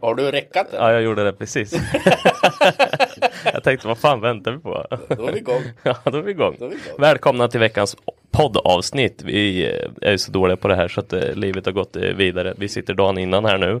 Har- 0.00 0.14
du 0.14 0.30
räckat 0.30 0.70
det? 0.70 0.76
Ja, 0.76 0.92
jag 0.92 1.02
gjorde 1.02 1.24
det 1.24 1.32
precis. 1.32 1.72
jag 3.52 3.64
tänkte, 3.64 3.88
vad 3.88 3.98
fan 3.98 4.20
väntar 4.20 4.52
vi 4.52 4.58
på? 4.58 4.86
Då 5.08 5.26
är 5.26 5.32
vi 5.32 5.38
igång. 5.38 5.62
ja, 5.82 5.96
då 6.04 6.18
är 6.18 6.22
vi 6.22 6.30
igång. 6.30 6.56
Då 6.58 6.64
är 6.64 6.68
vi 6.68 6.74
igång. 6.74 6.98
Välkomna 6.98 7.48
till 7.48 7.60
veckans 7.60 7.96
poddavsnitt. 8.30 9.22
Vi 9.24 9.66
eh, 9.66 10.08
är 10.08 10.10
ju 10.10 10.18
så 10.18 10.32
dåliga 10.32 10.56
på 10.56 10.68
det 10.68 10.74
här 10.74 10.88
så 10.88 11.00
att 11.00 11.12
eh, 11.12 11.34
livet 11.34 11.66
har 11.66 11.72
gått 11.72 11.96
eh, 11.96 12.02
vidare. 12.02 12.54
Vi 12.56 12.68
sitter 12.68 12.94
dagen 12.94 13.18
innan 13.18 13.44
här 13.44 13.58
nu 13.58 13.80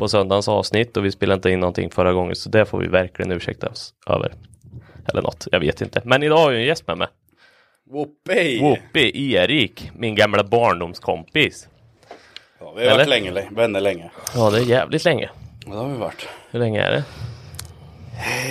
på 0.00 0.08
söndagens 0.08 0.48
avsnitt 0.48 0.96
och 0.96 1.04
vi 1.04 1.10
spelade 1.10 1.36
inte 1.36 1.50
in 1.50 1.60
någonting 1.60 1.90
förra 1.90 2.12
gången 2.12 2.36
så 2.36 2.48
det 2.48 2.66
får 2.66 2.78
vi 2.78 2.86
verkligen 2.86 3.32
ursäkta 3.32 3.68
oss 3.68 3.94
över. 4.06 4.34
Eller 5.12 5.22
något, 5.22 5.48
jag 5.52 5.60
vet 5.60 5.80
inte. 5.80 6.00
Men 6.04 6.22
idag 6.22 6.36
har 6.36 6.50
jag 6.50 6.60
en 6.60 6.66
gäst 6.66 6.86
med 6.86 6.98
mig. 6.98 7.08
Whoopee! 7.90 8.60
Whoopi, 8.60 9.32
Erik, 9.34 9.90
min 9.96 10.14
gamla 10.14 10.44
barndomskompis. 10.44 11.68
Ja, 12.60 12.72
vi 12.76 12.82
har 12.82 12.90
varit 12.90 13.06
Eller? 13.06 13.06
länge, 13.06 13.30
länge, 13.30 13.50
vänner 13.50 13.80
länge. 13.80 14.10
Ja, 14.34 14.50
det 14.50 14.58
är 14.58 14.62
jävligt 14.62 15.04
länge. 15.04 15.30
Ja, 15.66 15.72
det 15.72 15.78
har 15.78 15.88
vi 15.88 15.98
varit. 15.98 16.28
Hur 16.50 16.58
länge 16.60 16.82
är 16.82 16.90
det? 16.90 17.04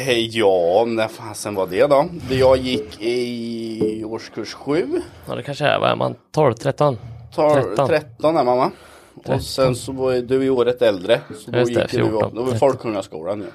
Hej, 0.05 0.37
ja, 0.37 0.85
när 0.87 1.07
fasen 1.07 1.55
var 1.55 1.67
det 1.67 1.87
då? 1.87 2.09
Det 2.29 2.35
Jag 2.35 2.57
gick 2.57 3.01
i 3.01 4.03
årskurs 4.05 4.53
7. 4.53 5.01
Ja, 5.27 5.35
det 5.35 5.43
kanske 5.43 5.65
är, 5.65 5.79
vad 5.79 5.89
är 5.89 5.95
man, 5.95 6.15
12, 6.31 6.53
13? 6.53 6.97
Tar 7.35 7.61
13. 7.61 7.87
13 7.87 8.37
är 8.37 8.43
mamma. 8.43 8.63
13. 8.63 8.88
Och 9.25 9.41
sen 9.43 9.75
så 9.75 9.91
var 9.91 10.13
du 10.13 10.43
i 10.45 10.49
året 10.49 10.81
äldre. 10.81 11.21
Så 11.45 11.51
då 11.51 11.59
Just 11.59 11.71
gick 11.71 11.81
du 11.81 11.87
14, 11.87 12.13
upp. 12.13 12.33
Då 12.33 12.41
var 12.41 12.51
13. 12.51 12.59
Folkungaskolan 12.59 13.39
ju. 13.39 13.45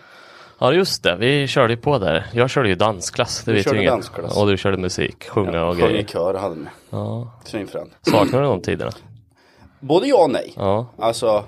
Ja 0.58 0.72
just 0.72 1.02
det, 1.02 1.16
vi 1.16 1.46
körde 1.46 1.72
ju 1.72 1.76
på 1.80 1.98
där. 1.98 2.26
Jag 2.32 2.50
körde 2.50 2.68
ju 2.68 2.74
dansklass, 2.74 3.42
det 3.44 3.50
Du 3.50 3.56
vet 3.56 3.64
körde 3.64 3.76
ju 3.76 3.82
ingen. 3.82 3.92
dansklass. 3.92 4.36
Och 4.36 4.46
du 4.48 4.56
körde 4.56 4.76
musik, 4.76 5.24
sjunga 5.28 5.64
och 5.64 5.76
Sjöng 5.76 5.84
i 5.84 5.92
grejer. 5.92 6.06
kör 6.06 6.34
hade 6.34 6.54
med. 6.54 6.70
Ja. 6.90 7.32
Svinfrän. 7.44 7.90
Saknar 8.10 8.40
du 8.42 8.46
de 8.46 8.60
tiderna? 8.62 8.90
Både 9.80 10.06
ja 10.06 10.24
och 10.24 10.30
nej. 10.30 10.52
Ja. 10.56 10.86
Alltså 10.98 11.44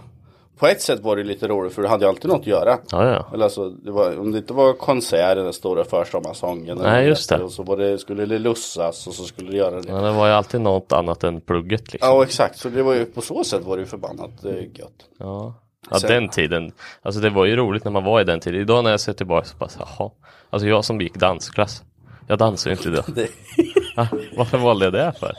på 0.58 0.66
ett 0.66 0.82
sätt 0.82 1.00
var 1.00 1.16
det 1.16 1.24
lite 1.24 1.48
roligt 1.48 1.74
för 1.74 1.82
du 1.82 1.88
hade 1.88 2.04
ju 2.04 2.08
alltid 2.08 2.30
något 2.30 2.40
att 2.40 2.46
göra. 2.46 2.78
Ja, 2.90 3.10
ja. 3.10 3.26
Eller 3.34 3.44
alltså, 3.44 3.68
det 3.70 3.90
var, 3.90 4.18
om 4.18 4.32
det 4.32 4.38
inte 4.38 4.52
var 4.52 4.72
konsert, 4.72 5.36
den 5.36 5.52
stora 5.52 5.84
försommarsången. 5.84 6.78
Nej, 6.82 7.06
just 7.06 7.28
det. 7.28 7.42
Och 7.42 7.52
så 7.52 7.62
var 7.62 7.76
det, 7.76 7.98
skulle 7.98 8.26
det 8.26 8.38
lussas 8.38 9.06
och 9.06 9.14
så 9.14 9.24
skulle 9.24 9.50
det 9.50 9.56
göra 9.56 9.80
det. 9.80 9.88
ja. 9.88 9.94
Det 10.00 10.12
var 10.12 10.26
ju 10.26 10.32
alltid 10.32 10.60
något 10.60 10.92
annat 10.92 11.24
än 11.24 11.40
plugget 11.40 11.92
liksom. 11.92 12.10
Ja 12.10 12.22
exakt, 12.22 12.58
så 12.58 12.68
det 12.68 12.82
var 12.82 12.94
ju 12.94 13.04
på 13.04 13.20
så 13.20 13.44
sätt 13.44 13.64
var 13.64 13.76
det 13.76 13.80
ju 13.80 13.86
förbannat 13.86 14.44
eh, 14.44 14.54
gött. 14.54 14.92
Ja. 15.18 15.54
Ja, 15.90 15.98
Sen- 15.98 16.10
den 16.10 16.28
tiden. 16.28 16.72
Alltså 17.02 17.20
det 17.20 17.30
var 17.30 17.44
ju 17.44 17.56
roligt 17.56 17.84
när 17.84 17.92
man 17.92 18.04
var 18.04 18.20
i 18.20 18.24
den 18.24 18.40
tiden. 18.40 18.60
Idag 18.60 18.84
när 18.84 18.90
jag 18.90 19.00
ser 19.00 19.12
tillbaka 19.12 19.46
så 19.46 19.56
bara, 19.56 19.70
jaha. 19.78 20.10
Alltså 20.50 20.68
jag 20.68 20.84
som 20.84 21.00
gick 21.00 21.14
dansklass. 21.14 21.82
Jag 22.28 22.38
dansar 22.38 22.70
ju 22.70 22.76
inte 22.76 22.88
idag. 22.88 23.04
Ja, 23.96 24.06
varför 24.36 24.58
valde 24.58 24.84
jag 24.86 24.92
det 24.92 25.12
för? 25.20 25.32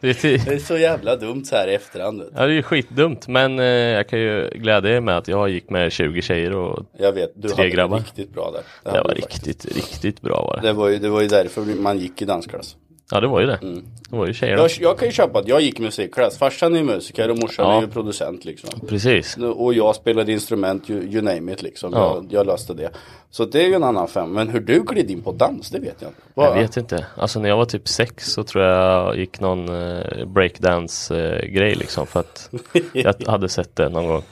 Det 0.00 0.08
är, 0.10 0.14
ty- 0.14 0.36
det 0.36 0.54
är 0.54 0.58
så 0.58 0.76
jävla 0.78 1.16
dumt 1.16 1.44
så 1.44 1.56
här 1.56 1.68
i 1.68 1.74
efterhand. 1.74 2.22
ja, 2.34 2.46
det 2.46 2.52
är 2.52 2.56
ju 2.56 2.62
skitdumt 2.62 3.28
men 3.28 3.58
eh, 3.58 3.64
jag 3.66 4.08
kan 4.08 4.18
ju 4.18 4.48
glädja 4.54 4.96
er 4.96 5.00
med 5.00 5.16
att 5.18 5.28
jag 5.28 5.48
gick 5.50 5.70
med 5.70 5.92
20 5.92 6.22
tjejer 6.22 6.52
och 6.54 6.84
Jag 6.98 7.12
vet, 7.12 7.32
du 7.34 7.48
Tre 7.48 7.70
grabbar. 7.70 7.96
det 7.96 8.02
riktigt 8.04 8.34
bra 8.34 8.50
där. 8.50 8.62
det 8.84 8.90
hade 8.90 9.02
var 9.08 9.14
riktigt, 9.14 9.64
riktigt 9.76 10.20
bra 10.20 10.42
var 10.46 10.60
det. 10.62 10.66
Det 10.68 10.72
var, 10.72 10.88
ju, 10.88 10.98
det 10.98 11.08
var 11.08 11.20
ju 11.20 11.28
därför 11.28 11.60
man 11.82 11.98
gick 11.98 12.22
i 12.22 12.24
dansklass. 12.24 12.76
Ja 13.10 13.20
det 13.20 13.26
var 13.26 13.40
ju 13.40 13.46
det. 13.46 13.58
Mm. 13.62 13.84
Det 14.10 14.16
var 14.16 14.26
ju 14.26 14.32
tjejerna. 14.34 14.62
Jag, 14.62 14.70
jag 14.80 14.98
kan 14.98 15.08
ju 15.08 15.12
köpa 15.12 15.38
att 15.38 15.48
jag 15.48 15.60
gick 15.60 15.78
musikklass. 15.78 16.38
Farsan 16.38 16.76
är 16.76 16.82
musiker 16.82 17.30
och 17.30 17.38
morsan 17.38 17.66
Ja. 17.70 17.76
är 17.78 17.80
ju 17.82 17.88
producent 17.88 18.44
liksom. 18.44 18.80
Precis. 18.88 19.36
Och 19.36 19.74
jag 19.74 19.94
spelade 19.96 20.32
instrument, 20.32 20.90
you, 20.90 21.02
you 21.02 21.22
name 21.22 21.52
it 21.52 21.62
liksom. 21.62 21.92
Ja. 21.92 22.14
Jag, 22.14 22.26
jag 22.40 22.46
löste 22.46 22.74
det. 22.74 22.90
Så 23.30 23.44
det 23.44 23.62
är 23.64 23.68
ju 23.68 23.74
en 23.74 23.84
annan 23.84 24.08
fem. 24.08 24.32
Men 24.32 24.48
hur 24.48 24.60
du 24.60 24.82
gled 24.82 25.10
in 25.10 25.22
på 25.22 25.32
dans, 25.32 25.70
det 25.70 25.78
vet 25.78 25.96
jag 26.00 26.10
inte. 26.10 26.20
Jag 26.34 26.42
Vad- 26.48 26.58
vet 26.58 26.76
inte. 26.76 27.06
Alltså 27.16 27.40
när 27.40 27.48
jag 27.48 27.56
var 27.56 27.64
typ 27.64 27.88
sex 27.88 28.24
så 28.32 28.44
tror 28.44 28.64
jag 28.64 28.82
jag 29.06 29.16
gick 29.18 29.40
någon 29.40 29.68
eh, 29.68 30.26
breakdance 30.26 31.16
eh, 31.36 31.76
liksom 31.78 32.06
för 32.06 32.20
att 32.20 32.50
jag 32.92 33.14
hade 33.26 33.48
sett 33.48 33.76
det 33.76 33.88
någon 33.88 34.06
gång. 34.08 34.22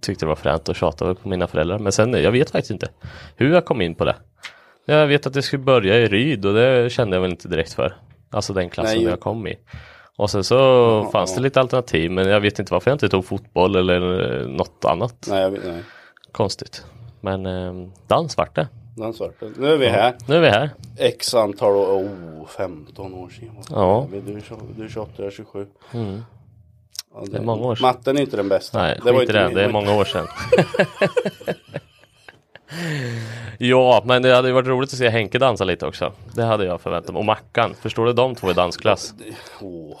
Tyckte 0.00 0.24
det 0.24 0.28
var 0.28 0.36
fränt 0.36 0.68
och 0.68 0.76
tjatade 0.76 1.14
på 1.14 1.28
mina 1.28 1.46
föräldrar. 1.46 1.78
Men 1.78 1.92
sen, 1.92 2.12
jag 2.12 2.32
vet 2.32 2.50
faktiskt 2.50 2.70
inte 2.70 2.88
hur 3.36 3.52
jag 3.54 3.64
kom 3.64 3.80
in 3.80 3.94
på 3.94 4.04
det. 4.04 4.16
Jag 4.86 5.06
vet 5.06 5.26
att 5.26 5.32
det 5.32 5.42
skulle 5.42 5.62
börja 5.62 5.96
i 5.98 6.06
Ryd 6.06 6.46
och 6.46 6.54
det 6.54 6.92
kände 6.92 7.16
jag 7.16 7.20
väl 7.22 7.30
inte 7.30 7.48
direkt 7.48 7.72
för. 7.72 7.96
Alltså 8.32 8.52
den 8.52 8.70
klassen 8.70 8.96
Nej, 8.98 9.06
jag 9.06 9.20
kom 9.20 9.46
i. 9.46 9.58
Och 10.16 10.30
sen 10.30 10.44
så 10.44 11.08
fanns 11.12 11.34
det 11.34 11.40
lite 11.40 11.60
alternativ 11.60 12.10
men 12.10 12.28
jag 12.28 12.40
vet 12.40 12.58
inte 12.58 12.72
varför 12.72 12.90
jag 12.90 12.94
inte 12.94 13.08
tog 13.08 13.24
fotboll 13.24 13.76
eller 13.76 14.00
något 14.46 14.84
annat 14.84 15.26
Nej, 15.28 15.42
jag 15.42 15.50
vet, 15.50 15.64
nej. 15.64 15.82
konstigt. 16.32 16.84
Men 17.20 17.46
eh, 17.46 17.88
dans 18.06 18.36
vart 18.36 18.54
det. 18.54 18.68
Den 18.96 19.14
svarta. 19.14 19.46
Nu 19.56 19.72
är 19.72 19.76
vi 19.76 19.86
här. 19.88 20.14
Nu 20.26 20.36
är 20.36 20.40
vi 20.40 20.48
här. 20.48 20.70
X 20.96 21.34
antal 21.34 21.76
år, 21.76 22.02
oh, 22.02 22.46
15 22.46 23.14
år 23.14 23.28
sedan. 23.28 23.56
Ja. 23.70 24.08
Du 24.10 24.36
är 24.36 24.40
20 24.40 24.56
du 24.76 24.84
är 24.84 24.88
28, 24.88 25.12
jag 25.16 25.26
är 25.26 25.30
27. 25.30 25.66
Ja, 27.14 27.24
Det 27.30 27.36
är 27.36 27.42
många 27.42 27.66
år 27.66 27.74
sedan. 27.74 27.82
Matten 27.82 28.16
är 28.16 28.20
inte 28.20 28.36
den 28.36 28.48
bästa. 28.48 28.78
Nej, 28.82 29.00
var 29.04 29.12
skit 29.12 29.30
i 29.30 29.32
det. 29.32 29.48
Det 29.54 29.64
är 29.64 29.68
många 29.72 29.94
år 29.94 30.04
sedan. 30.04 30.26
ja, 33.58 34.02
men 34.06 34.22
det 34.22 34.34
hade 34.34 34.48
ju 34.48 34.54
varit 34.54 34.66
roligt 34.68 34.92
att 34.92 34.98
se 34.98 35.08
Henke 35.08 35.38
dansa 35.38 35.64
lite 35.64 35.86
också. 35.86 36.12
Det 36.34 36.42
hade 36.44 36.64
jag 36.64 36.80
förväntat 36.80 37.12
mig. 37.12 37.18
Och 37.18 37.24
Mackan, 37.24 37.74
förstår 37.82 38.06
du 38.06 38.12
de 38.12 38.34
två 38.34 38.50
i 38.50 38.54
dansklass? 38.54 39.14
Åh. 39.60 39.96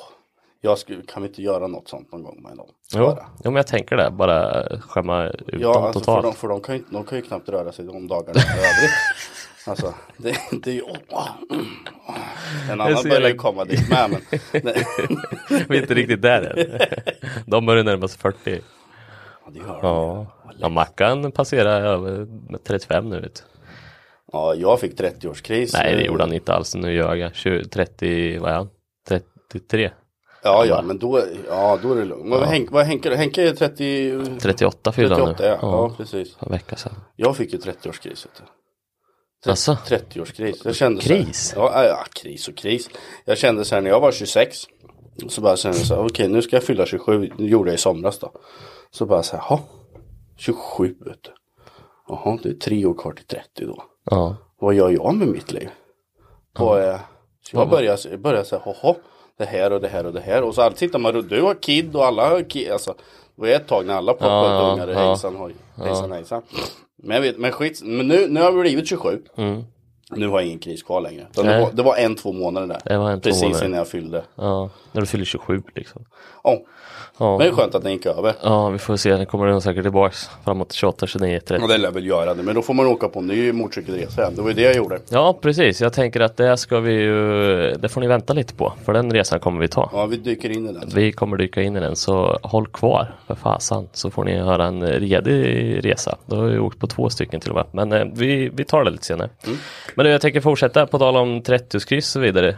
Jag 0.64 0.78
skulle, 0.78 1.02
kan 1.02 1.22
vi 1.22 1.28
inte 1.28 1.42
göra 1.42 1.66
något 1.66 1.88
sånt 1.88 2.12
någon 2.12 2.22
gång 2.22 2.42
med 2.42 2.56
dem? 2.56 2.66
Jo, 2.94 3.06
Bara. 3.06 3.26
jo 3.44 3.50
men 3.50 3.56
jag 3.56 3.66
tänker 3.66 3.96
det. 3.96 4.10
Bara 4.10 4.62
skämma 4.80 5.24
ut 5.26 5.44
Ja, 5.46 5.72
dem 5.72 5.84
alltså 5.84 6.00
för, 6.00 6.04
totalt. 6.04 6.22
de, 6.22 6.34
för 6.34 6.48
de, 6.48 6.60
kan 6.60 6.74
ju, 6.76 6.84
de 6.90 7.04
kan 7.04 7.18
ju 7.18 7.22
knappt 7.24 7.48
röra 7.48 7.72
sig 7.72 7.84
de 7.84 8.08
dagarna 8.08 8.40
i 8.40 8.58
övrigt. 8.58 8.92
Alltså, 9.66 9.94
det, 10.16 10.36
det 10.62 10.70
är 10.70 10.74
ju... 10.74 10.82
En 12.70 12.80
är 12.80 12.84
annan 12.84 12.96
så 12.96 13.08
börjar 13.08 13.28
ju 13.28 13.34
komma 13.34 13.64
dit 13.64 13.88
med, 13.90 14.10
men... 14.10 14.20
Vi 15.68 15.76
är 15.76 15.80
inte 15.82 15.94
riktigt 15.94 16.22
där 16.22 16.42
än. 16.42 16.80
De 17.46 17.66
börjar 17.66 17.84
närma 17.84 18.08
sig 18.08 18.18
40. 18.20 18.60
Ja, 19.44 19.50
det 19.50 19.58
gör 19.58 19.66
de. 19.66 19.78
Ja, 19.82 20.26
ja 20.58 20.68
Mackan 20.68 21.32
passerar 21.32 21.80
över 21.80 22.26
med 22.50 22.64
35 22.64 23.08
nu 23.08 23.20
vet. 23.20 23.44
Ja, 24.32 24.54
jag 24.54 24.80
fick 24.80 25.00
30-årskris. 25.00 25.70
Nej 25.74 25.96
det 25.96 26.02
gjorde 26.02 26.22
han 26.22 26.32
inte 26.32 26.52
alls, 26.52 26.74
nu 26.74 26.94
ljög 26.94 27.18
jag. 27.18 27.34
20, 27.34 27.64
30, 27.64 28.38
vad 28.38 28.50
är 28.50 28.54
han? 28.54 28.68
33? 29.08 29.90
Ja, 30.44 30.64
ja, 30.66 30.82
men 30.82 30.98
då, 30.98 31.22
ja, 31.48 31.78
då 31.82 31.92
är 31.92 31.96
det 31.96 32.04
lugnt. 32.04 32.30
Vad 32.30 32.42
Henke, 32.42 32.72
vad 32.72 32.84
Henke, 32.86 33.16
Henke 33.16 33.48
är 33.48 33.52
30... 33.54 34.38
38 34.40 34.92
fyllde 34.92 35.14
han 35.14 35.34
38, 35.34 35.42
nu. 35.42 35.48
ja. 35.48 35.58
ja. 35.60 35.94
precis. 35.96 36.36
En 36.40 36.52
vecka 36.52 36.76
sedan. 36.76 36.92
Jag 37.16 37.36
fick 37.36 37.52
ju 37.52 37.58
30-årskris. 37.58 38.26
vet 38.26 38.42
du. 39.44 39.50
Alltså? 39.50 39.72
30-årskris. 39.72 40.60
Jag 40.64 40.74
kände 40.74 41.02
så 41.02 41.12
här- 41.12 41.22
Kris? 41.24 41.52
Ja, 41.56 41.84
ja, 41.84 42.04
kris 42.12 42.48
och 42.48 42.56
kris. 42.56 42.90
Jag 43.24 43.38
kände 43.38 43.64
så 43.64 43.74
här 43.74 43.82
när 43.82 43.90
jag 43.90 44.00
var 44.00 44.12
26. 44.12 44.56
Så 45.28 45.40
bara 45.40 45.56
jag 45.64 45.74
så 45.74 45.96
okej 45.96 46.28
nu 46.28 46.42
ska 46.42 46.56
jag 46.56 46.64
fylla 46.64 46.86
27. 46.86 47.30
Det 47.38 47.44
gjorde 47.44 47.70
jag 47.70 47.74
i 47.74 47.78
somras 47.78 48.18
då. 48.18 48.32
Så 48.90 49.06
bara 49.06 49.22
så 49.22 49.36
här. 49.36 49.58
27 50.46 50.94
vet 51.00 51.22
du. 51.22 51.30
Jaha, 52.08 52.38
det 52.42 52.48
är 52.48 52.52
tre 52.54 52.86
år 52.86 52.94
kvar 52.94 53.12
till 53.12 53.24
30 53.26 53.66
då. 53.66 53.82
Ja. 54.10 54.36
Vad 54.60 54.74
gör 54.74 54.90
jag 54.90 55.14
med 55.14 55.28
mitt 55.28 55.52
liv? 55.52 55.68
Vad 56.58 56.80
är... 56.82 56.98
Så 57.50 57.56
jag 57.56 57.68
började, 57.70 57.98
jag 58.10 58.20
började 58.20 58.44
säga, 58.44 58.62
jaha. 58.64 58.94
Det 59.38 59.44
här 59.44 59.72
och 59.72 59.80
det 59.80 59.88
här 59.88 60.06
och 60.06 60.12
det 60.12 60.20
här. 60.20 60.42
Och 60.42 60.54
så 60.54 60.62
alltid 60.62 60.78
tittar 60.78 60.98
man. 60.98 61.28
Du 61.28 61.42
har 61.42 61.54
kid 61.54 61.96
och 61.96 62.04
alla 62.04 62.28
har 62.28 62.42
kid. 62.50 62.70
Alltså, 62.70 62.94
det 63.36 63.40
var 63.42 63.48
ett 63.48 63.66
tag 63.68 63.86
när 63.86 63.94
alla 63.94 64.12
poppade 64.12 64.54
Ja, 64.54 64.72
ungar. 64.72 64.88
ja. 64.88 64.98
Hejsan. 65.08 65.52
Hejsan 65.76 66.12
hejsan. 66.12 66.42
Men 67.02 67.14
jag 67.14 67.22
vet, 67.22 67.38
men 67.38 67.52
skit. 67.52 67.82
Men 67.84 68.08
nu, 68.08 68.26
nu 68.28 68.40
har 68.40 68.52
vi 68.52 68.60
blivit 68.60 68.88
27. 68.88 69.22
Nu 70.16 70.28
har 70.28 70.40
jag 70.40 70.46
ingen 70.46 70.58
kris 70.58 70.82
kvar 70.82 71.00
längre. 71.00 71.26
Det, 71.34 71.40
Mm. 71.40 71.60
Var, 71.60 71.70
det 71.72 71.82
var 71.82 71.96
en, 71.96 72.14
två 72.16 72.32
månader 72.32 72.66
där. 72.66 72.78
Det 72.84 72.98
var 72.98 73.10
en, 73.10 73.20
två 73.20 73.28
Precis 73.30 73.42
månader. 73.42 73.64
innan 73.66 73.78
jag 73.78 73.88
fyllde. 73.88 74.22
ja. 74.36 74.70
När 74.92 75.00
du 75.00 75.06
fyller 75.06 75.24
27 75.24 75.62
liksom. 75.74 76.04
Ja. 76.44 76.58
Ja. 77.18 77.30
Men 77.30 77.38
det 77.38 77.46
är 77.52 77.56
skönt 77.56 77.74
att 77.74 77.82
den 77.82 77.92
gick 77.92 78.06
över. 78.06 78.34
Ja, 78.42 78.68
vi 78.68 78.78
får 78.78 78.96
se. 78.96 79.10
Den 79.16 79.26
kommer 79.26 79.46
den 79.46 79.60
säkert 79.60 79.82
tillbaks 79.82 80.30
framåt 80.44 80.72
28, 80.72 81.06
29, 81.06 81.40
30. 81.40 81.62
Och 81.64 81.68
det 81.68 81.78
lär 81.78 81.90
väl 81.90 82.06
göra 82.06 82.34
det. 82.34 82.42
Men 82.42 82.54
då 82.54 82.62
får 82.62 82.74
man 82.74 82.86
åka 82.86 83.08
på 83.08 83.18
en 83.18 83.26
ny 83.26 83.52
motorcykelresa. 83.52 84.30
Det 84.30 84.42
var 84.42 84.48
ju 84.48 84.54
det 84.54 84.62
jag 84.62 84.74
gjorde. 84.76 84.98
Ja, 85.08 85.38
precis. 85.40 85.80
Jag 85.80 85.92
tänker 85.92 86.20
att 86.20 86.36
det 86.36 86.56
ska 86.56 86.80
vi 86.80 86.92
ju, 86.92 87.72
det 87.72 87.88
får 87.88 88.00
ni 88.00 88.06
vänta 88.06 88.32
lite 88.32 88.54
på. 88.54 88.72
För 88.84 88.92
den 88.92 89.12
resan 89.12 89.40
kommer 89.40 89.60
vi 89.60 89.68
ta. 89.68 89.90
Ja, 89.92 90.06
vi 90.06 90.16
dyker 90.16 90.50
in 90.50 90.68
i 90.68 90.72
den. 90.72 90.88
Vi 90.94 91.12
kommer 91.12 91.36
dyka 91.36 91.62
in 91.62 91.76
i 91.76 91.80
den, 91.80 91.96
så 91.96 92.38
håll 92.42 92.66
kvar 92.66 93.14
för 93.26 93.34
fasan. 93.34 93.88
Så 93.92 94.10
får 94.10 94.24
ni 94.24 94.38
höra 94.38 94.64
en 94.66 94.82
redig 94.86 95.84
resa. 95.84 96.16
Då 96.26 96.36
har 96.36 96.44
vi 96.44 96.58
åkt 96.58 96.78
på 96.78 96.86
två 96.86 97.10
stycken 97.10 97.40
till 97.40 97.50
och 97.50 97.56
med. 97.56 97.66
Men 97.88 97.92
eh, 97.92 98.12
vi, 98.14 98.48
vi 98.48 98.64
tar 98.64 98.84
det 98.84 98.90
lite 98.90 99.04
senare. 99.04 99.28
Men 100.02 100.12
jag 100.12 100.20
tänker 100.20 100.40
fortsätta 100.40 100.86
på 100.86 100.98
tal 100.98 101.16
om 101.16 101.42
30-kryss 101.42 102.06
och 102.06 102.12
så 102.12 102.20
vidare. 102.20 102.56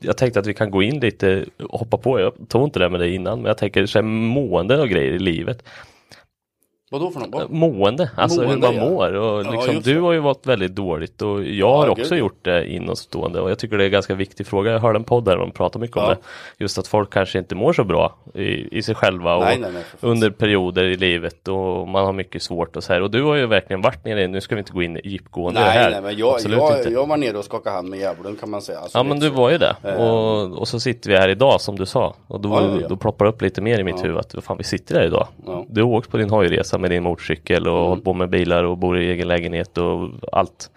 Jag 0.00 0.16
tänkte 0.16 0.40
att 0.40 0.46
vi 0.46 0.54
kan 0.54 0.70
gå 0.70 0.82
in 0.82 1.00
lite, 1.00 1.44
och 1.68 1.78
hoppa 1.78 1.96
på. 1.96 2.20
Jag 2.20 2.32
tog 2.48 2.64
inte 2.64 2.78
det 2.78 2.88
med 2.88 3.00
dig 3.00 3.14
innan, 3.14 3.38
men 3.38 3.46
jag 3.46 3.58
tänker 3.58 3.86
så 3.86 3.98
här, 3.98 4.02
mående 4.02 4.80
och 4.80 4.88
grejer 4.88 5.12
i 5.12 5.18
livet. 5.18 5.64
Vadå 6.92 7.10
för 7.10 7.20
något? 7.20 7.50
Mående, 7.50 8.10
alltså 8.16 8.42
Mående, 8.42 8.66
hur 8.68 8.74
man 8.74 8.84
ja. 8.84 8.90
mår. 8.90 9.12
Och 9.14 9.44
Ja, 9.44 9.50
liksom, 9.52 9.74
just 9.74 9.84
du 9.86 10.00
har 10.00 10.12
ju 10.12 10.18
varit 10.18 10.46
väldigt 10.46 10.74
dåligt 10.74 11.22
och 11.22 11.44
jag 11.44 11.72
har 11.76 11.86
Ja, 11.86 11.90
också 11.92 12.10
gud. 12.14 12.18
gjort 12.18 12.38
det 12.44 12.66
inåtstående 12.72 13.40
och 13.40 13.50
jag 13.50 13.58
tycker 13.58 13.76
det 13.78 13.84
är 13.84 13.86
en 13.86 13.92
ganska 13.92 14.14
viktig 14.14 14.46
fråga. 14.46 14.70
Jag 14.72 14.78
hörde 14.80 14.98
en 14.98 15.04
podd 15.04 15.24
där 15.24 15.36
de 15.36 15.50
pratar 15.50 15.80
mycket 15.80 15.96
om 15.96 16.02
Ja. 16.02 16.08
det. 16.10 16.16
Just 16.58 16.78
att 16.78 16.86
folk 16.86 17.12
kanske 17.12 17.38
inte 17.38 17.54
mår 17.54 17.72
så 17.72 17.84
bra 17.84 18.14
i, 18.34 18.78
i 18.78 18.82
sig 18.82 18.94
själva 18.94 19.34
och 19.36 19.44
Nej, 19.44 19.58
nej, 19.60 19.70
nej, 19.74 19.82
fan. 20.00 20.10
under 20.10 20.30
perioder 20.30 20.84
i 20.84 20.96
livet 20.96 21.48
och 21.48 21.88
man 21.88 22.04
har 22.06 22.12
mycket 22.12 22.42
svårt 22.42 22.76
och 22.76 22.84
så 22.84 22.92
här. 22.92 23.00
Och 23.02 23.10
du 23.10 23.22
har 23.22 23.34
ju 23.34 23.46
verkligen 23.46 23.80
varit 23.82 24.04
nere, 24.04 24.26
nu 24.26 24.40
ska 24.40 24.54
vi 24.54 24.58
inte 24.58 24.72
gå 24.72 24.82
in 24.82 25.00
djupgående 25.04 25.60
Nej, 25.60 25.70
här. 25.70 25.90
nej, 25.90 26.02
men 26.02 26.16
jag, 26.16 26.34
Absolut 26.34 26.58
jag, 26.58 26.78
inte. 26.78 26.90
jag 26.90 27.06
var 27.06 27.16
nere 27.16 27.38
och 27.38 27.44
skakade 27.44 27.76
hand 27.76 27.88
med 27.88 27.98
djävulen 27.98 28.36
kan 28.36 28.50
man 28.50 28.62
säga. 28.62 28.78
Alltså, 28.78 28.98
Ja 28.98 29.02
men 29.02 29.18
du 29.20 29.28
så. 29.28 29.34
var 29.34 29.50
ju 29.50 29.58
det. 29.58 29.76
Eh. 29.84 29.94
Och, 29.94 30.58
och 30.58 30.68
så 30.68 30.80
sitter 30.80 31.10
vi 31.10 31.16
här 31.16 31.28
idag 31.28 31.60
som 31.60 31.78
du 31.78 31.86
sa. 31.86 32.14
Och 32.26 32.40
då, 32.40 32.48
Ja, 32.48 32.60
ja, 32.62 32.78
ja. 32.80 32.88
då 32.88 32.96
ploppar 32.96 33.26
upp 33.26 33.42
lite 33.42 33.60
mer 33.60 33.78
i 33.78 33.84
mitt 33.84 34.04
huvud 34.04 34.18
att 34.18 34.34
fan 34.44 34.56
vi 34.56 34.64
sitter 34.64 34.94
här 34.94 35.06
idag. 35.06 35.26
Ja. 35.46 35.64
Du 35.68 35.82
har 35.82 35.88
åkt 35.90 36.10
på 36.10 36.16
din 36.16 36.30
hojresa 36.30 36.78
med 36.82 36.90
din 36.90 37.02
motorcykel 37.02 37.68
och 37.68 37.88
hållit 37.88 38.04
på 38.04 38.14
med 38.14 38.30
bilar 38.30 38.64
och 38.64 38.78
bor 38.78 38.98
i 38.98 39.10
egen 39.10 39.28
lägenhet 39.28 39.78
och 39.78 40.10
allt. 40.32 40.70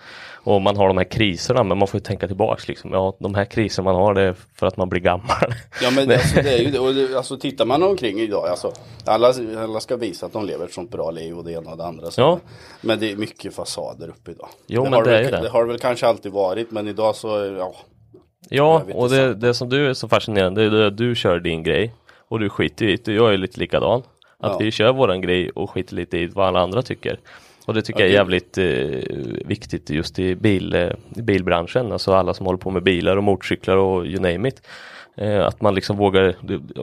Och 0.46 0.62
man 0.62 0.78
har 0.78 0.88
de 0.88 0.98
här 0.98 1.04
kriserna 1.12 1.64
men 1.64 1.78
man 1.78 1.88
får 1.88 1.98
ju 1.98 2.04
tänka 2.04 2.28
tillbaks 2.28 2.68
liksom. 2.68 2.92
Ja 2.94 3.18
de 3.20 3.36
här 3.36 3.46
kriserna 3.46 3.84
man 3.92 3.96
har 4.02 4.14
det 4.14 4.22
är 4.22 4.36
för 4.56 4.68
att 4.68 4.78
man 4.78 4.90
blir 4.90 5.02
gammal. 5.02 5.54
Ja 5.82 5.92
men 5.92 6.08
det, 6.08 6.16
alltså, 6.22 6.42
det 6.42 6.54
är 6.54 6.60
ju 6.60 6.72
det. 6.72 6.80
Och 6.80 6.94
det, 6.94 7.18
alltså 7.18 7.38
tittar 7.38 7.66
man 7.66 7.84
omkring 7.84 8.20
idag, 8.20 8.48
alltså 8.48 8.72
alla, 9.06 9.34
alla 9.58 9.80
ska 9.80 9.96
visa 9.98 10.26
att 10.26 10.34
de 10.34 10.46
lever 10.46 10.66
ett 10.66 10.74
sånt 10.74 10.92
bra 10.92 11.12
liv 11.12 11.38
och 11.38 11.44
det 11.44 11.52
ena 11.52 11.72
och 11.72 11.78
det 11.78 11.86
andra. 11.86 12.12
Så. 12.12 12.22
Ja. 12.22 12.40
Men 12.82 13.00
det 13.00 13.12
är 13.12 13.16
mycket 13.16 13.56
fasader 13.56 14.10
uppe 14.10 14.32
idag. 14.32 14.50
Jo, 14.68 14.84
men 14.84 14.94
har 14.94 15.04
det 15.04 15.10
är 15.10 15.14
väl, 15.14 15.26
ju 15.26 15.32
det. 15.32 15.42
det 15.42 15.50
har 15.50 15.66
det 15.66 15.68
väl 15.68 15.80
kanske 15.80 16.08
alltid 16.08 16.32
varit 16.32 16.72
men 16.72 16.88
idag 16.88 17.16
så, 17.16 17.56
ja. 17.60 17.76
Ja, 18.50 18.84
och 18.94 19.10
det, 19.10 19.34
det 19.34 19.54
som 19.54 19.70
du 19.70 19.90
är 19.90 19.94
så 19.94 20.08
fascinerande, 20.08 20.70
det 20.70 20.84
är 20.84 20.88
att 20.88 20.98
du 20.98 21.16
kör 21.16 21.40
din 21.40 21.64
grej 21.64 21.94
och 22.28 22.40
du 22.40 22.50
skiter 22.50 22.86
i 22.86 22.96
det. 22.96 23.14
Jag 23.14 23.34
är 23.34 23.38
lite 23.38 23.60
likadan. 23.60 24.04
Att 24.40 24.52
Ja. 24.52 24.58
vi 24.60 24.72
kör 24.72 24.94
våran 24.94 25.22
grej 25.22 25.50
och 25.50 25.70
skiter 25.70 25.96
lite 25.96 26.18
i 26.18 26.26
vad 26.28 26.48
alla 26.48 26.60
andra 26.60 26.82
tycker. 26.82 27.20
Och 27.66 27.74
det 27.74 27.82
tycker 27.82 28.00
jag 28.00 28.10
är 28.10 28.14
jävligt 28.14 28.58
eh, 28.58 28.66
viktigt 29.46 29.90
just 29.90 30.20
i, 30.20 30.36
bil, 30.36 30.74
eh, 30.76 30.90
bilbranschen. 31.16 31.92
Alltså 31.92 32.14
alla 32.14 32.34
som 32.34 32.46
håller 32.46 32.58
på 32.60 32.72
med 32.72 32.84
bilar 32.84 33.18
och 33.18 33.24
motorcyklar 33.24 33.78
och 33.78 34.06
you 34.06 34.20
name 34.20 34.48
it. 34.50 34.62
Eh, 35.18 35.46
att 35.46 35.62
man 35.62 35.76
liksom 35.76 35.98
vågar, 35.98 36.36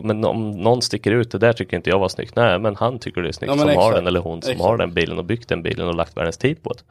men 0.02 0.24
om 0.24 0.50
någon 0.50 0.82
sticker 0.82 1.12
ut, 1.12 1.30
det 1.30 1.38
där 1.38 1.52
tycker 1.52 1.76
inte 1.76 1.90
jag 1.90 1.98
var 1.98 2.08
snyggt. 2.08 2.36
Nej, 2.36 2.58
men 2.58 2.76
han 2.76 2.98
tycker 2.98 3.22
det 3.22 3.28
är 3.28 3.32
snyggt 3.32 3.52
Ja, 3.52 3.58
som 3.58 3.68
har 3.68 3.74
exakt. 3.74 3.94
den 3.96 4.06
eller 4.06 4.20
hon 4.20 4.42
som 4.42 4.50
Exakt. 4.52 4.68
har 4.68 4.76
den 4.76 4.94
bilen 4.94 5.18
och 5.18 5.24
byggt 5.24 5.48
den 5.48 5.62
bilen 5.62 5.88
och 5.88 5.94
lagt 5.94 6.16
världens 6.16 6.38
tid 6.38 6.62
på 6.62 6.72
det. 6.72 6.82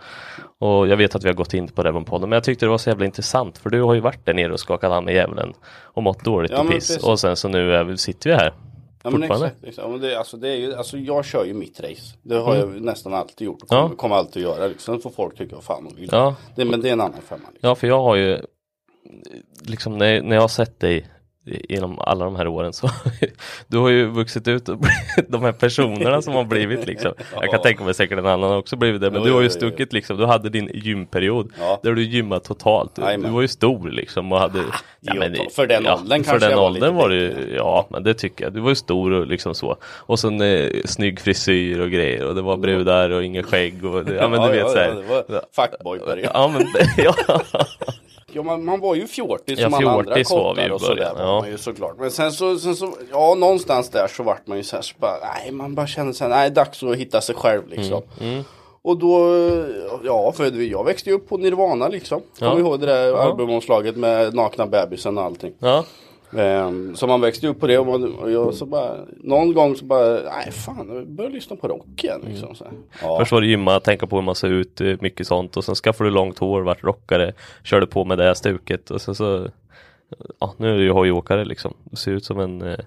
Och 0.66 0.88
jag 0.88 0.98
vet 0.98 1.16
att 1.16 1.24
vi 1.24 1.28
har 1.28 1.34
gått 1.36 1.54
in 1.54 1.68
på 1.68 1.84
det 1.84 1.92
på 1.92 2.04
podden, 2.04 2.30
men 2.30 2.36
jag 2.38 2.44
tyckte 2.44 2.66
det 2.66 2.70
var 2.70 2.78
så 2.78 2.90
jävla 2.90 3.06
intressant 3.06 3.58
för 3.58 3.70
du 3.70 3.82
har 3.82 3.94
ju 3.94 4.00
varit 4.00 4.26
där 4.26 4.34
nere 4.34 4.54
och 4.54 4.60
skakat 4.60 4.92
hand 4.92 5.06
med 5.06 5.16
djävulen 5.16 5.54
och 5.84 6.04
mått 6.04 6.24
dåligt 6.24 6.52
Ja, 6.52 6.60
och 6.62 6.68
piss. 6.72 6.88
precis. 6.88 7.04
Och 7.04 7.20
sen 7.20 7.36
så 7.36 7.48
nu 7.48 7.74
är 7.76 7.84
vi, 7.84 7.98
sitter 7.98 8.30
vi 8.30 8.36
här. 8.36 8.54
Ja 9.04 9.10
men 9.10 9.24
exakt. 9.24 9.56
exakt. 9.64 9.78
Ja, 9.78 9.88
men 9.88 10.02
det, 10.02 10.16
alltså, 10.16 10.38
det 10.38 10.50
är 10.50 10.56
ju, 10.56 10.74
alltså 10.76 10.98
jag 10.98 11.26
kör 11.26 11.46
ju 11.46 11.54
mitt 11.54 11.80
race. 11.80 12.16
Det 12.22 12.36
har 12.36 12.56
jag 12.56 12.82
nästan 12.82 13.14
alltid 13.14 13.46
gjort 13.46 13.62
och 13.62 13.68
kommer, 13.70 13.82
Mm. 13.82 13.92
Ja. 13.92 13.98
kommer 13.98 14.16
alltid 14.16 14.46
att 14.48 14.58
göra. 14.58 14.68
Liksom. 14.68 14.96
Sen 14.96 15.02
får 15.02 15.10
folk 15.10 15.38
tycka 15.38 15.56
vad 15.56 15.64
fan 15.64 15.84
de 15.90 15.96
vill. 15.96 16.10
Ja. 16.12 16.36
Det, 16.56 16.66
men 16.66 16.82
det 16.82 16.90
är 16.90 16.94
en 16.94 17.02
annan 17.02 17.22
femma. 17.22 17.42
Liksom. 17.54 17.70
Ja, 17.70 17.76
för 17.76 17.88
jag 17.88 18.02
har 18.02 18.16
ju 18.16 18.40
liksom 19.62 19.98
när, 19.98 20.22
när 20.22 20.36
jag 20.36 20.44
har 20.44 20.48
sett 20.48 20.80
dig 20.80 21.08
genom 21.46 22.00
alla 22.00 22.26
de 22.26 22.36
här 22.36 22.48
åren 22.48 22.74
så 22.74 22.90
du 23.68 23.78
har 23.78 23.90
ju 23.90 24.06
vuxit 24.06 24.48
ut 24.48 24.66
de 25.28 25.42
här 25.44 25.52
personerna 25.52 26.22
som 26.22 26.34
har 26.34 26.44
blivit 26.44 26.88
liksom. 26.88 27.12
Jag 27.34 27.42
kan 27.44 27.50
Ja. 27.52 27.58
tänka 27.58 27.84
mig 27.84 27.94
säkert 27.94 28.18
en 28.20 28.26
annan 28.26 28.58
också 28.58 28.76
blivit 28.76 29.02
det, 29.02 29.12
men 29.12 29.24
du 29.24 29.32
har 29.32 29.42
ju 29.42 29.50
stuckit 29.50 29.94
liksom. 29.94 30.18
Du 30.18 30.26
hade 30.26 30.50
din 30.50 30.70
gymperiod 30.74 31.52
Ja. 31.60 31.80
där 31.84 31.94
du 31.94 32.04
gymmade 32.04 32.42
totalt. 32.42 32.96
Du, 32.96 33.02
du 33.18 33.30
var 33.30 33.42
ju 33.42 33.48
stor 33.48 33.90
liksom 33.90 34.32
och 34.32 34.40
hade 34.40 34.60
jo, 35.02 35.22
för 35.56 35.68
den 35.68 35.88
åldern 35.88 36.24
För 36.24 36.30
kanske 36.32 36.40
den 36.40 36.50
jag 36.52 36.58
var 36.58 36.66
åldern 36.66 36.82
lite 36.84 36.94
var 37.02 37.10
du 37.10 37.54
ja, 37.56 37.88
men 37.90 38.04
det 38.04 38.14
tycker 38.14 38.44
jag. 38.44 38.54
Du 38.54 38.60
var 38.60 38.70
ju 38.70 38.76
stor 38.76 39.12
och 39.12 39.28
liksom 39.28 39.56
så. 39.56 39.78
Och 39.84 40.20
sen 40.20 40.42
eh, 40.42 40.70
snygg 40.86 41.20
frisyr 41.20 41.80
och 41.80 41.90
grejer 41.92 42.28
och 42.28 42.36
det 42.36 42.42
var 42.42 42.58
brudar 42.58 43.10
och 43.10 43.24
inget 43.24 43.46
skägg 43.46 43.86
och 43.86 44.04
ja 44.20 44.28
men 44.28 44.42
du 44.42 44.48
vet 44.48 44.60
ja, 44.60 44.70
så 44.70 44.78
här. 44.78 45.04
ja, 45.10 45.24
det 45.28 45.34
var 45.34 45.42
fuckboy-period. 45.56 46.30
Ja 46.34 46.48
men 46.54 46.68
ja. 47.06 47.16
Ja, 48.34 48.44
man, 48.44 48.66
man 48.66 48.80
var 48.80 48.96
ju 48.96 49.08
fjortis 49.08 49.60
Ja, 49.60 49.66
som 49.70 49.74
alla 49.74 49.92
andra 49.92 50.24
kottar 50.24 50.72
och 50.72 50.82
sådär 50.82 50.96
början, 50.96 51.16
var 51.16 51.24
ja. 51.24 51.40
man 51.42 51.50
ju 51.50 51.58
såklart. 51.58 51.96
Men 52.00 52.12
sen 52.12 52.32
så, 52.32 52.58
sen 52.60 52.76
så, 52.76 52.94
ja 53.12 53.36
någonstans 53.36 53.90
där 53.90 54.08
så 54.08 54.24
vart 54.24 54.48
man 54.48 54.58
ju 54.58 54.64
så 54.64 54.76
här 54.76 54.84
så 54.84 54.96
bara, 55.00 55.18
nej 55.44 55.52
man 55.52 55.76
bara 55.76 55.88
kände 55.88 56.14
så 56.14 56.24
här, 56.24 56.30
nej 56.32 56.50
dags 56.52 56.84
att 56.84 56.96
hitta 56.96 57.22
sig 57.22 57.36
själv 57.36 57.62
liksom. 57.70 58.02
Mm, 58.22 58.44
Och 58.82 58.98
då, 58.98 59.36
ja 60.04 60.32
för 60.32 60.62
jag 60.62 60.84
växte 60.84 61.10
ju 61.10 61.16
upp 61.16 61.30
på 61.30 61.38
Nirvana 61.38 61.88
liksom. 61.88 62.22
Kommer 62.40 62.52
Ja. 62.54 62.60
ihåg 62.60 62.80
det 62.80 62.86
där 62.86 63.14
albumomslaget 63.14 63.96
med 63.96 64.34
nakna 64.36 64.68
bebisen 64.68 65.18
och 65.18 65.24
allting. 65.24 65.54
ja. 65.60 65.84
Ehm, 66.38 66.96
så 66.96 67.08
man 67.08 67.22
växte 67.22 67.48
upp 67.48 67.60
på 67.60 67.68
det 67.68 67.78
och, 67.78 67.88
man, 67.88 68.16
och 68.16 68.32
jag 68.32 68.54
så 68.54 68.66
bara, 68.66 68.98
någon 69.24 69.54
gång 69.54 69.76
så 69.76 69.86
bara, 69.86 70.14
nej 70.14 70.52
fan, 70.52 70.90
jag 70.96 71.08
börjar 71.08 71.32
lyssna 71.32 71.56
på 71.56 71.68
rock 71.68 72.04
igen 72.04 72.22
liksom. 72.28 72.56
Så. 72.56 72.66
Ja. 73.02 73.20
Först 73.20 73.32
var 73.32 73.42
det 73.42 73.48
gymma, 73.48 73.80
tänka 73.80 74.08
på 74.08 74.16
hur 74.16 74.24
man 74.24 74.36
ser 74.36 74.50
ut, 74.50 74.82
eh, 74.82 74.96
mycket 75.00 75.28
sånt 75.28 75.58
och 75.58 75.64
sen 75.64 75.76
skaffade 75.76 76.10
du 76.10 76.14
långt 76.14 76.40
hår, 76.40 76.62
vart 76.62 76.84
rockare, 76.84 77.34
körde 77.64 77.88
på 77.88 78.06
med 78.06 78.18
det 78.18 78.36
stuket 78.36 78.92
och 78.92 79.02
sen 79.02 79.16
så 79.16 79.48
Ja, 80.40 80.54
nu 80.58 80.74
är 80.74 80.78
du 80.78 80.84
ju 80.84 80.92
hojåkare 80.92 81.46
liksom. 81.46 81.74
Du 81.84 81.96
ser 81.96 82.12
ut 82.12 82.26
som 82.26 82.40
en 82.40 82.62
eh, 82.62 82.80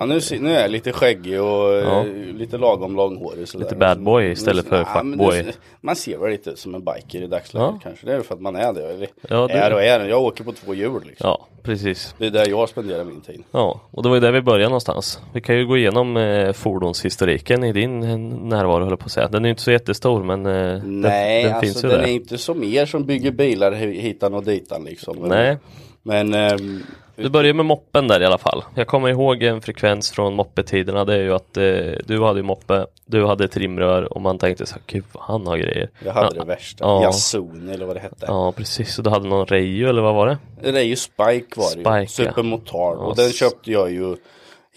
Ja, 0.00 0.06
nu, 0.06 0.20
nu 0.40 0.54
är 0.56 0.60
jag 0.62 0.70
lite 0.70 0.92
skäggig 0.92 1.40
och 1.42 1.48
Ja. 1.74 2.00
eh, 2.00 2.34
lite 2.34 2.58
lagom 2.58 2.96
långhårig. 2.96 3.48
sådär. 3.48 3.64
Lite 3.64 3.76
bad 3.76 4.02
boy 4.02 4.30
istället 4.30 4.66
för 4.66 4.76
Nej, 4.76 4.86
men 5.04 5.18
fuckboy. 5.18 5.52
Man 5.80 5.96
ser 5.96 6.18
väl 6.18 6.30
lite 6.30 6.56
som 6.56 6.74
en 6.74 6.84
biker 6.84 7.22
i 7.22 7.26
dagsläget 7.26 7.68
Ja. 7.72 7.78
kanske. 7.82 8.06
Det 8.06 8.12
är 8.12 8.20
för 8.20 8.34
att 8.34 8.40
man 8.40 8.56
är 8.56 8.72
det. 8.72 8.90
Eller 8.90 9.08
Ja, 9.28 9.46
det- 9.46 9.52
är 9.52 9.72
och 9.74 9.82
är. 9.82 10.08
Jag 10.08 10.22
åker 10.22 10.44
på 10.44 10.52
två 10.52 10.74
hjul 10.74 11.02
liksom. 11.06 11.28
Ja, 11.28 11.46
precis. 11.62 12.14
Det 12.18 12.26
är 12.26 12.30
där 12.30 12.48
jag 12.48 12.68
spenderar 12.68 13.04
min 13.04 13.20
tid. 13.20 13.42
Ja, 13.50 13.80
och 13.90 14.02
det 14.02 14.08
var 14.08 14.16
ju 14.16 14.20
där 14.20 14.32
vi 14.32 14.40
började 14.42 14.68
någonstans. 14.68 15.20
Vi 15.32 15.40
kan 15.40 15.56
ju 15.58 15.66
gå 15.66 15.76
igenom 15.76 16.16
eh, 16.16 16.52
fordonshistoriken 16.52 17.64
i 17.64 17.72
din 17.72 18.02
eh, 18.02 18.18
närvaro 18.18 18.80
höll 18.80 18.90
jag 18.90 18.98
på 18.98 19.04
att 19.04 19.12
säga. 19.12 19.28
Den 19.28 19.44
är 19.44 19.48
ju 19.48 19.50
inte 19.50 19.62
så 19.62 19.70
jättestor 19.70 20.22
men 20.24 20.46
eh, 20.46 20.82
Nej, 20.84 21.42
den, 21.42 21.52
den 21.52 21.54
alltså 21.56 21.60
finns 21.60 21.84
ju 21.84 21.88
den 21.88 21.98
där. 22.00 22.06
är 22.06 22.12
inte 22.12 22.38
som 22.38 22.64
er 22.64 22.86
som 22.86 23.04
bygger 23.06 23.30
bilar 23.30 23.72
hi- 23.72 24.00
hitan 24.00 24.34
och 24.34 24.44
ditan 24.44 24.84
liksom. 24.84 25.16
Nej. 25.20 25.56
Men 26.02 26.34
ehm, 26.34 26.82
Du 27.16 27.28
börjar 27.28 27.54
med 27.54 27.66
moppen 27.66 28.08
där 28.08 28.20
i 28.20 28.24
alla 28.26 28.38
fall. 28.38 28.64
Jag 28.74 28.86
kommer 28.86 29.08
ihåg 29.08 29.42
en 29.42 29.60
frekvens 29.60 30.10
från 30.10 30.34
moppetiderna. 30.34 31.04
Det 31.04 31.14
är 31.14 31.22
ju 31.22 31.34
att 31.34 31.56
eh, 31.56 31.64
du 32.06 32.22
hade 32.24 32.38
ju 32.38 32.42
moppe, 32.42 32.86
du 33.06 33.26
hade 33.26 33.48
trimrör 33.48 34.12
och 34.12 34.20
man 34.22 34.38
tänkte 34.38 34.66
så 34.66 34.74
här, 34.74 34.82
gud 34.86 35.04
vad 35.12 35.24
han 35.24 35.46
har 35.46 35.56
grejer. 35.56 35.90
jag 36.04 36.12
hade 36.12 36.36
ja, 36.36 36.40
det 36.42 36.48
värsta. 36.48 36.84
Ja. 36.84 37.02
Yasuni 37.02 37.74
eller 37.74 37.86
vad 37.86 37.96
det 37.96 38.00
hette. 38.00 38.24
Ja, 38.28 38.52
precis. 38.52 38.98
Och 38.98 39.04
du 39.04 39.10
hade 39.10 39.28
någon 39.28 39.46
Reijo 39.46 39.88
eller 39.88 40.02
vad 40.02 40.14
var 40.14 40.38
det? 40.62 40.82
Ju 40.82 40.96
Spike 40.96 41.60
var 41.60 41.74
det 41.74 41.96
ju. 41.96 42.06
Spike, 42.06 42.22
ja. 42.22 42.30
Supermotard. 42.30 42.96
Ja, 42.98 43.02
Och 43.02 43.16
den 43.16 43.32
köpte 43.32 43.72
jag 43.72 43.92
ju 43.92 44.16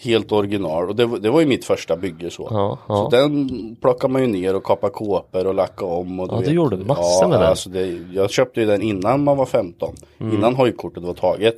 Helt 0.04 0.32
original 0.32 0.88
och 0.88 0.96
det, 0.96 1.06
var- 1.06 1.18
det 1.18 1.30
var 1.30 1.40
ju 1.40 1.46
mitt 1.46 1.64
första 1.64 1.96
bygge 1.96 2.30
så. 2.30 2.48
Ja, 2.50 2.78
ja. 2.88 2.96
Så 2.96 3.08
den 3.16 3.48
plockar 3.80 4.08
man 4.08 4.22
ju 4.22 4.28
ner 4.28 4.56
och 4.56 4.64
kapar 4.64 4.88
kåpor 4.90 5.46
och 5.46 5.54
lackar 5.54 5.86
om. 5.86 6.20
Och 6.20 6.28
Ja, 6.32 6.40
du 6.44 6.50
gjorde 6.54 6.76
massor 6.76 7.22
ja, 7.22 7.28
med 7.28 7.40
den. 7.40 7.48
Alltså 7.48 7.68
det, 7.70 7.86
jag 8.12 8.30
köpte 8.30 8.60
ju 8.60 8.66
den 8.66 8.82
innan 8.82 9.24
man 9.24 9.36
var 9.36 9.46
15. 9.46 9.94
Mm. 10.20 10.34
Innan 10.36 10.54
hojkortet 10.56 11.02
var 11.02 11.14
taget. 11.14 11.54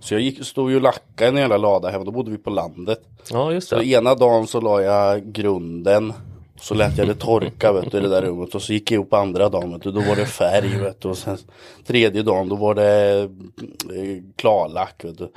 Så 0.00 0.14
jag 0.14 0.20
gick, 0.20 0.44
stod 0.44 0.70
ju 0.70 0.76
och 0.76 0.82
lackade 0.82 1.30
en 1.30 1.36
jävla 1.36 1.56
lada 1.56 1.88
hemma. 1.90 2.04
Då 2.04 2.10
bodde 2.10 2.30
vi 2.30 2.38
på 2.38 2.50
landet. 2.50 3.00
Ja, 3.32 3.52
just 3.52 3.68
Så 3.68 3.76
det. 3.76 3.86
ena 3.86 4.14
dagen 4.14 4.46
så 4.46 4.60
la 4.60 4.82
jag 4.82 5.32
grunden. 5.32 6.12
Så 6.60 6.74
lät 6.74 6.98
jag 6.98 7.06
det 7.08 7.14
torka 7.14 7.72
vet 7.72 7.90
du, 7.92 7.98
i 7.98 8.00
det 8.00 8.08
där 8.08 8.22
rummet 8.22 8.54
och 8.54 8.62
så 8.62 8.72
gick 8.72 8.90
jag 8.90 9.00
upp 9.04 9.12
andra 9.12 9.48
dagen 9.48 9.72
vet 9.72 9.82
du, 9.82 9.90
då 9.92 10.00
var 10.00 10.16
det 10.16 10.26
färg 10.26 10.78
vet 10.82 11.00
du, 11.00 11.08
och 11.08 11.18
sen 11.18 11.36
tredje 11.86 12.22
dagen 12.22 12.48
då 12.48 12.56
var 12.56 12.74
det 12.74 13.20
eh, 13.96 14.22
klarlack 14.36 15.04
vet 15.04 15.18
du. 15.18 15.28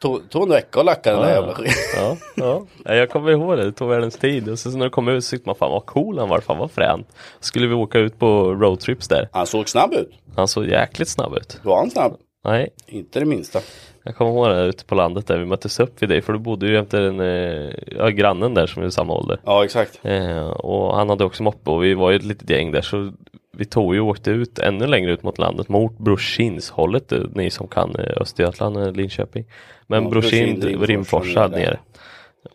Tog, 0.00 0.30
tog 0.30 0.42
en 0.42 0.48
vecka 0.48 0.80
att 0.80 0.86
lacka 0.86 1.12
den 1.12 1.22
där 1.22 1.30
jävla 1.34 1.54
skiten. 1.54 1.74
Ja, 1.96 2.16
ja. 2.36 2.62
Ja, 2.84 2.94
Jag 2.94 3.10
kommer 3.10 3.30
ihåg 3.30 3.56
det, 3.56 3.64
det 3.64 3.72
tog 3.72 3.88
världens 3.88 4.16
tid. 4.18 4.48
Och 4.48 4.58
sen 4.58 4.78
när 4.78 4.84
det 4.86 4.90
kom 4.90 5.08
ut 5.08 5.24
så 5.24 5.30
tyckte 5.30 5.48
man 5.48 5.56
fan 5.56 5.70
vad 5.70 5.86
cool 5.86 6.18
han 6.18 6.28
var, 6.28 6.40
fan 6.40 6.58
vad 6.58 6.70
fränt. 6.70 7.06
Skulle 7.40 7.66
vi 7.66 7.74
åka 7.74 7.98
ut 7.98 8.18
på 8.18 8.54
roadtrips 8.54 9.08
där. 9.08 9.28
Han 9.32 9.46
såg 9.46 9.68
snabb 9.68 9.92
ut. 9.92 10.10
Han 10.36 10.48
såg 10.48 10.66
jäkligt 10.66 11.08
snabb 11.08 11.34
ut. 11.36 11.60
Var 11.62 11.76
han 11.76 11.90
snabb? 11.90 12.16
Nej, 12.44 12.68
Inte 12.86 13.18
det 13.20 13.26
minsta. 13.26 13.58
jag 14.02 14.16
kommer 14.16 14.30
ihåg 14.30 14.48
det 14.48 14.62
ute 14.64 14.84
på 14.84 14.94
landet 14.94 15.26
där 15.26 15.38
vi 15.38 15.44
möttes 15.44 15.80
upp 15.80 16.02
vid 16.02 16.08
dig. 16.08 16.22
För 16.22 16.32
du 16.32 16.38
bodde 16.38 16.66
ju 16.66 16.74
jämte 16.74 16.96
den, 16.98 17.20
eh, 17.20 17.70
ja, 17.98 18.08
grannen 18.08 18.54
där 18.54 18.66
som 18.66 18.82
är 18.82 18.86
i 18.86 18.90
samma 18.90 19.12
ålder. 19.12 19.40
Ja 19.44 19.64
exakt. 19.64 20.00
Eh, 20.02 20.46
och 20.50 20.96
han 20.96 21.08
hade 21.08 21.24
också 21.24 21.42
moppe 21.42 21.70
och 21.70 21.84
vi 21.84 21.94
var 21.94 22.10
ju 22.10 22.16
ett 22.16 22.24
litet 22.24 22.50
gäng 22.50 22.72
där 22.72 22.80
så 22.82 23.12
vi 23.52 23.64
tog 23.64 23.94
ju 23.94 24.00
och 24.00 24.08
åkte 24.08 24.30
ut 24.30 24.58
ännu 24.58 24.86
längre 24.86 25.12
ut 25.12 25.22
mot 25.22 25.38
landet 25.38 25.68
mot 25.68 25.98
Brorsinshållet, 25.98 27.12
eh, 27.12 27.18
ni 27.34 27.50
som 27.50 27.68
kan 27.68 27.96
eh, 27.96 28.22
Östergötland, 28.22 28.76
eh, 28.76 28.92
Linköping. 28.92 29.44
Men 29.86 30.04
Ja, 30.04 30.10
Brorsin, 30.10 30.62
Rimforsa, 30.82 31.48
nere. 31.48 31.78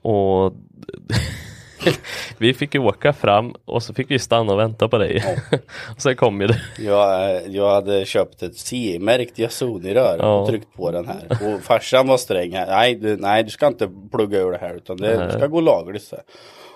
Och 0.01 0.53
vi 2.37 2.53
fick 2.53 2.75
ju 2.75 2.81
åka 2.81 3.13
fram 3.13 3.55
och 3.65 3.83
så 3.83 3.93
fick 3.93 4.11
vi 4.11 4.19
stanna 4.19 4.53
och 4.53 4.59
vänta 4.59 4.87
på 4.87 4.97
dig. 4.97 5.23
och 5.95 6.01
sen 6.01 6.15
kom 6.15 6.41
ju 6.41 6.47
det. 6.47 6.61
Jag, 6.79 7.41
jag 7.47 7.71
hade 7.73 8.05
köpt 8.05 8.43
ett 8.43 8.57
CE-märkt 8.57 9.39
Yasuni-rör 9.39 10.17
Ja. 10.19 10.39
och 10.39 10.47
tryckt 10.49 10.73
på 10.73 10.91
den 10.91 11.07
här. 11.07 11.53
Och 11.55 11.61
farsan 11.61 12.07
var 12.07 12.17
sträng 12.17 12.51
här. 12.51 12.67
Nej 12.67 12.95
du, 12.95 13.17
nej, 13.17 13.43
du 13.43 13.49
ska 13.49 13.67
inte 13.67 13.89
plugga 14.11 14.39
ur 14.39 14.51
det 14.51 14.57
här 14.57 14.75
utan 14.75 14.97
det 14.97 15.17
Nej. 15.17 15.31
ska 15.31 15.47
gå 15.47 15.61
lagligt. 15.61 16.03
Så. 16.03 16.15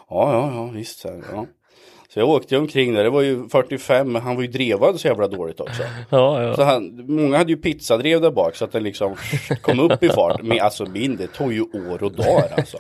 Ja, 0.10 0.34
ja, 0.34 0.52
ja, 0.56 0.70
visst. 0.74 1.00
Så, 1.00 1.08
ja. 1.34 1.46
Så 2.14 2.20
jag 2.20 2.30
åkte 2.30 2.58
omkring 2.58 2.94
där. 2.94 3.04
Det 3.04 3.10
var 3.10 3.22
ju 3.22 3.50
45, 3.50 4.12
men 4.12 4.22
han 4.22 4.36
var 4.36 4.42
ju 4.42 4.48
drevad 4.48 5.00
så 5.00 5.08
jävla 5.08 5.28
dåligt 5.28 5.60
också. 5.60 5.84
Ja, 6.10 6.44
ja. 6.44 6.56
Så 6.56 6.64
han, 6.64 7.06
många 7.08 7.38
hade 7.38 7.52
ju 7.52 7.58
pizzadrev 7.58 8.22
där 8.22 8.32
bak 8.32 8.56
så 8.56 8.66
att 8.66 8.72
den 8.72 8.84
liksom 8.84 9.16
kom 9.62 9.80
upp 9.80 10.04
i 10.04 10.10
fart. 10.10 10.42
Men 10.44 10.60
alltså 10.60 10.86
min, 10.86 11.18
det 11.18 11.28
tog 11.28 11.54
ju 11.54 11.62
år 11.62 12.04
och 12.04 12.12
dagar 12.12 12.54
alltså. 12.58 12.78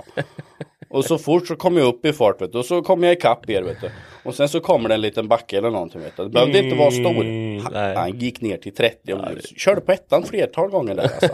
Och 0.89 1.05
så 1.05 1.17
fort 1.17 1.47
så 1.47 1.55
kom 1.55 1.77
jag 1.77 1.87
upp 1.87 2.05
i 2.05 2.13
fart 2.13 2.41
vet 2.41 2.51
du, 2.51 2.57
och 2.57 2.65
så 2.65 2.81
kom 2.81 3.03
jag 3.03 3.13
ikapp 3.13 3.49
er 3.49 3.61
vet 3.61 3.81
du. 3.81 3.89
Och 4.23 4.35
sen 4.35 4.49
så 4.49 4.59
kommer 4.59 4.89
det 4.89 4.95
en 4.95 5.01
liten 5.01 5.27
backe 5.27 5.57
eller 5.57 5.69
någonting 5.69 6.01
vet 6.01 6.17
du. 6.17 6.23
Det 6.23 6.29
behövde 6.29 6.59
inte 6.59 6.75
vara 6.75 6.91
stor. 6.91 7.23
Han, 7.63 7.73
nej. 7.73 7.95
han 7.95 8.19
gick 8.19 8.41
ner 8.41 8.57
till 8.57 8.75
30 8.75 9.13
och 9.13 9.21
körde 9.57 9.81
på 9.81 9.91
ettan 9.91 10.23
flertal 10.23 10.69
gånger 10.69 10.95
där 10.95 11.03
alltså. 11.03 11.29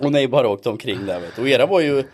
Och 0.00 0.12
ni 0.12 0.28
bara 0.28 0.48
åkte 0.48 0.68
omkring 0.68 1.06
där 1.06 1.20
vet 1.20 1.36
du. 1.36 1.42
Och 1.42 1.48
era 1.48 1.66
var 1.66 1.80
ju, 1.80 2.04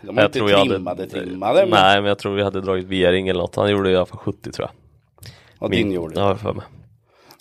de 0.00 0.16
var 0.16 0.24
inte 0.24 0.38
trimmade, 0.38 1.06
trimmade. 1.06 1.60
Men, 1.60 1.70
Nej, 1.70 2.00
men 2.00 2.08
jag 2.08 2.18
tror 2.18 2.34
vi 2.34 2.42
hade 2.42 2.60
dragit 2.60 2.86
V-ring 2.86 3.28
eller 3.28 3.40
något. 3.40 3.56
Han 3.56 3.70
gjorde 3.70 3.90
i 3.90 3.96
alla 3.96 4.06
fall 4.06 4.18
70 4.18 4.52
tror 4.52 4.68
jag. 4.68 5.30
och 5.58 5.70
din 5.70 5.92
gjorde. 5.92 6.20
Ja, 6.20 6.36
för 6.36 6.52
mig. 6.52 6.64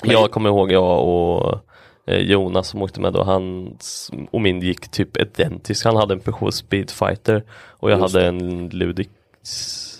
Jag 0.03 0.31
kommer 0.31 0.49
ihåg 0.49 0.71
jag 0.71 1.07
och 1.07 1.59
eh, 2.07 2.17
Jonas 2.17 2.67
som 2.67 2.81
åkte 2.81 3.01
med 3.01 3.13
då, 3.13 3.23
hans 3.23 4.11
och 4.31 4.41
min 4.41 4.59
gick 4.61 4.89
typ 4.91 5.17
identiskt. 5.17 5.85
Han 5.85 5.95
hade 5.95 6.13
en 6.13 6.19
Peugeot 6.19 6.53
Speedfighter 6.55 7.43
och 7.51 7.91
jag 7.91 7.99
Just 7.99 8.15
hade 8.15 8.27
en 8.27 8.69
Ludix. 8.69 9.09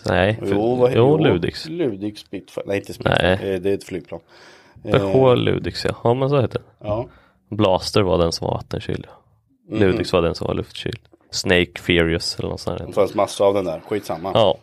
Nej, 0.06 0.36
för, 0.36 0.46
Jo, 0.52 0.76
vad, 0.76 0.94
jo, 0.96 1.18
Ludix. 1.18 1.70
Ludix 1.70 2.20
Spitfire. 2.22 2.64
Nej 2.68 2.78
inte 2.78 2.94
Spitfire, 2.94 3.38
Nej. 3.42 3.54
Eh, 3.54 3.62
det 3.62 3.70
är 3.70 3.74
ett 3.74 3.84
flygplan. 3.84 4.20
Eh, 4.84 4.92
Peugeot 4.92 5.38
Ludix 5.38 5.86
ja. 5.86 5.96
ja, 6.04 6.14
men 6.14 6.30
så 6.30 6.42
heter 6.42 6.60
det. 6.60 6.88
Ja. 6.88 7.08
Blaster 7.50 8.02
var 8.02 8.18
den 8.18 8.32
som 8.32 8.48
var 8.48 8.54
vattenkyld. 8.54 9.08
Mhm. 9.70 9.80
Ludix 9.80 10.14
var 10.14 10.22
den 10.22 10.36
som 10.36 10.48
var 10.48 10.54
luftkyld. 10.54 11.00
Snake 11.32 11.72
Furious 11.80 12.40
eller 12.40 12.50
något 12.50 12.60
sånt 12.62 12.88
Det 12.88 12.94
fanns 12.94 13.16
massor 13.16 13.48
av 13.48 13.54
den 13.54 13.66
där, 13.66 13.82
skitsamma. 13.88 14.32
Ja. 14.34 14.58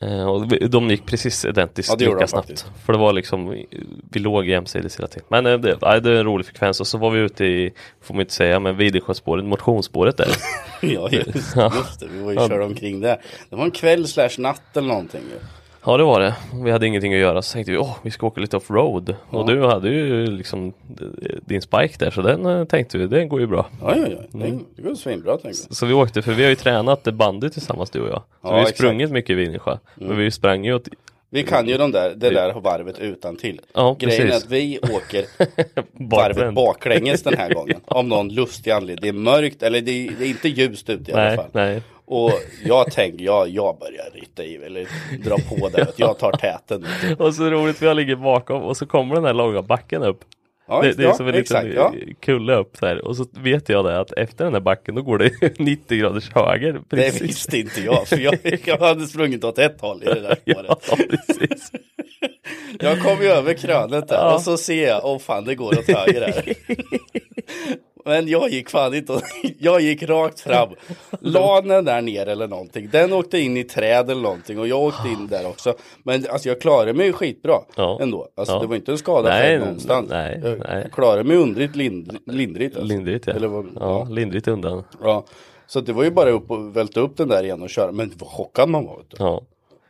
Eh, 0.00 0.26
Och 0.26 0.46
de 0.70 0.90
gick 0.90 1.06
precis 1.06 1.44
identiskt 1.44 1.88
Ja, 2.00 2.10
lika 2.14 2.26
snabbt. 2.26 2.46
faktiskt. 2.48 2.70
För 2.86 2.92
det 2.92 2.98
var 2.98 3.12
liksom, 3.12 3.64
vi 4.10 4.20
låg 4.20 4.48
jämsides 4.48 4.98
hela 4.98 5.08
tiden. 5.08 5.26
Men 5.28 5.46
eh, 5.46 5.58
det, 5.58 5.78
nej, 5.82 6.00
det 6.00 6.10
är 6.10 6.14
en 6.14 6.24
rolig 6.24 6.46
frekvens 6.46 6.80
och 6.80 6.86
så 6.86 6.98
var 6.98 7.10
vi 7.10 7.20
ute 7.20 7.44
i, 7.44 7.72
får 8.02 8.14
man 8.14 8.20
inte 8.20 8.32
säga, 8.34 8.60
men 8.60 8.76
Videsjöspåret, 8.76 9.44
motionsspåret 9.44 10.16
där. 10.16 10.28
Ja, 10.84 11.08
just, 11.10 11.26
just 11.56 12.00
det. 12.00 12.06
Vi 12.12 12.22
var 12.22 12.32
ju 12.32 12.38
körde 12.38 12.64
omkring 12.64 13.00
där. 13.00 13.20
Det 13.50 13.56
var 13.56 13.64
en 13.64 13.70
kväll 13.70 14.08
slash 14.08 14.30
natt 14.38 14.76
eller 14.76 14.88
någonting. 14.88 15.20
Ja 15.84 15.96
det 15.96 16.04
var 16.04 16.20
det. 16.20 16.34
Vi 16.64 16.70
hade 16.70 16.86
ingenting 16.86 17.14
att 17.14 17.20
göra 17.20 17.42
så 17.42 17.52
tänkte 17.52 17.72
vi, 17.72 17.78
åh 17.78 17.96
vi 18.02 18.10
ska 18.10 18.26
åka 18.26 18.40
lite 18.40 18.56
offroad. 18.56 19.14
Och 19.30 19.46
du 19.46 19.66
hade 19.66 19.88
ju 19.88 20.26
liksom 20.26 20.72
eh, 21.00 21.06
din 21.40 21.62
spike 21.62 21.94
där 21.98 22.10
så 22.10 22.22
den 22.22 22.46
eh, 22.46 22.64
tänkte 22.64 22.98
vi, 22.98 23.06
den 23.06 23.28
går 23.28 23.40
ju 23.40 23.46
bra. 23.46 23.66
Ja, 23.80 23.96
ja, 23.96 24.06
ja. 24.32 24.38
Mm. 24.46 24.64
det 24.76 24.82
går 24.82 24.94
svinbra 24.94 25.32
tänkte 25.38 25.62
jag. 25.68 25.76
Så 25.76 25.86
vi 25.86 25.92
åkte, 25.92 26.22
för 26.22 26.32
vi 26.32 26.42
har 26.42 26.50
ju 26.50 26.56
tränat 26.56 27.04
bandy 27.04 27.48
tillsammans 27.50 27.90
du 27.90 28.00
och 28.00 28.08
jag. 28.08 28.18
Så 28.18 28.22
Ja, 28.42 28.48
vi 28.48 28.54
har 28.54 28.60
exakt. 28.60 28.78
sprungit 28.78 29.10
mycket 29.10 29.30
i 29.30 29.34
Videsjö. 29.34 29.78
Men 29.94 30.16
vi 30.16 30.30
sprang 30.30 30.64
ju 30.64 30.74
åt 30.74 30.88
Vi 31.30 31.42
kan 31.42 31.68
ju 31.68 31.76
de 31.78 31.92
där, 31.92 32.12
det 32.16 32.30
där 32.30 32.52
varvet 32.60 32.98
utan 32.98 33.36
till. 33.36 33.60
Ja, 33.74 33.96
Grejen 33.98 34.22
är 34.22 34.26
precis. 34.26 34.44
att 34.44 34.50
vi 34.50 34.78
åker 34.82 35.24
varvet 35.92 36.54
baklänges 36.54 37.22
den 37.22 37.34
här 37.38 37.54
gången. 37.54 37.80
Av 37.84 38.04
någon 38.04 38.28
lustig 38.28 38.70
anledning. 38.70 39.02
Det 39.02 39.08
är 39.08 39.12
mörkt, 39.12 39.62
eller 39.62 39.80
det 39.80 39.90
är, 40.06 40.10
det 40.18 40.24
är 40.24 40.28
inte 40.28 40.48
ljust 40.48 40.90
ute 40.90 41.10
i 41.10 41.14
alla 41.14 41.24
Nej, 41.24 41.36
fall. 41.36 41.46
nej. 41.52 41.82
Och 42.12 42.32
jag 42.64 42.92
tänker, 42.92 43.24
jag, 43.24 43.48
jag 43.48 43.78
börjar 43.78 44.10
rita 44.14 44.44
i, 44.44 44.56
eller 44.56 44.88
dra 45.24 45.36
på 45.38 45.68
där. 45.68 45.82
att 45.82 45.98
Jag 45.98 46.18
tar 46.18 46.32
täten. 46.32 46.86
Och 47.18 47.34
så 47.34 47.50
roligt 47.50 47.76
för 47.78 47.86
jag 47.86 47.96
ligger 47.96 48.16
bakom 48.16 48.62
och 48.62 48.76
så 48.76 48.86
kommer 48.86 49.14
den 49.14 49.24
här 49.24 49.34
långa 49.34 49.62
backen 49.62 50.02
upp. 50.02 50.24
Ja, 50.68 50.82
det, 50.82 50.92
det 50.92 51.02
är 51.02 51.06
ja, 51.06 51.14
som 51.14 51.28
en 51.28 51.34
exakt, 51.34 51.66
liten 51.66 51.82
ja. 51.82 52.14
kulle 52.20 52.54
upp 52.54 52.76
så 52.76 52.86
här. 52.86 53.04
Och 53.04 53.16
så 53.16 53.26
vet 53.32 53.68
jag 53.68 53.84
det 53.84 54.00
att 54.00 54.12
efter 54.12 54.44
den 54.44 54.54
här 54.54 54.60
backen 54.60 54.94
då 54.94 55.02
går 55.02 55.18
det 55.18 55.58
90 55.58 55.98
graders 55.98 56.30
höger. 56.34 56.72
Det 56.72 56.96
Precis. 56.96 57.22
visste 57.22 57.58
inte 57.58 57.80
jag, 57.80 58.08
för 58.08 58.18
jag, 58.18 58.38
jag 58.64 58.78
hade 58.78 59.06
sprungit 59.06 59.44
åt 59.44 59.58
ett 59.58 59.80
håll 59.80 60.02
i 60.02 60.06
det 60.06 60.20
där 60.20 60.36
Ja, 60.44 60.78
spåret. 60.82 61.08
precis. 61.10 61.72
Jag 62.80 63.02
kom 63.02 63.22
ju 63.22 63.28
över 63.28 63.54
krönet 63.54 64.08
där 64.08 64.16
Ja. 64.16 64.34
och 64.34 64.40
så 64.40 64.56
ser 64.56 64.88
jag, 64.88 65.04
åh 65.04 65.18
fan 65.18 65.44
det 65.44 65.54
går 65.54 65.78
åt 65.78 65.86
höger 65.86 66.20
här. 66.20 66.54
Men 68.04 68.28
jag 68.28 68.50
gick 68.50 68.70
fan 68.70 68.94
inte, 68.94 69.20
jag 69.58 69.80
gick 69.80 70.02
rakt 70.02 70.40
fram. 70.40 70.68
La 71.20 71.60
den 71.60 71.84
där 71.84 72.02
ner 72.02 72.26
eller 72.26 72.48
någonting. 72.48 72.88
Den 72.92 73.12
åkte 73.12 73.38
in 73.38 73.56
i 73.56 73.64
träd 73.64 74.10
eller 74.10 74.22
någonting 74.22 74.58
och 74.58 74.68
jag 74.68 74.80
åkte 74.80 75.08
in 75.08 75.26
där 75.26 75.46
också. 75.48 75.74
Men 76.02 76.26
alltså 76.30 76.48
jag 76.48 76.60
klarade 76.60 76.92
mig 76.92 77.12
skitbra 77.12 77.58
Ja. 77.76 77.98
ändå. 78.02 78.28
Alltså 78.36 78.54
Ja. 78.54 78.60
det 78.60 78.66
var 78.66 78.76
inte 78.76 78.92
en 78.92 78.98
skada 78.98 79.28
Nej, 79.28 79.58
någonstans. 79.58 80.10
nej, 80.10 80.40
jag, 80.44 80.58
nej. 80.58 80.82
jag 80.82 80.92
klarade 80.92 81.24
mig 81.24 81.36
undrigt 81.36 81.76
lind, 81.76 82.18
lindrigt. 82.26 82.76
Alltså. 82.76 82.88
Lindrigt 82.94 83.26
ja. 83.26 83.32
Eller 83.32 83.48
vad, 83.48 83.66
ja. 83.80 84.04
lindrigt 84.10 84.48
undan. 84.48 84.84
ja. 85.02 85.24
Så 85.66 85.80
det 85.80 85.92
var 85.92 86.04
ju 86.04 86.10
bara 86.10 86.30
upp 86.30 86.50
och 86.50 86.76
välta 86.76 87.00
upp 87.00 87.16
den 87.16 87.28
där 87.28 87.42
igen 87.44 87.62
och 87.62 87.70
köra. 87.70 87.92
Men 87.92 88.12
vad 88.18 88.28
chockad 88.30 88.68
man 88.68 88.86
var. 88.86 88.96
Vet. 88.96 89.06
Ja. 89.18 89.42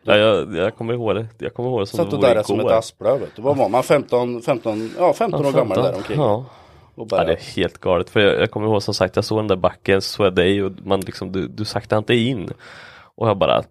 Ja, 0.04 0.16
jag, 0.16 0.56
jag 0.56 0.76
kommer 0.76 0.94
ihåg 0.94 1.14
det. 1.14 1.26
Jag 1.38 1.54
kommer 1.54 1.68
ihåg 1.68 1.80
det 1.80 1.86
som 1.86 1.96
Satt 1.96 2.10
det 2.10 2.16
och 2.16 2.22
vore 2.22 2.34
där 2.34 2.42
som 2.42 2.60
ett 2.60 2.66
asplöv. 2.66 3.20
Vad 3.38 3.56
var 3.56 3.68
man? 3.68 3.82
15, 3.82 4.42
15, 4.42 4.90
ja, 4.98 5.12
15 5.12 5.46
år 5.46 5.52
gammal 5.52 5.82
där 5.82 5.94
omkring. 5.96 6.18
Ja. 6.20 6.44
Och 6.94 7.08
Ja, 7.10 7.24
det 7.24 7.32
är 7.32 7.56
helt 7.56 7.78
galet. 7.78 8.10
För 8.10 8.20
jag, 8.20 8.40
jag 8.40 8.50
kommer 8.50 8.66
ihåg 8.66 8.82
som 8.82 8.94
sagt, 8.94 9.16
jag 9.16 9.24
såg 9.24 9.38
den 9.38 9.48
där 9.48 9.56
backen, 9.56 10.02
så 10.02 10.24
jag 10.24 10.34
dig 10.34 10.62
och 10.62 10.72
man 10.84 11.00
liksom, 11.00 11.32
du, 11.32 11.48
du 11.48 11.64
saktade 11.64 11.98
inte 11.98 12.14
in. 12.14 12.50
Och 13.14 13.28
jag 13.28 13.38
bara, 13.38 13.62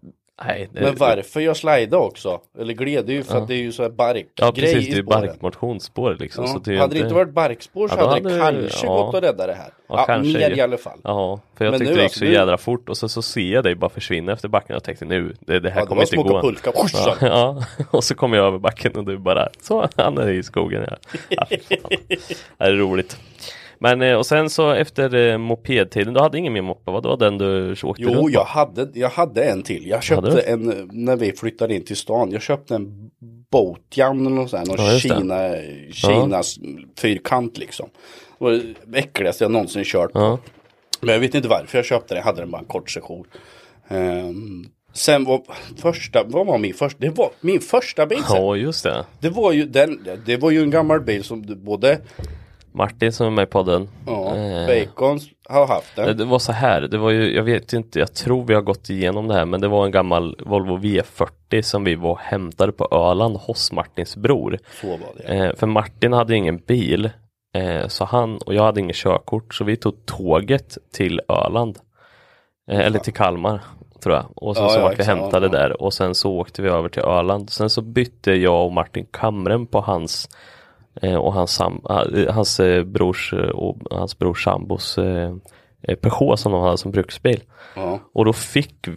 nej. 0.46 0.70
Det, 0.74 0.82
Men 0.82 0.96
varför 0.96 1.40
jag 1.40 1.58
slida 1.58 1.98
också? 1.98 2.42
Eller 2.60 2.74
gled, 2.74 3.06
det 3.06 3.12
är 3.12 3.16
ju 3.16 3.24
för 3.24 3.38
att 3.38 3.48
det 3.48 3.54
är 3.54 3.58
ju 3.58 3.72
så 3.72 3.84
här 3.84 3.90
barkgrej 3.90 4.28
Ja 4.36 4.52
precis, 4.52 4.86
det 4.88 4.92
är 4.94 4.96
ju 4.96 5.04
barkmotionsspår 5.04 6.18
liksom. 6.20 6.44
Ja. 6.46 6.52
Så 6.54 6.60
det 6.60 6.78
hade 6.78 6.94
det 6.94 7.00
inte 7.00 7.14
varit 7.14 7.34
barkspår 7.34 7.88
så 7.88 7.96
Ja, 7.98 8.10
hade 8.10 8.30
det 8.30 8.40
kanske 8.40 8.86
ja. 8.88 8.94
gått 9.06 9.16
att 9.16 9.24
rädda 9.24 9.48
det 9.48 9.54
här. 9.54 9.70
Ja, 9.88 9.96
Ja, 9.98 10.06
kanske. 10.06 10.38
mer 10.40 10.58
i 10.58 10.62
alla 10.62 10.78
fall. 10.78 11.00
Ja, 11.04 11.40
för 11.58 11.66
jag 11.66 11.72
Men 11.72 11.80
tyckte 11.80 11.92
nu 11.94 11.96
det 11.98 12.02
gick 12.02 12.06
alltså, 12.06 12.20
så 12.20 12.26
nu- 12.26 12.32
jädra 12.34 12.58
fort 12.58 12.90
och 12.90 12.98
så, 12.98 13.10
så 13.10 13.22
ser 13.22 13.42
jag 13.54 13.64
dig 13.64 13.76
bara 13.76 13.90
försvinna 13.90 14.32
efter 14.34 14.48
backen 14.48 14.76
och 14.76 14.84
tänkte 14.84 15.06
nu, 15.06 15.34
det, 15.40 15.60
det 15.60 15.70
här 15.70 15.82
Ja, 15.82 15.86
kommer 15.86 16.02
inte 16.02 16.16
gå. 16.16 16.24
åka 16.24 16.42
pulka. 16.42 16.72
Ja, 16.96 17.16
ja, 17.22 17.64
och 17.92 18.04
så 18.04 18.16
kommer 18.16 18.38
jag 18.38 18.46
över 18.48 18.58
backen 18.60 18.96
och 18.96 19.06
du 19.06 19.18
bara, 19.18 19.48
så 19.62 19.88
han 19.96 20.18
är 20.18 20.30
i 20.30 20.44
skogen. 20.44 20.86
Ja. 20.90 20.96
Ja, 21.30 21.46
det 22.08 22.18
är 22.58 22.74
roligt. 22.74 23.18
Men 23.84 24.02
eh, 24.02 24.16
och 24.16 24.26
sen 24.26 24.50
så 24.50 24.72
efter 24.72 25.16
eh, 25.16 25.38
mopedtiden, 25.38 26.14
du 26.14 26.20
hade 26.20 26.38
ingen 26.38 26.54
mer 26.54 26.62
moppe, 26.62 26.92
det 26.92 27.08
var 27.08 27.18
den 27.18 27.38
du 27.38 27.72
åkte 27.72 28.04
runt 28.04 28.16
Jo, 28.16 28.22
på? 28.22 28.30
jag 28.30 28.44
hade, 28.44 28.90
jag 28.94 29.10
hade 29.10 29.44
en 29.44 29.64
till. 29.64 29.88
Jag 29.88 30.04
köpte 30.04 30.42
en, 30.42 30.90
när 30.92 31.16
vi 31.16 31.32
flyttade 31.32 31.76
in 31.76 31.86
till 31.86 31.96
stan, 31.96 32.32
jag 32.32 32.42
köpte 32.42 32.76
en 32.76 33.12
Boatjan 33.52 34.20
eller 34.26 34.36
något 34.36 34.50
sånt, 34.50 34.68
någon 34.68 34.78
Ja. 34.86 35.00
Kina, 35.00 35.56
Kinas 35.92 36.60
fyrkant 37.00 37.58
liksom. 37.58 37.90
Det 38.40 38.46
var 38.46 38.52
det 38.86 39.00
äckligaste 39.00 39.44
jag 39.44 39.52
någonsin 39.52 39.84
kört. 39.86 40.12
Ja. 40.14 40.40
Men 41.02 41.14
jag 41.14 41.20
vet 41.20 41.36
inte 41.36 41.48
varför 41.48 41.78
jag 41.78 41.86
köpte 41.86 42.14
den, 42.14 42.18
jag 42.18 42.26
hade 42.26 42.42
den 42.42 42.52
bara 42.52 42.60
en 42.62 42.66
kort 42.66 42.90
session. 42.92 43.26
Ehm, 43.88 44.66
sen 44.94 45.24
var 45.26 45.42
första, 45.78 46.24
vad 46.28 46.46
var 46.48 46.58
min 46.58 46.74
första, 46.74 46.98
det 47.00 47.10
var 47.10 47.30
min 47.42 47.60
första 47.60 48.06
bil 48.06 48.24
sen. 48.24 48.38
ja, 48.38 48.56
just 48.56 48.84
det. 48.84 49.06
Det 49.20 49.30
var 49.30 49.52
ju 49.52 49.66
den, 49.66 50.08
det 50.26 50.38
var 50.38 50.52
ju 50.52 50.62
en 50.62 50.70
gammal 50.72 51.02
bil 51.02 51.24
som 51.24 51.46
både 51.64 52.00
Martin 52.72 53.12
som 53.14 53.28
är 53.28 53.32
med 53.32 53.44
i 53.44 53.46
podden. 53.46 53.88
Ja, 54.08 54.36
Eh, 54.36 54.68
Bacon 54.68 55.20
har 55.50 55.68
haft 55.68 55.98
Eh, 55.98 56.06
den. 56.06 56.18
Det 56.18 56.26
var 56.26 56.40
så 56.40 56.52
här, 56.52 56.82
det 56.82 56.98
var 56.98 57.10
ju, 57.12 57.36
jag 57.36 57.44
vet 57.44 57.74
inte, 57.74 58.00
jag 58.00 58.14
tror 58.14 58.46
vi 58.46 58.54
har 58.54 58.62
gått 58.62 58.90
igenom 58.90 59.28
det 59.28 59.34
här 59.34 59.46
men 59.46 59.62
det 59.62 59.68
var 59.68 59.86
en 59.86 59.92
gammal 59.92 60.36
Volvo 60.46 60.78
V40 60.78 61.62
som 61.62 61.84
vi 61.84 61.96
var 61.96 62.20
hämtade 62.22 62.72
på 62.72 62.88
Öland 62.92 63.38
hos 63.38 63.72
Martins 63.72 64.16
bror. 64.16 64.58
Så 64.82 64.88
var 64.88 65.00
det. 65.18 65.24
Eh, 65.24 65.56
för 65.56 65.68
Martin 65.68 66.14
hade 66.14 66.36
ingen 66.36 66.58
bil 66.58 67.10
eh, 67.56 67.88
så 67.88 68.06
han 68.06 68.38
och 68.38 68.54
jag 68.54 68.64
hade 68.64 68.80
ingen 68.80 68.94
körkort 68.94 69.54
så 69.54 69.64
vi 69.64 69.76
tog 69.78 70.06
tåget 70.06 70.78
till 70.94 71.22
Öland. 71.28 71.80
Eh, 72.72 72.80
eller 72.80 73.00
till 73.00 73.14
Kalmar 73.14 73.62
tror 74.04 74.16
jag. 74.16 74.26
Och 74.36 74.56
sen 74.56 74.64
Ja, 74.66 74.70
så 74.70 74.80
ja, 74.80 74.84
vart 74.84 75.00
vi 75.00 75.04
hämtade 75.04 75.50
där 75.50 75.82
och 75.82 75.94
sen 75.94 76.16
så 76.16 76.32
åkte 76.32 76.62
vi 76.62 76.70
över 76.70 76.90
till 76.90 77.02
Öland. 77.02 77.50
Sen 77.50 77.70
så 77.70 77.82
bytte 77.82 78.32
jag 78.32 78.66
och 78.66 78.72
Martin 78.72 79.06
kamren 79.12 79.68
på 79.68 79.82
hans 79.82 80.26
eh, 80.26 80.38
och 81.18 81.34
hans, 81.34 81.52
sam, 81.56 81.82
eh, 81.90 82.34
hans 82.34 82.60
eh, 82.60 82.84
brors 82.84 83.34
eh, 83.34 83.40
och 83.50 83.78
hans 83.92 84.18
brors 84.20 84.44
sambos 84.44 84.98
eh, 84.98 85.32
eh, 85.82 85.96
Peugeot 85.96 86.40
som 86.40 86.52
de 86.52 86.62
hade 86.62 86.78
som 86.78 86.92
bruksbil. 86.92 87.44
Ja. 87.76 88.00
Och 88.14 88.26
då 88.26 88.34
fick 88.34 88.88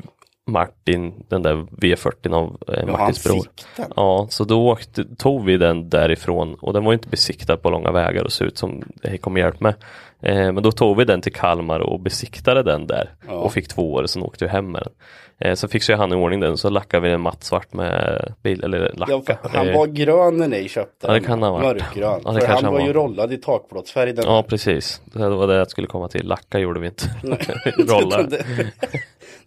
Martin 0.46 1.24
den 1.28 1.42
där 1.42 1.54
V40 1.54 2.34
av 2.34 2.58
eh, 2.68 2.84
Ja, 2.86 2.92
Martins 2.92 3.24
bror. 3.24 3.46
den. 3.76 3.92
Ja, 3.96 4.26
så 4.30 4.44
då 4.44 4.68
åkte, 4.68 5.04
tog 5.16 5.44
vi 5.44 5.56
den 5.56 5.88
därifrån 5.88 6.54
och 6.54 6.72
den 6.72 6.84
var 6.84 6.92
inte 6.92 7.08
besiktad 7.08 7.56
på 7.56 7.70
långa 7.70 7.90
vägar 7.92 8.24
och 8.24 8.32
såg 8.32 8.46
ut 8.46 8.58
som 8.58 8.82
det 9.02 9.18
kom 9.18 9.36
hjälp 9.36 9.60
med. 9.60 9.74
Eh, 10.22 10.52
men 10.52 10.62
då 10.62 10.72
tog 10.72 10.96
vi 10.96 11.04
den 11.04 11.20
till 11.20 11.32
Kalmar 11.32 11.80
och 11.80 12.00
besiktade 12.00 12.62
den 12.62 12.86
där 12.86 13.10
Ja. 13.26 13.32
och 13.32 13.52
fick 13.52 13.68
två 13.68 13.92
år 13.92 14.02
och 14.02 14.10
sen 14.10 14.22
åkte 14.22 14.44
vi 14.44 14.50
hem 14.50 14.70
med 14.72 14.82
den. 14.82 14.92
Eh, 15.38 15.54
så 15.54 15.68
fixade 15.68 15.98
han 15.98 16.12
i 16.12 16.14
ordning 16.14 16.40
den 16.40 16.56
så 16.56 16.70
lackade 16.70 17.00
vi 17.02 17.08
den 17.08 17.20
mattsvart 17.20 17.72
med 17.72 18.20
bil, 18.42 18.64
eller 18.64 18.92
lacka. 18.94 19.12
Ja, 19.26 19.36
han 19.52 19.72
var 19.72 19.86
grön 19.86 20.36
när 20.36 20.48
ni 20.48 20.68
köpte 20.68 21.06
Ja, 21.06 21.12
det 21.12 21.18
den. 21.18 21.24
kan 21.24 21.42
han 21.42 21.52
ha 21.52 21.58
varit. 21.62 21.82
Mörkgrön. 21.82 22.20
Ja, 22.24 22.32
för 22.32 22.46
han 22.46 22.64
han 22.64 22.72
var 22.72 22.80
ju 22.80 22.86
var. 22.86 22.94
rollad 22.94 23.32
i 23.32 23.36
takplåtsfärg. 23.36 24.12
Den 24.12 24.24
Ja 24.26 24.42
precis, 24.42 25.02
det 25.04 25.28
var 25.28 25.46
det 25.46 25.54
jag 25.54 25.70
skulle 25.70 25.86
komma 25.86 26.08
till. 26.08 26.26
Lacka 26.26 26.58
gjorde 26.58 26.80
vi 26.80 26.86
inte. 26.86 27.04
Rolla. 27.78 28.26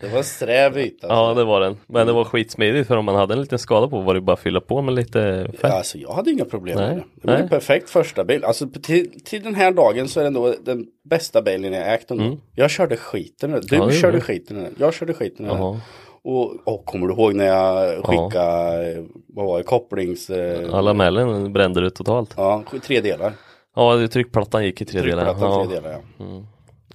det, 0.02 0.08
var 0.08 0.22
sträv 0.24 0.78
yta. 0.78 1.08
Ja 1.08 1.34
det 1.34 1.44
var 1.44 1.62
den. 1.62 1.78
Men 1.88 2.08
det 2.08 2.14
var 2.14 2.24
skitsmidigt 2.24 2.88
för 2.88 2.98
om 2.98 3.06
man 3.06 3.16
hade 3.16 3.34
en 3.34 3.42
liten 3.42 3.60
skada 3.60 3.88
på 3.88 4.02
var 4.02 4.14
det 4.14 4.22
bara 4.22 4.34
att 4.34 4.40
fylla 4.40 4.62
på 4.62 4.82
med 4.82 4.94
lite 4.96 5.48
fett. 5.52 5.60
Ja, 5.64 5.78
alltså 5.78 5.98
jag 5.98 6.12
hade 6.12 6.32
inga 6.32 6.46
problem 6.46 6.78
Nej, 6.78 6.88
med 6.88 6.98
det. 6.98 7.04
Det 7.22 7.28
var 7.28 7.36
en 7.40 7.50
perfekt 7.50 7.90
första 7.90 8.24
bil. 8.24 8.44
Alltså 8.44 8.68
till, 8.84 9.24
till 9.24 9.44
den 9.44 9.56
här 9.56 9.72
dagen 9.72 10.08
så 10.08 10.20
är 10.20 10.24
det 10.24 10.30
nog 10.30 10.54
den 10.66 10.86
bästa 11.10 11.42
bilen 11.42 11.74
jag 11.74 11.94
ägt 11.94 12.12
ändå. 12.12 12.38
Jag 12.56 12.70
körde 12.70 12.98
skiten 12.98 13.52
den. 13.52 13.62
Du 13.70 13.76
Mm. 13.76 13.88
Ja, 13.90 13.94
körde 13.96 14.22
skiten 14.22 14.58
den. 14.64 14.76
Jag 14.80 14.94
körde 14.94 15.14
skiten 15.14 15.46
i 15.46 15.50
den. 15.50 15.80
Och, 16.24 16.56
och 16.68 16.86
kommer 16.86 17.08
du 17.08 17.14
ihåg 17.14 17.36
när 17.36 17.46
jag 17.46 18.06
skickade, 18.06 18.92
eh, 18.92 19.04
vad 19.28 19.46
var 19.46 19.58
det, 19.58 19.64
kopplings... 19.64 20.30
Eh, 20.30 20.74
Alla 20.74 20.94
mällen 20.94 21.54
brände 21.54 21.82
du 21.82 21.90
totalt. 21.90 22.34
Ja, 22.38 22.64
tre 22.84 23.02
delar. 23.02 23.34
Ja, 23.76 24.08
tryckplattan 24.08 24.66
gick 24.66 24.82
i 24.82 24.86
tre 24.86 25.02
delar. 25.02 25.26
Tryckplattan, 25.26 25.60
Ja. 25.60 25.66
tre 25.66 25.76
delar 25.76 25.92
ja. 25.92 26.26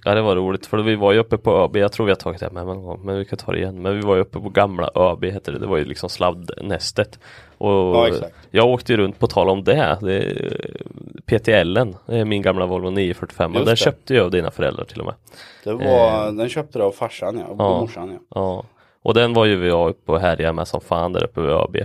Ja, 0.05 0.15
det 0.15 0.21
var 0.21 0.35
roligt 0.35 0.65
för 0.65 0.77
vi 0.77 0.95
var 0.95 1.13
ju 1.13 1.19
uppe 1.19 1.37
på 1.37 1.51
ÖB. 1.57 1.77
Jag 1.77 1.91
tror 1.91 2.05
vi 2.05 2.11
har 2.11 2.15
tagit 2.15 2.39
det 2.39 2.49
med 2.51 2.65
någon 2.65 2.83
gång, 2.83 2.99
men 3.03 3.17
vi 3.17 3.25
kan 3.25 3.37
ta 3.37 3.51
det 3.51 3.57
igen. 3.57 3.81
Men 3.81 3.95
vi 3.95 4.01
var 4.01 4.15
ju 4.15 4.21
uppe 4.21 4.39
på 4.39 4.49
gamla 4.49 4.89
ÖB 4.95 5.23
hette 5.25 5.51
det. 5.51 5.59
Det 5.59 5.67
var 5.67 5.77
ju 5.77 5.85
liksom 5.85 6.09
sladdnästet. 6.09 7.19
Och 7.57 7.69
Ja, 7.69 8.09
jag 8.51 8.67
åkte 8.67 8.91
ju 8.93 8.97
runt 8.97 9.19
på 9.19 9.27
tal 9.27 9.49
om 9.49 9.63
det. 9.63 9.97
det 10.01 10.33
PTLen, 11.25 11.95
det 12.05 12.17
är 12.17 12.25
min 12.25 12.41
gamla 12.41 12.65
Volvo 12.65 12.89
945. 12.89 13.53
Just 13.53 13.65
Den 13.65 13.71
det. 13.71 13.75
köpte 13.75 14.13
jag 14.15 14.23
av 14.25 14.31
dina 14.31 14.51
föräldrar 14.51 14.85
till 14.85 14.99
och 14.99 15.05
med. 15.05 15.15
Det 15.63 15.73
var, 15.73 16.31
den 16.31 16.49
köpte 16.49 16.79
du 16.79 16.83
av 16.83 16.91
farsan 16.91 17.37
ja, 17.37 17.45
och 17.45 17.59
Eh. 17.61 17.65
Ja. 17.65 17.79
morsan 17.79 18.11
ja. 18.11 18.19
Ja, 18.35 18.63
och 19.03 19.13
den 19.13 19.33
var 19.33 19.45
ju 19.45 19.55
vi 19.55 19.71
uppe 19.71 20.11
och 20.11 20.19
härjade 20.19 20.53
med 20.53 20.67
som 20.67 20.81
fan 20.81 21.13
där 21.13 21.23
uppe 21.23 21.41
vid 21.41 21.49
ÖB. 21.49 21.77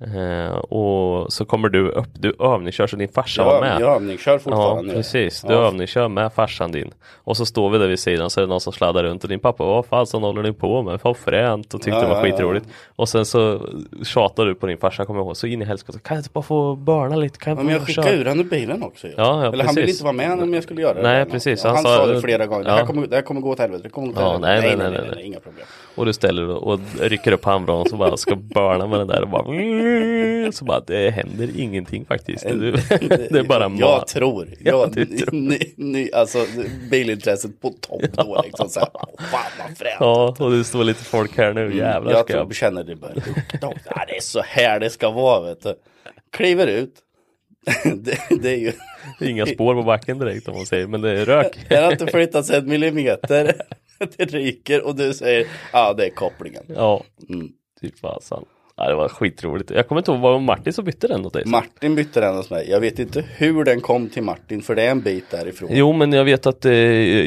Eh, 0.00 0.56
och 0.56 1.32
så 1.32 1.44
kommer 1.44 1.68
du 1.68 1.88
upp, 1.90 2.06
du 2.14 2.36
övningskör 2.40 2.86
så 2.86 2.96
din 2.96 3.08
farsa 3.08 3.44
var 3.44 3.60
med. 3.60 3.80
jag 3.80 3.94
övningskör 3.96 4.32
Ja 4.32 4.38
fortfarande. 4.38 4.94
precis, 4.94 5.42
du 5.42 5.52
Ja. 5.52 5.58
övningskör 5.66 6.08
med 6.08 6.32
farsan 6.32 6.72
din 6.72 6.90
Och 7.24 7.36
så 7.36 7.46
står 7.46 7.70
vi 7.70 7.78
där 7.78 7.88
vid 7.88 7.98
sidan 7.98 8.30
så 8.30 8.40
är 8.40 8.42
det 8.42 8.48
någon 8.48 8.60
som 8.60 8.72
sladdar 8.72 9.04
runt 9.04 9.22
och 9.22 9.28
din 9.30 9.40
pappa 9.40 9.64
Vad 9.64 9.86
fan 9.86 10.06
så 10.06 10.18
håller 10.20 10.42
ni 10.42 10.52
på 10.52 10.82
med? 10.82 11.00
Vad 11.02 11.16
fränt 11.16 11.74
och 11.74 11.80
tyckte 11.82 11.90
Ja, 11.98 12.00
det 12.02 12.08
var 12.08 12.16
ja, 12.16 12.26
ja. 12.26 12.32
skitroligt 12.32 12.66
Och 12.96 13.08
sen 13.08 13.24
så 13.24 13.60
tjatar 14.04 14.46
du 14.46 14.54
på 14.54 14.66
din 14.66 14.78
farsa 14.78 15.04
kommer 15.04 15.20
jag 15.20 15.26
ihåg 15.26 15.36
Så 15.36 15.46
in 15.46 15.62
i 15.62 15.64
helskotta 15.64 15.98
Kan 15.98 16.14
jag 16.16 16.20
inte 16.22 16.30
bara 16.32 16.42
få 16.42 16.74
börna 16.76 17.16
lite? 17.16 17.38
Kan 17.38 17.50
jag 17.50 17.58
Ja, 17.58 17.62
men 17.64 17.72
jag 17.74 17.86
skickade 17.86 18.06
köra?" 18.08 18.32
ur 18.34 18.40
ur 18.40 18.44
bilen 18.44 18.82
också. 18.82 19.06
Ja, 19.06 19.12
ja, 19.16 19.52
Eller 19.52 19.64
han 19.64 19.74
ville 19.74 19.86
precis. 19.86 19.88
inte 20.00 20.04
vara 20.04 20.12
med 20.12 20.42
om 20.42 20.54
jag 20.54 20.62
skulle 20.62 20.82
göra 20.82 20.94
det. 20.94 21.02
Nej, 21.02 21.24
precis. 21.24 21.64
Ja, 21.64 21.68
Han 21.70 21.76
Han, 21.76 21.84
sa- 21.96 22.06
det 22.06 22.20
flera 22.20 22.46
gånger. 22.46 22.64
Det, 22.64 22.70
Ja. 22.70 22.76
här 22.76 22.86
kommer, 22.86 23.06
det 23.06 23.14
här 23.16 23.22
kommer 23.22 23.40
gå 23.40 23.50
åt 23.50 23.58
helvete. 23.58 23.82
Det 23.82 23.88
kommer 23.90 24.06
gå 24.08 24.12
åt 24.12 24.18
Ja, 24.20 24.30
helvete. 24.32 24.76
nej, 24.76 24.90
nej, 24.90 25.00
nej, 25.00 25.10
nej. 25.14 25.24
Inga 25.26 25.40
problem. 25.40 25.66
Och 25.98 26.06
du 26.06 26.12
ställer 26.12 26.42
dig 26.42 26.54
och 26.54 26.80
rycker 27.00 27.32
upp 27.32 27.44
handbromsen 27.44 27.92
och 27.92 27.98
bara 27.98 28.16
ska 28.16 28.36
börna 28.36 28.86
med 28.86 28.98
den 28.98 29.08
där 29.08 29.22
och 29.22 29.28
bara 29.28 30.52
Så 30.52 30.64
bara 30.64 30.80
det 30.80 31.10
händer 31.10 31.50
ingenting 31.56 32.04
faktiskt 32.04 32.44
Det, 32.44 32.70
det 33.30 33.38
är 33.38 33.42
bara 33.42 33.68
mat 33.68 33.80
Jag 33.80 34.06
tror. 34.06 34.48
Ja, 34.60 34.70
Jag, 34.70 34.92
du 34.92 35.04
tror. 35.06 35.32
ni, 35.32 35.74
ni, 35.76 36.10
alltså 36.12 36.38
bilintresset 36.90 37.60
på 37.60 37.70
topp 37.70 38.02
då 38.12 38.42
liksom 38.44 38.68
så 38.68 38.80
här. 38.80 38.88
Fan 39.30 39.40
vad 39.58 39.78
fränt. 39.78 39.96
Ja, 40.00 40.36
och 40.38 40.50
det 40.50 40.64
står 40.64 40.84
lite 40.84 41.04
folk 41.04 41.36
här 41.36 41.52
nu, 41.52 41.76
jävlar 41.76 42.12
jag 42.12 42.24
ska 42.24 42.32
tror, 42.32 42.46
jag 42.46 42.54
känner 42.54 42.84
det 42.84 42.94
lukta. 42.94 43.58
Ja, 43.60 44.04
det 44.08 44.16
är 44.16 44.20
så 44.20 44.40
här 44.44 44.80
det 44.80 44.90
ska 44.90 45.10
vara 45.10 45.40
vet 45.48 45.62
du. 45.62 45.74
Kliver 46.32 46.66
ut. 46.66 46.94
det, 47.84 48.18
det 48.42 48.50
är 48.50 48.56
ju. 48.56 48.72
Inga 49.20 49.46
spår 49.46 49.74
på 49.74 49.82
backen 49.82 50.18
direkt 50.18 50.48
om 50.48 50.54
man 50.54 50.66
säger, 50.66 50.86
men 50.86 51.00
det 51.00 51.10
är 51.10 51.24
rök. 51.24 51.58
Den 51.68 51.84
har 51.84 51.92
inte 51.92 52.06
flyttats 52.06 52.50
en 52.50 52.68
millimeter. 52.68 53.54
Det 54.16 54.24
ryker 54.24 54.86
och 54.86 54.96
du 54.96 55.14
säger 55.14 55.46
ja 55.72 55.92
det 55.94 56.06
är 56.06 56.10
kopplingen. 56.10 56.62
Ja, 56.76 57.02
Mm. 57.28 57.48
typ 57.80 57.98
fasan. 57.98 58.44
Ja, 58.80 58.88
det 58.88 58.94
var 58.94 59.08
skitroligt. 59.08 59.70
Jag 59.70 59.88
kommer 59.88 60.00
inte 60.00 60.10
ihåg, 60.10 60.20
var 60.20 60.38
Martin 60.40 60.72
som 60.72 60.84
bytte 60.84 61.08
den 61.08 61.26
åt 61.26 61.32
dig? 61.32 61.42
Martin 61.46 61.94
bytte 61.94 62.20
den 62.20 62.36
hos 62.36 62.50
mig. 62.50 62.70
Jag 62.70 62.80
vet 62.80 62.98
inte 62.98 63.24
hur 63.36 63.64
den 63.64 63.80
kom 63.80 64.08
till 64.08 64.22
Martin 64.22 64.62
för 64.62 64.74
det 64.74 64.82
är 64.82 64.90
en 64.90 65.00
bit 65.00 65.24
därifrån. 65.30 65.68
Jo, 65.72 65.92
men 65.92 66.12
jag 66.12 66.24
vet 66.24 66.46
att 66.46 66.64
eh, 66.64 66.72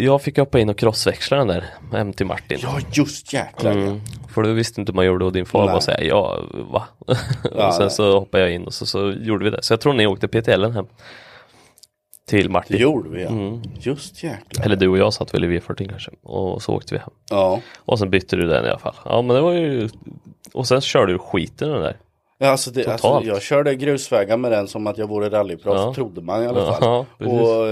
jag 0.06 0.22
fick 0.22 0.38
hoppa 0.38 0.60
in 0.60 0.70
och 0.70 0.78
crossväxla 0.78 1.38
den 1.38 1.48
där 1.48 1.66
hem 1.92 2.14
till 2.14 2.26
Martin. 2.26 2.60
Ja 2.62 2.80
just 2.94 3.34
jäklar. 3.34 3.72
Mm, 3.72 4.00
för 4.34 4.42
du 4.42 4.54
visste 4.54 4.82
inte 4.82 4.92
hur 4.92 4.96
man 4.96 5.06
gjorde 5.06 5.26
och 5.26 5.34
din 5.34 5.46
far 5.46 5.66
Nej. 5.66 5.74
var 5.74 5.80
såhär, 5.80 6.02
ja 6.04 6.40
va? 6.52 6.84
Ja, 7.08 7.16
och 7.68 7.74
sen 7.74 7.82
nej. 7.86 7.92
så 7.92 8.20
hoppade 8.20 8.44
jag 8.44 8.54
in 8.54 8.64
och 8.64 8.74
så, 8.74 8.86
så 8.86 9.12
gjorde 9.12 9.44
vi 9.46 9.50
det. 9.52 9.64
Så 9.64 9.74
jag 9.74 9.82
tror 9.82 9.94
ni 9.94 10.08
åkte 10.08 10.28
PTLen 10.28 10.72
hem. 10.72 10.86
Till 12.28 12.44
Det 12.44 12.52
Martin. 12.52 12.78
gjorde 12.82 13.10
vi 13.10 13.24
ja. 13.24 13.30
Mm. 13.30 13.62
Just 13.80 14.24
jäklar. 14.24 14.66
Eller 14.66 14.76
du 14.76 14.88
och 14.88 14.98
jag 14.98 15.14
satt 15.14 15.34
väl 15.34 15.44
i 15.44 15.60
V40 15.60 15.90
kanske. 15.90 16.12
Och 16.24 16.62
så 16.62 16.74
åkte 16.74 16.94
vi 16.94 17.00
hem. 17.00 17.10
Ja. 17.30 17.60
Och 17.78 18.00
sen 18.00 18.10
bytte 18.10 18.36
du 18.36 18.48
den 18.48 18.66
i 18.66 18.70
alla 18.70 18.80
fall. 18.80 18.96
Ja 19.06 19.22
men 19.22 19.36
det 19.36 19.42
var 19.42 19.52
ju 19.54 19.90
Och 20.54 20.68
sen 20.68 20.82
körde 20.82 21.12
du 21.14 21.20
skiten 21.20 21.70
den 21.70 21.82
där. 21.82 21.98
Alltså, 22.44 22.72
det, 22.72 22.88
alltså 22.88 23.22
jag 23.26 23.42
körde 23.42 23.76
grusvägar 23.76 24.38
med 24.38 24.52
den 24.52 24.68
som 24.68 24.88
att 24.88 24.98
jag 24.98 25.08
vore 25.08 25.30
rallyproffs, 25.30 25.80
Ja. 25.82 25.94
trodde 25.94 26.22
man 26.22 26.44
i 26.44 26.48
alla 26.48 26.66
fall. 26.74 26.78
Ja, 26.82 27.06
och 27.28 27.68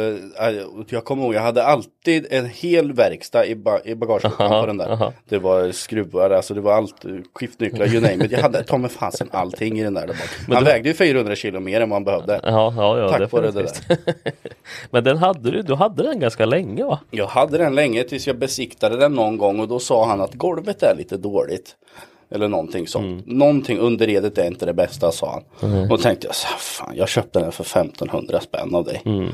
äh, 0.48 0.56
jag 0.90 1.06
kommer 1.06 1.24
ihåg, 1.24 1.34
jag 1.34 1.42
hade 1.42 1.64
alltid 1.64 2.28
en 2.30 2.46
hel 2.46 2.94
verkstad 2.94 3.46
i, 3.46 3.56
ba 3.56 3.80
i 3.86 3.96
bagageluckan 3.96 4.50
på 4.50 4.66
den 4.66 4.78
där. 4.78 4.90
aha. 4.92 5.14
Det 5.30 5.38
var 5.38 5.72
skruvar, 5.72 6.30
alltså 6.30 6.54
det 6.54 6.62
var 6.62 6.74
allt, 6.74 7.06
skiftnycklar, 7.34 7.88
you 7.88 8.02
name 8.02 8.26
it. 8.26 8.32
Jag 8.32 8.40
hade 8.40 8.64
ta 8.64 8.78
mig 8.78 8.90
fasen 8.90 9.30
allting 9.32 9.80
i 9.80 9.84
den 9.84 9.94
där. 9.94 10.02
där 10.08 10.14
bak. 10.14 10.56
Han 10.56 10.64
du- 10.64 10.70
vägde 10.72 10.90
ju 10.90 10.96
400 10.96 11.36
kilo 11.36 11.60
mer 11.60 11.82
än 11.82 11.90
vad 11.90 11.96
han 11.96 12.04
behövde. 12.04 12.40
Ja, 12.44 12.74
ja, 12.78 12.98
ja 13.00 13.10
Tack 13.10 13.32
vare 13.32 13.52
det 13.52 13.62
definitivt. 13.62 14.00
Men 14.92 15.04
den 15.04 15.18
hade 15.18 15.52
du, 15.52 15.62
du 15.62 15.76
hade 15.76 16.04
den 16.04 16.20
ganska 16.20 16.46
länge 16.46 16.84
va? 16.84 17.00
Jag 17.12 17.28
hade 17.28 17.58
den 17.58 17.76
länge 17.76 18.04
tills 18.04 18.28
jag 18.28 18.38
besiktade 18.38 18.98
den 18.98 19.14
någon 19.14 19.38
gång 19.38 19.60
och 19.60 19.68
då 19.68 19.80
sa 19.80 20.06
han 20.06 20.22
att 20.22 20.34
golvet 20.34 20.84
är 20.84 20.96
lite 20.98 21.18
dåligt. 21.18 21.76
Eller 22.32 22.48
någonting 22.48 22.88
sånt. 22.88 23.06
Mm. 23.06 23.38
Någonting 23.38 23.78
under 23.80 24.06
redet 24.08 24.38
är 24.38 24.48
inte 24.48 24.66
det 24.66 24.74
bästa 24.74 25.12
sa 25.12 25.42
han. 25.62 25.82
Och 25.82 25.88
då 25.88 25.98
tänkte 25.98 26.28
jag 26.28 26.36
så 26.36 26.48
här, 26.48 26.58
fan 26.58 26.94
jag 26.96 27.10
köpte 27.10 27.40
den 27.40 27.52
för 27.52 27.64
1500 27.64 28.40
spänn 28.40 28.76
av 28.76 28.84
dig. 28.84 29.02
Mm. 29.06 29.30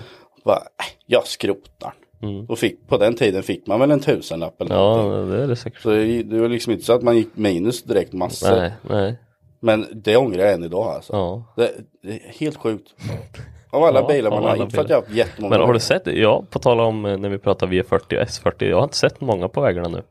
Bara, 0.45 0.59
jag 1.05 1.27
skrotar 1.27 1.93
den. 2.21 2.45
Och 2.49 2.59
fick, 2.59 2.87
på 2.87 2.97
den 2.97 3.15
tiden 3.15 3.43
fick 3.43 3.67
man 3.67 3.79
väl 3.79 3.91
en 3.91 3.99
tusenlapp 3.99 4.61
eller 4.61 4.75
Ja, 4.75 4.95
någonting. 4.97 5.31
det 5.37 5.43
är 5.43 5.47
det 5.47 5.55
säkert. 5.55 5.81
Så 5.81 5.89
det, 5.89 6.23
det 6.23 6.39
var 6.39 6.49
liksom 6.49 6.73
inte 6.73 6.85
så 6.85 6.93
att 6.93 7.01
man 7.01 7.17
gick 7.17 7.29
minus 7.33 7.83
direkt 7.83 8.13
massor. 8.13 8.55
Nej, 8.55 8.71
nej. 8.89 9.19
Men 9.59 9.85
det 9.93 10.17
ångrar 10.17 10.43
jag 10.43 10.53
än 10.53 10.63
idag 10.63 10.87
alltså. 10.95 11.13
Ja. 11.13 11.53
Det, 11.55 11.71
det 12.03 12.09
är 12.13 12.19
helt 12.39 12.57
sjukt. 12.57 12.93
Av 13.69 13.83
alla 13.83 13.99
Ja, 13.99 14.07
bilar 14.07 14.29
man 14.29 14.43
har, 14.43 14.55
inte 14.55 14.75
för 14.75 14.81
att 14.81 14.89
jag 14.89 14.97
har 14.97 15.01
haft 15.01 15.15
jättemånga. 15.15 15.57
Men 15.57 15.65
har 15.67 15.73
du 15.73 15.79
sett, 15.79 16.07
ja 16.07 16.43
på 16.49 16.59
tal 16.59 16.79
om 16.79 17.05
eh, 17.05 17.17
när 17.17 17.29
vi 17.29 17.37
pratar 17.37 17.67
V40 17.67 17.91
och 17.93 18.27
S40, 18.27 18.63
jag 18.65 18.77
har 18.77 18.83
inte 18.83 18.97
sett 18.97 19.21
många 19.21 19.47
på 19.47 19.61
vägarna 19.61 19.87
nu. 19.87 20.01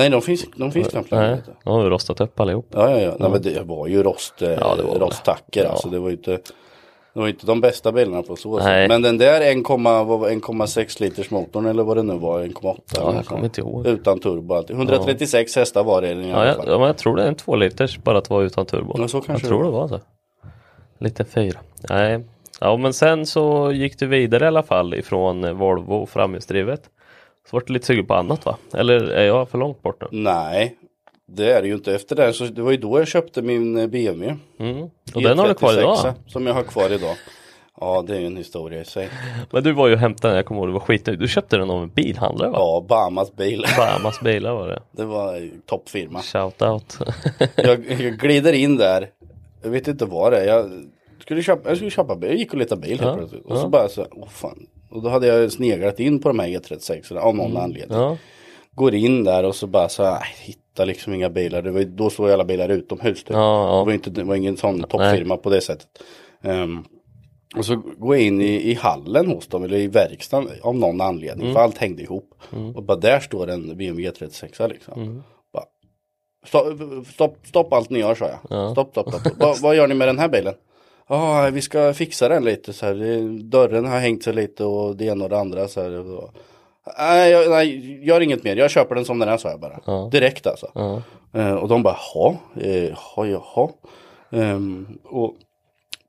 Nej, 0.00 0.10
de 0.10 0.22
finns, 0.22 0.44
de 0.56 0.72
finns 0.72 0.88
knappt 0.88 1.10
längre. 1.10 1.30
Nej, 1.30 1.40
de 1.64 1.70
har 1.74 1.82
ju 1.84 1.90
rostat 1.90 2.20
upp 2.20 2.40
allihop. 2.40 2.66
Ja, 2.70 2.90
ja, 2.90 2.98
ja. 2.98 3.14
Nej, 3.18 3.30
men 3.30 3.42
det 3.42 3.62
var 3.62 3.86
ju 3.86 4.02
rost, 4.02 4.42
eh, 4.42 4.50
Ja, 4.50 4.74
det 4.76 4.82
var 4.82 4.94
det. 4.94 5.00
rosttacker. 5.04 5.64
Ja. 5.64 5.70
Alltså, 5.70 5.88
det 5.88 5.98
var 5.98 6.10
inte, 6.10 6.30
det 7.14 7.20
var 7.20 7.28
inte 7.28 7.46
de 7.46 7.60
bästa 7.60 7.92
bilarna 7.92 8.22
på 8.22 8.36
så 8.36 8.58
sätt. 8.60 8.88
Men 8.88 9.02
den 9.02 9.18
där 9.18 9.40
1,- 9.40 10.04
vad 10.04 10.20
var 10.20 10.28
1,6 10.30 11.00
liters 11.00 11.30
motorn 11.30 11.66
eller 11.66 11.82
vad 11.82 11.96
det 11.96 12.02
nu 12.02 12.18
var, 12.18 12.40
1,8. 12.40 12.76
Ja, 12.96 13.14
jag 13.14 13.26
kommer 13.26 13.44
inte 13.44 13.60
ihåg. 13.60 13.86
Utan 13.86 14.20
turbo 14.20 14.54
alltid. 14.54 14.76
136 14.76 15.56
hästar 15.56 15.84
var 15.84 16.02
det 16.02 16.10
i 16.12 16.28
Ja, 16.30 16.36
alla 16.36 16.46
jag, 16.46 16.56
fall. 16.56 16.64
ja, 16.68 16.78
men 16.78 16.86
jag 16.86 16.96
tror 16.98 17.16
det 17.16 17.22
är 17.22 17.28
en 17.28 17.34
två 17.34 17.56
liters 17.56 17.98
bara 17.98 18.18
att 18.18 18.30
vara 18.30 18.44
utan 18.44 18.66
turbo. 18.66 18.94
Ja, 18.98 19.08
så 19.08 19.20
kanske 19.20 19.46
jag 19.46 19.48
tror 19.48 19.64
det 19.64 19.70
var 19.70 19.88
så. 19.88 20.00
Lite 20.98 21.24
fyra. 21.24 21.58
Nej. 21.90 22.24
Ja 22.60 22.76
men 22.76 22.92
sen 22.92 23.26
så 23.26 23.72
gick 23.72 23.98
du 23.98 24.06
vidare 24.06 24.44
i 24.44 24.46
alla 24.48 24.62
fall 24.62 24.94
ifrån 24.94 25.44
eh, 25.44 25.52
Volvo 25.52 26.06
framhjulsdrivet. 26.06 26.82
Så 27.48 27.56
vart 27.56 27.66
du 27.66 27.72
lite 27.72 27.86
sugen 27.86 28.06
på 28.06 28.14
annat 28.14 28.46
va? 28.46 28.56
Eller 28.74 29.00
är 29.10 29.26
jag 29.26 29.48
för 29.48 29.58
långt 29.58 29.82
bort 29.82 30.00
nu? 30.00 30.08
Nej, 30.10 30.76
det 31.36 31.52
är 31.52 31.62
det 31.62 31.68
ju 31.68 31.74
inte. 31.74 31.94
Efter 31.94 32.16
det 32.16 32.32
så 32.32 32.44
det 32.44 32.62
var 32.62 32.70
ju 32.70 32.76
då 32.76 32.98
jag 32.98 33.08
köpte 33.08 33.42
min 33.42 33.78
eh, 33.78 33.86
BMW. 33.86 34.36
Mm. 34.58 34.82
Och 35.14 35.22
den 35.22 35.38
har 35.38 35.48
du 35.48 35.54
kvar 35.54 35.78
idag? 35.78 35.96
E36, 35.96 36.14
Som 36.26 36.46
jag 36.46 36.54
har 36.54 36.62
kvar 36.62 36.92
idag. 36.92 37.16
Ja, 37.80 38.04
det 38.06 38.16
är 38.16 38.20
ju 38.20 38.26
en 38.26 38.36
historia 38.36 38.80
i 38.80 38.84
sig. 38.84 39.08
Men 39.50 39.62
du 39.62 39.72
var 39.72 39.88
ju 39.88 39.94
och 39.94 40.00
hämtade 40.00 40.28
den, 40.32 40.36
jag 40.36 40.46
kommer 40.46 40.60
ihåg, 40.60 40.68
du 40.68 40.72
var 40.72 40.80
skitnöjd. 40.80 41.18
Du 41.18 41.28
köpte 41.28 41.56
den 41.56 41.70
av 41.70 41.82
en 41.82 41.88
bilhandlare 41.88 42.50
va? 42.50 42.58
Ja, 42.58 42.86
Bahamas 42.88 43.36
bil. 43.36 43.64
Bahamas 43.76 44.20
bilar 44.20 44.54
var 44.54 44.68
det. 44.68 44.82
Det 44.92 45.04
var 45.04 45.50
toppfirma. 45.66 46.22
Shout 46.22 46.62
out. 46.62 46.98
Jag, 47.56 47.90
jag 48.00 48.18
glider 48.18 48.52
in 48.52 48.76
där. 48.76 49.08
Jag 49.62 49.70
vet 49.70 49.88
inte 49.88 50.04
vad 50.04 50.32
det 50.32 50.38
är. 50.38 50.46
Jag 50.46 50.70
skulle 51.20 51.42
köpa, 51.42 51.68
jag 51.68 51.76
skulle 51.76 51.90
köpa 51.90 52.16
bil. 52.16 52.30
Jag 52.30 52.38
gick 52.38 52.52
och 52.52 52.58
letade 52.58 52.80
bil 52.80 52.90
helt 52.90 53.02
Ja, 53.02 53.16
plötsligt. 53.16 53.44
Och 53.44 53.58
så 53.58 53.68
bara 53.68 53.88
så, 53.88 54.06
åh 54.10 54.28
fan. 54.28 54.66
Och 54.90 55.02
då 55.02 55.08
hade 55.08 55.26
jag 55.26 55.52
sneglat 55.52 56.00
in 56.00 56.20
på 56.20 56.28
de 56.28 56.38
här 56.38 56.48
E36 56.48 57.16
av 57.16 57.36
någon 57.36 57.56
anledning. 57.56 57.98
ja. 57.98 58.16
Går 58.74 58.94
in 58.94 59.24
där 59.24 59.44
och 59.44 59.54
så 59.54 59.66
bara 59.66 59.88
så 59.88 60.04
här, 60.04 60.20
nej, 60.20 60.28
hittar 60.38 60.86
liksom 60.86 61.14
inga 61.14 61.30
bilar. 61.30 61.62
Det 61.62 61.70
var, 61.70 61.82
då 61.82 62.10
såg 62.10 62.26
jag 62.26 62.34
alla 62.34 62.44
bilar 62.44 62.68
utomhus. 62.68 63.24
Typ. 63.24 63.32
Ja, 63.36 63.68
ja. 63.68 63.78
Det 63.78 63.84
var, 63.84 63.92
inte, 63.92 64.10
det 64.10 64.24
var 64.24 64.34
ingen 64.34 64.56
sån 64.56 64.82
toppfirma 64.82 65.36
på 65.36 65.50
det 65.50 65.60
sättet. 65.60 65.88
Ehm, 66.42 66.84
och 67.56 67.64
så 67.64 67.76
går 67.76 68.16
jag 68.16 68.26
in 68.26 68.40
i, 68.40 68.70
i 68.70 68.74
hallen 68.74 69.26
hos 69.26 69.46
dem, 69.46 69.64
eller 69.64 69.76
i 69.76 69.86
verkstaden 69.86 70.48
av 70.62 70.76
någon 70.76 71.00
anledning. 71.00 71.44
Mm. 71.44 71.54
För 71.54 71.60
allt 71.60 71.78
hängde 71.78 72.02
ihop. 72.02 72.34
Och 72.74 72.82
bara 72.82 72.96
där 72.98 73.20
står 73.20 73.50
en 73.50 73.76
BMW 73.76 74.10
36 74.18 74.58
liksom. 74.68 75.02
Mm. 75.02 75.22
Bara, 75.52 75.64
stopp, 76.46 77.06
stopp, 77.06 77.36
stopp 77.44 77.72
allt 77.72 77.90
ni 77.90 77.98
gör 77.98 78.14
sa 78.14 78.28
jag. 78.28 78.72
Stopp, 78.72 78.90
stopp, 78.90 79.08
stopp. 79.08 79.32
vad, 79.38 79.60
vad 79.60 79.76
gör 79.76 79.88
ni 79.88 79.94
med 79.94 80.08
den 80.08 80.18
här 80.18 80.28
bilen? 80.28 80.54
Ja, 81.10 81.50
vi 81.52 81.60
ska 81.62 81.94
fixa 81.94 82.28
den 82.28 82.44
lite 82.44 82.72
så 82.72 82.86
här. 82.86 82.94
Dörren 83.42 83.86
har 83.86 83.98
hängt 83.98 84.24
sig 84.24 84.32
lite 84.32 84.64
och 84.64 84.96
det 84.96 85.04
ena 85.04 85.24
och 85.24 85.30
det 85.30 85.38
andra 85.38 85.68
så 85.68 85.82
här. 85.82 86.20
Nej, 86.98 87.30
jag, 87.30 87.50
nej, 87.50 88.04
gör 88.06 88.20
inget 88.20 88.44
mer. 88.44 88.56
Jag 88.56 88.70
köper 88.70 88.94
den 88.94 89.04
som 89.04 89.18
den 89.18 89.28
är 89.28 89.36
sa 89.36 89.50
jag 89.50 89.60
bara. 89.60 90.08
Direkt 90.08 90.46
alltså. 90.46 90.66
Eh, 91.32 91.54
och 91.54 91.68
de 91.68 91.82
bara, 91.82 91.96
jaha, 92.14 92.36
eh, 92.60 92.84
jaha, 92.84 93.26
jaha. 93.26 93.68
Ehm, 94.30 94.98
och 95.04 95.34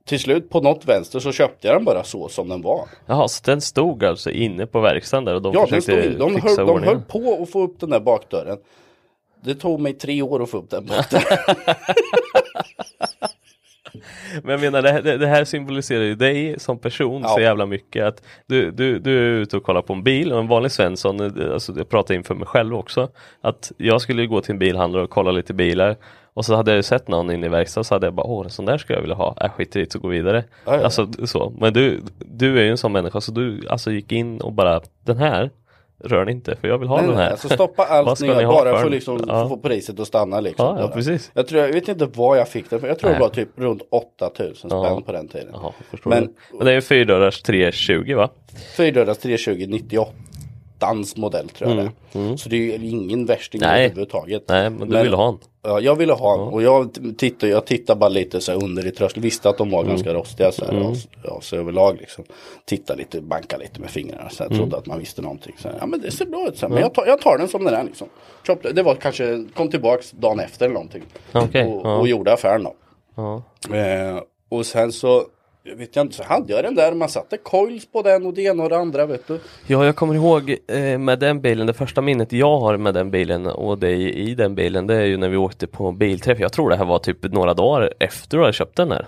till 0.06 0.20
slut 0.20 0.50
på 0.50 0.62
något 0.62 0.86
vänster 0.86 1.20
så 1.20 1.32
köpte 1.32 1.68
jag 1.68 1.76
den 1.76 1.86
bara 1.86 2.04
så 2.04 2.30
som 2.30 2.50
den 2.50 2.62
var. 2.62 2.82
Jaha, 3.06 3.28
så 3.28 3.42
den 3.46 3.62
stod 3.62 4.04
alltså 4.04 4.32
inne 4.32 4.66
på 4.66 4.80
verkstaden 4.80 5.26
där 5.26 5.36
och 5.36 5.42
de 5.42 5.54
Ja, 5.54 5.60
den 5.60 5.82
försökte 5.82 6.02
stod 6.02 6.14
in. 6.14 6.20
De, 6.20 6.34
fixa 6.34 6.50
höll, 6.50 6.68
de 6.68 6.72
ordning. 6.72 6.90
höll 6.90 7.02
på 7.02 7.44
att 7.44 7.50
få 7.50 7.62
upp 7.62 7.80
den 7.80 7.90
där 7.90 8.00
bakdörren. 8.00 8.58
Det 9.44 9.56
tog 9.56 9.80
mig 9.80 9.94
tre 9.94 10.22
år 10.22 10.44
att 10.44 10.50
få 10.50 10.58
upp 10.58 10.70
den 10.70 10.86
bakdörren. 10.86 11.56
Men 14.44 14.52
jag 14.52 14.62
menar 14.62 14.82
det, 14.82 14.92
här- 14.92 15.02
det, 15.18 15.28
här 15.28 15.46
symboliserar 15.46 16.04
ju 16.04 16.16
dig 16.16 16.60
som 16.60 16.80
person 16.80 17.24
så 17.24 17.30
Ja. 17.38 17.42
jävla 17.42 17.66
mycket 17.66 18.06
att 18.06 18.24
du, 18.48 18.72
du, 18.72 19.00
du 19.00 19.18
är 19.18 19.42
ute 19.42 19.58
och 19.58 19.64
kollar 19.64 19.82
på 19.82 19.94
en 19.94 20.04
bil 20.04 20.34
och 20.34 20.40
en 20.40 20.48
vanlig 20.48 20.72
Svensson, 20.72 21.20
eh, 21.20 21.54
alltså 21.54 21.74
jag 21.78 21.90
pratar 21.90 22.14
inför 22.16 22.36
mig 22.36 22.48
själv 22.48 22.76
också, 22.76 23.10
att 23.42 23.72
jag 23.78 24.02
skulle 24.02 24.26
gå 24.26 24.42
till 24.42 24.52
en 24.52 24.60
bilhandlare 24.60 25.04
och 25.04 25.10
kolla 25.10 25.32
lite 25.32 25.54
bilar 25.54 25.96
och 26.34 26.46
så 26.46 26.56
hade 26.56 26.76
jag 26.76 26.86
sett 26.86 27.08
någon 27.08 27.32
inne 27.32 27.46
i 27.46 27.50
verkstaden 27.50 27.84
så 27.86 27.96
hade 27.96 28.08
jag 28.08 28.14
bara 28.14 28.28
åh 28.28 28.44
en 28.46 28.50
sån 28.50 28.66
där 28.66 28.78
skulle 28.78 28.98
jag 28.98 29.02
vilja 29.02 29.16
ha, 29.16 29.36
äh 29.42 29.50
skit 29.52 29.76
i 29.76 29.80
det 29.80 29.92
så 29.92 30.00
gå 30.00 30.08
vidare. 30.08 30.44
Ja. 30.66 30.84
Alltså 30.84 31.08
så, 31.26 31.54
men 31.60 31.74
du, 31.74 32.02
du 32.20 32.60
är 32.60 32.64
ju 32.64 32.70
en 32.72 32.78
sån 32.78 32.92
människa 32.92 33.22
så 33.22 33.32
du 33.32 33.68
alltså 33.70 33.92
gick 33.92 34.12
in 34.12 34.42
och 34.42 34.54
bara 34.54 34.82
den 35.06 35.18
här 35.18 35.50
rör 36.04 36.26
ni 36.26 36.32
inte 36.32 36.56
för 36.56 36.68
jag 36.68 36.78
vill 36.78 36.88
ha 36.88 36.98
Nej, 36.98 37.06
den 37.06 37.16
nej, 37.16 37.24
här. 37.24 37.32
alltså 37.32 37.50
stoppa 37.50 37.84
allt 37.90 38.22
ni 38.22 38.28
gör 38.28 38.46
bara 38.46 38.78
för 38.78 38.86
att 38.86 38.92
liksom 38.92 39.24
Ja. 39.28 39.50
få 39.50 39.58
priset 39.58 40.00
att 40.00 40.08
stanna 40.08 40.40
liksom. 40.40 40.66
Ja, 40.66 40.82
ja, 40.82 40.88
precis. 40.88 41.32
Jag, 41.34 41.48
tror, 41.48 41.62
jag 41.62 41.74
vet 41.74 41.88
inte 41.88 42.06
vad 42.16 42.38
jag 42.38 42.48
fick 42.48 42.70
den 42.70 42.80
för. 42.80 42.88
Jag 42.88 43.00
tror 43.00 43.10
det 43.10 43.14
Nej. 43.14 43.22
var 43.22 43.30
typ 43.30 43.50
runt 43.56 43.82
8000 43.92 44.56
spänn 44.56 44.70
Ja. 44.84 45.02
på 45.06 45.12
den 45.12 45.28
tiden. 45.28 45.48
Jaha, 45.54 45.72
Men 46.06 46.24
du. 46.24 46.58
Men 46.58 46.66
det 46.66 46.72
är 46.72 46.76
ju 46.76 46.82
fyrdörrars 46.82 47.42
320 47.42 48.16
va? 48.16 48.30
fyrdörrars 48.78 49.18
320 49.18 49.66
98 49.70 50.12
dans 50.80 51.18
modell 51.18 51.50
tror 51.50 51.70
jag 51.70 51.78
det 52.14 52.20
är. 52.20 52.38
Så 52.38 52.50
det 52.50 52.56
är 52.56 52.60
ju 52.60 52.88
ingen 52.90 53.26
värsting 53.26 53.62
Mm, 53.62 53.74
Nej. 53.76 53.86
överhuvudtaget. 53.86 54.44
Nej 54.50 54.70
men 54.70 54.90
du 54.90 55.02
vill 55.04 55.14
ha 55.14 55.30
en. 55.30 55.38
Ja, 55.64 55.80
jag 55.80 55.96
ville 55.96 56.14
ha 56.14 56.34
en 56.34 56.40
och 56.40 56.62
jag 56.64 56.94
t- 56.94 57.02
tittade, 57.18 57.52
jag 57.52 57.66
tittade 57.66 58.00
bara 58.00 58.10
lite 58.10 58.42
så 58.42 58.52
här 58.52 58.64
under 58.64 58.88
i 58.88 58.92
tröskeln. 58.92 59.24
Visste 59.24 59.50
att 59.50 59.58
de 59.58 59.70
var 59.72 59.80
Mm. 59.80 59.90
ganska 59.90 60.14
rostiga 60.14 60.52
så 60.52 60.66
här, 60.66 60.74
ja, 60.74 60.94
ja, 61.24 61.40
så 61.42 61.56
överlag 61.56 61.98
liksom. 62.00 62.24
Titta 62.66 62.96
lite, 62.96 63.22
banka 63.22 63.58
lite 63.58 63.82
med 63.82 63.90
fingrarna 63.90 64.30
så 64.30 64.44
här, 64.44 64.50
Mm. 64.50 64.58
trodde 64.60 64.78
att 64.78 64.86
man 64.86 65.00
visste 65.00 65.22
någonting. 65.22 65.56
Så 65.60 65.68
här, 65.68 65.78
ja 65.80 65.86
men 65.86 66.02
det 66.02 66.12
ser 66.12 66.26
bra 66.26 66.48
ut 66.48 66.58
så 66.58 66.66
här, 66.68 66.74
men 66.74 66.82
jag 66.84 66.94
tar, 66.94 67.06
jag 67.06 67.22
tar 67.22 67.38
den 67.38 67.48
som 67.48 67.64
den 67.64 67.74
är 67.74 67.84
liksom. 67.84 68.08
Det 68.74 68.84
var 68.84 68.96
kanske, 68.96 69.46
kom 69.54 69.70
tillbaks 69.70 70.12
dagen 70.12 70.40
efter 70.40 70.66
eller 70.66 70.74
någonting. 70.74 71.04
Okej, 71.34 71.66
och, 71.68 71.82
ja. 71.88 71.96
och 71.98 72.08
gjorde 72.08 72.34
affären 72.34 72.64
då. 72.64 72.74
Ja. 73.16 73.44
Eh, 73.78 74.20
och 74.50 74.66
sen 74.66 74.92
så, 74.92 75.24
jag 75.64 75.76
vet 75.76 75.96
jag 75.96 76.04
inte, 76.06 76.16
så 76.16 76.24
hade 76.24 76.54
jag 76.54 76.64
den 76.64 76.76
där, 76.76 76.94
man 76.94 77.10
satte 77.10 77.38
coils 77.38 77.92
på 77.92 78.02
den 78.02 78.26
och 78.26 78.34
det 78.34 78.42
ena 78.42 78.64
och 78.64 78.70
det 78.70 78.78
andra 78.78 79.06
vet 79.06 79.28
du. 79.28 79.40
Ja, 79.68 79.86
jag 79.86 79.96
kommer 79.96 80.16
ihåg 80.16 80.56
eh, 80.68 80.98
med 80.98 81.20
den 81.20 81.42
bilen, 81.42 81.68
det 81.68 81.74
första 81.74 82.02
minnet 82.02 82.32
jag 82.32 82.60
har 82.60 82.78
med 82.78 82.94
den 82.94 83.12
bilen 83.12 83.48
och 83.48 83.78
dig 83.78 84.14
i 84.14 84.36
den 84.36 84.56
bilen, 84.56 84.88
det 84.88 84.96
är 84.96 85.06
ju 85.06 85.18
när 85.18 85.30
vi 85.30 85.38
åkte 85.38 85.68
på 85.68 85.92
bilträff. 85.92 86.40
Jag 86.40 86.54
tror 86.54 86.70
det 86.70 86.76
här 86.76 86.86
var 86.86 87.00
typ 87.00 87.24
några 87.24 87.54
dagar 87.54 87.94
efter 88.00 88.38
du 88.38 88.44
hade 88.44 88.54
köpt 88.54 88.76
den 88.76 88.92
här. 88.92 89.08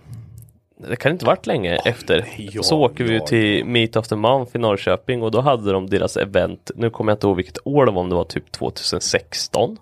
Det 0.88 0.96
kan 0.96 1.12
inte 1.12 1.26
varit 1.26 1.48
länge 1.48 1.76
efter. 1.86 2.26
ja, 2.38 2.63
så 2.63 2.80
åker 2.80 3.04
vi 3.04 3.16
ja, 3.16 3.26
till 3.26 3.66
Meet 3.66 3.96
of 3.96 4.08
the 4.08 4.16
Month 4.16 4.56
i 4.56 4.60
Norrköping 4.60 5.24
och 5.24 5.32
då 5.32 5.42
hade 5.42 5.72
de 5.72 5.89
deras 5.89 6.18
event. 6.18 6.72
Nu 6.76 6.89
kommer 6.89 7.12
jag 7.12 7.16
inte 7.16 7.28
ihåg 7.28 7.36
vilket 7.36 7.58
år 7.68 7.86
det 7.86 7.92
var, 7.92 8.02
om 8.02 8.10
det 8.10 8.16
var 8.16 8.24
typ 8.24 8.52
2016. 8.52 9.78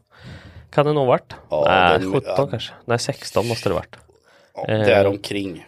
Kan 0.74 0.86
det 0.86 0.94
nog 0.94 1.08
varit? 1.08 1.34
Ja, 1.50 1.64
Nej, 1.68 2.00
den- 2.00 2.12
17 2.12 2.34
ja. 2.38 2.48
kanske. 2.48 2.74
Nej, 2.86 3.00
16 3.00 3.48
måste 3.48 3.70
det 3.70 3.76
varit. 3.76 3.96
Ja, 4.56 4.68
Eh. 4.68 4.80
däromkring. 4.86 5.66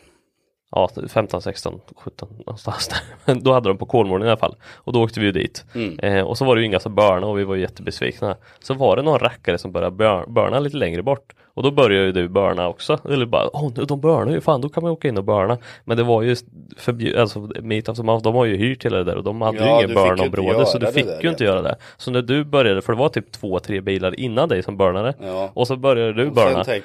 Ja, 0.75 0.89
15, 1.09 1.41
16, 1.41 1.81
17 1.95 2.29
någonstans 2.45 2.87
där. 2.87 2.97
Men 3.25 3.43
då 3.43 3.53
hade 3.53 3.69
de 3.69 3.77
på 3.77 3.85
Kolmården 3.85 4.27
i 4.27 4.29
alla 4.29 4.39
fall. 4.39 4.55
Och 4.75 4.93
då 4.93 5.03
åkte 5.03 5.19
vi 5.19 5.31
dit. 5.31 5.65
Mm. 5.75 5.99
Eh, 5.99 6.23
och 6.23 6.37
så 6.37 6.45
var 6.45 6.55
det 6.55 6.61
ju 6.61 6.65
inga 6.67 6.79
som 6.79 6.95
börnade 6.95 7.25
och 7.25 7.39
vi 7.39 7.43
var 7.43 7.55
jättebesvikna. 7.55 8.35
Så 8.59 8.73
var 8.73 8.95
det 8.95 9.01
någon 9.01 9.19
rackare 9.19 9.57
som 9.57 9.71
började 9.71 9.95
bör- 9.95 10.25
börna 10.27 10.59
lite 10.59 10.77
längre 10.77 11.03
bort. 11.03 11.33
Och 11.55 11.63
då 11.63 11.71
började 11.71 12.05
ju 12.05 12.11
du 12.11 12.27
börna 12.29 12.67
också. 12.67 12.99
Eller 13.09 13.25
bara, 13.25 13.49
åh 13.53 13.71
nu, 13.75 13.85
de 13.85 14.01
börnar 14.01 14.31
ju, 14.31 14.41
fan 14.41 14.61
då 14.61 14.69
kan 14.69 14.83
man 14.83 14.91
åka 14.91 15.07
in 15.07 15.17
och 15.17 15.23
börna. 15.23 15.57
Men 15.85 15.97
det 15.97 16.03
var 16.03 16.21
ju 16.21 16.35
förbjudet, 16.77 17.19
alltså 17.19 17.49
Meet 17.61 17.89
of 17.89 17.97
the 17.97 18.03
Month, 18.03 18.23
de 18.23 18.35
har 18.35 18.45
ju 18.45 18.57
hyrt 18.57 18.85
hela 18.85 18.97
det 18.97 19.03
där 19.03 19.17
och 19.17 19.23
de 19.23 19.41
hade 19.41 19.57
Ja, 19.57 19.77
ju 19.77 19.81
inte 19.81 19.95
börnområde 19.95 20.65
så 20.65 20.77
du 20.77 20.87
fick 20.87 21.05
där 21.05 21.21
ju 21.21 21.29
inte 21.29 21.43
göra 21.43 21.61
det. 21.61 21.75
Så 21.97 22.11
när 22.11 22.21
du 22.21 22.45
började, 22.45 22.81
för 22.81 22.93
det 22.93 22.99
var 22.99 23.09
typ 23.09 23.31
två, 23.31 23.59
tre 23.59 23.81
bilar 23.81 24.19
innan 24.19 24.49
dig 24.49 24.63
som 24.63 24.77
börnade. 24.77 25.13
Ja. 25.21 25.51
Och 25.53 25.67
så 25.67 25.75
började 25.75 26.13
du 26.13 26.29
Och 26.29 26.37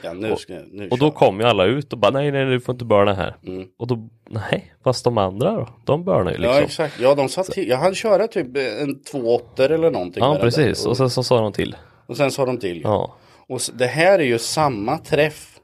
jag, 0.03 0.17
nu 0.17 0.37
ska 0.37 0.55
nu 0.73 0.89
Och 0.91 0.99
då 0.99 1.11
kom 1.11 1.41
ju 1.41 1.47
alla 1.47 1.65
ut 1.65 1.93
och 1.93 1.99
bara 1.99 2.11
nej 2.11 2.31
nej 2.31 2.45
du 2.45 2.61
får 2.61 2.73
inte 2.73 2.85
börna 2.85 3.15
här. 3.15 3.37
Mm. 3.47 3.67
Och 3.79 3.87
då 3.87 4.09
nej, 4.31 4.75
fast 4.85 5.05
de 5.05 5.19
andra 5.19 5.53
då? 5.53 5.69
De 5.85 6.05
börnar 6.05 6.33
ju 6.33 6.39
liksom. 6.39 6.57
Ja 6.57 6.63
exakt, 6.63 7.01
ja 7.01 7.15
de 7.15 7.29
satt 7.29 7.57
jag 7.57 7.77
hade 7.77 7.95
köra 7.95 8.27
typ 8.27 8.57
en 8.57 9.03
två 9.03 9.19
åttor 9.19 9.71
eller 9.71 9.91
någonting. 9.91 10.25
Ja 10.25 10.39
precis, 10.41 10.87
och 10.87 10.97
sen 10.97 11.11
så 11.11 11.23
sa 11.23 11.41
de 11.41 11.53
till. 11.53 11.77
och 12.07 12.17
sen 12.17 12.31
sa 12.31 12.47
de 12.47 12.59
till. 12.59 12.81
Ja, 12.85 13.15
Och 13.49 13.61
det 13.75 13.87
här 13.87 14.19
är 14.19 14.25
ju 14.25 14.39
samma 14.39 14.99
träff. 14.99 15.55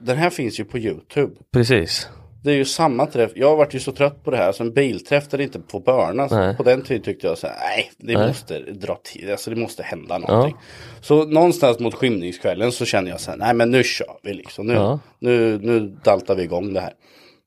Den 0.00 0.16
här 0.16 0.30
finns 0.30 0.60
ju 0.60 0.64
på 0.64 0.78
YouTube. 0.78 1.34
precis. 1.52 2.08
Det 2.44 2.50
är 2.50 2.54
ju 2.54 2.64
samma 2.64 3.06
träff. 3.06 3.30
Jag 3.34 3.48
har 3.48 3.56
varit 3.56 3.74
ju 3.74 3.78
så 3.80 3.92
trött 3.92 4.24
på 4.24 4.30
det 4.30 4.36
här. 4.36 4.52
Så 4.52 4.62
en 4.62 4.72
bilträff 4.72 5.28
där 5.28 5.38
det 5.38 5.44
inte 5.44 5.60
får 5.68 5.80
börna. 5.80 6.28
Så 6.28 6.38
Nej. 6.38 6.56
på 6.56 6.62
den 6.62 6.82
tiden 6.82 7.02
tyckte 7.02 7.26
jag 7.26 7.38
så 7.38 7.46
här, 7.46 7.56
nej, 7.60 7.90
det 7.98 8.18
Nej. 8.18 8.28
måste 8.28 8.58
dra 8.58 8.94
till. 9.04 9.30
Alltså 9.30 9.50
det 9.50 9.56
måste 9.56 9.82
hända 9.82 10.18
någonting. 10.18 10.56
Så 11.00 11.24
någonstans 11.24 11.78
mot 11.78 11.94
skymningskvällen 11.94 12.72
så 12.72 12.84
känner 12.84 13.10
jag 13.10 13.20
så 13.20 13.30
här, 13.30 13.38
nej 13.38 13.54
men 13.54 13.70
nu 13.70 13.82
kör 13.82 14.18
vi 14.22 14.34
liksom. 14.34 14.66
Nu, 14.66 14.72
Ja. 14.74 14.98
nu, 15.18 15.58
nu 15.58 15.80
daltar 16.04 16.34
vi 16.34 16.42
igång 16.42 16.72
det 16.72 16.80
här. 16.80 16.92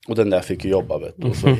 Och 0.08 0.14
den 0.14 0.30
där 0.30 0.40
fick 0.40 0.64
ju 0.64 0.70
jobba 0.70 0.98
vet 0.98 1.14
du. 1.16 1.28
Och, 1.28 1.36
så, 1.36 1.56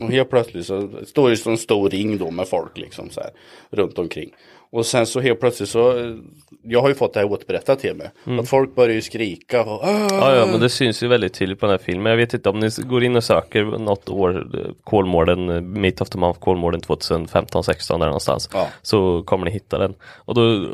och 0.04 0.10
helt 0.10 0.30
plötsligt 0.30 0.66
så 0.66 0.90
står 1.06 1.30
det 1.30 1.46
en 1.46 1.58
stor 1.58 1.90
ring 1.90 2.18
då 2.18 2.30
med 2.30 2.48
folk 2.48 2.78
liksom 2.78 3.10
så 3.10 3.20
här 3.20 3.30
runt 3.70 3.98
omkring. 3.98 4.30
Och 4.70 4.86
sen 4.86 5.06
så 5.06 5.20
helt 5.20 5.40
plötsligt 5.40 5.68
så, 5.68 6.14
jag 6.62 6.80
har 6.80 6.88
ju 6.88 6.94
fått 6.94 7.14
det 7.14 7.20
här 7.20 7.32
återberättat 7.32 7.78
till 7.78 7.94
mig. 7.94 8.10
Att 8.40 8.48
folk 8.48 8.74
börjar 8.74 8.94
ju 8.94 9.02
skrika 9.02 9.62
och 9.64 9.84
"Ah!" 9.84 9.88
Mm. 9.90 10.06
Ja, 10.10 10.36
ja, 10.36 10.46
men 10.46 10.60
det 10.60 10.68
syns 10.68 11.02
ju 11.02 11.08
väldigt 11.08 11.34
tydligt 11.34 11.60
på 11.60 11.66
den 11.66 11.70
här 11.70 11.78
filmen. 11.78 12.10
Jag 12.10 12.16
vet 12.16 12.34
inte 12.34 12.48
om 12.48 12.58
ni 12.60 12.68
går 12.78 13.04
in 13.04 13.16
och 13.16 13.24
söker 13.24 13.64
något 13.64 14.08
år, 14.08 14.46
eh, 14.54 14.60
Kolmården, 14.84 15.50
eh, 15.50 15.60
Meet 15.60 16.00
of 16.00 16.10
the 16.10 16.18
Month, 16.18 16.40
Kolmården 16.40 16.80
2015-16 16.80 17.98
där 18.00 18.06
någonstans. 18.06 18.50
Ja. 18.52 18.68
Så 18.82 19.22
kommer 19.22 19.44
ni 19.44 19.50
hitta 19.50 19.78
den. 19.78 19.94
Och 20.16 20.34
då, 20.34 20.68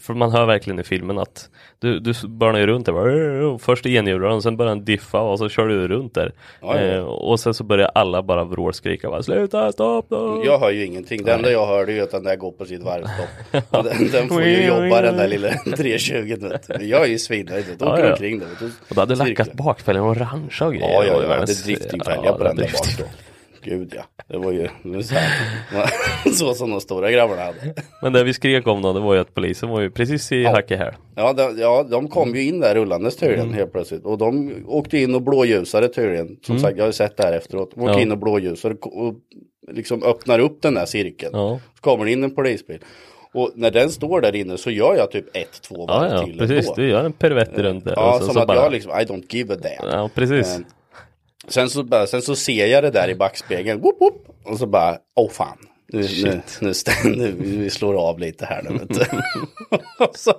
för 0.00 0.14
man 0.14 0.30
hör 0.32 0.46
verkligen 0.46 0.78
i 0.80 0.82
filmen 0.82 1.18
att 1.18 1.48
du, 1.78 1.98
du 2.00 2.12
börjar 2.28 2.60
ju 2.60 2.66
runt 2.66 2.86
där. 2.86 3.58
Först 3.58 3.86
enhjularen, 3.86 4.42
sen 4.42 4.56
börjar 4.56 4.74
den 4.74 4.84
diffa 4.84 5.20
och 5.20 5.38
så 5.38 5.48
kör 5.48 5.68
du 5.68 5.88
runt 5.88 6.14
där. 6.14 6.32
Ja, 6.60 6.80
ja. 6.80 6.86
Eh, 6.86 7.02
och 7.04 7.40
sen 7.40 7.54
så 7.54 7.64
börjar 7.64 7.90
alla 7.94 8.22
bara 8.22 8.44
vrålskrika. 8.44 9.22
Sluta, 9.22 9.72
stopp! 9.72 10.06
då!" 10.08 10.42
Jag 10.44 10.58
hör 10.58 10.70
ju 10.70 10.84
ingenting. 10.86 11.24
Det 11.24 11.32
enda 11.32 11.50
jag 11.50 11.66
hör 11.66 11.86
är 11.86 11.92
ju 11.92 12.00
att 12.00 12.10
den 12.10 12.24
där 12.24 12.36
går 12.36 12.52
på 12.52 12.64
sitt 12.64 12.82
varvstopp. 12.82 13.25
Och 13.70 13.84
den, 13.84 14.10
den 14.12 14.28
får 14.28 14.42
ju 14.42 14.64
jobba 14.66 15.00
den 15.02 15.16
där 15.16 15.28
lilla 15.28 15.48
320. 15.76 16.36
vet 16.40 16.68
du. 16.78 16.84
Jag 16.86 17.02
är 17.02 17.06
ju 17.06 17.18
svinnöjd. 17.18 17.64
Åker 17.74 17.86
Ja, 17.86 18.00
ja. 18.00 18.10
omkring 18.10 18.38
där. 18.38 18.46
Och 18.88 18.94
du 18.94 19.00
hade 19.00 19.14
lackat 19.14 19.52
bakfälgen 19.52 20.02
orangea 20.04 20.66
och 20.66 20.72
grejer. 20.74 20.92
Ja, 20.92 21.00
Det 21.00 21.06
ja, 21.06 21.12
ja. 21.22 21.28
Hade 21.28 21.44
världens- 21.46 21.64
driftingfälgar 21.64 22.24
ja, 22.24 22.32
på 22.38 22.44
den 22.44 22.56
där 22.56 22.64
bak 22.72 22.98
då. 22.98 23.04
Gud 23.62 23.92
ja. 23.96 24.02
Det 24.28 24.38
var 24.38 24.52
ju 24.52 24.68
det 24.82 25.02
så, 25.02 25.14
här. 25.14 25.90
så 26.32 26.54
som 26.54 26.70
de 26.70 26.80
stora 26.80 27.10
grabbarna 27.10 27.42
hade. 27.42 27.74
Men 28.02 28.12
det 28.12 28.24
vi 28.24 28.32
skrek 28.34 28.66
om 28.66 28.82
då, 28.82 28.92
det 28.92 29.00
var 29.00 29.14
ju 29.14 29.20
att 29.20 29.34
polisen 29.34 29.68
var 29.68 29.80
ju 29.80 29.90
precis 29.90 30.32
i 30.32 30.44
hacke 30.44 30.76
här. 30.76 30.96
Ja, 31.16 31.32
de, 31.32 31.58
ja, 31.60 31.86
de 31.90 32.08
kom 32.08 32.34
ju 32.34 32.42
in 32.44 32.60
där 32.60 32.74
rullandes 32.74 33.16
tydligen 33.16 33.44
Mm. 33.44 33.54
helt 33.54 33.72
plötsligt. 33.72 34.04
Och 34.04 34.18
de 34.18 34.54
åkte 34.66 34.98
in 34.98 35.14
och 35.14 35.22
blåljusade 35.22 35.88
tydligen. 35.88 36.36
Som 36.42 36.58
sagt, 36.58 36.76
jag 36.76 36.84
har 36.84 36.88
ju 36.88 36.92
sett 36.92 37.16
det 37.16 37.22
här 37.22 37.32
efteråt. 37.32 37.70
De 37.74 37.80
åkte 37.80 37.90
Mm. 37.92 37.98
Ja. 37.98 38.02
in 38.02 38.12
och 38.12 38.18
blåljusade 38.18 38.74
och 38.82 39.14
liksom 39.72 40.02
öppnar 40.02 40.38
upp 40.38 40.62
den 40.62 40.74
där 40.74 40.86
cirkeln. 40.86 41.30
Ja. 41.34 41.60
Så 41.74 41.80
kommer 41.80 42.04
det 42.04 42.12
in 42.12 42.24
en 42.24 42.34
polisbil. 42.34 42.78
Och 43.36 43.52
när 43.54 43.70
den 43.70 43.90
står 43.90 44.20
där 44.20 44.36
inne 44.36 44.58
så 44.58 44.70
gör 44.70 44.94
jag 44.94 45.10
typ 45.10 45.36
ett, 45.36 45.62
två 45.62 45.86
varv 45.86 46.10
Ja, 46.10 46.16
ja, 46.16 46.24
till 46.24 46.38
precis. 46.38 46.58
ändå. 46.68 46.74
Du 46.74 46.88
gör 46.88 47.04
en 47.04 47.12
piruett 47.12 47.58
runt 47.58 47.84
där. 47.84 47.92
Ja, 47.96 48.18
som 48.20 48.34
så 48.34 48.40
att 48.40 48.46
bara... 48.46 48.58
jag 48.58 48.72
liksom, 48.72 48.92
I 48.92 48.94
don't 49.04 49.24
give 49.34 49.54
a 49.54 49.56
damn. 49.62 49.90
Ja, 49.98 50.10
precis. 50.14 50.54
Eh, 50.56 50.60
Sen 51.48 51.70
så, 51.70 51.82
bara, 51.82 52.06
sen 52.06 52.22
så 52.22 52.36
ser 52.36 52.66
jag 52.66 52.84
det 52.84 52.90
där 52.90 53.08
i 53.08 53.14
backspegeln. 53.14 53.80
Whoop, 53.80 54.00
whoop, 54.00 54.26
och 54.44 54.58
så 54.58 54.66
bara, 54.66 54.98
åh 55.16 55.30
fan. 55.30 55.58
Nu, 55.88 56.00
nu, 56.24 56.40
nu, 56.60 56.72
nu, 57.16 57.34
vi 57.38 57.70
slår 57.70 57.94
av 58.08 58.18
lite 58.18 58.44
här 58.46 58.62
nu 58.62 58.78
vet 58.78 58.90
och, 59.98 60.16
så, 60.16 60.30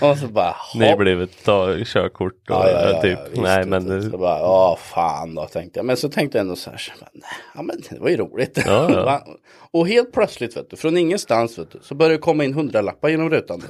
och 0.00 0.18
så 0.18 0.26
bara, 0.26 0.56
Ni 0.74 0.90
hopp. 0.90 0.98
blev 0.98 1.26
ta 1.26 1.74
körkort 1.84 2.32
och 2.50 2.56
Ja, 2.56 2.70
ja, 2.70 2.90
ja, 2.90 3.00
typ. 3.02 3.18
visst, 3.30 3.42
Nej 3.42 3.66
men 3.66 3.88
det- 3.88 4.02
Så 4.10 4.18
bara, 4.18 4.38
ja 4.38 4.78
fan 4.80 5.34
då 5.34 5.46
tänkte 5.46 5.78
jag. 5.78 5.86
Men 5.86 5.96
så 5.96 6.08
tänkte 6.08 6.38
jag 6.38 6.42
ändå 6.42 6.56
så 6.56 6.70
här, 6.70 6.76
så 6.76 6.92
bara, 7.00 7.10
nej, 7.12 7.22
ja 7.54 7.62
men 7.62 7.76
det 7.90 7.98
var 7.98 8.08
ju 8.08 8.16
roligt. 8.16 8.58
Och 9.70 9.88
helt 9.88 10.12
plötsligt 10.12 10.56
vet 10.56 10.70
du, 10.70 10.76
från 10.76 10.96
ingenstans 10.96 11.58
vet 11.58 11.70
du, 11.72 11.78
så 11.82 11.94
började 11.94 12.14
det 12.14 12.18
komma 12.20 12.44
in 12.44 12.54
hundralappar 12.54 13.08
genom 13.08 13.30
rutan. 13.30 13.62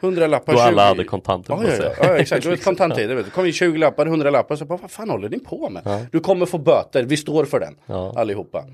Hundralappar, 0.00 0.52
Då 0.52 0.58
alla 0.60 0.82
20 0.82 0.88
hade 0.88 1.04
kontanter 1.04 1.54
på 1.56 1.62
sig. 1.62 1.80
ja, 1.80 1.92
ja, 2.06 2.16
exakt. 2.16 2.42
Det 2.42 2.48
var 2.48 2.56
ett 2.56 2.64
kontanttid. 2.64 3.08
vet 3.08 3.24
du. 3.24 3.30
Kom 3.30 3.46
in 3.46 3.52
20 3.52 3.78
lappar, 3.78 4.06
100 4.06 4.30
lappar. 4.30 4.56
Så 4.56 4.64
bara, 4.64 4.78
vad 4.82 4.90
fan 4.90 5.10
håller 5.10 5.28
ni 5.28 5.38
på 5.38 5.68
med? 5.70 6.06
Du 6.12 6.20
kommer 6.20 6.46
få 6.46 6.58
böter, 6.58 7.02
vi 7.02 7.16
står 7.16 7.44
för 7.44 7.60
den. 7.60 7.76
Allihopa. 8.16 8.64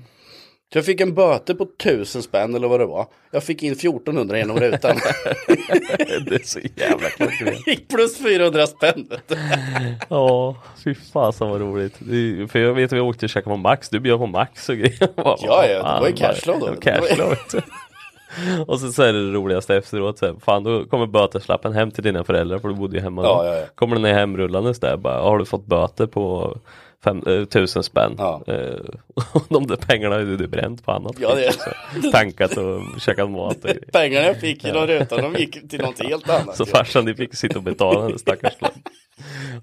Så 0.73 0.77
jag 0.77 0.85
fick 0.85 1.01
en 1.01 1.13
böter 1.13 1.53
på 1.53 1.63
1000 1.83 2.21
spänn 2.23 2.55
eller 2.55 2.67
vad 2.67 2.79
det 2.79 2.85
var. 2.85 3.05
Jag 3.31 3.43
fick 3.43 3.63
in 3.63 3.71
1400 3.71 4.37
genom 4.37 4.59
rutan. 4.59 4.95
det 6.27 6.35
är 6.35 6.45
så 6.47 6.59
jävla 6.75 7.09
klockrent. 7.09 7.87
Plus 7.89 8.17
400 8.17 8.67
spänn. 8.67 9.07
Ja, 10.09 10.55
fy 10.83 10.95
fasen 11.13 11.49
vad 11.49 11.61
roligt. 11.61 11.95
Det- 11.99 12.47
För 12.51 12.59
jag 12.59 12.73
vet 12.73 12.85
att 12.93 12.97
vi 12.97 13.01
åkte 13.01 13.25
och 13.25 13.29
käkade 13.29 13.53
på 13.53 13.57
Max, 13.57 13.89
du 13.89 13.99
bjöd 13.99 14.19
på 14.19 14.25
Max 14.27 14.69
och 14.69 14.75
grejer. 14.75 14.97
Ja, 15.15 15.37
ja, 15.41 15.65
det 15.95 15.99
var 16.01 16.07
ju 16.07 16.13
cashflow 16.13 16.59
då. 16.59 16.75
Cashflow. 16.81 17.35
Och 18.67 18.79
så, 18.79 18.91
så 18.91 19.03
är 19.03 19.13
det 19.13 19.19
roligaste 19.31 19.75
efteråt, 19.75 20.17
så 20.17 20.25
här, 20.25 20.35
fan 20.45 20.63
då 20.63 20.85
kommer 20.85 21.05
böteslappen 21.07 21.73
hem 21.73 21.91
till 21.91 22.03
dina 22.03 22.23
föräldrar 22.23 22.59
för 22.59 22.67
du 22.67 22.73
bodde 22.73 22.95
ju 22.97 23.03
hemma 23.03 23.23
Ja, 23.23 23.43
då. 23.43 23.49
ja, 23.49 23.55
ja. 23.55 23.65
Kommer 23.75 23.95
den 23.95 24.01
ner 24.03 24.13
hemrullandes 24.13 24.79
där 24.79 24.97
bara, 24.97 25.21
har 25.21 25.37
du 25.37 25.45
fått 25.45 25.65
böter 25.65 26.05
på 26.07 26.57
fem, 27.03 27.23
eh, 27.27 27.45
tusen 27.45 27.83
spänn? 27.83 28.15
Ja. 28.17 28.41
Eh, 28.47 28.79
och 29.33 29.45
de 29.49 29.67
där 29.67 29.75
pengarna 29.75 30.19
ju 30.19 30.37
du 30.37 30.47
bränt 30.47 30.85
på 30.85 30.91
annat. 30.91 31.15
Ja, 31.19 31.35
det-. 31.35 32.11
Tankat 32.11 32.57
och 32.57 32.81
käkat 33.01 33.31
mat. 33.31 33.57
Pengarna 33.91 34.25
jag 34.25 34.39
fick 34.39 34.63
genom 34.63 34.87
rutan, 34.87 35.21
de 35.21 35.39
gick 35.39 35.69
till 35.69 35.81
något 35.81 36.03
helt 36.03 36.29
annat. 36.29 36.57
Så 36.57 36.65
farsan 36.65 37.05
ni 37.05 37.15
fick 37.15 37.35
sitta 37.35 37.57
och 37.57 37.63
betala 37.63 38.07
den 38.07 38.19
stackars. 38.19 38.53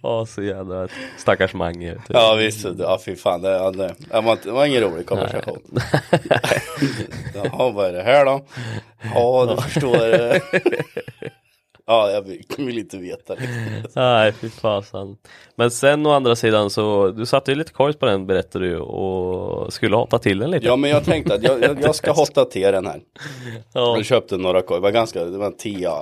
Ja 0.02 0.26
så 0.26 0.42
jävla 0.42 0.88
stackars 1.18 1.54
Mange. 1.54 1.92
du. 1.92 2.00
Ja 2.08 2.34
visst, 2.34 2.66
ja 2.78 3.00
fy 3.04 3.16
fan, 3.16 3.42
det, 3.42 3.50
ja, 3.50 3.70
det, 3.70 3.94
var, 4.20 4.38
det 4.44 4.50
var 4.50 4.66
ingen 4.66 4.82
rolig 4.82 5.06
konversation. 5.06 5.58
Jaha, 7.34 7.70
vad 7.70 7.86
är 7.86 7.92
det 7.92 8.02
här 8.02 8.24
då? 8.24 8.44
Ja, 9.14 9.56
du 9.56 9.62
förstår. 9.62 9.96
Ja, 11.90 12.10
jag 12.10 12.22
vill, 12.22 12.78
inte 12.78 12.96
veta. 12.98 13.34
Liksom. 13.34 13.82
Nej 14.02 14.32
fy 14.32 14.48
fasen. 14.50 15.16
Men 15.56 15.70
sen 15.70 16.06
å 16.06 16.10
andra 16.10 16.36
sidan 16.36 16.70
så, 16.70 17.10
du 17.10 17.26
satte 17.26 17.50
ju 17.50 17.54
lite 17.58 17.72
kors 17.72 17.96
på 17.96 18.06
den 18.06 18.26
berättade 18.26 18.68
du 18.68 18.78
och 18.78 19.72
skulle 19.72 19.96
hotta 19.96 20.18
till 20.18 20.38
den 20.38 20.50
lite. 20.50 20.66
Ja, 20.66 20.76
men 20.76 20.90
jag 20.90 21.04
tänkte 21.04 21.34
att 21.34 21.42
jag, 21.42 21.62
jag, 21.62 21.82
jag 21.82 21.94
ska 21.94 22.12
hotta 22.22 22.44
till 22.44 22.62
den 22.62 22.86
här. 22.86 23.00
Ja. 23.72 23.96
Jag 23.96 24.04
köpte 24.04 24.36
några 24.36 24.62
korg, 24.62 24.78
det 24.78 24.82
var 24.82 24.90
ganska, 24.90 25.24
det 25.24 25.38
var 25.38 25.46
en 25.46 25.56
tia 25.56 25.92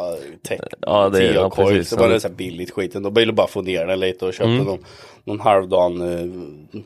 tech, 0.42 0.61
Ja, 0.81 1.09
det 1.09 1.18
tia 1.18 1.35
ja, 1.35 1.51
precis. 1.51 1.88
Så 1.88 1.96
var 1.96 2.09
det 2.09 2.20
så 2.20 2.29
här 2.29 2.35
billigt 2.35 2.70
skiten. 2.70 3.03
Då 3.03 3.11
ville 3.11 3.33
bara 3.33 3.46
få 3.46 3.62
ner 3.62 3.87
den 3.87 4.01
lite 4.01 4.27
och 4.27 4.33
köpte 4.33 4.48
Mm. 4.51 4.64
någon, 4.64 4.85
någon 5.24 5.40
halvdan 5.40 6.01
eh, 6.12 6.83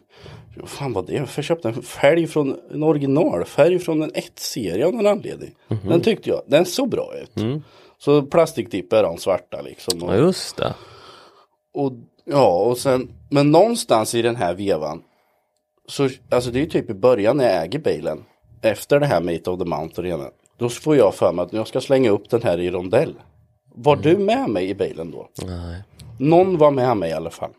vad 0.57 0.69
fan 0.69 0.93
var 0.93 1.03
det? 1.03 1.27
Jag 1.37 1.45
köpte 1.45 1.69
en 1.69 1.83
färg 1.83 2.27
från 2.27 2.57
en 2.75 2.83
originalfärg 2.83 3.79
från 3.79 4.03
en 4.03 4.11
1-serie 4.11 4.87
av 4.87 4.95
någon 4.95 5.07
anledning. 5.07 5.51
Mhm. 5.69 5.89
Den 5.89 6.01
tyckte 6.01 6.31
jag, 6.31 6.43
den 6.47 6.65
såg 6.67 6.89
bra 6.89 7.13
ut. 7.23 7.37
Så 8.05 8.23
plastiktipp 8.23 8.93
är 8.93 9.03
de 9.03 9.19
svarta 9.19 9.61
liksom. 9.63 10.03
Och, 10.03 10.09
Mm. 10.09 10.21
Ja 10.21 10.27
just 10.27 10.57
det. 10.57 10.75
och, 11.75 11.93
ja, 12.25 12.53
och 12.59 12.79
sen, 12.79 13.13
men 13.31 13.51
någonstans 13.51 14.15
i 14.15 14.23
den 14.23 14.37
här 14.37 14.55
vevan. 14.55 15.03
Så, 15.89 16.09
alltså 16.31 16.51
det 16.51 16.63
är 16.63 16.67
typ 16.67 16.91
i 16.91 16.95
början 16.95 17.37
när 17.37 17.45
jag 17.55 17.63
äger 17.65 17.79
bilen. 17.79 18.25
Efter 18.63 19.01
det 19.01 19.07
här 19.07 19.21
Meet 19.21 19.49
of 19.49 19.59
the 19.59 19.65
Mount 19.65 19.95
och 19.97 20.03
det 20.03 20.09
ena. 20.09 20.25
Då 20.59 20.69
får 20.69 20.97
jag 20.97 21.15
för 21.15 21.33
mig 21.33 21.43
att 21.45 21.53
jag 21.53 21.69
ska 21.69 21.81
slänga 21.81 22.11
upp 22.11 22.31
den 22.31 22.43
här 22.43 22.61
i 22.61 22.71
rondell. 22.71 23.15
Var 23.75 23.97
du 23.97 24.17
med 24.19 24.51
mig 24.51 24.69
i 24.71 24.75
bilen 24.75 25.11
då? 25.11 25.29
Nej, 25.43 25.83
Någon 26.19 26.59
var 26.59 26.71
med 26.71 26.97
mig 26.97 27.11
i 27.11 27.13
alla 27.13 27.31
fall. 27.31 27.51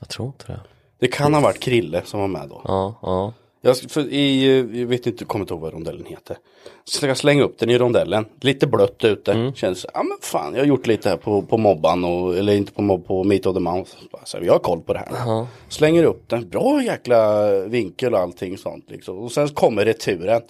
jag 0.00 0.08
tror 0.08 0.26
inte 0.26 0.46
det. 0.46 0.60
Det 0.98 1.06
kan 1.08 1.34
ha 1.34 1.40
varit 1.40 1.60
Krille 1.60 2.02
som 2.04 2.20
var 2.20 2.28
med 2.28 2.48
då. 2.48 2.60
Ja, 2.64 2.94
ja. 3.02 3.32
Jag, 3.64 3.76
i, 4.10 4.48
eh, 4.48 4.80
jag 4.80 4.86
vet 4.86 5.06
inte, 5.06 5.24
kommer 5.24 5.42
inte 5.42 5.54
ihåg 5.54 5.60
vad 5.60 5.72
rondellen 5.72 6.04
heter. 6.06 6.36
Så 6.84 7.06
jag 7.06 7.16
slänga 7.16 7.42
upp 7.42 7.58
den 7.58 7.70
i 7.70 7.78
rondellen. 7.78 8.24
Lite 8.40 8.66
blött 8.66 9.04
ute. 9.04 9.32
Mm. 9.32 9.54
Känns, 9.54 9.86
ja 9.94 10.02
men 10.02 10.18
fan 10.20 10.52
jag 10.54 10.60
har 10.60 10.66
gjort 10.66 10.86
lite 10.86 11.08
här 11.08 11.16
på, 11.16 11.42
på 11.42 11.58
mobban 11.58 12.04
och, 12.04 12.36
eller 12.36 12.52
inte 12.52 12.72
på 12.72 12.82
mobb, 12.82 13.06
på 13.06 13.24
Meet 13.24 13.46
of 13.46 13.54
the 13.54 13.60
Mouth. 13.60 13.90
Så 14.24 14.38
jag 14.42 14.52
har 14.52 14.58
koll 14.58 14.80
på 14.80 14.92
det 14.92 14.98
här. 14.98 15.08
Ja. 15.10 15.46
Slänger 15.68 16.04
upp 16.04 16.28
den, 16.28 16.48
bra 16.48 16.82
jäkla 16.82 17.50
vinkel 17.60 18.14
och 18.14 18.20
allting 18.20 18.58
sånt 18.58 18.90
liksom. 18.90 19.18
Och 19.18 19.32
sen 19.32 19.48
kommer 19.48 19.84
returen. 19.84 20.42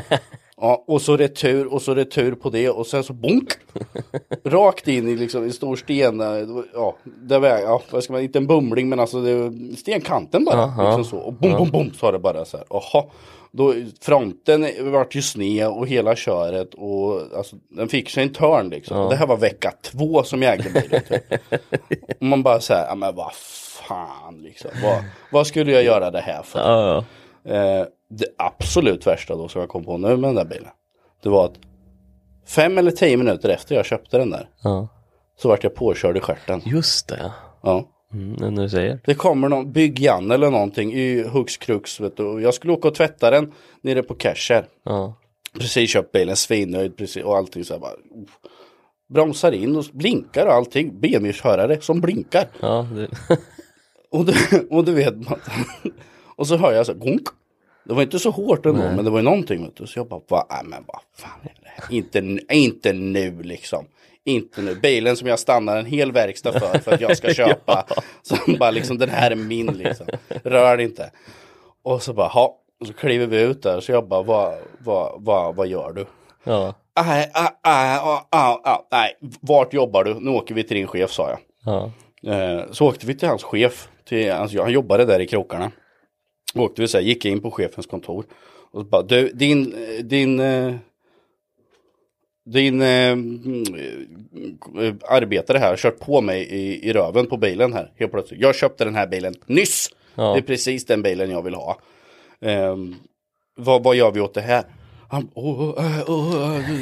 Ja, 0.60 0.84
och 0.86 1.02
så 1.02 1.16
retur 1.16 1.72
och 1.72 1.82
så 1.82 1.94
retur 1.94 2.34
på 2.34 2.50
det 2.50 2.68
och 2.68 2.86
sen 2.86 3.04
så 3.04 3.12
bonk. 3.12 3.48
Rakt 4.44 4.88
in 4.88 5.08
i 5.08 5.16
liksom 5.16 5.42
en 5.42 5.52
stor 5.52 5.76
sten. 5.76 6.20
Ja, 6.74 6.96
det 7.04 7.38
var, 7.38 7.48
ja, 7.48 7.82
vad 7.90 8.04
ska 8.04 8.12
man, 8.12 8.22
inte 8.22 8.38
en 8.38 8.46
bumling 8.46 8.88
men 8.88 9.00
alltså 9.00 9.22
det, 9.22 9.52
stenkanten 9.76 10.44
bara. 10.44 10.62
Aha. 10.62 10.84
Liksom 10.84 11.04
så. 11.04 11.16
Och 11.16 11.32
bom, 11.32 11.52
bom, 11.52 11.70
bom 11.70 11.90
så 11.94 12.06
har 12.06 12.12
det 12.12 12.18
bara 12.18 12.44
så 12.44 12.56
här. 12.56 12.66
Jaha. 12.70 13.04
Då, 13.52 13.74
fronten 14.00 14.66
vart 14.92 15.14
ju 15.14 15.22
sned 15.22 15.68
och 15.68 15.86
hela 15.86 16.16
köret 16.16 16.74
och 16.74 17.36
alltså, 17.36 17.56
den 17.68 17.88
fick 17.88 18.10
sig 18.10 18.22
en 18.22 18.32
törn 18.32 18.68
liksom. 18.68 18.96
Och 18.96 19.10
det 19.10 19.16
här 19.16 19.26
var 19.26 19.36
vecka 19.36 19.72
två 19.82 20.22
som 20.22 20.42
jag 20.42 20.54
ägde 20.54 20.70
bilen. 20.70 21.02
Typ. 21.08 21.32
och 22.20 22.22
man 22.26 22.42
bara 22.42 22.60
så 22.60 22.74
här, 22.74 22.86
ja 22.86 22.94
men 22.94 23.14
vad 23.14 23.32
fan 23.88 24.42
liksom. 24.42 24.70
Vad, 24.82 25.04
vad 25.32 25.46
skulle 25.46 25.72
jag 25.72 25.84
göra 25.84 26.10
det 26.10 26.20
här 26.20 26.42
för? 26.42 26.58
Ja, 26.58 26.94
ja. 26.94 27.04
Eh, 27.44 27.86
det 28.10 28.26
absolut 28.38 29.06
värsta 29.06 29.36
då 29.36 29.48
som 29.48 29.60
jag 29.60 29.68
kom 29.70 29.84
på 29.84 29.98
nu 29.98 30.08
med 30.08 30.28
den 30.28 30.34
där 30.34 30.44
bilen. 30.44 30.68
Det 31.22 31.28
var 31.28 31.44
att 31.44 31.58
fem 32.46 32.78
eller 32.78 32.90
tio 32.90 33.16
minuter 33.16 33.48
efter 33.48 33.74
jag 33.74 33.86
köpte 33.86 34.18
den 34.18 34.30
där. 34.30 34.48
ja. 34.62 34.88
Så 35.36 35.48
vart 35.48 35.64
jag 35.64 35.74
påkörd 35.74 36.16
i 36.16 36.20
stjärten. 36.20 36.60
Just 36.64 37.08
det. 37.08 37.32
Ja. 37.62 37.88
Mm, 38.12 38.54
när 38.54 38.62
du 38.62 38.68
säger. 38.68 39.00
Det 39.04 39.14
kommer 39.14 39.48
någon 39.48 39.72
bygg-Jan 39.72 40.30
eller 40.30 40.50
någonting 40.50 40.92
i 40.92 41.22
hux 41.22 41.56
krux 41.56 42.00
vet 42.00 42.16
du. 42.16 42.22
Och 42.24 42.40
Jag 42.42 42.54
skulle 42.54 42.72
åka 42.72 42.88
och 42.88 42.94
tvätta 42.94 43.30
den 43.30 43.52
nere 43.82 44.02
på 44.02 44.14
Casher. 44.14 44.64
Ja. 44.84 45.14
Precis 45.58 45.90
köpt 45.90 46.12
bilen, 46.12 46.36
svinnöjd 46.36 46.96
precis 46.96 47.24
och 47.24 47.36
allting 47.36 47.64
så 47.64 47.72
här 47.74 47.80
bara. 47.80 47.92
uff. 47.92 48.38
Bromsar 49.14 49.52
in 49.52 49.76
och 49.76 49.84
blinkar 49.92 50.46
och 50.46 50.52
allting. 50.52 51.00
BMW-förare 51.00 51.80
som 51.80 52.00
blinkar. 52.00 52.48
Ja, 52.60 52.86
det... 52.94 53.08
Och 54.12 54.24
du, 54.24 54.34
och 54.70 54.84
du 54.84 54.92
vet 54.94 55.16
man. 55.16 55.38
Och 56.40 56.46
så 56.46 56.56
hör 56.56 56.72
jag 56.72 56.86
så 56.86 56.94
gunk. 56.94 57.28
Det 57.84 57.94
var 57.94 58.02
inte 58.02 58.18
så 58.18 58.30
hårt 58.30 58.66
ändå, 58.66 58.82
men 58.82 59.04
det 59.04 59.10
var 59.10 59.18
ju 59.18 59.24
någonting. 59.24 59.64
Vet 59.64 59.76
du. 59.76 59.86
Så 59.86 59.98
jag 59.98 60.08
bara, 60.08 60.20
va, 60.28 60.46
äh, 60.50 60.68
men 60.68 60.84
vad 60.86 61.00
fan 61.16 61.40
är 61.42 61.54
det 61.60 61.68
här? 61.68 61.94
Inte, 61.94 62.38
inte 62.54 62.92
nu 62.92 63.42
liksom. 63.42 63.86
Inte 64.24 64.62
nu. 64.62 64.74
Bilen 64.74 65.16
som 65.16 65.28
jag 65.28 65.38
stannar 65.38 65.76
en 65.76 65.86
hel 65.86 66.12
verkstad 66.12 66.52
för, 66.52 66.78
för 66.78 66.92
att 66.92 67.00
jag 67.00 67.16
ska 67.16 67.34
köpa. 67.34 67.86
Så 68.22 68.36
bara 68.58 68.70
liksom, 68.70 68.98
den 68.98 69.08
här 69.08 69.30
är 69.30 69.36
min 69.36 69.66
liksom. 69.66 70.06
Rör 70.28 70.78
inte. 70.80 71.10
Och 71.82 72.02
så 72.02 72.12
bara, 72.12 72.28
ha. 72.28 72.56
Så 72.86 72.92
kliver 72.92 73.26
vi 73.26 73.42
ut 73.42 73.62
där, 73.62 73.80
så 73.80 73.92
jag 73.92 74.08
bara, 74.08 74.22
vad, 74.22 74.54
vad, 74.78 75.22
vad, 75.22 75.56
vad 75.56 75.66
gör 75.66 75.92
du? 75.92 76.06
ja. 76.44 76.74
Nej, 77.02 77.30
nej, 78.92 79.16
vart 79.40 79.72
jobbar 79.72 80.04
du? 80.04 80.14
Nu 80.14 80.30
åker 80.30 80.54
vi 80.54 80.64
till 80.64 80.76
din 80.76 80.86
chef, 80.86 81.10
sa 81.10 81.30
jag. 81.30 81.38
Ja. 81.64 81.90
Eh, 82.34 82.62
så 82.70 82.86
åkte 82.86 83.06
vi 83.06 83.14
till 83.14 83.28
hans 83.28 83.42
chef, 83.42 83.88
till, 84.08 84.32
alltså, 84.32 84.62
han 84.62 84.72
jobbade 84.72 85.04
där 85.04 85.20
i 85.20 85.26
krokarna. 85.26 85.70
Åkte 86.54 86.82
vi 86.82 86.88
så 86.88 86.98
här, 86.98 87.04
gick 87.04 87.24
in 87.24 87.40
på 87.40 87.50
chefens 87.50 87.86
kontor. 87.86 88.24
Och 88.70 88.86
bara, 88.86 89.02
du, 89.02 89.28
din, 89.28 89.74
din, 90.02 90.40
eh, 90.40 90.74
din 92.44 92.82
eh, 92.82 93.12
mm, 93.12 93.64
arbetare 95.08 95.58
här 95.58 95.68
har 95.68 95.76
kört 95.76 95.98
på 95.98 96.20
mig 96.20 96.42
i, 96.42 96.88
i 96.88 96.92
röven 96.92 97.26
på 97.26 97.36
bilen 97.36 97.72
här 97.72 97.92
helt 97.96 98.12
plötsligt. 98.12 98.40
Jag 98.40 98.54
köpte 98.54 98.84
den 98.84 98.94
här 98.94 99.06
bilen 99.06 99.34
nyss. 99.46 99.90
Ja. 100.14 100.32
Det 100.32 100.38
är 100.38 100.42
precis 100.42 100.84
den 100.84 101.02
bilen 101.02 101.30
jag 101.30 101.42
vill 101.42 101.54
ha. 101.54 101.78
Eh, 102.40 102.76
vad, 103.56 103.82
vad 103.82 103.96
gör 103.96 104.10
vi 104.10 104.20
åt 104.20 104.34
det 104.34 104.40
här? 104.40 104.64
Han, 105.10 105.30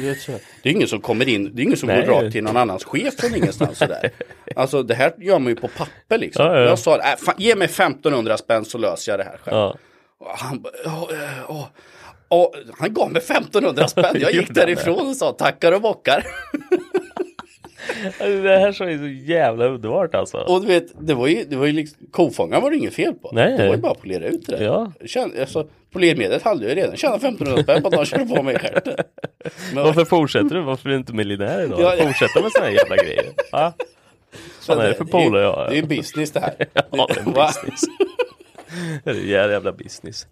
vet 0.01 0.21
så 0.21 0.31
här. 0.31 0.41
Det 0.63 0.69
är 0.69 0.73
ingen 0.73 0.87
som 0.87 1.01
kommer 1.01 1.29
in, 1.29 1.55
det 1.55 1.61
är 1.61 1.63
ingen 1.63 1.77
som 1.77 1.87
Nej. 1.87 2.05
går 2.05 2.13
rakt 2.13 2.31
till 2.31 2.43
någon 2.43 2.57
annans 2.57 2.83
chef 2.83 3.13
från 3.19 3.35
ingenstans 3.35 3.77
sådär. 3.77 4.09
Alltså 4.55 4.83
det 4.83 4.95
här 4.95 5.13
gör 5.17 5.39
man 5.39 5.49
ju 5.49 5.55
på 5.55 5.67
papper 5.67 6.17
liksom. 6.17 6.45
Ja, 6.45 6.59
ja. 6.59 6.65
Jag 6.65 6.79
sa, 6.79 6.97
äh, 6.97 7.17
fan, 7.17 7.35
ge 7.37 7.55
mig 7.55 7.65
1500 7.65 8.37
spänn 8.37 8.65
så 8.65 8.77
löser 8.77 9.11
jag 9.11 9.19
det 9.19 9.23
här 9.23 9.37
själv. 9.37 9.57
Ja. 9.57 9.77
Han, 10.37 10.65
han 12.77 12.93
gav 12.93 13.11
mig 13.11 13.21
1500 13.21 13.87
spänn. 13.87 14.15
Jag 14.19 14.33
gick 14.33 14.49
därifrån 14.53 15.07
och 15.07 15.15
sa 15.15 15.31
tackar 15.31 15.71
och 15.71 15.81
bockar. 15.81 16.25
Alltså, 18.05 18.41
Det 18.41 18.57
här 18.57 18.71
så 18.71 18.83
är 18.83 18.97
så 18.97 19.07
jävla 19.31 19.65
underbart 19.65 20.15
alltså. 20.15 20.37
Och 20.37 20.61
du 20.61 20.67
vet, 20.67 20.85
det 21.07 21.13
var 21.13 21.27
ju, 21.27 21.43
det 21.43 21.55
var 21.55 21.65
ju 21.65 21.71
liksom, 21.71 22.07
kofångaren 22.11 22.63
var 22.63 22.71
det 22.71 22.77
inget 22.77 22.93
fel 22.93 23.13
på. 23.13 23.29
Nej. 23.33 23.57
Det 23.57 23.67
var 23.67 23.75
ju 23.75 23.81
bara 23.81 23.91
att 23.91 24.01
polera 24.01 24.25
ut 24.25 24.47
det. 24.47 24.63
Ja. 24.63 24.91
Känn, 25.05 25.33
alltså, 25.39 25.67
polermedlet 25.91 26.43
hade 26.43 26.61
jag 26.61 26.69
ju 26.69 26.75
redan 26.81 26.97
tjänat 26.97 27.17
1500 27.23 27.63
spänn 27.63 27.81
på 27.81 27.87
att 27.87 27.93
de 27.93 28.05
körde 28.05 28.25
på 28.35 28.43
mig. 28.43 28.57
Men- 29.73 29.83
Varför 29.83 30.05
fortsätter 30.05 30.55
du? 30.55 30.61
Varför 30.61 30.89
är 30.89 30.93
du 30.93 30.97
inte 30.97 31.13
miljonär 31.13 31.63
idag? 31.63 31.79
Ja, 31.81 31.95
ja. 31.95 32.03
Fortsätta 32.05 32.41
med 32.41 32.51
såna 32.51 32.65
här 32.65 32.71
jävla 32.71 32.95
grejer. 32.95 33.23
Ja. 33.51 33.73
Vad 34.67 34.79
är 34.79 34.87
det 34.87 34.93
för 34.93 35.05
polare 35.05 35.43
jag 35.43 35.69
Det 35.69 35.73
är 35.77 35.81
ju 35.81 35.87
business 35.87 36.31
det 36.31 36.39
här. 36.39 36.53
Ja, 36.73 37.07
det 37.13 37.19
är 37.19 37.23
business. 37.25 37.81
det 39.03 39.09
är 39.09 39.13
ju 39.13 39.29
jävla, 39.29 39.71
business. 39.71 40.27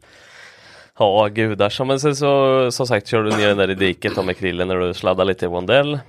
Ja, 1.00 1.28
gudar. 1.28 1.70
Så, 1.70 1.86
men 1.86 2.00
sen 2.00 2.16
så, 2.16 2.72
som 2.72 2.88
sagt, 2.88 3.08
körde 3.08 3.30
du 3.32 3.38
ner 3.38 3.48
den 3.48 3.58
där 3.58 3.72
i 3.72 3.76
diket 3.76 4.26
med 4.26 4.38
krillen 4.38 4.68
när 4.68 4.76
du 4.76 4.94
sladdade 4.94 5.28
lite 5.28 5.46
i 5.46 5.50
rondell. 5.50 6.00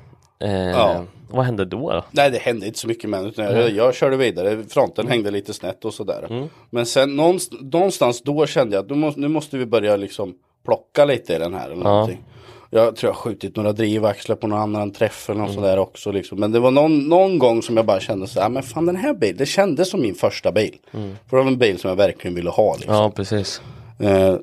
Eh, 0.41 0.53
Ja. 0.71 1.05
Vad 1.31 1.45
hände 1.45 1.65
då? 1.65 1.91
då? 1.93 2.05
Nej 2.11 2.31
det 2.31 2.39
hände 2.39 2.67
inte 2.67 2.79
så 2.79 2.89
mycket 2.89 3.11
med 3.11 3.27
utan 3.27 3.45
jag, 3.45 3.71
jag 3.71 3.95
körde 3.95 4.17
vidare. 4.17 4.65
Fronten 4.69 5.05
Mm. 5.05 5.13
hängde 5.13 5.31
lite 5.31 5.55
snett 5.55 5.85
och 5.85 5.95
sådär. 5.95 6.49
Men 6.71 6.87
sen 6.87 7.17
någonstans, 7.17 7.61
någonstans 7.73 8.23
då 8.23 8.47
kände 8.47 8.77
jag 8.77 8.83
att 8.85 8.91
nu 8.91 8.97
måste, 8.97 9.21
nu 9.21 9.29
måste 9.29 9.59
vi 9.59 9.67
börja 9.67 9.97
liksom 9.97 10.35
plocka 10.65 11.05
lite 11.05 11.35
i 11.35 11.39
den 11.39 11.55
här. 11.55 11.71
Eller 11.71 11.83
någonting. 11.85 12.25
Jag 12.71 12.97
tror 12.97 13.09
jag 13.09 13.15
har 13.15 13.21
skjutit 13.21 13.57
några 13.57 13.73
drivaxlar 13.73 14.37
på 14.37 14.47
någon 14.47 14.59
annan 14.59 14.91
träff 14.91 15.31
eller 15.31 15.41
något 15.41 15.51
Mm. 15.51 15.63
sådär 15.63 15.79
också. 15.79 16.13
Liksom. 16.13 16.41
Men 16.41 16.53
det 16.53 16.61
var 16.61 16.71
någon, 16.71 16.99
någon 17.09 17.39
gång 17.39 17.63
som 17.63 17.77
jag 17.77 17.87
bara 17.87 18.01
kände 18.01 18.27
så 18.27 18.41
här, 18.41 18.49
men 18.49 18.63
fan 18.63 18.87
den 18.87 18.97
här 18.97 19.15
bilen, 19.15 19.37
det 19.37 19.47
kändes 19.47 19.91
som 19.91 20.01
min 20.01 20.15
första 20.15 20.53
bil. 20.53 20.77
För 20.91 21.37
det 21.37 21.43
var 21.43 21.47
en 21.51 21.59
bil 21.59 21.79
som 21.79 21.89
jag 21.89 21.97
verkligen 21.97 22.35
ville 22.35 22.51
ha. 22.51 22.75
Liksom. 22.75 22.95
Mm. 22.95 23.03
Ja, 23.03 23.11
precis. 23.11 23.61
Eh, 24.01 24.37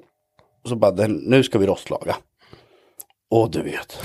så 0.69 0.75
bara, 0.75 0.91
den, 0.91 1.11
nu 1.13 1.43
ska 1.43 1.59
vi 1.59 1.67
rostlaga. 1.67 2.15
Och 3.31 3.51
du 3.51 3.61
vet, 3.61 3.99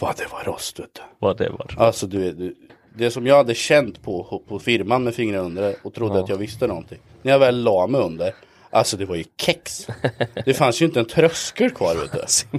vad 0.00 0.16
det 0.16 0.26
var 0.32 0.44
rost 0.44 0.80
vet 0.80 0.94
du. 0.94 1.00
Vad 1.18 1.38
det 1.38 1.48
var. 1.48 1.74
Alltså 1.78 2.06
du, 2.06 2.32
du 2.32 2.54
det 2.96 3.10
som 3.10 3.26
jag 3.26 3.36
hade 3.36 3.54
känt 3.54 4.02
på, 4.02 4.42
på 4.48 4.58
firman 4.58 5.04
med 5.04 5.14
fingrarna 5.14 5.44
under 5.44 5.76
och 5.82 5.94
trodde 5.94 6.20
att 6.20 6.28
jag 6.28 6.36
visste 6.36 6.66
någonting. 6.66 6.98
När 7.22 7.32
jag 7.32 7.38
väl 7.38 7.62
la 7.62 7.86
mig 7.86 8.00
under, 8.00 8.34
alltså 8.70 8.96
det 8.96 9.04
var 9.04 9.16
ju 9.16 9.24
kex. 9.36 9.86
Det 10.44 10.54
fanns 10.54 10.82
ju 10.82 10.86
inte 10.86 11.00
en 11.00 11.06
tröskel 11.06 11.70
kvar 11.70 11.94
vet 11.94 12.12
du. 12.12 12.58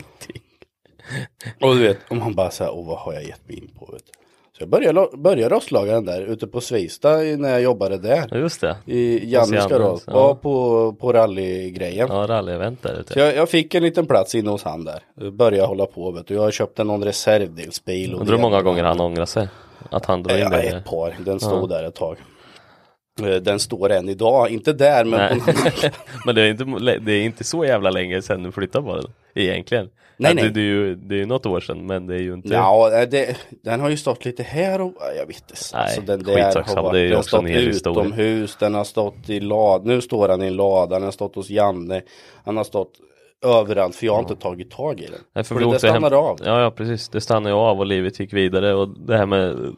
Och 1.68 1.76
du 1.76 1.82
vet, 1.82 1.98
om 2.08 2.18
man 2.18 2.36
bara 2.36 2.52
säger, 2.52 2.72
åh 2.72 2.88
vad 2.88 2.98
har 2.98 3.14
jag 3.14 3.24
gett 3.24 3.48
mig 3.48 3.58
in 3.58 3.68
på 3.80 3.86
vet 3.86 4.06
du. 4.06 4.12
Så 4.58 4.62
jag 4.62 4.70
började, 4.70 5.08
började 5.18 5.56
rostlaga 5.56 5.94
den 5.94 6.06
där 6.06 6.22
ute 6.22 6.48
på 6.48 6.62
Svista 6.62 7.24
i- 7.26 7.38
när 7.38 7.50
jag 7.50 7.62
jobbade 7.62 7.98
där. 7.98 8.28
Ja, 8.32 8.38
just 8.38 8.62
det. 8.62 8.76
I 8.86 9.32
Janniska 9.34 9.78
då, 9.80 9.84
Jannes, 9.86 10.04
ja. 10.08 10.14
ja. 10.14 10.36
på, 10.36 10.94
på 11.00 11.14
rallygrejen. 11.14 12.08
Ja, 12.12 12.26
rally-event 12.28 12.78
där 12.82 12.94
Så 12.96 13.00
ute. 13.00 13.20
jag, 13.20 13.36
jag 13.36 13.50
fick 13.50 13.76
en 13.76 13.84
liten 13.84 14.06
plats 14.06 14.36
inne 14.36 14.50
hos 14.50 14.64
han 14.64 14.86
där. 14.86 15.32
Började 15.32 15.68
hålla 15.68 15.86
på 15.86 16.12
vet 16.12 16.28
du. 16.28 16.34
Jag 16.34 16.42
har 16.42 16.52
köpt 16.52 16.80
en 16.80 16.88
någon 16.88 17.04
reservdelsbil. 17.04 18.14
och 18.14 18.20
Undrar 18.22 18.36
hur 18.36 18.42
många 18.42 18.62
gånger 18.62 18.84
han 18.84 19.00
ångrar 19.02 19.26
sig? 19.26 19.48
Att 19.90 20.06
han 20.06 20.24
drar 20.24 20.36
in 20.36 20.42
Ja, 20.42 20.50
det. 20.50 20.62
ett 20.62 20.86
par. 20.86 21.16
Den 21.26 21.40
stod 21.40 21.70
där 21.70 21.84
ett 21.84 21.96
tag. 21.96 22.18
Eh, 23.22 23.36
Den 23.36 23.60
står 23.60 23.92
än 23.92 24.10
idag, 24.10 24.50
inte 24.50 24.74
där 24.74 25.06
men 25.06 25.20
Nej. 25.20 25.40
på. 25.40 25.52
Men 26.26 26.36
det 26.36 26.42
är, 26.42 26.48
inte, 26.50 26.64
det 27.00 27.12
är 27.14 27.22
inte 27.22 27.44
så 27.44 27.66
jävla 27.66 27.90
länge 27.90 28.22
sedan 28.22 28.44
du 28.44 28.52
flyttade 28.52 28.86
på 28.86 28.96
den. 28.96 29.06
Egentligen. 29.36 29.90
Nej, 30.18 30.36
nej. 30.36 30.44
Det, 30.44 30.50
det, 30.50 30.60
är 30.60 30.64
ju, 30.64 30.96
det 30.96 31.16
är 31.16 31.20
ju 31.20 31.26
något 31.26 31.46
år 31.46 31.60
sedan 31.60 31.86
men 31.86 32.08
det 32.08 32.16
är 32.16 32.20
ju 32.20 32.34
inte. 32.34 32.54
Ja, 32.54 33.02
eh, 33.02 33.10
det, 33.10 33.38
den 33.64 33.80
har 33.80 33.90
ju 33.90 33.98
stått 33.98 34.26
lite 34.26 34.44
här 34.44 34.82
och 34.82 34.94
ja, 35.00 35.06
jag 35.18 35.26
vet 35.28 35.36
inte. 35.36 35.54
Nej, 35.74 35.84
Alltså, 35.84 36.02
den 36.02 36.24
där 36.24 36.54
har 36.76 36.84
varit, 36.84 36.94
det 36.94 37.00
är 37.00 37.08
den 37.08 37.16
har 37.16 37.22
stått 37.24 37.46
utomhus, 37.50 38.56
den 38.60 38.74
har 38.74 38.84
stått 38.84 39.30
i 39.30 39.40
lad, 39.40 39.86
nu 39.86 40.02
står 40.02 40.30
han 40.30 40.44
i 40.44 40.48
en 40.48 40.56
lada, 40.56 40.96
den 40.96 41.04
har 41.04 41.12
stått 41.12 41.36
hos 41.36 41.50
Janne, 41.50 42.02
han 42.46 42.58
har 42.58 42.64
stått 42.64 42.92
överallt 43.46 43.96
för 43.96 44.06
jag 44.06 44.14
har 44.14 44.20
inte 44.20 44.36
tagit 44.36 44.72
tag 44.72 45.00
i 45.00 45.06
den. 45.06 45.20
Nej, 45.34 45.44
för 45.44 45.56
för 45.56 45.56
vi 45.56 45.62
det 45.62 45.68
åkte 45.76 45.88
hem- 45.88 46.02
stannar 46.02 46.18
av. 46.18 46.40
Ja, 46.46 46.62
ja, 46.62 46.72
precis. 46.72 47.10
Det 47.10 47.22
stannade 47.22 47.50
ju 47.50 47.56
av 47.56 47.80
och 47.80 47.86
livet 47.86 48.20
gick 48.20 48.34
vidare 48.34 48.74
och 48.74 48.90
det 48.90 49.18
här 49.18 49.26
med 49.26 49.76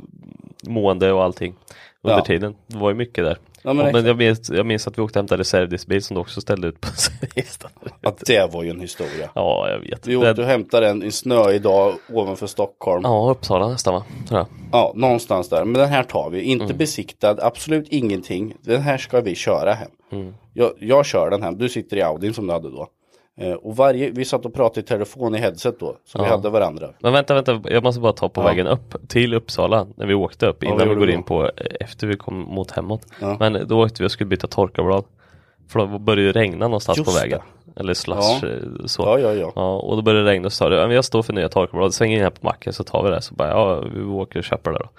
mående 0.67 1.11
och 1.11 1.23
allting 1.23 1.55
under 2.01 2.17
Ja. 2.17 2.25
tiden. 2.25 2.55
Det 2.67 2.77
var 2.77 2.89
ju 2.89 2.95
mycket 2.95 3.23
där. 3.25 3.37
Ja, 3.67 3.73
men 3.73 3.85
men 3.85 3.87
exakt. 3.87 4.07
jag, 4.07 4.17
minns, 4.17 4.49
jag 4.49 4.65
minns 4.65 4.87
att 4.87 4.97
vi 4.97 5.01
åkte 5.01 5.19
och 5.19 5.21
hämtade 5.23 5.39
reservdelsbil 5.41 6.03
som 6.03 6.15
du 6.15 6.21
också 6.21 6.41
ställde 6.41 6.67
ut 6.67 6.81
på 6.81 6.87
Svista. 6.95 7.69
Ja, 8.01 8.15
det 8.25 8.53
var 8.53 8.63
ju 8.63 8.69
en 8.69 8.79
historia. 8.79 9.29
Ja, 9.35 9.69
jag 9.69 9.79
vet. 9.79 10.07
Vi 10.07 10.15
åkte 10.15 10.41
och 10.41 10.47
hämtade 10.47 10.89
en, 10.89 11.03
en 11.03 11.11
snöig 11.11 11.61
dag 11.61 11.93
ovanför 12.13 12.47
Stockholm. 12.47 13.01
Ja, 13.03 13.29
Uppsala 13.31 13.67
nästan 13.67 13.93
va? 13.93 14.03
Tror 14.27 14.39
jag. 14.39 14.47
Ja, 14.71 14.91
någonstans 14.95 15.49
där. 15.49 15.65
Men 15.65 15.73
den 15.81 15.89
här 15.89 16.03
tar 16.03 16.29
vi. 16.29 16.41
Inte 16.41 16.65
Mm. 16.65 16.77
besiktad, 16.77 17.37
absolut 17.41 17.87
ingenting. 17.89 18.53
Den 18.61 18.81
här 18.81 18.97
ska 18.97 19.21
vi 19.21 19.35
köra 19.35 19.73
hem. 19.73 19.91
Mm. 20.11 20.33
Jag, 20.53 20.71
jag 20.79 21.05
kör 21.05 21.29
den 21.29 21.43
hem. 21.43 21.57
Du 21.57 21.69
sitter 21.69 21.97
i 21.97 22.01
Audin 22.01 22.33
som 22.33 22.47
du 22.47 22.53
hade 22.53 22.69
då. 22.69 22.87
Eh, 23.39 23.53
och 23.53 23.75
varje, 23.75 24.11
vi 24.11 24.25
satt 24.25 24.45
och 24.45 24.53
pratade 24.53 24.79
i 24.79 24.83
telefon 24.83 25.35
i 25.35 25.37
headset 25.37 25.79
då. 25.79 25.95
Så 26.05 26.23
vi 26.23 26.29
hade 26.29 26.49
varandra. 26.49 26.89
Men 26.99 27.13
vänta, 27.13 27.33
vänta, 27.33 27.61
jag 27.63 27.83
måste 27.83 28.01
bara 28.01 28.13
ta 28.13 28.29
på 28.29 28.41
Ja. 28.41 28.45
vägen 28.45 28.67
upp 28.67 28.95
till 29.07 29.33
Uppsala 29.33 29.87
när 29.95 30.05
vi 30.05 30.13
åkte 30.13 30.47
upp 30.47 30.57
Ja, 30.63 30.67
innan 30.67 30.77
vad 30.79 30.87
vi 30.89 30.95
går 30.95 31.09
in 31.09 31.23
på 31.23 31.43
eh, 31.43 31.49
efter 31.79 32.07
vi 32.07 32.17
kom 32.17 32.39
mot 32.39 32.71
hemåt. 32.71 33.01
Ja. 33.21 33.37
Men 33.39 33.67
då 33.67 33.83
åkte 33.83 34.03
vi 34.03 34.07
och 34.07 34.11
skulle 34.11 34.27
byta 34.27 34.47
torkarblad. 34.47 35.03
För 35.69 35.79
då 35.79 35.99
började 35.99 36.31
det 36.33 36.39
regna 36.39 36.65
någonstans 36.67 36.97
Just 36.97 37.13
på 37.15 37.19
vägen. 37.23 37.39
Eller 37.75 37.93
slush 37.93 38.39
Ja. 38.41 38.47
eh, 38.47 38.85
så. 38.85 39.01
Ja, 39.03 39.19
ja, 39.19 39.33
ja. 39.33 39.51
Ja, 39.55 39.75
och 39.77 39.95
då 39.95 40.01
började 40.01 40.23
det 40.25 40.31
regna 40.31 40.45
och 40.45 40.53
så 40.53 40.57
sa 40.57 40.69
du, 40.69 40.75
"Ja, 40.75 40.93
jag 40.93 41.05
står 41.05 41.23
för 41.23 41.33
nya 41.33 41.49
torkarblad, 41.49 41.93
sväng 41.93 42.11
in 42.13 42.21
här 42.21 42.29
på 42.29 42.45
macken 42.45 42.73
så 42.73 42.83
tar 42.83 43.03
vi 43.03 43.09
det. 43.09 43.21
Så 43.21 43.35
bara, 43.35 43.49
ja 43.49 43.79
vi 43.95 44.01
åker 44.03 44.39
och 44.39 44.45
köper 44.45 44.71
det 44.71 44.77
då. 44.79 44.89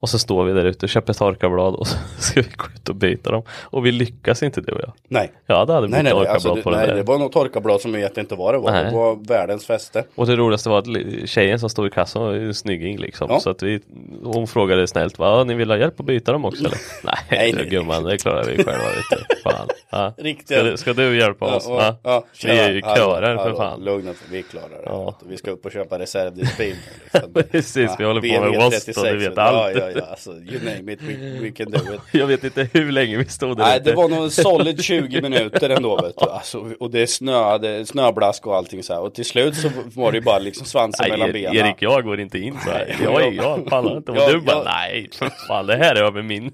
Och 0.00 0.08
så 0.08 0.18
står 0.18 0.44
vi 0.44 0.52
där 0.52 0.64
ute 0.64 0.86
och 0.86 0.90
köper 0.90 1.12
torkarblad 1.12 1.74
och 1.74 1.86
så 1.86 1.96
ska 2.18 2.40
vi 2.42 2.48
gå 2.56 2.64
ut 2.74 2.88
och 2.88 2.94
byta 2.94 3.30
dem. 3.30 3.42
Och 3.62 3.86
vi 3.86 3.92
lyckas 3.92 4.42
inte 4.42 4.60
du 4.60 4.72
och 4.72 4.80
jag. 4.82 4.92
Nej. 5.08 5.32
Ja, 5.46 5.64
det 5.64 5.72
hade 5.72 5.88
blivit 5.88 6.04
nej, 6.04 6.12
nej. 6.12 6.12
torkarblad 6.12 6.34
Alltså, 6.34 6.54
det, 6.54 6.62
på 6.62 6.70
den 6.70 6.78
nej 6.78 6.88
där. 6.88 6.94
det 6.96 7.02
var 7.02 7.18
något 7.18 7.32
torkarblad 7.32 7.80
som 7.80 7.94
jag 7.94 8.00
vet 8.00 8.18
inte 8.18 8.34
vad 8.34 8.54
det 8.54 8.58
var. 8.58 8.70
Nej. 8.72 8.84
Det 8.84 8.90
var 8.96 9.16
världens 9.28 9.66
fäste. 9.66 10.04
Och 10.14 10.26
det 10.26 10.36
roligaste 10.36 10.68
var 10.68 10.78
att 10.78 11.28
tjejen 11.28 11.58
som 11.60 11.70
stod 11.70 11.86
i 11.86 11.90
kassan 11.90 12.22
var 12.22 12.34
en 12.34 12.54
snygging 12.54 12.98
liksom. 12.98 13.26
Ja. 13.30 13.40
Så 13.40 13.50
att 13.50 13.62
vi, 13.62 13.80
hon 14.24 14.46
frågade 14.46 14.86
snällt, 14.86 15.18
va, 15.18 15.44
ni 15.44 15.54
vill 15.54 15.70
ha 15.70 15.76
hjälp 15.78 16.00
att 16.00 16.06
byta 16.06 16.32
dem 16.32 16.44
också 16.44 16.64
eller? 16.64 16.78
Nej, 17.30 17.52
Nej, 17.56 17.68
gumman, 17.70 18.04
det 18.04 18.18
klarar 18.18 18.44
vi 18.44 18.56
själva 18.56 18.72
vet 18.84 19.18
du. 19.28 19.36
Fan. 19.42 19.68
Ja. 19.90 20.12
Riktiga- 20.16 20.58
Ska, 20.58 20.70
du, 20.70 20.76
ska 20.76 20.92
du 20.92 21.18
hjälpa 21.18 21.56
oss? 21.56 21.66
Ja, 21.68 21.96
ja, 22.02 22.24
vi 22.44 22.50
är 22.50 22.70
ju 22.72 22.80
körer 22.80 23.36
för 23.36 23.54
fan. 23.54 23.84
Lugna 23.84 24.12
vi 24.30 24.42
klarar 24.42 24.68
det. 24.68 24.82
Ja. 24.84 25.14
Vi 25.28 25.36
ska 25.36 25.50
upp 25.50 25.66
och 25.66 25.72
köpa 25.72 25.98
reservdelsbil. 25.98 26.76
Liksom. 27.12 27.32
Precis, 27.50 27.90
vi 27.98 28.04
håller 28.04 28.20
på 28.20 28.26
med 28.26 28.40
BMW 28.40 28.64
Wost 28.64 28.88
och 28.88 28.94
36, 28.94 29.02
du 29.02 29.18
vet 29.18 29.32
ja, 29.36 29.42
allt. 29.42 29.76
Ja, 29.94 29.98
ja, 30.00 30.10
alltså, 30.10 30.30
you 30.30 30.64
name 30.64 30.92
it, 30.92 31.02
we, 31.02 31.38
we 31.40 31.50
can 31.50 31.70
do 31.70 31.78
it. 31.94 32.00
Jag 32.12 32.26
vet 32.26 32.44
inte 32.44 32.68
hur 32.72 32.92
länge 32.92 33.16
vi 33.16 33.24
stod 33.24 33.56
där 33.56 33.64
Nej, 33.64 33.76
ute. 33.80 33.90
det 33.90 33.96
var 33.96 34.08
nog 34.08 34.32
solid 34.32 34.82
20 34.84 35.22
minuter 35.22 35.70
ändå 35.70 35.96
vet 36.02 36.14
du. 36.18 36.30
Alltså, 36.30 36.66
och 36.80 36.90
det 36.90 37.06
snöade, 37.06 37.86
snöblask 37.86 38.46
och 38.46 38.56
allting 38.56 38.82
så 38.82 38.92
här. 38.92 39.00
Och 39.00 39.14
till 39.14 39.24
slut 39.24 39.56
så 39.56 39.70
var 39.94 40.12
det 40.12 40.18
ju 40.18 40.24
bara 40.24 40.38
liksom 40.38 40.66
svansen 40.66 41.06
Nej, 41.08 41.10
mellan 41.18 41.32
benen. 41.32 41.56
Erik, 41.56 41.76
jag 41.78 42.04
går 42.04 42.20
inte 42.20 42.38
in 42.38 42.58
så 42.64 42.70
här. 42.70 42.96
Jag, 43.02 43.34
jag- 43.34 43.66
pallar 43.66 43.96
inte. 43.96 44.10
Och 44.12 44.16
jag- 44.18 44.30
du 44.32 44.40
bara, 44.40 44.56
jag- 44.56 44.64
nej, 44.64 45.10
fan, 45.48 45.66
det 45.66 45.76
här 45.76 45.94
är 45.94 46.02
över 46.02 46.22
min. 46.22 46.52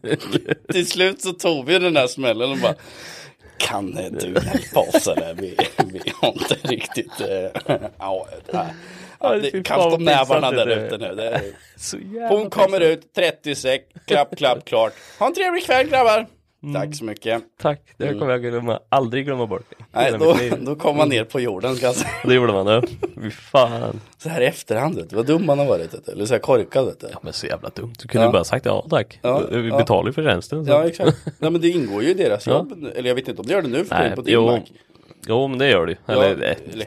Till 0.72 0.86
slut 0.86 1.22
så 1.22 1.32
tog 1.32 1.66
vi 1.66 1.78
den 1.78 1.94
där 1.94 2.06
smällen 2.06 2.50
och 2.50 2.58
bara 2.58 2.74
Kan 3.56 3.90
du 3.90 4.26
hjälpa 4.26 4.80
oss 4.80 5.06
eller? 5.08 5.34
Vi, 5.34 5.56
vi 5.92 6.00
har 6.20 6.28
inte 6.32 6.54
riktigt... 6.62 7.20
Äh, 7.20 7.62
här. 7.66 7.90
Ja, 7.98 8.26
fy 8.52 8.58
det, 9.22 9.62
kasta 9.64 9.96
nävarna 9.96 10.50
där 10.50 10.66
ute 10.66 10.98
nu. 10.98 11.14
Det 11.14 11.28
är, 11.28 12.28
hon 12.28 12.50
kommer 12.50 12.80
ut, 12.80 13.14
30 13.14 13.54
sek, 13.54 13.82
klapp, 14.06 14.36
klapp, 14.36 14.64
klart. 14.64 14.92
Ha 15.18 15.26
en 15.26 15.34
trevlig 15.34 15.64
kväll 15.64 15.88
grabbar! 15.88 16.26
Mm. 16.64 16.74
Tack 16.74 16.96
så 16.96 17.04
mycket. 17.04 17.42
Tack, 17.62 17.80
det 17.96 18.08
kommer 18.08 18.30
jag 18.30 18.42
glömma, 18.42 18.80
aldrig 18.88 19.24
glömma 19.26 19.46
bort. 19.46 19.72
Mm. 19.78 20.20
Nej, 20.20 20.50
då, 20.50 20.56
då 20.60 20.76
kom 20.76 20.96
man 20.96 21.08
ner 21.08 21.24
på 21.24 21.40
jorden 21.40 21.76
ska 21.76 21.86
jag 21.86 21.94
säga. 21.94 22.10
Det 22.24 22.34
gjorde 22.34 22.52
man. 22.52 22.86
Fy 23.22 23.30
fan. 23.30 24.00
Så 24.18 24.28
här 24.28 24.40
i 24.40 24.46
efterhand, 24.46 24.96
vet 24.96 25.10
du, 25.10 25.16
vad 25.16 25.26
dum 25.26 25.46
man 25.46 25.58
har 25.58 25.66
varit. 25.66 25.94
Vet 25.94 26.06
du. 26.06 26.12
Eller 26.12 26.26
så 26.26 26.34
här 26.34 26.38
korkad 26.38 26.86
vet 26.86 27.00
du. 27.00 27.06
Ja 27.12 27.18
men 27.22 27.32
så 27.32 27.46
jävla 27.46 27.68
dumt. 27.68 27.94
Du 28.02 28.08
kunde 28.08 28.26
Ja. 28.26 28.32
bara 28.32 28.44
sagt 28.44 28.66
ja 28.66 28.86
tack. 28.90 29.18
Ja, 29.22 29.42
vi 29.50 29.70
betalar 29.70 30.06
ju 30.08 30.12
för 30.12 30.22
tjänsten. 30.22 30.64
Så. 30.64 30.70
Ja, 30.70 30.86
exakt. 30.86 31.18
Nej, 31.38 31.50
men 31.50 31.60
det 31.60 31.68
ingår 31.68 32.02
ju 32.02 32.10
i 32.10 32.14
deras 32.14 32.46
jobb. 32.46 32.72
Eller 32.96 33.08
jag 33.08 33.14
vet 33.14 33.28
inte 33.28 33.40
om 33.40 33.46
det 33.46 33.52
gör 33.52 33.62
det 33.62 33.68
nu 33.68 33.84
för 33.84 33.94
Nej, 33.94 34.14
på 34.14 34.22
din 34.22 34.34
jo, 34.34 34.46
mack. 34.46 34.72
Jo 35.28 35.48
men 35.48 35.58
det 35.58 35.68
gör 35.68 35.86
det. 35.86 35.96
Ja, 36.06 36.12
Eller, 36.12 36.44
eh, 36.50 36.72
eller- 36.72 36.86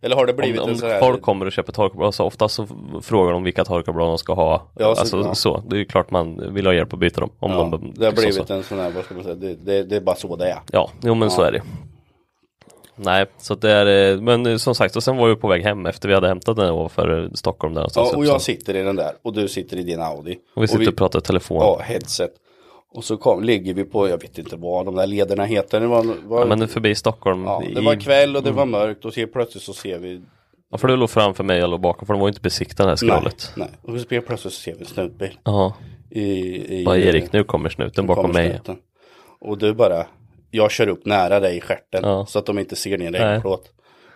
Eller 0.00 0.16
har 0.16 0.26
det 0.26 0.32
blivit 0.32 0.60
om, 0.60 0.68
en 0.70 0.76
sån 0.78 0.88
här... 0.90 1.00
folk 1.00 1.22
kommer 1.22 1.46
och 1.46 1.52
köper 1.52 1.72
torkarblad 1.72 2.14
så 2.14 2.24
ofta 2.24 2.48
så 2.48 2.66
frågar 3.02 3.32
de 3.32 3.42
vilka 3.44 3.64
torkarblad 3.64 4.06
de 4.08 4.18
ska 4.18 4.34
ha. 4.34 4.62
Ja, 4.78 4.94
så- 4.94 5.00
alltså 5.00 5.16
ja. 5.20 5.34
så. 5.34 5.62
Det 5.68 5.76
är 5.76 5.78
ju 5.78 5.84
klart 5.84 6.10
man 6.10 6.54
vill 6.54 6.66
ha 6.66 6.74
hjälp 6.74 6.92
att 6.92 6.98
byta 6.98 7.20
dem. 7.20 7.30
Om 7.38 7.50
Ja, 7.52 7.68
de, 7.70 7.92
det 7.96 8.04
har 8.04 8.12
så- 8.12 8.16
blivit 8.20 8.46
så. 8.46 8.54
en 8.54 8.62
sån 8.62 8.78
här, 8.78 8.90
vad 8.90 9.04
ska 9.04 9.14
man 9.14 9.22
säga, 9.22 9.34
det, 9.34 9.54
det, 9.54 9.82
det 9.82 9.96
är 9.96 10.00
bara 10.00 10.16
så 10.16 10.36
det 10.36 10.50
är. 10.50 10.58
Ja, 10.72 10.90
jo 11.02 11.14
men 11.14 11.30
så 11.30 11.42
är 11.42 11.52
det. 11.52 11.62
Nej, 12.96 13.26
så 13.38 13.54
det 13.54 13.70
är, 13.70 14.12
eh, 14.14 14.20
men 14.20 14.46
eh, 14.46 14.56
som 14.56 14.74
sagt, 14.74 14.96
och 14.96 15.02
sen 15.02 15.16
var 15.16 15.28
vi 15.28 15.36
på 15.36 15.48
väg 15.48 15.62
hem 15.62 15.86
efter 15.86 16.08
vi 16.08 16.14
hade 16.14 16.28
hämtat 16.28 16.56
den 16.56 16.70
ovanför 16.70 17.30
Stockholm 17.34 17.74
där 17.74 17.80
någonstans. 17.80 18.08
Ja, 18.12 18.18
och 18.18 18.26
jag 18.26 18.40
sitter 18.42 18.76
i 18.76 18.82
den 18.82 18.96
där 18.96 19.12
och 19.22 19.32
du 19.32 19.48
sitter 19.48 19.76
i 19.76 19.82
din 19.82 20.00
Audi. 20.00 20.38
och 20.54 20.62
vi 20.62 20.68
sitter 20.68 20.88
och, 20.88 20.96
pratar 20.96 21.18
i 21.18 21.22
telefon. 21.22 21.56
Ja, 21.60 21.80
headset. 21.84 22.30
Och 22.94 23.04
så 23.04 23.16
kom, 23.16 23.44
ligger 23.44 23.74
vi 23.74 23.84
på, 23.84 24.08
jag 24.08 24.20
vet 24.22 24.38
inte 24.38 24.56
vad 24.56 24.86
de 24.86 24.94
där 24.94 25.06
lederna 25.06 25.44
heter. 25.44 25.80
Det 25.80 25.86
var, 25.86 26.04
var, 26.24 26.40
Ja, 26.40 26.56
men 26.56 26.68
förbi 26.68 26.94
Stockholm. 26.94 27.44
ja, 27.44 27.62
det 27.74 27.80
var 27.80 28.00
kväll 28.00 28.36
och 28.36 28.42
det 28.42 28.50
var 28.50 28.66
mörkt 28.66 29.04
och 29.04 29.14
så 29.14 29.26
plötsligt 29.26 29.62
så 29.64 29.72
ser 29.72 29.98
vi 29.98 30.22
Ja, 30.70 30.78
för 30.78 30.88
du 30.88 30.96
låg 30.96 31.10
framför 31.10 31.44
mig 31.44 31.56
och 31.56 31.62
jag 31.62 31.70
låg 31.70 31.80
bakom 31.80 32.06
för 32.06 32.14
de 32.14 32.20
var 32.20 32.26
ju 32.28 32.30
inte 32.30 32.40
besiktade 32.40 32.86
det 32.86 32.90
här 32.90 32.96
skrålet. 32.96 33.52
Nej, 33.56 33.68
nej. 33.82 33.94
Och 33.94 34.00
så 34.00 34.06
plötsligt 34.06 34.40
så 34.40 34.50
ser 34.60 34.74
vi 34.74 34.80
en 34.80 34.86
snutbil. 34.86 35.38
Ja, 35.44 35.76
I, 36.10 36.22
i, 36.80 36.84
bara 36.84 36.98
Erik, 36.98 37.32
nu 37.32 37.44
kommer 37.44 37.68
snuten 37.68 38.06
bakom 38.06 38.22
kommer 38.24 38.34
mig. 38.42 38.50
snuten. 38.50 38.76
Och 39.40 39.58
du 39.58 39.74
bara, 39.74 40.06
jag 40.50 40.70
kör 40.70 40.88
upp 40.88 41.06
nära 41.06 41.40
dig 41.40 41.56
i 41.56 41.60
stjärten 41.60 42.00
Ja. 42.02 42.26
så 42.26 42.38
att 42.38 42.46
de 42.46 42.58
inte 42.58 42.76
ser 42.76 42.98
ner 42.98 43.10
Nej. 43.10 43.42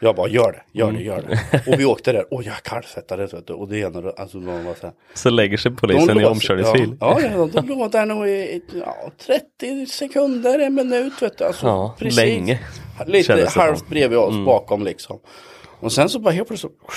Mm. 0.00 0.08
Jag 0.08 0.16
bara, 0.16 0.28
gör 0.28 0.52
det, 0.52 0.78
gör 0.78 0.92
det, 0.92 1.02
gör 1.02 1.22
det. 1.22 1.72
Och 1.72 1.80
vi 1.80 1.84
åkte 1.84 2.12
där, 2.12 2.34
och 2.34 2.42
jag 2.42 2.62
kallsvettades 2.62 3.34
vet 3.34 3.46
du. 3.46 3.52
Och 3.52 3.68
det 3.68 3.78
ena, 3.78 4.12
alltså 4.16 4.38
de 4.38 4.64
var 4.64 4.74
så 4.74 4.86
här. 4.86 4.92
Så 5.14 5.30
lägger 5.30 5.56
sig 5.56 5.72
polisen 5.76 6.20
i 6.20 6.24
omkörningsfil. 6.24 6.96
Ja, 7.00 7.20
ja, 7.20 7.48
de 7.52 7.68
låg 7.68 7.90
där 7.90 8.06
nog 8.06 8.28
i 8.28 8.62
ja, 8.84 9.10
30 9.26 9.86
sekunder, 9.86 10.58
en 10.58 10.74
minut 10.74 11.22
vet 11.22 11.38
du. 11.38 11.44
Alltså, 11.44 11.66
Ja, 11.66 11.94
precis. 11.98 12.16
länge. 12.16 12.60
Lite. 13.06 13.32
Mm. 13.32 13.46
halvt 13.54 13.88
bredvid 13.88 14.18
oss 14.18 14.44
bakom 14.46 14.84
liksom. 14.84 15.20
Och 15.80 15.92
sen 15.92 16.08
så 16.08 16.18
bara 16.18 16.30
helt 16.34 16.48
plötsligt 16.48 16.72
så 16.72 16.88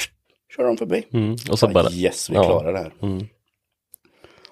kör 0.56 0.64
de 0.64 0.78
förbi. 0.78 1.08
Mm, 1.14 1.36
och 1.52 1.60
så 1.60 1.68
bara, 1.68 1.92
yes, 1.92 2.30
vi 2.30 2.36
ja. 2.36 2.44
klarar 2.44 2.74
det 2.74 2.80
här. 2.80 2.94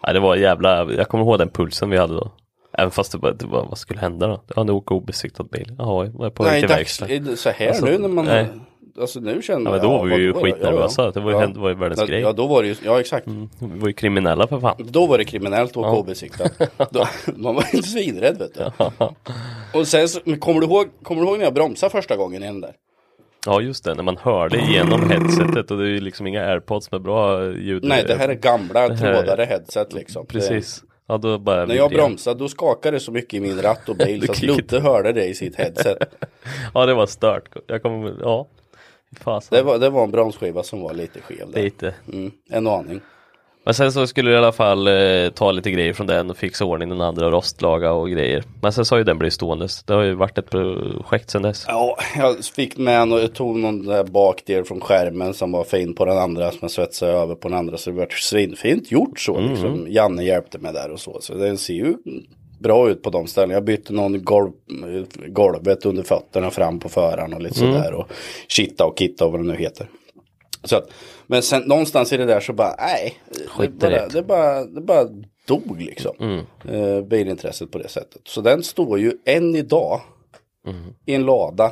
ja, 0.01 0.13
det 0.13 0.19
var 0.19 0.35
jävla, 0.35 0.91
jag 0.91 1.07
kommer 1.07 1.23
ihåg 1.23 1.39
den 1.39 1.49
pulsen 1.49 1.89
vi 1.89 1.97
hade 1.97 2.13
då. 2.13 2.31
Även 2.79 2.91
fast 2.91 3.11
det 3.11 3.17
bara, 3.17 3.33
det 3.33 3.45
bara 3.47 3.63
vad 3.63 3.77
skulle 3.77 3.99
hända 3.99 4.27
då? 4.27 4.41
Ja, 4.55 4.63
nu 4.63 4.71
åker 4.71 4.95
obesiktad 4.95 5.43
bil. 5.43 5.75
Jaha, 5.77 6.09
vad 6.13 6.25
är 6.27 6.31
på 6.31 6.43
väg 6.43 6.59
till 6.61 6.69
verkstad. 6.69 7.07
så 7.35 7.49
här 7.49 7.67
Alltså, 7.67 7.85
nu 7.85 7.97
när 7.97 8.07
man 8.09 8.25
nej. 8.25 8.47
Alltså 9.01 9.19
nu 9.19 9.41
känner 9.41 9.65
Ja, 9.65 9.71
men 9.71 9.81
då 9.81 9.89
var 9.97 10.05
vi 10.05 10.15
ju 10.15 10.33
skitnervösa. 10.33 11.11
Det 11.11 11.19
var 11.19 11.41
ju- 11.47 11.53
det 11.53 11.59
var 11.59 11.69
ju 11.69 11.75
världens 11.75 11.99
ja, 11.99 12.05
grej. 12.05 12.21
Ja, 12.21 12.31
då 12.33 12.47
var 12.47 12.61
det 12.61 12.67
ju, 12.67 12.75
ja 12.85 12.99
exakt. 12.99 13.27
Vi 13.59 13.79
var 13.79 13.87
ju 13.87 13.93
kriminella 13.93 14.47
för 14.47 14.59
fan. 14.59 14.75
Då 14.79 15.07
var 15.07 15.17
det 15.17 15.23
kriminellt 15.25 15.71
att 15.71 15.77
åka 15.77 15.87
Ja. 15.89 15.95
obesiktad. 15.97 16.49
Då, 16.91 17.05
man 17.35 17.55
var 17.55 17.65
inte 17.73 17.87
svinrädd 17.87 18.37
vet 18.37 18.53
du. 18.53 18.63
Och 19.79 19.87
sen 19.87 20.09
så, 20.09 20.19
men 20.25 20.39
kommer 20.39 20.61
du 20.61 20.67
ihåg, 20.67 20.85
kommer 21.03 21.21
du 21.21 21.27
ihåg 21.27 21.37
när 21.37 21.45
jag 21.45 21.53
bromsade 21.53 21.89
första 21.89 22.15
gången 22.15 22.43
i 22.43 22.45
den 22.45 22.61
där? 22.61 22.71
Ja 23.45 23.61
just 23.61 23.83
det, 23.83 23.93
när 23.95 24.03
man 24.03 24.17
hörde 24.17 24.57
igenom 24.59 25.09
headsetet 25.09 25.71
och 25.71 25.77
det 25.77 25.83
är 25.83 25.89
ju 25.89 25.99
liksom 26.01 26.27
inga 26.27 26.45
airpods 26.45 26.91
med 26.91 27.01
bra 27.01 27.45
ljud. 27.53 27.83
Nej, 27.83 28.03
det 28.07 28.15
här 28.15 28.29
är 28.29 28.33
gamla 28.33 28.87
trådade 28.97 29.45
headset 29.45 29.93
liksom. 29.93 30.25
Precis. 30.25 30.83
Ja, 31.09 31.17
då 31.17 31.37
bara 31.37 31.65
när 31.65 31.75
jag 31.75 31.91
bromsade 31.91 32.39
då 32.39 32.47
skakade 32.49 32.95
det 32.97 33.01
så 33.01 33.11
mycket 33.11 33.33
i 33.33 33.39
min 33.39 33.61
ratt 33.61 33.89
och 33.89 33.95
bil 33.95 34.21
så 34.25 34.31
att. 34.31 34.41
Ludde 34.41 34.79
hörde 34.79 35.13
det 35.13 35.25
i 35.25 35.35
sitt 35.35 35.55
headset. 35.55 35.97
Ja, 36.73 36.85
det 36.85 36.93
var 36.93 37.05
stört. 37.05 37.55
Jag 37.67 37.81
kommer, 37.81 38.15
ja. 38.21 38.47
Fasen. 39.21 39.57
Det 39.57 39.63
var, 39.63 39.79
det 39.79 39.89
var 39.89 40.03
en 40.03 40.11
bromsskiva 40.11 40.63
som 40.63 40.81
var 40.81 40.93
lite 40.93 41.21
skev 41.21 41.51
där. 41.51 41.63
Lite. 41.63 41.93
Mm, 42.13 42.31
en 42.49 42.67
aning. 42.67 43.01
Men 43.69 43.73
sen 43.73 43.91
så 43.91 44.07
skulle 44.07 44.29
du 44.29 44.33
i 44.33 44.37
alla 44.37 44.51
fall 44.51 44.87
eh, 44.87 45.29
ta 45.29 45.51
lite 45.51 45.71
grejer 45.71 45.93
från 45.93 46.07
den 46.07 46.29
och 46.29 46.37
fixa 46.37 46.65
ordning 46.65 46.89
den 46.89 47.01
andra 47.01 47.25
och 47.25 47.31
rostlaga 47.31 47.91
och 47.91 48.09
grejer. 48.09 48.43
Men 48.61 48.73
sen 48.73 48.85
så 48.85 48.95
har 48.95 48.97
ju 48.97 49.03
den 49.03 49.17
blivit 49.17 49.33
stående. 49.33 49.67
Det 49.85 49.93
har 49.93 50.03
ju 50.03 50.13
varit 50.13 50.37
ett 50.37 50.49
projekt 50.49 51.29
sen 51.29 51.41
dess. 51.41 51.65
Ja, 51.67 51.97
jag 52.17 52.45
fick 52.45 52.77
med 52.77 53.13
och 53.13 53.19
jag 53.19 53.33
tog 53.33 53.57
någon 53.59 53.85
där 53.85 54.03
bakdel 54.03 54.63
från 54.65 54.81
skärmen 54.81 55.33
som 55.33 55.51
var 55.51 55.63
fin 55.63 55.95
på 55.95 56.05
den 56.05 56.17
andra 56.17 56.51
som 56.51 56.59
jag 56.61 56.71
svetsade 56.71 57.11
över 57.11 57.35
på 57.35 57.49
den 57.49 57.57
andra 57.57 57.77
så 57.77 57.89
det 57.89 57.97
var 57.97 58.07
svinfint 58.09 58.91
gjort 58.91 59.19
så. 59.19 59.37
Mm. 59.37 59.49
Liksom. 59.49 59.85
Janne 59.89 60.23
hjälpte 60.23 60.57
mig 60.57 60.73
där 60.73 60.91
och 60.91 60.99
så. 60.99 61.17
Så 61.21 61.33
den 61.33 61.57
ser 61.57 61.73
ju 61.73 61.93
bra 62.59 62.89
ut 62.89 63.03
på 63.03 63.09
de 63.09 63.27
ställena. 63.27 63.53
Jag 63.53 63.63
bytte 63.63 63.93
någon 63.93 64.23
golv, 64.23 64.51
golvet 65.27 65.85
under 65.85 66.03
fötterna 66.03 66.51
fram 66.51 66.79
på 66.79 66.89
föraren 66.89 67.33
och 67.33 67.41
lite 67.41 67.63
Mm. 67.63 67.73
sådär. 67.73 67.93
Och 67.93 68.07
kitta 68.47 68.85
och 68.85 68.99
kitta 68.99 69.25
och 69.25 69.31
vad 69.31 69.41
det 69.41 69.47
nu 69.47 69.55
heter. 69.55 69.87
Så 70.63 70.75
att, 70.75 70.89
men 71.29 71.41
sen 71.43 71.61
någonstans 71.61 72.13
i 72.13 72.17
det 72.17 72.25
där 72.25 72.39
så 72.39 72.53
bara, 72.53 72.75
nej. 72.79 73.17
Det 73.57 73.69
bara, 73.69 74.07
det 74.07 74.23
bara, 74.23 74.65
det 74.65 74.81
bara 74.81 75.07
dog 75.47 75.81
liksom. 75.81 76.15
Mm. 76.19 76.45
Eh, 76.97 77.01
bilintresset 77.03 77.71
på 77.71 77.77
det 77.77 77.89
sättet. 77.89 78.21
Så 78.25 78.41
den 78.41 78.63
står 78.63 78.99
ju 78.99 79.13
än 79.25 79.55
idag 79.55 80.01
Mm. 80.67 80.93
i 81.05 81.13
en 81.15 81.25
lada. 81.25 81.71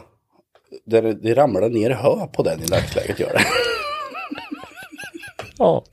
Där 0.86 1.01
det, 1.01 1.14
det 1.14 1.34
ramlar 1.34 1.70
ner 1.70 1.89
hö 1.89 2.28
på 2.34 2.43
den 2.43 2.64
i 2.64 2.66
dagsläget 2.66 3.20
gör 3.20 3.34
det. 3.34 3.39
Ja, 5.58 5.84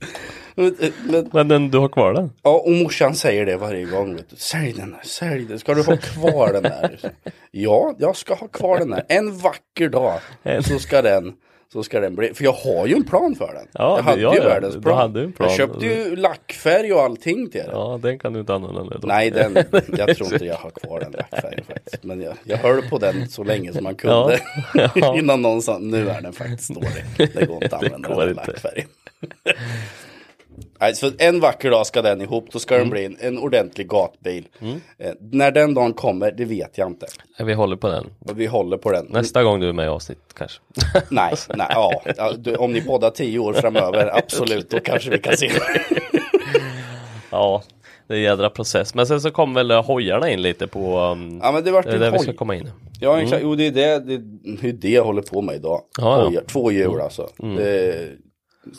men, 0.55 0.75
men, 1.09 1.29
men 1.33 1.47
den, 1.47 1.71
du 1.71 1.77
har 1.77 1.87
kvar 1.89 2.13
den? 2.13 2.31
ja, 2.43 2.61
och 2.65 2.71
morsan 2.71 3.15
säger 3.15 3.45
det 3.45 3.57
varje 3.57 3.85
gång. 3.85 4.15
Vet 4.15 4.29
du. 4.29 4.35
Sälj 4.35 4.73
den 4.73 4.91
där, 4.91 5.01
sälj 5.03 5.45
den. 5.45 5.59
Ska 5.59 5.73
du 5.73 5.83
ha 5.83 5.97
kvar 5.97 6.53
den 6.53 6.63
där? 6.63 6.99
Ja, 7.51 7.95
jag 7.99 8.15
ska 8.15 8.33
ha 8.33 8.47
kvar 8.47 8.79
den 8.79 8.89
där. 8.89 9.03
En 9.09 9.37
vacker 9.37 9.89
dag 9.89 10.19
så 10.61 10.79
ska 10.79 11.01
den 11.01 11.33
så 11.73 11.83
ska 11.83 11.99
den 11.99 12.15
bli, 12.15 12.33
för 12.33 12.43
jag 12.43 12.53
har 12.53 12.87
ju 12.87 12.95
en 12.95 13.03
plan 13.03 13.35
för 13.35 13.53
den. 13.53 13.67
Ja, 13.71 13.97
jag 13.97 14.03
hade 14.03 14.21
ja, 14.21 14.33
ju 14.33 14.41
ja, 14.41 14.47
världens 14.47 14.81
plan. 14.81 14.97
hade 14.97 15.21
en 15.21 15.31
plan. 15.31 15.49
Jag 15.49 15.57
köpte 15.57 15.85
ju 15.85 16.15
lackfärg 16.15 16.93
och 16.93 17.01
allting 17.01 17.49
till 17.49 17.61
den. 17.61 17.69
Ja, 17.71 17.99
den 18.01 18.19
kan 18.19 18.33
du 18.33 18.39
inte 18.39 18.53
använda 18.53 18.83
nu. 18.83 18.99
Nej, 19.03 19.31
den, 19.31 19.55
jag 19.97 20.17
tror 20.17 20.33
inte 20.33 20.45
jag 20.45 20.55
har 20.55 20.69
kvar 20.69 20.99
den 20.99 21.11
lackfärgen 21.11 21.65
faktiskt. 21.65 22.03
Men 22.03 22.21
jag, 22.21 22.33
jag 22.43 22.57
höll 22.57 22.81
på 22.81 22.97
den 22.97 23.29
så 23.29 23.43
länge 23.43 23.73
som 23.73 23.83
man 23.83 23.95
kunde. 23.95 24.39
Ja. 24.95 25.17
Innan 25.17 25.41
någon 25.41 25.61
sa, 25.61 25.77
nu 25.77 26.09
är 26.09 26.21
den 26.21 26.33
faktiskt 26.33 26.73
dålig. 26.73 27.05
Det 27.17 27.45
går 27.45 27.63
inte 27.63 27.75
att 27.75 27.83
använda 27.83 28.15
den 28.19 28.29
inte. 28.29 28.51
lackfärgen. 28.51 28.87
Nej, 30.79 30.95
så 30.95 31.11
en 31.17 31.39
vacker 31.39 31.71
dag 31.71 31.85
ska 31.87 32.01
den 32.01 32.21
ihop, 32.21 32.47
då 32.51 32.59
ska 32.59 32.75
Mm. 32.75 32.83
den 32.89 32.91
bli 32.91 33.05
en, 33.05 33.17
en 33.33 33.37
ordentlig 33.43 33.87
gatbil. 33.87 34.47
Eh, 34.97 35.11
när 35.19 35.51
den 35.51 35.73
dagen 35.73 35.93
kommer, 35.93 36.31
det 36.31 36.45
vet 36.45 36.77
jag 36.77 36.87
inte. 36.87 37.05
Vi 37.39 37.53
håller 37.53 37.75
på 37.75 37.87
den. 37.87 38.05
Vi 38.35 38.45
håller 38.45 38.77
på 38.77 38.91
den. 38.91 39.05
Nästa 39.09 39.43
gång 39.43 39.59
du 39.59 39.69
är 39.69 39.73
med 39.73 39.85
i 39.85 39.89
avsnitt 39.89 40.19
kanske. 40.37 40.59
Nej, 41.09 41.33
nej 41.55 41.67
ja, 41.69 42.01
ja, 42.17 42.31
du, 42.37 42.55
om 42.55 42.73
ni 42.73 42.81
poddar 42.81 43.09
tio 43.09 43.39
år 43.39 43.53
framöver, 43.53 44.09
absolut, 44.17 44.69
då 44.69 44.79
kanske 44.79 45.09
vi 45.09 45.17
kan 45.19 45.37
se. 45.37 45.51
Ja, 47.31 47.63
det 48.07 48.13
är 48.13 48.17
en 48.17 48.23
jädra 48.23 48.49
process. 48.49 48.95
Men 48.95 49.07
sen 49.07 49.21
så 49.21 49.31
kom 49.31 49.53
väl 49.53 49.71
hojarna 49.71 50.29
in 50.29 50.41
lite 50.41 50.67
på... 50.67 50.99
Um, 50.99 51.39
Ja, 51.43 51.51
men 51.51 51.63
det 51.63 51.71
vart 51.71 51.85
det 51.85 51.97
där 51.97 52.11
vi 52.11 52.17
hoj. 52.17 52.23
ska 52.23 52.33
komma 52.33 52.55
in. 52.55 52.71
Ja, 52.99 53.21
exakt. 53.21 53.41
Jo, 53.43 53.55
det 53.55 53.67
är 53.67 53.71
det, 53.71 53.99
det, 53.99 54.17
det 54.61 54.67
är 54.69 54.73
det 54.73 54.89
jag 54.89 55.03
håller 55.03 55.21
på 55.21 55.41
med 55.41 55.55
idag. 55.55 55.81
Ja, 55.97 56.17
ja. 56.19 56.25
Hojar, 56.27 56.43
två 56.47 56.71
hjul 56.71 57.01
alltså. 57.01 57.29
Det, 57.37 58.09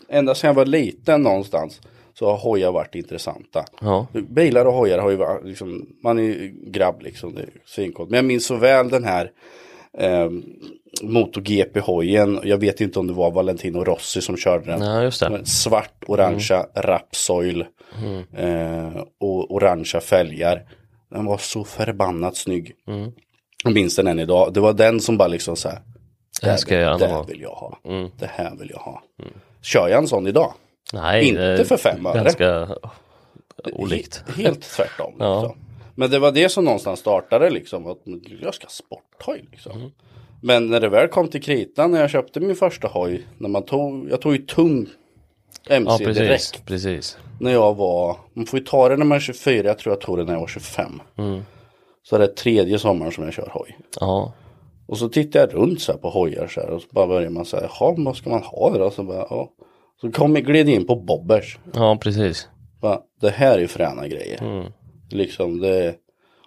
ända 0.09 0.35
sedan 0.35 0.49
jag 0.49 0.55
var 0.55 0.67
liten 0.67 1.23
någonstans 1.23 1.81
så 2.19 2.27
har 2.27 2.37
hojar 2.37 2.73
varit 2.73 2.95
intressanta. 2.95 3.65
Ja. 3.81 4.07
Bilar 4.13 4.65
och 4.65 4.73
hojar 4.73 4.99
har 4.99 5.11
ju 5.11 5.17
varit, 5.17 5.45
liksom, 5.45 5.87
man 6.03 6.19
är 6.19 6.23
ju 6.23 6.55
grabb 6.67 7.03
liksom, 7.03 7.35
det 7.35 7.43
är 7.43 7.49
svincoolt. 7.67 8.11
Men 8.11 8.17
jag 8.17 8.25
minns 8.25 8.47
så 8.47 8.57
väl 8.57 8.89
den 8.91 9.05
här 9.05 9.31
eh, 9.99 10.31
MotoGP-hojen. 11.03 12.41
Jag 12.45 12.59
vet 12.59 12.81
inte 12.81 12.99
om 12.99 13.07
det 13.07 13.13
var 13.13 13.31
Valentino 13.31 13.85
Rossi 13.85 14.21
som 14.21 14.37
körde 14.37 14.65
den. 14.65 14.83
Ja, 14.83 15.03
just 15.03 15.21
det. 15.21 15.47
Svart, 15.47 16.05
orangea 16.07 16.67
rapsoil 16.75 17.65
eh, 18.37 18.97
och 19.21 19.55
orangea 19.55 20.01
fälgar. 20.01 20.63
Den 21.11 21.25
var 21.25 21.39
så 21.39 21.65
förbannat 21.65 22.37
snygg. 22.37 22.73
Jag 23.65 23.75
minns 23.75 23.97
den 23.97 24.07
än 24.07 24.19
idag. 24.19 24.55
Det 24.55 24.61
var 24.61 24.73
den 24.73 25.01
som 25.01 25.17
bara 25.17 25.29
liksom 25.29 25.57
så 25.57 25.69
här. 25.69 25.79
Det 26.43 26.51
här 26.51 26.57
ska 26.57 26.75
jag 26.75 27.01
det 27.01 27.07
någon 27.07 27.15
här 27.15 27.17
gång." 27.17 27.27
vill 27.27 27.41
jag 27.41 27.55
ha. 27.55 27.79
Det 28.19 28.31
här 28.31 28.57
vill 28.57 28.71
jag 28.71 28.81
ha. 28.81 29.03
Kör 29.67 29.89
jag 29.89 29.99
en 29.99 30.09
sån 30.09 30.27
idag? 30.27 30.53
Nej, 30.93 31.29
Inte 31.29 31.65
för 31.65 31.77
fem 31.77 32.07
öre. 32.07 32.15
Ganska 32.23 32.69
olikt. 33.73 34.25
He- 34.27 34.43
helt 34.43 34.63
tvärtom. 34.63 35.15
Ja. 35.19 35.41
liksom. 35.43 35.59
Men 35.95 36.11
det 36.11 36.19
var 36.19 36.33
det 36.33 36.49
som 36.49 36.65
någonstans 36.65 37.01
startade 37.01 37.51
liksom. 37.51 37.87
Att 37.87 37.99
jag 38.41 38.55
ska 38.55 38.65
ha 38.65 38.71
sporthoj 38.71 39.45
liksom. 39.51 39.73
Mm. 39.79 39.91
Men 40.43 40.67
när 40.67 40.81
det 40.81 40.89
väl 40.89 41.09
kom 41.09 41.29
till 41.29 41.43
kritan 41.43 41.91
när 41.91 42.01
jag 42.01 42.11
köpte 42.11 42.41
min 42.41 42.57
första 42.57 42.89
hoj. 42.89 43.27
När 43.39 43.49
man 43.49 43.63
tog, 43.63 44.11
jag 44.11 44.21
tog 44.21 44.33
ju 44.33 44.39
tung 44.47 44.87
MC 45.69 45.91
Ja, 45.93 45.99
precis. 45.99 46.23
direkt. 46.23 46.67
Precis. 46.67 47.19
När 47.41 47.53
jag 47.53 47.75
var, 47.77 48.17
man 48.35 48.47
får 48.47 48.59
ju 48.59 48.65
ta 48.65 48.89
det 48.89 48.97
när 48.97 49.05
man 49.05 49.17
är 49.17 49.21
24, 49.21 49.69
jag 49.69 49.79
tror 49.79 49.93
jag 49.95 50.01
tog 50.01 50.19
det 50.19 50.25
när 50.25 50.33
jag 50.33 50.41
var 50.41 50.47
25. 50.47 51.01
Mm. 51.19 51.41
Så 52.03 52.19
det 52.19 52.25
är 52.25 52.29
tredje 52.29 52.79
sommaren 52.79 53.13
som 53.13 53.25
jag 53.25 53.33
kör 53.33 53.49
hoj. 53.53 53.79
Ja. 54.01 54.33
Och 54.89 54.99
så 54.99 55.09
tittar 55.09 55.41
jag 55.41 55.55
runt 55.55 55.81
så 55.81 55.93
här 55.93 55.99
på 55.99 56.11
hojar 56.11 56.47
så 56.47 56.61
här 56.61 56.71
och 56.71 56.83
så 56.83 56.89
bara 56.91 57.07
börjar 57.07 57.31
man 57.31 57.45
säga, 57.45 57.63
jaha 57.81 57.95
vad 57.99 58.17
ska 58.17 58.31
man 58.31 58.43
ha 58.43 58.71
då? 58.79 58.91
Så, 58.91 59.03
bara, 59.03 59.27
ja. 59.31 59.51
så 60.01 60.11
kom 60.13 60.35
jag 60.35 60.45
gled 60.45 60.69
in 60.69 60.87
på 60.87 60.97
Bobbers. 60.97 61.59
Ja, 61.75 61.99
precis. 62.01 62.49
Bara, 62.81 63.01
det 63.21 63.31
här 63.31 63.55
är 63.55 63.59
ju 63.59 63.69
fräna 63.69 64.09
grejer. 64.09 64.43
Mm. 64.43 64.73
Liksom 65.11 65.61
det. 65.61 65.95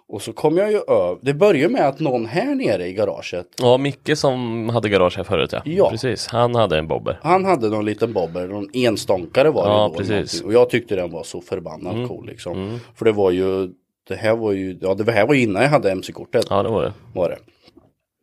Och 0.08 0.22
så 0.22 0.32
kom 0.32 0.56
jag 0.56 0.70
ju 0.70 0.76
över, 0.76 1.18
det 1.22 1.34
började 1.34 1.72
med 1.72 1.88
att 1.88 2.00
någon 2.00 2.26
här 2.26 2.54
nere 2.54 2.86
i 2.86 2.92
garaget, 2.92 3.46
Ja, 3.60 3.78
Micke 3.78 4.10
som 4.18 4.68
hade 4.68 4.88
garage 4.88 5.16
här 5.16 5.24
förut 5.24 5.52
ja. 5.52 5.60
Ja. 5.64 5.90
Precis, 5.90 6.26
han 6.26 6.54
hade 6.54 6.78
en 6.78 6.88
bobber. 6.88 7.18
han 7.22 7.44
hade 7.44 7.68
någon 7.68 7.84
liten 7.84 8.12
bobber, 8.12 8.46
någon 8.48 8.68
enstånkare 8.72 9.50
var 9.50 9.64
det 9.64 9.70
Ja, 9.72 9.88
då. 9.92 9.98
precis. 9.98 10.42
Och 10.42 10.52
jag 10.52 10.70
tyckte 10.70 10.96
den 10.96 11.10
var 11.10 11.22
så 11.22 11.40
förbannat 11.40 12.08
cool 12.08 12.26
liksom. 12.26 12.80
För 12.94 13.04
det 13.04 13.12
var 13.12 13.30
ju, 13.30 13.68
det 14.08 14.14
här 14.16 14.36
var 14.36 14.52
ju, 14.52 14.78
ja 14.80 14.94
det 14.94 15.12
här 15.12 15.26
var 15.26 15.34
ju 15.34 15.42
innan 15.42 15.62
jag 15.62 15.70
hade 15.70 15.90
MC-kortet. 15.90 16.46
Ja, 16.50 16.62
det 16.62 16.68
var 16.68 16.82
det. 16.82 16.92
var 17.14 17.28
det. 17.28 17.38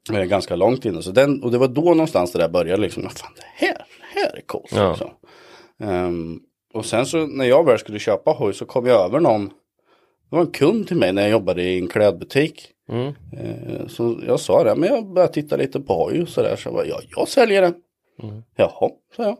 Ganska 0.09 0.55
långt 0.55 0.85
innan. 0.85 1.03
Så 1.03 1.11
den, 1.11 1.43
och 1.43 1.51
det 1.51 1.57
var 1.57 1.67
då 1.67 1.81
någonstans 1.81 2.31
det 2.31 2.39
där 2.39 2.49
började 2.49 2.81
liksom. 2.81 3.03
"Ja, 3.03 3.09
Fan 3.09 3.31
det 3.35 3.65
här, 3.65 3.73
det 4.13 4.19
här 4.19 4.37
är 4.37 4.41
coolt. 4.41 4.71
Ja. 4.75 4.89
Liksom. 4.89 5.09
Ehm, 5.79 6.39
och 6.73 6.85
sen 6.85 7.05
så 7.05 7.27
när 7.27 7.45
jag 7.45 7.65
väl 7.65 7.79
skulle 7.79 7.99
köpa 7.99 8.31
hoj 8.31 8.53
så 8.53 8.65
kom 8.65 8.85
jag 8.85 9.05
över 9.05 9.19
någon. 9.19 9.45
Det 10.29 10.35
var 10.35 10.41
en 10.41 10.51
kund 10.51 10.87
till 10.87 10.97
mig 10.97 11.13
när 11.13 11.21
jag 11.21 11.31
jobbade 11.31 11.63
i 11.63 11.77
en 11.79 11.87
klädbutik. 11.87 12.67
Mm. 12.89 13.05
Ehm, 13.07 13.89
så 13.89 14.19
jag 14.27 14.39
sa 14.39 14.63
det, 14.63 14.75
men 14.75 14.89
jag 14.89 15.13
började 15.13 15.33
titta 15.33 15.55
lite 15.55 15.79
på 15.79 15.93
hoj 15.93 16.21
och 16.21 16.29
sådär. 16.29 16.55
Så 16.55 16.67
jag 16.67 16.73
bara, 16.73 16.85
ja, 16.85 16.99
jag 17.17 17.27
säljer 17.27 17.61
den. 17.61 17.73
Mm. 18.23 18.43
Jaha, 18.55 18.89
sa 19.15 19.23
jag. 19.23 19.37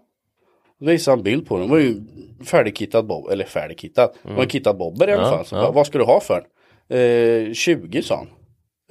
Då 0.80 0.86
visade 0.86 1.11
han 1.13 1.20
en 1.20 1.24
bild 1.24 1.47
på 1.47 1.57
den. 1.57 1.68
Det 1.68 1.72
var 1.72 1.80
ju 1.80 2.01
färdigkittad 2.45 3.05
bob, 3.07 3.30
eller 3.32 3.45
färdigkittad. 3.45 4.09
Det 4.24 4.34
var 4.34 4.43
en 4.43 4.49
kittad 4.49 4.78
bobber 4.78 5.09
i 5.09 5.13
alla 5.13 5.24
Mm. 5.28 5.38
Fall. 5.38 5.45
Så 5.45 5.55
ja. 5.55 5.61
bara, 5.61 5.72
vad 5.72 5.88
ska 5.88 5.97
du 5.97 6.03
ha 6.03 6.20
för 6.20 6.43
den? 6.88 7.47
Eh, 7.47 7.53
20 7.53 8.01
sa 8.01 8.15
han. 8.15 8.28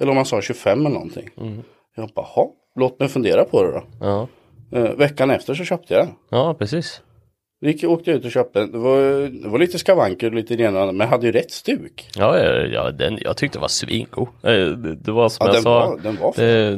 Eller 0.01 0.11
om 0.11 0.17
han 0.17 0.25
sa 0.25 0.41
25 0.41 0.79
eller 0.79 0.89
någonting. 0.89 1.29
Mm. 1.37 1.63
Jag 1.95 2.09
bara, 2.15 2.25
"Jaha, 2.35 2.47
låt 2.79 2.99
mig 2.99 3.09
fundera 3.09 3.43
på 3.43 3.63
det 3.63 3.71
då. 3.71 3.83
Ja. 4.01 4.27
Eh, 4.71 4.91
veckan 4.95 5.29
efter 5.31 5.53
så 5.53 5.63
köpte 5.63 5.93
jag 5.93 6.05
den. 6.05 6.13
ja, 6.29 6.53
precis. 6.59 7.01
Vi 7.59 7.71
gick, 7.71 7.83
åkte 7.83 8.11
ut 8.11 8.25
och 8.25 8.31
köpte 8.31 8.59
den. 8.59 8.71
Det 8.71 8.77
var, 8.77 9.01
det 9.43 9.49
var 9.49 9.59
lite 9.59 9.79
skavanker 9.79 10.27
och 10.27 10.33
lite 10.33 10.55
det 10.55 10.63
ena 10.63 10.85
men 10.85 10.99
jag 10.99 11.07
hade 11.07 11.25
ju 11.25 11.31
rätt 11.31 11.51
stuk. 11.51 12.09
Ja, 12.17 12.39
ja, 12.39 12.53
ja 12.65 12.91
den, 12.91 13.17
jag 13.21 13.37
tyckte 13.37 13.57
det 13.57 13.61
var 13.61 13.67
svingod. 13.67 14.27
Eh, 14.43 14.51
Det, 14.51 14.95
det 14.95 15.11
var 15.11 15.29
som 15.29 15.45
Ja, 15.47 15.47
jag 15.47 15.55
den 15.55 15.63
sa. 15.63 15.79
var- 15.89 15.97
den 16.03 16.15
var 16.21 16.33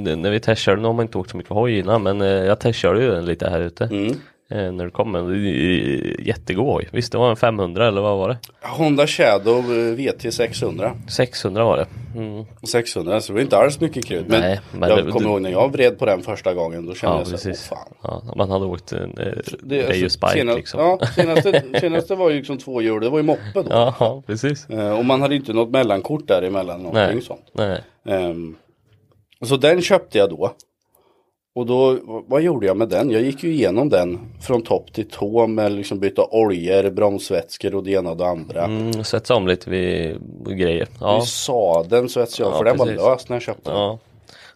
det, 0.06 0.16
när 0.16 0.32
vi 0.32 0.40
testkörde, 0.40 0.82
nu 0.82 0.88
har 0.88 0.94
man 0.94 1.06
inte 1.06 1.18
åkt 1.18 1.30
så 1.30 1.38
mycket 1.38 1.52
hoj 1.52 1.80
innan, 1.80 2.04
men 2.04 2.22
eh, 2.22 2.28
jag 2.28 2.60
testkörde 2.60 3.02
ju 3.04 3.12
den 3.12 3.26
lite 3.26 3.50
här 3.50 3.60
ute. 3.60 3.84
Mm. 3.84 4.14
Eh, 4.52 4.72
när 4.72 4.86
det 4.86 4.92
kom. 4.92 5.12
Men 5.12 5.28
det 5.28 5.50
är 5.50 6.22
jättegod. 6.28 6.84
Visst 6.92 7.12
det 7.12 7.18
var 7.18 7.30
en 7.30 7.36
500 7.36 7.88
eller 7.88 8.02
vad 8.02 8.18
var 8.18 8.30
det? 8.30 8.38
Honda 8.62 9.08
Shadow 9.08 9.64
VT 9.96 10.34
600. 10.34 10.92
600 11.08 11.64
var 11.64 11.78
det. 11.78 11.86
Mm. 12.16 12.46
600 12.68 13.22
så 13.22 13.28
det 13.28 13.34
var 13.34 13.42
inte 13.42 13.58
alls 13.58 13.80
mycket 13.80 14.06
krut. 14.06 14.28
Men, 14.28 14.42
Nej, 14.42 14.60
men 14.72 14.90
jag 14.90 15.10
kommer 15.10 15.30
ihåg 15.30 15.42
när 15.42 15.52
jag 15.52 15.72
vred 15.72 16.00
på 16.00 16.06
den 16.06 16.22
första 16.22 16.54
gången 16.54 16.86
då 16.86 16.96
kände 16.96 17.16
Ja 17.16 17.20
jag 17.20 17.28
så 17.28 17.32
här, 17.32 17.54
precis. 17.54 17.70
åh 17.72 17.78
fan. 17.78 17.94
Ja, 18.28 18.34
man 18.36 18.52
hade 18.52 18.66
åkt 18.66 18.92
en 18.92 19.18
eh, 19.18 19.34
Det, 19.64 19.88
alltså, 19.88 20.10
Spike 20.10 20.34
senast, 20.34 20.58
liksom. 20.58 20.80
Ja, 20.80 21.00
senaste, 21.16 21.64
senaste 21.80 22.16
var 22.16 22.30
ju 22.30 22.36
liksom 22.38 22.58
två 22.58 22.82
hjul, 22.82 23.02
det 23.02 23.10
var 23.10 23.20
ju 23.20 23.24
moppe 23.24 23.42
då. 23.54 23.66
Ja, 23.70 23.96
ja, 24.00 24.24
precis. 24.28 24.70
Eh, 24.70 24.98
och 25.00 25.06
man 25.06 25.22
hade 25.22 25.36
inte 25.36 25.54
något 25.54 25.70
mellankort 25.70 26.28
däremellan 26.28 26.84
någonting 26.84 27.16
Nej. 27.16 27.22
sånt. 27.22 27.52
Nej. 27.54 27.82
Ehm, 28.06 28.56
så 29.42 29.58
den 29.58 29.82
köpte 29.82 30.18
jag 30.18 30.30
då. 30.30 30.54
Och 31.56 31.66
då, 31.66 31.98
vad 32.28 32.42
gjorde 32.42 32.66
jag 32.68 32.78
med 32.78 32.90
den? 32.90 33.10
Jag 33.12 33.22
gick 33.22 33.44
ju 33.44 33.52
igenom 33.52 33.90
den 33.90 34.20
från 34.42 34.62
topp 34.62 34.94
till 34.94 35.10
tå 35.10 35.48
med 35.48 35.72
liksom 35.72 36.00
byta 36.00 36.22
oljor, 36.32 36.90
bromsvätskor 36.90 37.76
och 37.76 37.84
det 37.84 37.92
ena 37.92 38.10
och 38.12 38.18
det 38.18 38.28
andra. 38.28 38.64
Mm, 38.64 39.04
svetsa 39.04 39.36
om 39.36 39.48
lite 39.48 39.70
vid 39.70 40.18
grejer. 40.58 40.88
Ja, 41.00 41.18
I 41.24 41.26
sadeln 41.26 42.06
att 42.06 42.40
jag, 42.40 42.52
Ja, 42.52 42.58
för 42.58 42.64
den 42.64 42.78
var 42.78 42.86
precis. 42.86 43.02
lös 43.02 43.30
när 43.30 43.36
jag 43.36 43.42
köpte 43.44 43.70
den. 43.72 43.80
ja. 43.80 44.00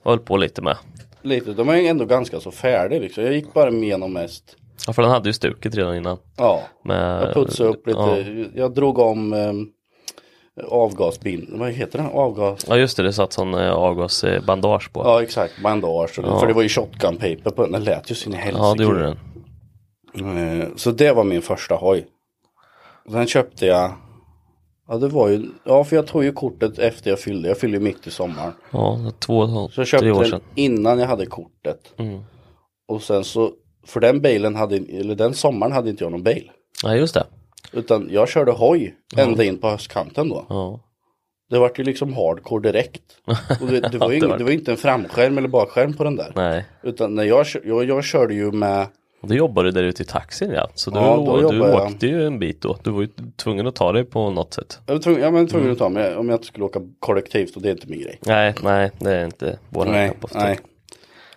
Jag 0.03 0.11
höll 0.11 0.19
på 0.19 0.37
lite 0.37 0.61
med. 0.61 0.77
Lite, 1.21 1.53
de 1.53 1.69
är 1.69 1.75
ändå 1.89 2.05
ganska 2.05 2.39
så 2.39 2.51
färdiga 2.51 2.99
liksom. 2.99 3.23
Jag 3.23 3.33
gick 3.33 3.53
bara 3.53 3.69
igenom 3.69 4.13
mest. 4.13 4.55
Ja, 4.87 4.93
för 4.93 5.01
den 5.01 5.11
hade 5.11 5.29
ju 5.29 5.33
stuket 5.33 5.75
redan 5.75 5.95
innan. 5.95 6.17
Ja, 6.37 6.61
Med, 6.83 7.21
jag 7.23 7.33
putsade 7.33 7.69
upp 7.69 7.87
lite. 7.87 7.99
Ja. 7.99 8.45
Jag 8.55 8.73
drog 8.73 8.99
om 8.99 9.33
um, 9.33 9.69
avgasbind, 10.67 11.47
vad 11.51 11.71
heter 11.71 11.99
det? 11.99 12.09
Avgas. 12.09 12.65
ja, 12.69 12.77
just 12.77 12.97
det. 12.97 13.03
Det 13.03 13.13
satt 13.13 13.33
sån 13.33 13.53
eh, 13.53 13.71
avgasbandage 13.71 14.93
på. 14.93 15.01
Ja 15.05 15.23
exakt, 15.23 15.53
bandage. 15.63 16.19
Ja. 16.23 16.39
För 16.39 16.47
det 16.47 16.53
var 16.53 16.61
ju 16.61 16.69
shotgun 16.69 17.15
paper 17.17 17.49
på 17.51 17.63
den. 17.63 17.71
Den 17.71 17.83
lät 17.83 18.11
ju 18.11 18.15
sin 18.15 18.33
helsike. 18.33 18.57
Ja, 18.65 18.73
det 18.77 18.83
gjorde 18.83 19.15
den. 20.13 20.59
Eh, 20.61 20.67
Så 20.75 20.91
det 20.91 21.11
var 21.11 21.23
min 21.23 21.41
första 21.41 21.75
hoj. 21.75 22.05
Sen 23.11 23.27
köpte 23.27 23.65
jag 23.65 23.91
Ja 24.87 24.97
det 24.97 25.07
var 25.07 25.29
ju, 25.29 25.45
ja 25.63 25.83
för 25.83 25.95
jag 25.95 26.07
tog 26.07 26.23
ju 26.23 26.31
kortet 26.31 26.79
efter 26.79 27.09
jag 27.09 27.19
fyllde, 27.19 27.47
jag 27.47 27.57
fyllde 27.57 27.77
ju 27.77 27.83
mitt 27.83 28.07
i 28.07 28.11
sommaren. 28.11 28.51
Ja, 28.71 28.99
två, 29.19 29.47
Så 29.47 29.53
jag 29.53 29.71
tre 29.73 29.85
köpte 29.85 30.11
år 30.11 30.21
den 30.21 30.29
sedan. 30.29 30.41
innan 30.55 30.99
jag 30.99 31.07
hade 31.07 31.25
kortet. 31.25 31.93
Mm. 31.97 32.21
Och 32.87 33.01
sen 33.01 33.23
så, 33.23 33.51
för 33.85 33.99
den 33.99 34.21
bilen 34.21 34.55
hade, 34.55 34.75
eller 34.75 35.15
den 35.15 35.33
sommaren 35.33 35.71
hade 35.71 35.89
inte 35.89 36.03
jag 36.03 36.11
någon 36.11 36.23
bil. 36.23 36.51
Ja, 36.83 36.95
just 36.95 37.13
det. 37.13 37.25
Utan 37.73 38.07
jag 38.11 38.29
körde 38.29 38.51
hoj 38.51 38.95
ända 39.17 39.43
in 39.43 39.57
på 39.57 39.69
höstkanten 39.69 40.29
då. 40.29 40.45
Ja. 40.49 40.79
Det 41.49 41.59
vart 41.59 41.79
ju 41.79 41.83
liksom 41.83 42.13
hardcore 42.13 42.71
direkt. 42.71 43.01
Och 43.61 43.67
det, 43.67 43.79
det, 43.79 43.97
var, 43.97 44.11
ju 44.11 44.17
ing, 44.17 44.37
det 44.37 44.43
var 44.43 44.51
inte 44.51 44.71
en 44.71 44.77
framskärm 44.77 45.37
eller 45.37 45.47
bakskärm 45.47 45.93
på 45.93 46.03
den 46.03 46.15
där. 46.15 46.31
Nej. 46.35 46.65
Utan 46.83 47.15
när 47.15 47.23
jag, 47.23 47.45
jag, 47.63 47.83
jag 47.85 48.03
körde 48.03 48.33
ju 48.33 48.51
med 48.51 48.87
Och 49.21 49.27
du 49.27 49.35
jobbade 49.35 49.71
där 49.71 49.83
ute 49.83 50.03
i 50.03 50.05
taxin 50.05 50.51
ja. 50.51 50.69
Så 50.75 50.89
du, 50.91 50.97
Ja, 50.99 51.15
då 51.41 51.51
du 51.51 51.57
jag. 51.57 51.75
åkte 51.91 52.07
ju 52.07 52.25
en 52.27 52.39
bit 52.39 52.61
då. 52.61 52.77
Du 52.83 52.91
var 52.91 53.01
ju 53.01 53.09
tvungen 53.35 53.67
att 53.67 53.75
ta 53.75 53.91
dig 53.91 54.03
på 54.03 54.29
något 54.29 54.53
sätt. 54.53 54.79
Jag 54.85 54.93
var 54.93 55.01
tvungen, 55.01 55.21
jag 55.21 55.31
var 55.31 55.45
tvungen 55.45 55.65
Mm. 55.65 55.71
att 55.73 55.79
ta 55.79 55.89
mig 55.89 56.15
om 56.15 56.29
jag 56.29 56.35
inte 56.35 56.47
skulle 56.47 56.65
åka 56.65 56.79
kollektivt 56.99 57.55
och 57.55 57.61
det 57.61 57.69
är 57.69 57.71
inte 57.71 57.87
min 57.87 58.01
grej. 58.01 58.19
Nej, 58.25 58.55
nej, 58.63 58.91
det 58.99 59.15
är 59.15 59.25
inte 59.25 59.59
våran 59.69 59.91
Nej, 59.91 60.11
nej. 60.33 60.59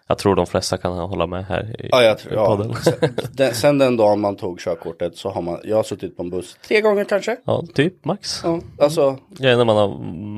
Jag 0.09 0.19
tror 0.19 0.35
de 0.37 0.47
flesta 0.47 0.77
kan 0.77 0.93
hålla 0.99 1.27
med 1.27 1.45
här 1.47 1.81
i, 1.81 1.89
Ja, 1.93 2.03
jag 2.03 2.19
tror, 2.19 2.33
i 2.33 2.37
ja. 2.37 2.47
podden. 2.47 2.75
Sen, 3.37 3.55
sen 3.55 3.79
den 3.79 3.97
dagen 3.97 4.21
man 4.21 4.37
tog 4.37 4.61
körkortet 4.61 5.17
så 5.17 5.31
har 5.31 5.43
man, 5.43 5.61
jag 5.65 5.77
har 5.77 5.83
suttit 5.83 6.17
på 6.17 6.23
en 6.23 6.31
buss 6.31 6.57
tre 6.69 6.81
gånger 6.81 7.05
kanske. 7.05 7.37
Ja, 7.45 7.65
typ 7.75 8.05
max. 8.05 8.41
Ja, 8.45 8.61
alltså 8.79 9.19
Ja, 9.39 9.57
när 9.57 9.65
man 9.65 9.77
har, 9.77 9.89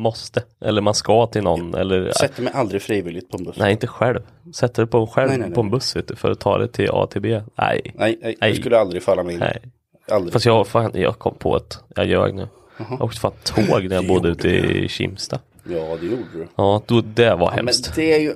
måste. 0.03 0.43
Eller 0.61 0.81
man 0.83 0.95
ska 0.95 1.27
till 1.27 1.43
någon. 1.43 1.75
Eller 1.75 2.13
sätter 2.13 2.43
mig 2.43 2.53
aldrig 2.57 2.83
frivilligt 2.83 3.31
på 3.31 3.37
en 3.39 3.45
buss. 3.45 3.57
Nej, 3.59 3.73
inte 3.73 3.87
själv. 3.87 4.21
Sätter 4.55 4.83
dig 4.83 4.91
på 4.91 5.07
själv 5.07 5.29
Nej, 5.29 5.39
nej, 5.39 5.49
nej. 5.49 5.55
på 5.55 5.61
en 5.61 5.71
buss 5.71 5.97
vet 5.97 6.09
du, 6.09 6.17
för 6.17 6.31
att 6.31 6.41
ta 6.41 6.59
dig 6.59 6.69
till 6.69 6.91
A 6.93 7.07
till 7.11 7.21
B. 7.23 7.41
Nej. 7.55 7.81
Nej, 7.95 8.19
nej, 8.23 8.37
Nej. 8.41 8.51
det 8.53 8.57
skulle 8.61 8.79
aldrig 8.79 9.03
falla 9.03 9.23
mig 9.23 9.35
in. 9.35 9.41
Nej. 9.41 9.63
Aldrig. 10.11 10.33
Fast 10.33 10.45
jag, 10.47 10.67
fan, 10.67 10.91
jag 10.95 11.19
kom 11.19 11.35
på 11.35 11.57
att 11.57 11.79
jag 11.97 12.07
ljög 12.07 12.35
nu. 12.35 12.49
Jag 12.91 13.03
åkte 13.03 13.21
fan 13.21 13.33
tåg 13.45 13.89
när 13.89 13.97
jag 13.97 14.07
bodde 14.07 14.29
ute 14.29 14.49
i 14.49 14.89
Kimsta. 14.89 15.39
Ja, 15.65 15.97
det 16.01 16.07
gjorde 16.07 16.23
du. 16.35 16.47
Ja, 16.57 16.83
då, 16.87 17.01
det 17.01 17.31
var 17.35 17.47
Men 17.47 17.55
hemskt. 17.57 17.93
det 17.97 18.15
är 18.15 18.21
ju, 18.21 18.35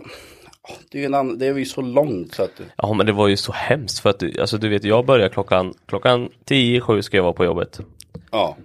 det 0.91 1.03
är 1.03 1.07
en 1.07 1.15
annan, 1.15 1.39
det 1.39 1.47
är 1.47 1.55
ju 1.55 1.65
så 1.65 1.81
långt 1.81 2.35
så 2.35 2.43
att 2.43 2.61
Ja 2.77 2.93
men 2.93 3.07
det 3.07 3.13
var 3.13 3.29
ju 3.29 3.37
så 3.37 3.53
hemskt 3.53 3.99
för 4.01 4.11
att 4.11 4.23
alltså 4.41 4.59
du 4.59 4.69
vet 4.69 4.85
jag 4.85 5.07
börjar 5.07 5.29
klockan 5.29 5.75
klockan 5.87 6.29
10 6.45 6.81
7 6.81 7.03
ska 7.03 7.17
jag 7.17 7.25
vara 7.25 7.33
på 7.33 7.45
jobbet. 7.45 7.81
ja, 8.31 8.57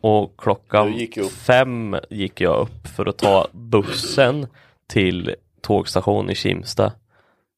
Och 0.00 0.34
klockan 0.38 0.92
gick 0.92 1.30
fem 1.30 1.96
gick 2.10 2.40
jag 2.40 2.60
upp 2.60 2.88
för 2.96 3.06
att 3.06 3.18
ta 3.18 3.46
bussen 3.52 4.46
till 4.88 5.34
tågstation 5.60 6.30
i 6.30 6.34
Kimsta 6.34 6.92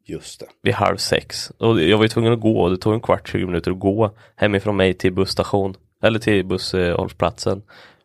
just 0.06 0.40
det. 0.40 0.46
vid 0.62 0.74
halv 0.74 0.96
sex. 0.96 1.52
Och 1.58 1.82
jag 1.82 1.96
var 1.96 2.04
ju 2.04 2.08
tvungen 2.08 2.32
att 2.32 2.40
gå, 2.40 2.68
det 2.68 2.76
tog 2.76 2.94
en 2.94 3.00
kvart, 3.00 3.28
20 3.28 3.46
minuter 3.46 3.70
att 3.70 3.78
gå 3.78 4.10
hemifrån 4.36 4.76
mig 4.76 4.94
till 4.94 5.12
busstation. 5.12 5.74
Eller 6.02 6.18
till 6.18 6.44
busshållplatsen. 6.44 7.62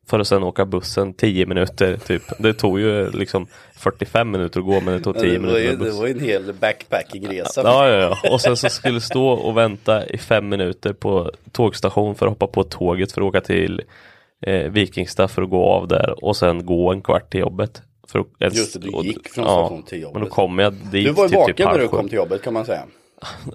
För 0.10 0.20
att 0.20 0.28
sen 0.28 0.44
åka 0.44 0.66
bussen 0.66 1.14
10 1.14 1.46
minuter 1.46 1.98
typ. 1.98 2.24
Det 2.40 2.54
tog 2.54 2.80
ju 2.80 3.12
liksom 3.12 3.48
45 3.76 4.32
minuter 4.32 4.60
att 4.60 4.66
gå 4.66 4.82
men 4.82 4.94
det 4.94 5.00
tog 5.00 5.20
10 5.20 5.24
Det 5.24 5.40
var, 5.40 5.46
minuter 5.46 5.62
ju, 5.62 5.76
det 5.76 5.92
var 5.92 6.08
ju 6.08 6.14
en 6.14 6.20
hel 6.20 6.54
backpacking-resa. 6.54 7.62
Ja, 7.64 7.90
ja, 7.90 8.18
ja. 8.24 8.32
Och 8.32 8.42
sen 8.42 8.58
så 8.58 8.70
skulle 8.70 9.02
stå 9.02 9.28
och 9.28 9.58
vänta 9.58 10.06
i 10.06 10.18
fem 10.18 10.50
minuter 10.50 10.94
på 10.94 11.32
tågstation 11.52 12.16
för 12.16 12.26
att 12.26 12.32
hoppa 12.32 12.48
på 12.48 12.64
tåget 12.64 13.12
för 13.12 13.22
att 13.22 13.28
åka 13.28 13.42
till 13.42 13.82
eh, 14.42 14.72
Vikingstad 14.72 15.28
för 15.28 15.42
att 15.42 15.50
gå 15.50 15.64
av 15.64 15.88
där 15.88 16.24
och 16.24 16.38
sen 16.38 16.66
gå 16.66 16.92
en 16.92 17.02
kvart 17.02 17.32
till 17.32 17.40
jobbet. 17.40 17.82
För 18.08 18.20
att 18.20 18.56
Just 18.56 18.74
det, 18.74 18.80
du 18.80 19.08
gick 19.08 19.30
från 19.30 19.46
station 19.46 19.84
till 19.84 20.02
jobbet. 20.02 20.14
Men 20.14 20.24
då 20.24 20.30
kom 20.30 20.60
jag 20.60 20.74
dit 20.74 21.06
Du 21.06 21.12
var 21.12 21.24
ju 21.24 21.30
till 21.30 21.38
vaken 21.38 21.56
typ 21.56 21.66
när 21.66 21.80
du 21.80 21.88
kom 21.88 22.10
till 22.10 22.18
jobbet 22.18 22.42
kan 22.42 22.54
man 22.54 22.66
säga. 22.66 22.84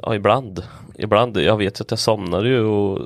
Ja, 0.03 0.15
ibland. 0.15 0.63
Ibland. 0.99 1.37
Jag 1.37 1.57
vet 1.57 1.81
ju 1.81 1.83
att 1.83 1.91
jag 1.91 1.99
somnade 1.99 2.49
ju 2.49 2.61
och 2.61 3.01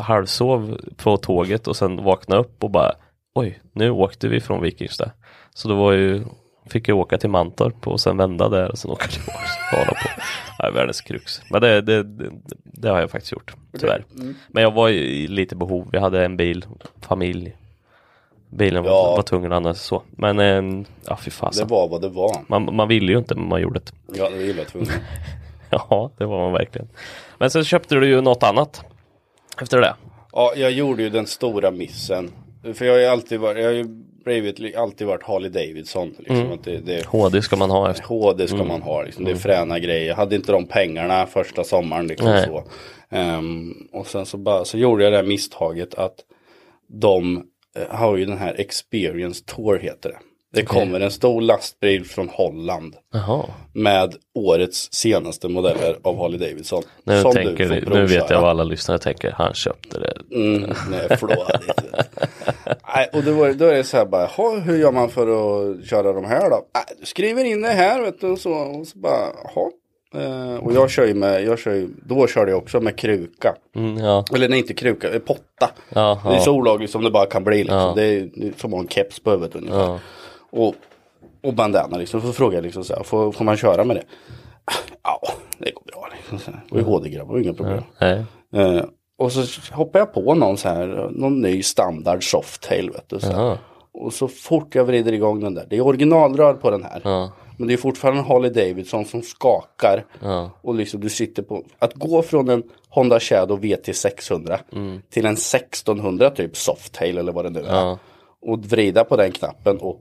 halvsov 0.00 0.80
på 0.96 1.16
tåget 1.16 1.68
och 1.68 1.76
sen 1.76 2.04
vaknade 2.04 2.40
upp 2.40 2.64
och 2.64 2.70
bara 2.70 2.92
Oj, 3.34 3.60
nu 3.72 3.90
åkte 3.90 4.28
vi 4.28 4.40
från 4.40 4.62
Vikingstad. 4.62 5.10
Så 5.54 5.68
då 5.68 5.74
var 5.74 5.92
ju 5.92 6.24
Fick 6.66 6.88
jag 6.88 6.98
åka 6.98 7.18
till 7.18 7.30
Mantorp 7.30 7.86
och 7.88 8.00
sen 8.00 8.16
vända 8.16 8.48
där 8.48 8.70
och 8.70 8.78
sen 8.78 8.90
åka 8.90 9.06
tillbaka 9.06 9.90
på. 9.90 10.08
Ja, 10.58 10.70
världens 10.70 11.00
krux. 11.00 11.40
Men 11.50 11.60
det, 11.60 11.80
det, 11.80 12.02
det, 12.02 12.30
det 12.64 12.88
har 12.88 13.00
jag 13.00 13.10
faktiskt 13.10 13.32
gjort, 13.32 13.54
tyvärr. 13.80 14.04
Mm. 14.18 14.34
Men 14.48 14.62
jag 14.62 14.70
var 14.70 14.88
i 14.88 15.26
lite 15.26 15.56
behov. 15.56 15.88
Vi 15.92 15.98
hade 15.98 16.24
en 16.24 16.36
bil, 16.36 16.64
familj. 17.00 17.56
Bilen 18.50 18.82
var, 18.82 18.90
Ja. 18.90 19.14
var 19.16 19.22
tvungen 19.22 19.52
att 19.52 19.56
användas 19.56 19.82
så. 19.82 20.02
Men 20.10 20.38
eh, 20.38 20.84
ja, 21.06 21.16
fy 21.16 21.24
Det 21.24 21.30
fasen. 21.30 21.68
var 21.68 21.88
vad 21.88 22.00
det 22.02 22.08
var. 22.08 22.36
Man, 22.48 22.74
man 22.76 22.88
ville 22.88 23.12
ju 23.12 23.18
inte 23.18 23.34
men 23.34 23.48
man 23.48 23.60
gjorde 23.60 23.80
det. 23.80 23.92
Ja, 24.18 24.28
det 24.30 24.36
var 24.36 24.42
illa 24.42 24.64
tvungen. 24.64 24.88
Ja, 25.90 26.10
det 26.18 26.24
var 26.26 26.38
man 26.40 26.52
verkligen. 26.52 26.88
Men 27.38 27.50
sen 27.50 27.64
köpte 27.64 27.94
du 27.94 28.08
ju 28.08 28.20
något 28.20 28.42
annat. 28.42 28.82
Efter 29.62 29.80
det. 29.80 29.94
Ja, 30.32 30.52
jag 30.56 30.70
gjorde 30.72 31.02
ju 31.02 31.10
den 31.10 31.26
stora 31.26 31.70
missen. 31.70 32.30
För 32.74 32.84
jag 32.84 32.92
har 32.92 33.00
ju 33.00 33.06
alltid 33.06 33.40
varit, 33.40 33.58
jag 33.62 33.68
har 33.68 33.74
ju 33.74 33.84
blivit, 34.24 34.76
alltid 34.76 35.06
varit 35.06 35.22
Harley 35.22 35.50
Davidson. 35.50 36.14
Liksom, 36.18 36.36
Mm. 36.36 36.52
att 36.52 36.64
det, 36.64 36.78
det, 36.78 37.06
HD 37.06 37.42
ska 37.42 37.56
man 37.56 37.70
ha 37.70 37.90
efter. 37.90 38.04
HD 38.04 38.46
ska 38.48 38.64
man 38.64 38.82
ha, 38.82 39.02
liksom. 39.02 39.24
det 39.24 39.30
är 39.30 39.34
fräna 39.36 39.78
grejer. 39.78 40.08
Jag 40.08 40.16
hade 40.16 40.36
inte 40.36 40.52
de 40.52 40.66
pengarna 40.66 41.26
första 41.26 41.64
sommaren. 41.64 42.06
Liksom, 42.06 42.28
Nej. 42.28 42.46
så. 42.46 42.64
Ehm, 43.10 43.88
och 43.92 44.06
sen 44.06 44.26
så, 44.26 44.36
bara, 44.36 44.64
så 44.64 44.78
gjorde 44.78 45.04
jag 45.04 45.12
det 45.12 45.16
här 45.16 45.24
misstaget 45.24 45.94
att 45.94 46.14
de 46.88 47.44
eh, 47.76 47.96
har 47.96 48.16
ju 48.16 48.24
den 48.24 48.38
här 48.38 48.60
Experience 48.60 49.44
Tour 49.46 49.78
heter 49.78 50.08
det. 50.08 50.18
Det 50.54 50.62
kommer 50.64 51.00
en 51.00 51.10
stor 51.10 51.40
lastbil 51.40 52.04
från 52.04 52.28
Holland 52.28 52.94
Jaha. 53.12 53.44
med 53.72 54.14
årets 54.34 54.92
senaste 54.92 55.48
modeller 55.48 55.96
av 56.02 56.18
Harley 56.18 56.38
Davidson. 56.38 56.82
Nu, 57.04 57.22
tänker, 57.22 57.64
vi- 57.64 57.80
nu 57.80 58.06
vet 58.06 58.30
jag 58.30 58.40
vad 58.40 58.50
alla 58.50 58.64
lyssnare 58.64 58.98
tänker. 58.98 59.30
Han 59.30 59.54
köpte 59.54 59.98
det. 60.00 60.12
Mm, 60.36 60.72
nej, 60.90 61.16
flådigt. 61.18 61.82
Nej, 62.96 63.08
och 63.12 63.22
då, 63.22 63.32
då 63.52 63.64
är 63.64 63.74
det 63.74 63.84
så 63.84 63.96
här 63.96 64.06
bara, 64.06 64.28
"Jaha, 64.36 64.58
hur 64.60 64.78
gör 64.78 64.92
man 64.92 65.08
för 65.10 65.22
att 65.28 65.86
köra 65.86 66.12
de 66.12 66.24
här 66.24 66.50
då? 66.50 66.64
Nej, 66.74 66.84
du 67.00 67.06
skriver 67.06 67.44
in 67.44 67.62
det 67.62 67.68
här 67.68 68.02
vet 68.02 68.20
du 68.20 68.30
och 68.30 68.38
så, 68.38 68.52
och 68.52 68.86
så 68.86 68.98
bara, 68.98 69.20
jaha. 69.44 69.70
Eh, 70.16 70.56
och 70.56 70.72
jag 70.72 70.90
kör 70.90 71.06
ju 71.06 71.14
med, 71.14 71.44
jag 71.44 71.58
kör 71.58 71.74
ju, 71.74 71.88
då 72.06 72.26
körde 72.26 72.50
jag 72.50 72.58
också 72.58 72.80
med 72.80 72.98
kruka. 72.98 73.54
Mm, 73.76 73.96
ja. 73.98 74.24
Eller 74.34 74.48
nej, 74.48 74.58
inte 74.58 74.74
kruka, 74.74 75.08
potta. 75.26 75.70
Ja, 75.88 76.20
Det 76.24 76.34
är 76.36 76.38
så 76.40 76.52
olagligt 76.52 76.90
som 76.90 77.04
det 77.04 77.10
bara 77.10 77.26
kan 77.26 77.44
bli 77.44 77.58
liksom. 77.58 77.78
Ja. 77.78 77.92
Det, 77.96 78.02
är, 78.04 78.30
det 78.34 78.46
är 78.46 78.52
som 78.56 78.70
att 78.70 78.76
ha 78.76 78.80
en 78.82 78.88
keps 78.88 79.20
på 79.20 79.30
huvudet 79.30 79.56
ungefär. 79.56 79.98
Och, 80.54 80.74
och 81.42 81.54
bandana 81.54 81.96
liksom. 81.96 82.20
Så 82.20 82.32
frågade 82.32 82.56
jag 82.56 82.62
liksom 82.62 82.84
så 82.84 82.94
här, 82.94 83.02
får, 83.02 83.32
får 83.32 83.44
man 83.44 83.56
köra 83.56 83.84
med 83.84 83.96
det? 83.96 84.04
Ja, 85.02 85.20
det 85.58 85.70
går 85.70 85.82
bra 85.84 86.08
liksom. 86.16 86.38
Så 86.38 86.50
här. 86.50 86.64
Och 86.70 86.80
i 86.80 86.82
HD-grabbar, 86.82 87.38
inga 87.38 87.54
problem. 87.54 87.82
Nej. 88.00 88.24
Eh, 88.54 88.84
och 89.18 89.32
så 89.32 89.74
hoppar 89.74 89.98
jag 89.98 90.14
på 90.14 90.34
någon 90.34 90.56
så 90.56 90.68
här, 90.68 91.08
någon 91.10 91.40
ny 91.40 91.62
standard 91.62 92.30
softail 92.30 92.90
vet 92.90 93.08
du. 93.08 93.20
Så 93.20 93.32
här. 93.32 93.58
Och 93.92 94.12
så 94.12 94.28
fort 94.28 94.74
jag 94.74 94.84
vrider 94.84 95.12
igång 95.12 95.40
den 95.40 95.54
där, 95.54 95.66
det 95.70 95.76
är 95.76 95.86
originalrör 95.86 96.54
på 96.54 96.70
den 96.70 96.84
här. 96.84 97.00
Ja. 97.04 97.32
Men 97.56 97.68
det 97.68 97.74
är 97.74 97.78
fortfarande 97.78 98.20
en 98.20 98.26
Harley 98.26 98.50
Davidson 98.50 99.04
som 99.04 99.22
skakar. 99.22 100.04
Ja. 100.20 100.50
Och 100.60 100.74
liksom 100.74 101.00
du 101.00 101.08
sitter 101.08 101.42
på, 101.42 101.64
att 101.78 101.94
gå 101.94 102.22
från 102.22 102.48
en 102.48 102.62
Honda 102.88 103.20
Shadow 103.20 103.60
VT 103.60 103.96
600 103.96 104.58
till 105.10 105.26
en 105.26 105.32
1600 105.32 106.30
typ 106.30 106.56
softail 106.56 107.18
eller 107.18 107.32
vad 107.32 107.44
det 107.44 107.50
nu 107.50 107.60
är. 107.60 107.64
Mm. 107.64 107.74
Ja. 107.74 107.98
Och 108.42 108.58
vrida 108.58 109.04
på 109.04 109.16
den 109.16 109.32
knappen 109.32 109.78
och 109.78 110.00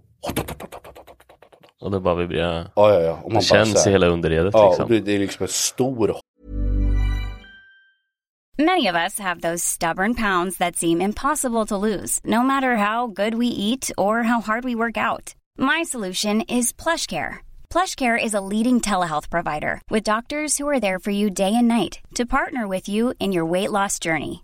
Och 1.81 1.91
det 1.91 1.99
bara 1.99 2.15
vibrerar. 2.15 2.71
ja 2.75 2.93
ja 2.93 2.99
ja. 2.99 3.19
Och 3.23 3.31
man 3.31 3.39
Det 3.39 3.45
känns 3.45 3.71
så 3.71 3.77
i 3.77 3.83
här- 3.83 3.91
hela 3.91 4.07
underredet 4.07 4.53
Ja, 4.53 4.67
liksom. 4.69 4.89
det 4.89 4.99
det 4.99 5.11
är 5.15 5.19
liksom 5.19 5.43
en 5.43 5.49
stor 5.49 6.15
Many 8.57 8.87
of 8.89 8.95
us 8.95 9.19
have 9.19 9.41
those 9.41 9.61
stubborn 9.65 10.13
pounds 10.15 10.57
that 10.57 10.75
seem 10.75 11.01
impossible 11.01 11.65
to 11.65 11.75
lose, 11.77 12.19
no 12.23 12.43
matter 12.43 12.75
how 12.75 13.07
good 13.07 13.33
we 13.33 13.47
eat 13.47 13.91
or 13.97 14.23
how 14.23 14.41
hard 14.41 14.63
we 14.63 14.75
work 14.75 14.95
out. 14.97 15.33
My 15.57 15.83
solution 15.85 16.41
is 16.41 16.71
PlushCare. 16.73 17.37
PlushCare 17.73 18.23
is 18.25 18.33
a 18.35 18.41
leading 18.41 18.79
telehealth 18.79 19.29
provider 19.31 19.81
with 19.89 20.03
doctors 20.03 20.59
who 20.59 20.69
are 20.69 20.79
there 20.79 20.99
for 20.99 21.11
you 21.11 21.29
day 21.31 21.53
and 21.55 21.67
night 21.67 21.99
to 22.13 22.25
partner 22.25 22.67
with 22.67 22.87
you 22.87 23.13
in 23.19 23.33
your 23.33 23.51
weight 23.51 23.71
loss 23.71 23.97
journey. 23.99 24.43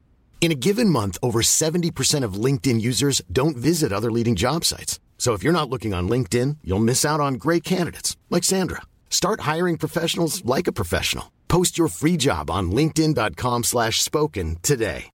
In 0.41 0.51
a 0.51 0.55
given 0.55 0.89
month, 0.89 1.19
over 1.21 1.41
70% 1.43 2.25
of 2.25 2.45
LinkedIn 2.45 2.81
users 2.81 3.21
don't 3.31 3.55
visit 3.55 3.93
other 3.93 4.11
leading 4.11 4.35
job 4.35 4.65
sites. 4.65 4.99
So 5.19 5.33
if 5.33 5.43
you're 5.43 5.53
not 5.53 5.69
looking 5.69 5.93
on 5.93 6.09
LinkedIn, 6.09 6.57
you'll 6.63 6.79
miss 6.79 7.05
out 7.05 7.19
on 7.19 7.35
great 7.35 7.63
candidates 7.63 8.17
like 8.31 8.43
Sandra. 8.43 8.81
Start 9.11 9.41
hiring 9.41 9.77
professionals 9.77 10.43
like 10.43 10.67
a 10.67 10.71
professional. 10.71 11.31
Post 11.47 11.77
your 11.77 11.89
free 11.89 12.17
job 12.17 12.49
on 12.49 12.71
linkedin.com 12.71 13.63
slash 13.63 14.01
spoken 14.01 14.57
today. 14.63 15.09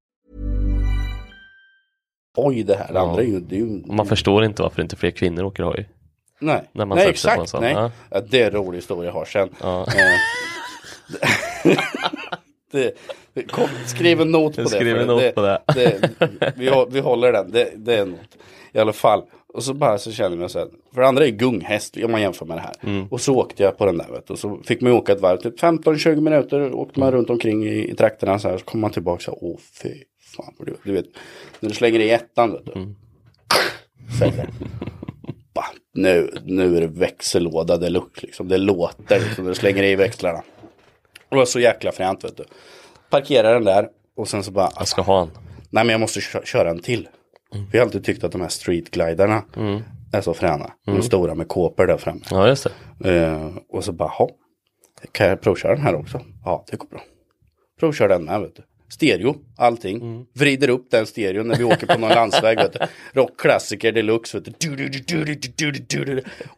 Oj, 2.39 2.63
det 2.63 2.75
här 2.75 2.95
andra 2.95 3.23
ju... 3.23 3.39
Det 3.39 3.55
är 3.55 3.59
ju 3.59 3.83
Man 3.85 4.05
förstår 4.05 4.45
inte 4.45 4.61
varför 4.61 4.81
inte 4.81 4.95
fler 4.95 5.11
kvinnor 5.11 5.43
åker 5.43 5.63
hoj. 5.63 5.89
nej, 6.39 6.69
när 6.71 6.85
man 6.85 6.97
nej 6.97 7.07
exakt. 7.07 7.53
Nej. 7.53 7.73
ja. 7.73 7.91
Ja, 8.09 8.21
det 8.21 8.41
är 8.41 8.47
en 8.47 8.53
rolig 8.53 8.77
historia 8.77 9.05
jag 9.05 9.13
har 9.13 9.25
sen. 9.25 9.49
Ja. 9.61 9.85
Eh, 12.73 12.79
det, 12.79 12.91
det, 13.33 13.43
kom, 13.43 13.67
skriv 13.85 14.21
en 14.21 14.31
not 14.31 14.55
på 14.55 14.61
det. 14.61 14.69
Skriv 14.69 14.97
en 14.97 15.07
not 15.07 15.35
på 15.35 15.41
det. 15.41 15.61
vi, 16.55 16.69
hå- 16.69 16.87
vi 16.91 16.99
håller 16.99 17.31
den, 17.31 17.51
det, 17.51 17.71
det 17.75 17.93
är 17.95 18.01
en 18.01 18.09
not. 18.09 18.37
I 18.73 18.79
alla 18.79 18.93
fall. 18.93 19.23
Och 19.53 19.63
så 19.63 19.73
bara 19.73 19.97
så 19.97 20.11
känner 20.11 20.37
jag 20.37 20.51
så 20.51 20.59
här. 20.59 20.67
För 20.93 21.01
det 21.01 21.07
andra 21.07 21.25
är 21.25 21.29
gunghäst 21.31 21.97
om 22.03 22.11
man 22.11 22.21
jämför 22.21 22.45
med 22.45 22.57
det 22.57 22.61
här. 22.61 22.73
Mm. 22.83 23.07
Och 23.07 23.21
så 23.21 23.35
åkte 23.35 23.63
jag 23.63 23.77
på 23.77 23.85
den 23.85 23.97
där. 23.97 24.07
Vet. 24.11 24.29
Och 24.29 24.39
så 24.39 24.59
fick 24.65 24.81
man 24.81 24.91
åka 24.91 25.11
ett 25.11 25.21
varv, 25.21 25.37
typ 25.37 25.59
15-20 25.61 26.21
minuter. 26.21 26.73
Åkte 26.75 26.99
man 26.99 27.11
runt 27.11 27.29
omkring 27.29 27.63
i, 27.67 27.89
i 27.91 27.95
trakterna 27.95 28.39
så 28.39 28.49
här. 28.49 28.57
Så 28.57 28.65
kom 28.65 28.79
man 28.81 28.91
tillbaka 28.91 29.23
så 29.23 29.31
här. 29.31 29.37
Åh 29.41 29.57
fy 29.83 29.89
fan. 30.35 30.53
Du, 30.59 30.75
du 30.83 30.91
vet. 30.91 31.05
När 31.59 31.69
du 31.69 31.75
slänger 31.75 31.99
i 31.99 32.09
ettan. 32.09 32.51
Vet 32.51 32.65
du. 32.65 32.71
Mm. 32.71 32.95
Det. 34.19 34.47
Bara, 35.53 35.65
nu, 35.93 36.31
nu 36.45 36.77
är 36.77 36.81
det 36.81 36.87
växellåda 36.87 37.77
deluxe 37.77 38.25
liksom. 38.25 38.47
Det 38.47 38.57
låter 38.57 39.19
liksom 39.19 39.43
när 39.43 39.51
du 39.51 39.55
slänger 39.55 39.83
i 39.83 39.95
växlarna. 39.95 40.43
Och 41.29 41.35
det 41.35 41.37
var 41.37 41.45
så 41.45 41.59
jäkla 41.59 41.91
fränt 41.91 42.23
vet 42.23 42.37
du. 42.37 42.43
Parkerar 43.09 43.53
den 43.53 43.63
där 43.63 43.89
och 44.17 44.27
sen 44.27 44.43
så 44.43 44.51
bara. 44.51 44.69
Jag 44.77 44.87
ska 44.87 45.01
ha 45.01 45.21
en. 45.21 45.31
Nej 45.69 45.83
men 45.83 45.89
jag 45.89 45.99
måste 45.99 46.21
kö- 46.21 46.45
köra 46.45 46.69
en 46.69 46.79
till. 46.79 47.07
För 47.51 47.77
jag 47.77 47.79
har 47.81 47.85
alltid 47.85 48.03
tyckt 48.05 48.23
att 48.23 48.31
de 48.31 48.41
här 48.41 48.47
streetgliderna 48.49 49.43
är 50.13 50.21
så 50.21 50.33
fräna. 50.33 50.71
De 50.85 51.01
stora 51.03 51.35
med 51.35 51.47
kåpor 51.47 51.87
där 51.87 51.97
framme. 51.97 52.21
Ja, 52.31 52.47
just 52.47 52.67
det. 52.99 53.15
Eh, 53.15 53.49
och 53.69 53.83
så 53.83 53.91
bara, 53.91 54.09
"Ha, 54.09 54.29
kan 55.11 55.27
jag 55.27 55.41
provköra 55.41 55.75
den 55.75 55.83
här 55.83 55.95
också? 55.95 56.21
Ja, 56.45 56.65
det 56.71 56.77
går 56.77 56.87
bra. 56.87 57.01
Provkör 57.79 58.07
den 58.07 58.23
med, 58.25 58.41
vet 58.41 58.55
du 58.55 58.63
stereo, 58.89 59.35
allting. 59.57 60.01
Mm. 60.01 60.25
Vrider 60.33 60.69
upp 60.69 60.91
den 60.91 61.05
stereon 61.05 61.47
när 61.47 61.55
vi 61.55 61.63
åker 61.63 61.87
på 61.87 61.99
någon 61.99 62.09
landsväg. 62.15 62.57
Vet 62.57 62.73
du. 62.73 62.79
Rockklassiker 63.13 63.91
deluxe. 63.91 64.41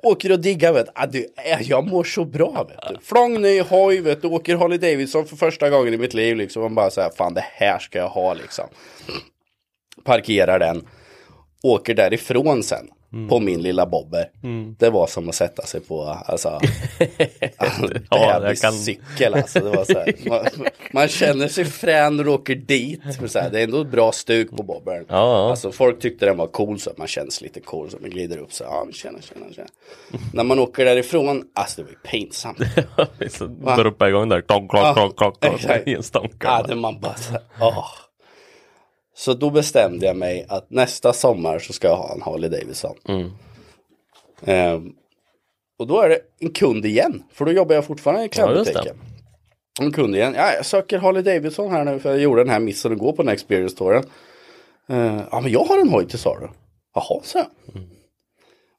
Åker 0.03 0.31
och 0.31 0.39
diggar. 0.39 0.73
Vet 0.73 0.85
du. 0.85 0.91
Ah, 0.95 1.07
eh, 1.43 1.61
jag 1.61 1.87
mår 1.87 2.03
så 2.03 2.25
bra. 2.25 2.67
Vet 2.69 2.89
du. 2.89 3.05
Flång 3.05 3.41
ny 3.41 3.61
hoj. 3.61 4.01
Vet 4.01 4.21
du. 4.21 4.27
Åker 4.27 4.55
Harley 4.55 4.77
Davidson 4.77 5.25
för 5.25 5.35
första 5.35 5.69
gången 5.69 5.93
i 5.93 5.97
mitt 5.97 6.13
liv. 6.13 6.37
Liksom. 6.37 6.61
Man 6.61 6.75
bara 6.75 6.89
så 6.89 7.09
fan 7.17 7.33
det 7.33 7.45
här 7.45 7.79
ska 7.79 7.99
jag 7.99 8.09
ha 8.09 8.33
liksom. 8.33 8.65
Parkerar 10.03 10.59
den. 10.59 10.87
Åker 11.63 11.93
därifrån 11.95 12.63
sen. 12.63 12.87
På 13.29 13.39
min 13.39 13.61
lilla 13.61 13.85
bobber. 13.85 14.29
Det 14.77 14.89
var 14.89 15.07
som 15.07 15.29
att 15.29 15.35
sätta 15.35 15.65
sig 15.65 15.81
på, 15.81 16.03
alltså. 16.03 16.59
Ja, 18.09 18.41
jag 18.43 18.57
kan- 18.57 18.73
cykel 18.73 19.33
alltså. 19.33 19.59
Det 19.59 19.69
var 19.69 19.83
så 19.85 19.93
här, 19.93 20.13
man, 20.29 20.45
man 20.93 21.07
känner 21.07 21.47
sig 21.47 21.65
frän 21.65 22.17
du 22.17 22.29
åker 22.29 22.55
dit. 22.55 23.01
Men 23.19 23.29
så 23.29 23.39
här, 23.39 23.49
det 23.49 23.59
är 23.59 23.63
ändå 23.63 23.81
ett 23.81 23.91
bra 23.91 24.11
stuk 24.11 24.49
på 24.51 24.63
bobbern. 24.63 25.05
Ja, 25.07 25.15
ja. 25.15 25.49
Alltså 25.49 25.71
folk 25.71 25.99
tyckte 26.01 26.25
den 26.25 26.37
var 26.37 26.47
cool 26.47 26.79
så 26.79 26.89
att 26.89 26.97
man 26.97 27.07
känns 27.07 27.41
lite 27.41 27.59
cool. 27.59 27.89
Så 27.89 27.97
man 28.01 28.09
glider 28.09 28.37
upp 28.37 28.53
så 28.53 28.63
ja 28.63 28.81
men 28.85 28.93
tjena, 28.93 29.19
tjena, 29.21 29.45
tjena. 29.55 29.67
när 30.33 30.43
man 30.43 30.59
åker 30.59 30.85
därifrån, 30.85 31.43
alltså 31.55 31.81
det 31.81 31.83
var 31.83 31.91
ju 31.91 31.97
pinsamt. 32.19 32.57
Droppa 33.77 34.09
igång 34.09 34.29
där. 34.29 34.41
Klonk, 34.41 34.71
klonk, 34.71 34.95
klonk, 34.95 35.17
klonk, 35.17 35.39
klonk. 35.39 35.61
Ja, 36.43 36.65
det 36.67 36.75
man 36.75 36.99
bara 36.99 37.15
så 37.15 37.31
här, 37.31 37.41
åh. 37.61 37.85
Så 39.19 39.33
då 39.33 39.49
bestämde 39.49 40.05
jag 40.05 40.15
mig 40.15 40.45
att 40.49 40.69
nästa 40.69 41.13
sommar 41.13 41.59
så 41.59 41.73
ska 41.73 41.87
jag 41.87 41.95
ha 41.95 42.13
en 42.13 42.21
Harley 42.21 42.49
Davidson. 42.49 42.95
Mm. 43.07 43.29
Ehm, 44.45 44.93
och 45.79 45.87
då 45.87 46.01
är 46.01 46.09
det 46.09 46.19
en 46.39 46.51
kund 46.51 46.85
igen. 46.85 47.23
För 47.33 47.45
då 47.45 47.51
jobbar 47.51 47.75
jag 47.75 47.85
fortfarande 47.85 48.21
i 48.21 48.25
Ja, 48.25 48.29
klädbutiken. 48.29 48.97
en 49.81 49.91
kund 49.91 50.15
igen. 50.15 50.33
Ja, 50.37 50.53
jag 50.53 50.65
söker 50.65 50.99
Harley 50.99 51.21
Davidson 51.21 51.71
här 51.71 51.85
nu 51.85 51.99
för 51.99 52.09
jag 52.09 52.19
gjorde 52.19 52.41
den 52.41 52.49
här 52.49 52.59
missen 52.59 52.93
att 52.93 52.99
gå 52.99 53.11
på 53.11 53.21
den 53.21 53.27
här 53.27 53.33
experience 53.33 53.77
touren. 53.77 54.03
Uh, 54.89 55.21
ja, 55.31 55.41
men 55.41 55.51
jag 55.51 55.63
har 55.63 55.79
en 55.79 55.89
hoj 55.89 56.07
till 56.07 56.19
salu. 56.19 56.47
Jaha, 56.95 57.21
så. 57.23 57.39
Mm. 57.39 57.89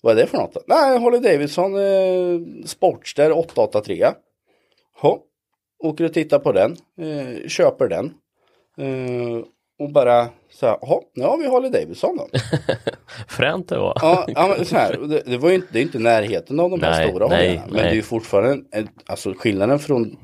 Vad 0.02 0.18
är 0.18 0.22
det 0.22 0.26
för 0.26 0.38
något? 0.38 0.54
då? 0.54 0.60
Nej, 0.66 0.98
Harley 0.98 1.20
Davidson 1.20 1.74
eh, 1.76 2.66
Sportster 2.66 3.32
883. 3.32 4.06
Ja, 5.02 5.18
åker 5.78 6.04
och 6.04 6.12
tittar 6.12 6.38
på 6.38 6.52
den. 6.52 6.76
Eh, 7.00 7.48
köper 7.48 7.88
den. 7.88 8.14
Och 9.80 9.92
bara 9.92 10.28
så 10.50 10.66
här, 10.66 10.78
jaha, 10.80 11.00
nu 11.14 11.24
har 11.24 11.38
vi 11.38 11.46
Harley 11.46 11.70
Davidson 11.70 12.16
då. 12.16 12.38
Fränt 13.28 13.68
det 13.68 13.78
var. 13.78 13.98
Ja, 14.00 14.24
ja 14.28 14.54
men 14.56 14.66
så 14.66 14.76
här, 14.76 14.96
det, 15.08 15.22
det 15.26 15.38
var 15.38 15.48
ju 15.48 15.54
inte, 15.54 15.66
det 15.72 15.78
är 15.78 15.82
inte 15.82 15.98
närheten 15.98 16.60
av 16.60 16.70
de 16.70 16.82
här 16.82 16.90
Nej, 16.90 17.08
stora 17.08 17.28
nej. 17.28 17.62
Men 17.66 17.74
nej. 17.74 17.82
det 17.82 17.90
är 17.90 17.94
ju 17.94 18.02
fortfarande, 18.02 18.64
en, 18.70 18.88
alltså 19.06 19.34
skillnaden 19.38 19.78
från 19.78 20.16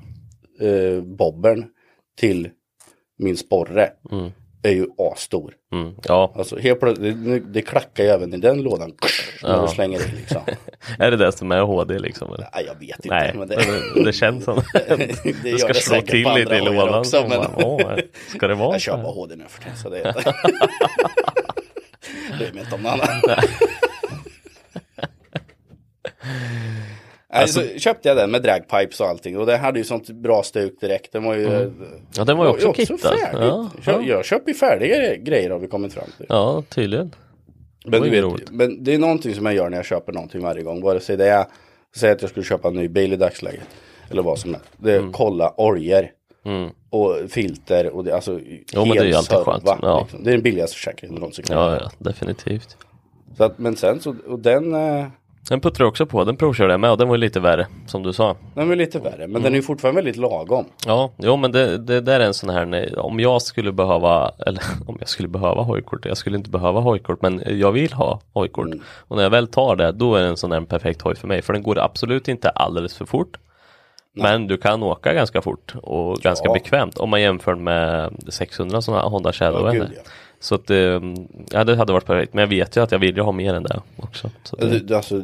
eh, 0.61 1.03
bobbern 1.03 1.65
till 2.19 2.49
min 3.19 3.37
sporre 3.37 3.91
är 4.69 4.73
ju 4.73 4.87
asstor. 5.13 5.53
Mm, 5.73 5.95
ja, 6.05 6.33
Alltså 6.37 6.59
helt 6.59 6.81
plötsligt, 6.81 7.25
det, 7.25 7.41
det 7.41 7.63
klackar 7.63 8.05
ju 8.05 8.11
även 8.11 8.35
i 8.35 8.37
den 8.37 8.63
lådan 8.63 8.93
när 9.43 9.51
Ja. 9.51 9.63
du 9.63 9.69
slänger 9.69 9.99
i 10.09 10.13
liksom. 10.17 10.41
är 10.99 11.11
det 11.11 11.17
det 11.17 11.33
som 11.33 11.53
är 11.53 11.61
HD 11.61 11.99
liksom? 11.99 12.29
Eller? 12.35 12.49
Nej, 12.55 12.65
jag 12.67 12.75
vet 12.75 13.05
inte. 13.05 13.09
Nej, 13.09 13.33
men 13.35 13.49
det, 13.49 13.57
det, 13.95 14.05
det 14.05 14.13
känns 14.13 14.45
som 14.45 14.57
det 14.73 15.43
det 15.43 15.59
ska 15.59 15.75
slå 15.75 16.01
till 16.01 16.29
lite 16.35 16.55
i 16.55 16.61
lådan. 16.61 16.95
också, 16.99 17.23
Och 17.23 17.29
men- 17.29 17.47
Åh, 17.57 17.97
ska 18.37 18.49
det 18.49 18.55
vara 18.55 18.73
jag 18.73 18.81
kör 18.81 18.97
bara 18.97 19.13
HD 19.13 19.37
nu 19.37 19.45
för 19.49 19.63
tiden. 19.63 19.77
Så 19.77 19.89
det 19.89 19.99
är 20.01 20.13
Bryr 22.39 22.53
mig 22.53 22.63
inte 22.63 22.75
om 22.75 22.83
något 22.83 22.93
annat. 22.93 23.45
Nej, 27.33 27.49
så 27.49 27.61
köpte 27.79 28.09
jag 28.09 28.17
den 28.17 28.31
med 28.31 28.43
dragpipes 28.43 29.01
och 29.01 29.07
allting 29.07 29.39
och 29.39 29.47
det 29.47 29.57
hade 29.57 29.79
ju 29.79 29.85
sånt 29.85 30.11
bra 30.11 30.43
stuk 30.43 30.81
direkt. 30.81 31.13
Den 31.13 31.25
var 31.25 31.35
ju 31.35 31.73
Ja, 32.17 32.25
den 32.25 32.37
var 32.37 32.45
ju 32.45 32.51
också 32.51 32.73
kittad. 32.75 32.99
färdigt. 33.19 33.39
Ja, 33.41 33.71
ja. 33.87 34.01
Jag 34.03 34.25
köper 34.25 34.49
ju 34.49 34.55
färdiga 34.55 35.17
grejer 35.17 35.51
har 35.51 35.59
vi 35.59 35.67
kommit 35.67 35.93
fram 35.95 36.05
till. 36.17 36.27
ja, 36.29 36.63
tydligen. 36.69 37.15
men, 37.87 38.03
du 38.03 38.09
ju 38.09 38.23
vet, 38.31 38.51
men 38.51 38.85
det 38.85 38.95
är 38.95 38.99
någonting 38.99 39.35
som 39.35 39.47
jag 39.47 39.55
gör 39.55 39.69
när 39.71 39.77
jag 39.77 39.87
köper 39.87 40.13
någonting 40.13 40.43
varje 40.43 40.63
gång. 40.63 40.83
Vare 40.83 41.01
sig 41.01 41.17
det 41.17 41.29
är, 41.29 41.45
säg 41.97 42.11
att 42.11 42.21
jag 42.21 42.31
skulle 42.31 42.45
köpa 42.47 42.69
en 42.69 42.75
ny 42.75 42.89
bil 42.89 43.13
i 43.13 43.17
dagsläget. 43.17 43.67
Eller 44.11 44.23
vad 44.23 44.39
som 44.39 44.55
helst. 44.55 44.69
Det 44.77 44.93
är 44.93 44.99
Mm. 44.99 45.13
kolla 45.13 45.55
oljor. 45.57 46.09
Och 46.91 47.17
filter 47.29 47.91
och 47.91 48.05
det, 48.05 48.15
alltså 48.15 48.41
Jo, 48.73 48.85
men 48.85 48.89
det 48.97 48.99
är 48.99 49.05
ju 49.05 49.15
alltid 49.15 49.37
skönt. 49.39 49.63
serva, 49.67 49.79
Ja. 49.83 50.01
liksom. 50.01 50.25
Det 50.25 50.31
är 50.31 50.33
den 50.33 50.43
billigaste 50.43 50.75
försäkringen 50.77 51.15
någonsin 51.15 51.45
Ja, 51.51 51.77
ja, 51.81 51.91
definitivt. 51.99 52.77
Så 53.37 53.45
att, 53.45 53.59
men 53.59 53.77
sen 53.77 54.01
så, 54.01 54.15
och 54.29 54.39
den, 54.39 54.75
eh, 54.75 55.07
Den 55.49 55.61
puttrar 55.61 55.87
också 55.87 56.07
på, 56.07 56.25
den 56.25 56.37
provkörde 56.37 56.73
jag 56.73 56.81
med 56.81 56.91
och 56.91 56.99
den 56.99 57.09
var 57.09 57.17
lite 57.17 57.41
värre, 57.41 57.67
som 57.87 58.03
du 58.03 58.13
sa. 58.13 58.37
den 58.55 58.69
var 58.69 58.77
lite 58.77 58.99
värre. 58.99 59.17
Men 59.19 59.31
Mm. 59.31 59.43
den 59.43 59.53
är 59.53 59.57
ju 59.57 59.63
fortfarande 59.63 59.99
väldigt 60.03 60.17
lagom. 60.17 60.65
Ja, 60.87 61.11
jo 61.17 61.37
men 61.37 61.53
det, 61.53 61.79
det 61.79 62.01
där 62.01 62.21
är 62.21 62.25
en 62.25 62.35
sån 62.35 62.51
här, 62.51 62.65
nej, 62.67 62.95
om 62.97 63.21
jag 63.21 63.43
skulle 63.43 63.73
behöva, 63.73 64.31
eller 64.47 64.63
om 64.87 64.97
jag 65.01 65.09
skulle 65.09 65.29
behöva 65.29 65.63
hojkort, 65.63 66.05
jag 66.05 66.17
skulle 66.17 66.37
inte 66.37 66.51
behöva 66.51 66.81
hojkort, 66.81 67.23
men 67.23 67.43
jag 67.47 67.73
vill 67.73 67.93
ha 67.93 68.21
hojkort. 68.33 68.67
Mm. 68.67 68.81
Och 69.09 69.17
när 69.17 69.23
jag 69.23 69.31
väl 69.31 69.47
tar 69.49 69.77
det, 69.77 69.93
då 69.93 70.15
är 70.15 70.23
det 70.23 70.29
en 70.29 70.37
sån 70.37 70.53
en 70.53 70.67
perfekt 70.67 71.03
hoj 71.03 71.17
för 71.17 71.29
mig, 71.29 71.43
för 71.43 71.53
den 71.53 71.63
går 71.63 71.79
absolut 71.79 72.29
inte 72.29 72.51
alldeles 72.51 72.97
för 72.97 73.05
fort. 73.05 73.37
Men 74.19 74.47
du 74.47 74.57
kan 74.57 74.83
åka 74.83 75.13
ganska 75.13 75.43
fort 75.43 75.75
och 75.83 76.17
ganska 76.17 76.49
Ja. 76.49 76.53
bekvämt 76.53 76.99
om 76.99 77.11
man 77.11 77.21
jämför 77.23 77.55
med 77.55 78.13
600 78.29 78.83
som 78.83 78.95
har 78.95 79.03
Honda 79.11 79.33
Shadow. 79.33 79.67
Ja, 79.67 79.73
gud, 79.73 79.89
ja. 79.97 80.01
Så 80.41 80.55
att 80.55 80.67
det, 80.67 81.03
ja, 81.51 81.65
det 81.65 81.77
hade 81.77 81.93
varit 81.93 82.07
perfekt. 82.07 82.35
Men 82.35 82.41
jag 82.41 82.49
vet 82.49 82.77
ju 82.77 82.81
att 82.83 82.93
jag 82.93 82.99
vill 82.99 83.17
ju 83.17 83.23
ha 83.23 83.33
mer 83.33 83.55
än 83.55 83.63
det 83.63 83.83
också. 83.97 84.31
Så 84.43 84.57
det, 84.57 84.69
Du, 84.69 84.79
du, 84.79 84.95
alltså, 84.97 85.23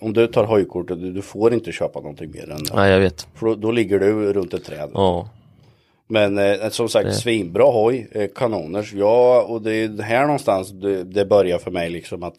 om 0.00 0.12
du 0.12 0.26
tar 0.26 0.44
hojkort, 0.44 0.88
du, 0.88 1.12
du 1.12 1.22
får 1.22 1.54
inte 1.54 1.72
köpa 1.72 2.00
någonting 2.00 2.30
mer 2.30 2.50
än 2.50 2.58
det. 2.64 2.74
nej, 2.74 2.90
jag 2.92 3.00
vet. 3.00 3.26
För 3.34 3.46
då, 3.46 3.54
då 3.54 3.70
ligger 3.70 3.98
du 4.00 4.32
runt 4.32 4.54
ett 4.54 4.64
träd. 4.64 4.90
Ja, 4.94 5.28
Men 6.08 6.38
eh, 6.38 6.68
som 6.70 6.88
sagt, 6.88 7.14
svinbra 7.14 7.64
hoj, 7.64 8.08
eh, 8.12 8.28
kanoners. 8.34 8.92
Ja, 8.92 9.42
och 9.48 9.62
det 9.62 9.74
är 9.74 10.02
här 10.02 10.22
någonstans 10.22 10.70
det, 10.70 11.04
det 11.04 11.24
börjar 11.24 11.58
för 11.58 11.70
mig 11.70 11.90
liksom 11.90 12.22
att 12.22 12.34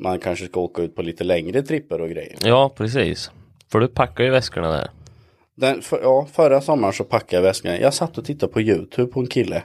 man 0.00 0.18
kanske 0.18 0.46
ska 0.46 0.60
åka 0.60 0.82
ut 0.82 0.96
på 0.96 1.02
lite 1.02 1.24
längre 1.24 1.62
tripper 1.62 2.00
och 2.00 2.08
grejer. 2.10 2.36
Ja, 2.44 2.72
precis. 2.76 3.30
För 3.72 3.80
du 3.80 3.88
packar 3.88 4.24
ju 4.24 4.30
väskorna 4.30 4.70
där. 4.70 4.90
Den, 5.60 5.82
för, 5.82 6.00
ja, 6.02 6.26
förra 6.32 6.60
sommaren 6.60 6.92
så 6.92 7.04
packade 7.04 7.36
jag 7.36 7.42
väskan. 7.42 7.76
Jag 7.76 7.94
satt 7.94 8.18
och 8.18 8.24
tittade 8.24 8.52
på 8.52 8.60
YouTube 8.60 9.12
på 9.12 9.20
en 9.20 9.26
kille 9.26 9.62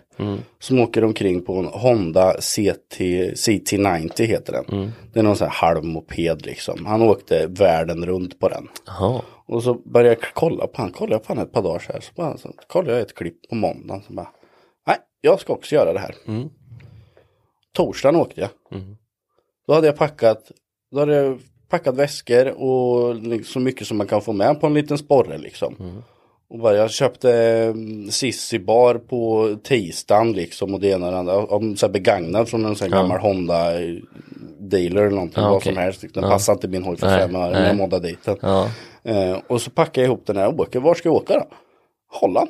som 0.59 0.79
åker 0.79 1.03
omkring 1.03 1.41
på 1.45 1.55
en 1.57 1.65
Honda 1.65 2.33
CT, 2.33 2.99
CT90 3.35 4.23
heter 4.23 4.53
den. 4.53 4.91
Det 5.13 5.19
är 5.19 5.23
någon 5.23 5.35
sån 5.35 5.47
här 5.47 5.55
halvmoped 5.55 6.45
liksom. 6.45 6.85
Han 6.85 7.01
åkte 7.01 7.47
världen 7.47 8.05
runt 8.05 8.39
på 8.39 8.49
den. 8.49 8.67
Jaha. 8.85 9.21
Och 9.47 9.63
så 9.63 9.73
började 9.73 10.09
jag 10.09 10.33
kolla 10.33 10.67
på 10.67 10.81
han, 10.81 10.91
kollade 10.91 11.23
på 11.23 11.33
han 11.33 11.43
ett 11.43 11.51
par 11.51 11.61
dagar 11.61 11.79
så 11.79 11.93
här. 11.93 12.01
Så, 12.01 12.11
bara, 12.15 12.37
så 12.37 12.49
kollade 12.67 12.93
jag 12.93 13.01
ett 13.01 13.15
klipp 13.15 13.49
på 13.49 13.55
måndagen. 13.55 14.03
Så 14.07 14.13
bara, 14.13 14.29
nej, 14.87 14.97
jag 15.21 15.39
ska 15.39 15.53
också 15.53 15.75
göra 15.75 15.93
det 15.93 15.99
här. 15.99 16.15
Torsdagen 17.73 18.15
åkte 18.15 18.41
jag. 18.41 18.49
Då 19.67 19.73
hade 19.73 19.87
jag 19.87 19.97
packat, 19.97 20.51
då 20.91 20.99
hade 20.99 21.15
jag 21.15 21.39
packat 21.69 21.95
väskor 21.95 22.47
och 22.47 23.15
liksom 23.15 23.43
så 23.53 23.59
mycket 23.59 23.87
som 23.87 23.97
man 23.97 24.07
kan 24.07 24.21
få 24.21 24.33
med 24.33 24.61
på 24.61 24.67
en 24.67 24.73
liten 24.73 24.97
sporre 24.97 25.37
liksom. 25.37 26.03
Och 26.49 26.59
bara, 26.59 26.75
jag 26.75 26.91
köpte 26.91 27.29
um, 27.75 28.11
Sissi 28.11 28.59
bar 28.59 28.95
på 28.95 29.55
tisdagen 29.63 30.31
liksom 30.33 30.73
och 30.73 30.79
det 30.79 30.87
ena 30.87 31.05
och 31.05 31.11
det 31.11 31.17
andra. 31.19 31.37
Om, 31.45 31.75
så 31.75 31.85
här 31.85 31.93
begagnad 31.93 32.49
från 32.49 32.65
en 32.65 32.75
sån 32.75 32.91
här 32.93 33.01
gammal 33.01 33.19
Honda 33.19 33.81
eh, 33.83 33.95
dealer 34.59 35.01
eller 35.01 35.15
någonting. 35.15 35.43
Ja, 35.43 35.49
vad 35.49 35.57
okej. 35.57 35.73
som 35.73 35.81
helst. 35.83 36.01
Den 36.13 36.23
Ja. 36.23 36.29
passar 36.29 36.53
inte 36.53 36.67
min 36.67 36.83
hoj 36.83 36.97
för 36.97 37.07
fem 37.19 37.35
öre. 37.35 37.67
Jag 37.67 37.75
moddade 37.75 38.07
dit 38.07 38.23
den. 38.23 38.37
Ja. 38.41 38.69
Eh, 39.03 39.39
och 39.47 39.61
så 39.61 39.71
packar 39.71 40.01
jag 40.01 40.07
ihop 40.07 40.25
den 40.25 40.37
här 40.37 40.47
och 40.47 40.59
åker. 40.59 40.79
Var 40.79 40.93
ska 40.95 41.09
jag 41.09 41.15
åka 41.15 41.33
då? 41.33 41.45
Holland. 42.19 42.49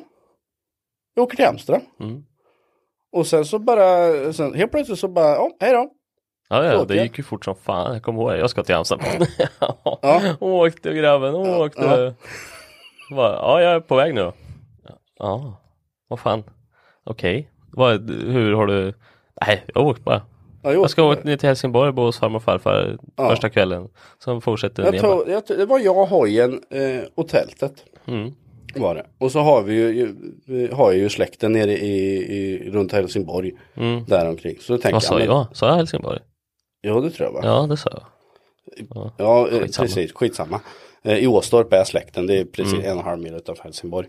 Jag 1.14 1.22
åker 1.22 1.36
till 1.36 1.44
Amsterdam. 1.46 1.82
Mm. 2.00 2.22
Och 3.12 3.26
sen 3.26 3.44
så 3.44 3.58
bara, 3.58 4.32
sen, 4.32 4.54
helt 4.54 4.70
plötsligt 4.72 4.98
så 4.98 5.08
bara, 5.08 5.34
ja, 5.34 5.50
hej 5.60 5.72
då. 5.72 5.90
Ja, 6.48 6.64
ja, 6.64 6.84
det 6.84 6.94
jag. 6.96 7.02
gick 7.04 7.18
ju 7.18 7.24
fort 7.24 7.44
som 7.44 7.54
fan. 7.54 7.92
Jag 7.92 8.02
kommer 8.02 8.20
ihåg 8.22 8.30
det. 8.30 8.38
Jag 8.38 8.50
ska 8.50 8.62
till 8.62 8.74
Amsterdam. 8.74 9.06
Ja. 10.02 10.36
Åkte 10.40 10.94
grabben, 10.94 11.34
åkte. 11.34 11.82
Ja. 13.10 13.16
Bara, 13.16 13.32
ja, 13.32 13.62
jag 13.62 13.72
är 13.72 13.80
på 13.80 13.96
väg 13.96 14.14
nu 14.14 14.20
då. 14.20 14.32
Ja, 15.18 15.60
vad 16.08 16.18
fan. 16.20 16.42
Okej. 17.04 17.50
Vad, 17.72 18.10
hur 18.10 18.52
har 18.52 18.66
du? 18.66 18.92
Nej, 19.46 19.64
jag 19.74 19.86
åkte 19.86 20.02
bara. 20.02 20.22
Ja, 20.62 20.72
Jag 20.72 20.90
ska 20.90 21.02
åkte. 21.02 21.20
åka 21.20 21.28
ner 21.28 21.36
till 21.36 21.48
Helsingborg 21.48 21.88
och 21.88 21.94
bo 21.94 22.02
hos 22.02 22.18
farmor 22.18 22.36
och 22.36 22.42
farfar 22.42 22.98
Ja. 23.16 23.28
första 23.30 23.48
kvällen. 23.50 23.88
Sen 24.24 24.40
fortsätter 24.40 24.84
Jag 24.84 24.92
ner 24.94 25.02
bara. 25.02 25.30
jag 25.30 25.42
det 25.48 25.66
var 25.66 25.78
jag, 25.78 26.06
hojen 26.06 26.60
eh, 26.70 27.00
och 27.14 27.28
tältet. 27.28 27.72
Mm. 28.06 28.32
Var 28.76 28.94
det. 28.94 29.06
Och 29.18 29.32
så 29.32 29.40
har 29.40 29.62
vi 29.62 29.74
ju, 29.74 30.14
vi 30.46 30.68
har 30.72 30.92
ju 30.92 31.08
släkten 31.08 31.52
nere 31.52 31.72
i, 31.72 32.16
i, 32.16 32.70
runt 32.70 32.92
Helsingborg. 32.92 33.52
Mm. 33.74 34.04
Där 34.04 34.28
omkring. 34.28 34.56
Så 34.60 34.72
tänker 34.78 34.92
Vad 34.92 35.02
sa 35.02 35.20
jag? 35.20 35.46
Sa 35.52 35.68
jag 35.68 35.74
Helsingborg? 35.74 36.18
Ja 36.86 37.00
det 37.00 37.10
tror 37.10 37.26
jag 37.28 37.32
va? 37.32 37.40
Ja, 37.42 37.66
det 37.66 37.76
sa 37.76 37.90
jag. 37.92 38.02
Ja, 39.16 39.48
eh, 39.48 39.60
Skitsamma. 39.60 39.86
precis. 39.86 40.12
Skitsamma. 40.12 40.60
Eh, 41.02 41.18
I 41.18 41.26
Åstorp 41.26 41.72
är 41.72 41.84
släkten. 41.84 42.26
Det 42.26 42.38
är 42.38 42.44
precis 42.44 42.72
Mm. 42.74 42.86
en 42.86 42.92
och 42.92 42.98
en 43.02 43.08
halv 43.08 43.22
mil 43.22 43.34
utanför 43.34 43.64
Helsingborg. 43.64 44.08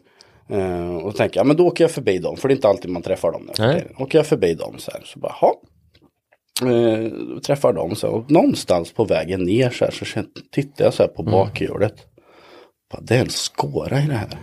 Eh, 0.50 0.96
och 0.96 1.04
då 1.04 1.12
tänker 1.12 1.40
jag, 1.40 1.48
men 1.48 1.56
då 1.58 1.68
åker 1.68 1.84
jag 1.84 1.92
förbi 1.92 2.18
dem. 2.18 2.38
För 2.38 2.48
det 2.48 2.54
är 2.54 2.56
inte 2.56 2.68
alltid 2.68 2.92
man 2.92 3.02
träffar 3.02 3.32
dem. 3.32 3.50
Nej. 3.60 3.88
Åker 4.00 4.18
jag 4.20 4.26
förbi 4.28 4.54
dem 4.54 4.76
så 4.78 4.92
här. 4.92 5.02
Så 5.06 5.20
bara, 5.20 5.32
ha. 5.34 5.54
Eh, 6.62 7.12
träffar 7.40 7.74
dem 7.74 7.96
så. 7.96 8.08
Och 8.10 8.32
någonstans 8.32 8.92
på 8.92 9.06
vägen 9.06 9.44
ner 9.44 9.70
så 9.70 9.86
här. 9.86 9.92
Så 9.92 10.24
tittar 10.52 10.86
jag 10.86 10.94
så 10.94 11.04
här 11.04 11.08
på 11.10 11.22
Mm. 11.22 11.32
bakhjulet. 11.32 11.96
Bara, 12.92 13.02
det 13.02 13.16
är 13.16 13.20
en 13.22 13.30
skåra 13.30 14.00
i 14.02 14.06
det 14.08 14.14
här. 14.14 14.38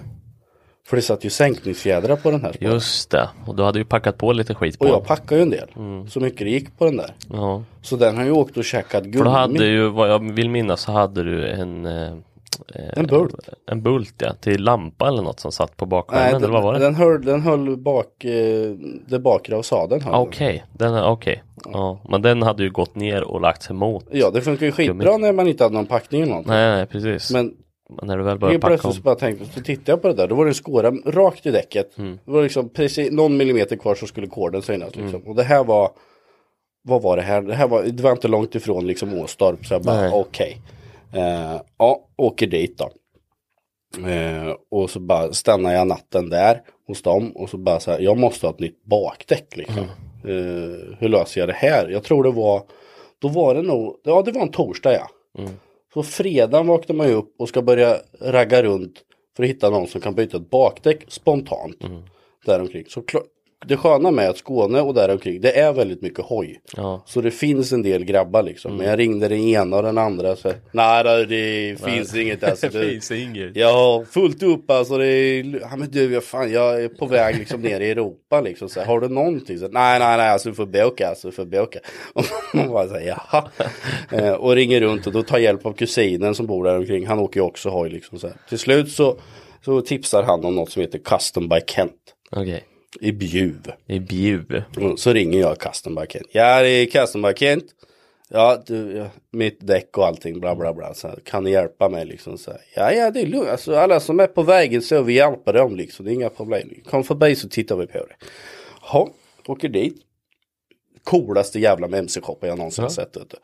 För 0.86 0.96
det 0.96 1.02
satt 1.02 1.24
ju 1.24 1.30
sänkningsfjädrar 1.30 2.16
på 2.16 2.30
den 2.30 2.42
här. 2.42 2.52
spåren. 2.52 2.72
Just 2.72 3.10
det. 3.10 3.28
Och 3.46 3.56
du 3.56 3.62
hade 3.62 3.78
ju 3.78 3.84
packat 3.84 4.18
på 4.18 4.32
lite 4.32 4.54
skit 4.54 4.78
på 4.78 4.84
Och 4.84 4.90
jag 4.90 5.04
packade 5.06 5.36
ju 5.36 5.42
en 5.42 5.50
del. 5.50 5.68
Mm. 5.76 6.08
Så 6.08 6.20
mycket 6.20 6.38
det 6.38 6.50
gick 6.50 6.78
på 6.78 6.84
den 6.84 6.96
där. 6.96 7.14
Ja. 7.32 7.62
Så 7.82 7.96
den 7.96 8.16
har 8.16 8.24
ju 8.24 8.30
åkt 8.30 8.56
och 8.56 8.64
käkat 8.64 9.04
gummi. 9.04 9.16
För 9.16 9.24
du 9.24 9.30
hade 9.30 9.66
ju, 9.66 9.88
vad 9.88 10.10
jag 10.10 10.32
vill 10.32 10.50
minnas, 10.50 10.80
så 10.80 10.92
hade 10.92 11.22
du 11.22 11.48
en 11.48 11.86
eh, 11.86 12.12
eh, 12.74 12.98
En 12.98 13.06
bult. 13.06 13.34
En 13.70 13.82
bult 13.82 14.14
ja, 14.18 14.32
till 14.40 14.62
lampa 14.62 15.08
eller 15.08 15.22
något 15.22 15.40
som 15.40 15.52
satt 15.52 15.76
på 15.76 15.84
Nej, 15.84 15.90
bakskärmen 15.90 16.32
den, 16.32 16.42
eller 16.42 16.52
vad 16.52 16.62
var 16.62 16.72
det? 16.72 16.78
den 16.78 16.94
höll, 16.94 17.24
den 17.24 17.40
höll 17.40 17.76
bak, 17.76 18.24
eh, 18.24 18.70
det 19.06 19.18
bakre 19.18 19.56
av 19.56 19.62
sadeln. 19.62 20.02
Ah. 20.06 20.20
Okej, 20.20 20.64
är 20.80 21.04
okej. 21.04 21.42
Ja, 21.72 22.00
men 22.08 22.22
den 22.22 22.42
hade 22.42 22.62
ju 22.62 22.70
gått 22.70 22.94
ner 22.94 23.22
och 23.24 23.40
lagt 23.40 23.62
sig 23.62 23.76
mot. 23.76 24.06
Ja, 24.10 24.30
det 24.30 24.40
funkar 24.40 24.66
ju 24.66 24.72
skitbra 24.72 25.12
Gummi. 25.12 25.18
när 25.18 25.32
man 25.32 25.48
inte 25.48 25.64
hade 25.64 25.74
någon 25.74 25.86
packning 25.86 26.20
eller 26.22 26.30
någonting. 26.30 26.52
Nej, 26.52 26.70
nej 26.76 26.86
precis. 26.86 27.30
Men 27.30 27.54
när 28.02 28.18
du 28.18 28.24
väl 28.24 28.38
börjar 28.38 28.52
helt 28.52 28.62
packa 28.62 28.70
plötsligt 28.70 28.96
om. 28.96 29.02
bara 29.02 29.14
tänkte 29.14 29.44
så 29.44 29.60
tittade 29.60 29.92
jag 29.92 30.02
på 30.02 30.08
det 30.08 30.14
där. 30.14 30.28
Då 30.28 30.34
var 30.34 30.44
det 30.44 30.50
en 30.50 30.54
skåra 30.54 30.90
rakt 30.90 31.46
i 31.46 31.50
däcket. 31.50 31.98
Mm. 31.98 32.18
Det 32.24 32.30
var 32.30 32.42
liksom 32.42 32.68
precis 32.68 33.12
någon 33.12 33.36
millimeter 33.36 33.76
kvar 33.76 33.94
så 33.94 34.06
skulle 34.06 34.26
koden 34.26 34.62
synas. 34.62 34.96
Liksom. 34.96 35.22
Och 35.22 35.34
det 35.34 35.42
här 35.42 35.64
var, 35.64 35.90
vad 36.82 37.02
var 37.02 37.16
det 37.16 37.22
här? 37.22 37.42
Det 37.42 37.54
här 37.54 37.68
var, 37.68 37.82
det 37.82 38.02
var 38.02 38.12
inte 38.12 38.28
långt 38.28 38.54
ifrån 38.54 38.86
liksom 38.86 39.14
Åstorp. 39.14 39.66
Så 39.66 39.74
jag 39.74 39.82
bara 39.82 40.14
okej. 40.14 40.60
Eh, 41.12 41.60
ja, 41.78 42.00
åker 42.16 42.46
dit 42.46 42.78
då. 42.78 42.90
Eh, 44.08 44.54
och 44.70 44.90
så 44.90 45.00
bara 45.00 45.32
stannar 45.32 45.72
jag 45.72 45.86
natten 45.86 46.30
där 46.30 46.60
hos 46.86 47.02
dem. 47.02 47.30
Och 47.30 47.50
så 47.50 47.56
bara 47.56 47.80
så 47.80 47.90
här, 47.90 48.00
jag 48.00 48.18
måste 48.18 48.46
ha 48.46 48.54
ett 48.54 48.60
nytt 48.60 48.84
bakdäck 48.84 49.56
liksom. 49.56 49.84
Eh, 50.24 50.96
hur 50.98 51.08
löser 51.08 51.40
jag 51.40 51.48
det 51.48 51.54
här? 51.54 51.88
Jag 51.88 52.02
tror 52.02 52.24
det 52.24 52.30
var, 52.30 52.62
då 53.18 53.28
var 53.28 53.54
det 53.54 53.62
nog, 53.62 54.00
ja 54.04 54.22
det 54.22 54.32
var 54.32 54.42
en 54.42 54.50
torsdag 54.50 54.92
ja. 54.92 55.08
Så 55.94 56.02
fredagen 56.02 56.66
vaknar 56.66 56.96
man 56.96 57.08
ju 57.08 57.14
upp 57.14 57.34
och 57.38 57.48
ska 57.48 57.62
börja 57.62 57.96
ragga 58.20 58.62
runt 58.62 59.02
för 59.36 59.42
att 59.42 59.48
hitta 59.48 59.70
någon 59.70 59.86
som 59.86 60.00
kan 60.00 60.14
byta 60.14 60.36
ett 60.36 60.50
bakdäck 60.50 61.04
spontant. 61.08 61.84
Däromkring. 62.44 62.84
Så 62.88 63.02
det 63.66 63.76
sköna 63.76 64.10
med 64.10 64.30
att 64.30 64.38
Skåne 64.38 64.80
och 64.80 64.94
däromkring 64.94 65.40
det 65.40 65.60
är 65.60 65.72
väldigt 65.72 66.02
mycket 66.02 66.24
hoj. 66.24 66.60
Ja. 66.76 67.02
Så 67.06 67.20
det 67.20 67.30
finns 67.30 67.72
en 67.72 67.82
del 67.82 68.04
grabbar 68.04 68.42
liksom. 68.42 68.76
Men 68.76 68.86
jag 68.86 68.98
ringde 68.98 69.28
den 69.28 69.38
ena 69.38 69.76
och 69.76 69.82
den 69.82 69.98
andra 69.98 70.36
så 70.36 70.52
nej 70.72 71.04
det 71.04 71.76
finns 71.84 72.14
inget 72.14 72.44
alltså. 72.44 72.68
Det 72.72 72.88
finns 72.88 73.10
inget. 73.10 73.56
jag 73.56 73.72
har 73.72 74.04
fullt 74.04 74.42
upp 74.42 74.70
alltså. 74.70 74.98
Det 74.98 75.06
är, 75.06 75.58
ja, 75.60 75.76
men 75.76 75.90
du, 75.90 76.12
jag, 76.12 76.24
fan, 76.24 76.52
jag 76.52 76.84
är 76.84 76.88
på 76.88 77.06
väg 77.06 77.38
liksom 77.38 77.62
ner 77.62 77.80
i 77.80 77.90
Europa 77.90 78.40
liksom. 78.40 78.68
Så 78.68 78.80
har 78.80 79.00
du 79.00 79.08
någonting? 79.08 79.58
Så, 79.58 79.68
nej, 79.68 79.98
nej, 79.98 80.16
nej, 80.16 80.28
alltså 80.28 80.48
du 80.48 80.54
får 80.54 80.66
boka, 80.66 81.08
alltså 81.08 81.28
du 81.28 81.32
får 81.32 81.44
boka. 81.44 81.78
Och 82.12 82.24
man 82.54 82.68
bara 82.68 82.88
säger 82.88 83.08
jaha. 83.08 83.44
Eh, 84.10 84.32
och 84.32 84.54
ringer 84.54 84.80
runt 84.80 85.06
och 85.06 85.12
då 85.12 85.22
tar 85.22 85.38
hjälp 85.38 85.66
av 85.66 85.72
kusinen 85.72 86.34
som 86.34 86.46
bor 86.46 86.64
där 86.64 86.76
omkring. 86.76 87.06
Han 87.06 87.18
åker 87.18 87.40
ju 87.40 87.46
också 87.46 87.68
hoj 87.68 87.90
liksom. 87.90 88.18
Så 88.18 88.26
här. 88.26 88.36
Till 88.48 88.58
slut 88.58 88.92
så, 88.92 89.18
så 89.64 89.80
tipsar 89.80 90.22
han 90.22 90.44
om 90.44 90.54
något 90.54 90.70
som 90.70 90.82
heter 90.82 90.98
Custom 90.98 91.48
by 91.48 91.60
Kent. 91.66 91.92
Okej. 92.30 92.64
I 93.00 93.12
Bjuv. 93.12 93.72
I 93.86 94.00
Bjuv. 94.00 94.62
Och 94.76 94.98
Så 94.98 95.12
ringer 95.12 95.40
jag 95.40 95.58
Custom 95.58 95.94
by 95.94 96.02
Kent. 96.08 96.26
Ja, 96.32 96.62
det 96.62 96.68
är 96.68 96.86
Custom 96.86 97.22
by 97.22 97.32
Kent. 97.36 97.64
Ja, 98.28 98.62
du, 98.66 98.92
ja, 98.96 99.06
mitt 99.30 99.66
däck 99.66 99.98
och 99.98 100.06
allting, 100.06 100.40
bla 100.40 100.54
bla 100.54 100.74
bla. 100.74 100.94
Så 100.94 101.08
här, 101.08 101.18
kan 101.24 101.44
ni 101.44 101.50
hjälpa 101.50 101.88
mig 101.88 102.04
liksom? 102.04 102.38
Så 102.38 102.50
här, 102.50 102.60
ja, 102.74 102.92
ja, 102.92 103.10
det 103.10 103.20
är 103.20 103.26
lugnt. 103.26 103.48
Alltså, 103.48 103.76
alla 103.76 104.00
som 104.00 104.20
är 104.20 104.26
på 104.26 104.42
vägen 104.42 104.82
så 104.82 105.02
vi 105.02 105.12
hjälper 105.12 105.52
dem 105.52 105.76
liksom. 105.76 106.04
Det 106.04 106.10
är 106.10 106.14
inga 106.14 106.28
problem. 106.28 106.68
Kom 106.90 107.04
förbi 107.04 107.36
så 107.36 107.48
tittar 107.48 107.76
vi 107.76 107.86
på 107.86 107.98
det. 107.98 108.26
Ja, 108.92 109.10
åker 109.46 109.68
dit. 109.68 109.96
Coolaste 111.04 111.60
jävla 111.60 111.86
mc-shoppen 111.86 112.48
jag 112.48 112.58
någonsin 112.58 112.82
har 112.82 112.88
sett. 112.90 113.16
Vet. 113.16 113.34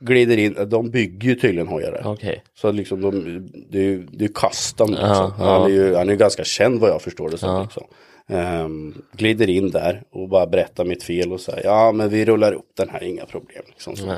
Glider 0.00 0.36
in, 0.36 0.68
de 0.68 0.90
bygger 0.90 1.28
ju 1.28 1.34
tydligen 1.34 1.68
hojar. 1.68 2.02
Okej. 2.04 2.44
Så 2.54 2.72
liksom 2.72 3.00
de, 3.00 3.10
det 3.70 3.78
är 3.78 3.82
ju 3.82 4.06
det 4.12 4.24
är 4.24 4.28
custom 4.28 4.90
liksom. 4.90 5.08
Ja, 5.08 5.34
Han 5.38 5.46
ja. 5.46 5.64
är 5.64 5.72
ju 5.72 5.94
han 5.94 6.08
är 6.08 6.12
ju 6.12 6.18
ganska 6.18 6.44
känd 6.44 6.80
vad 6.80 6.90
jag 6.90 7.02
förstår 7.02 7.30
det 7.30 7.38
som. 7.38 7.50
Ja. 7.50 7.62
Liksom. 7.62 7.84
Ehm, 8.30 8.94
glider 9.12 9.50
in 9.50 9.70
där 9.70 10.02
och 10.10 10.28
bara 10.28 10.46
berättar 10.46 10.84
mitt 10.84 11.02
fel 11.02 11.32
och 11.32 11.40
säger 11.40 11.64
ja 11.64 11.92
men 11.92 12.08
vi 12.08 12.24
rullar 12.24 12.52
upp 12.52 12.70
den 12.76 12.88
här, 12.88 13.02
inga 13.04 13.26
problem. 13.26 13.62
Liksom, 13.66 13.96
så. 13.96 14.14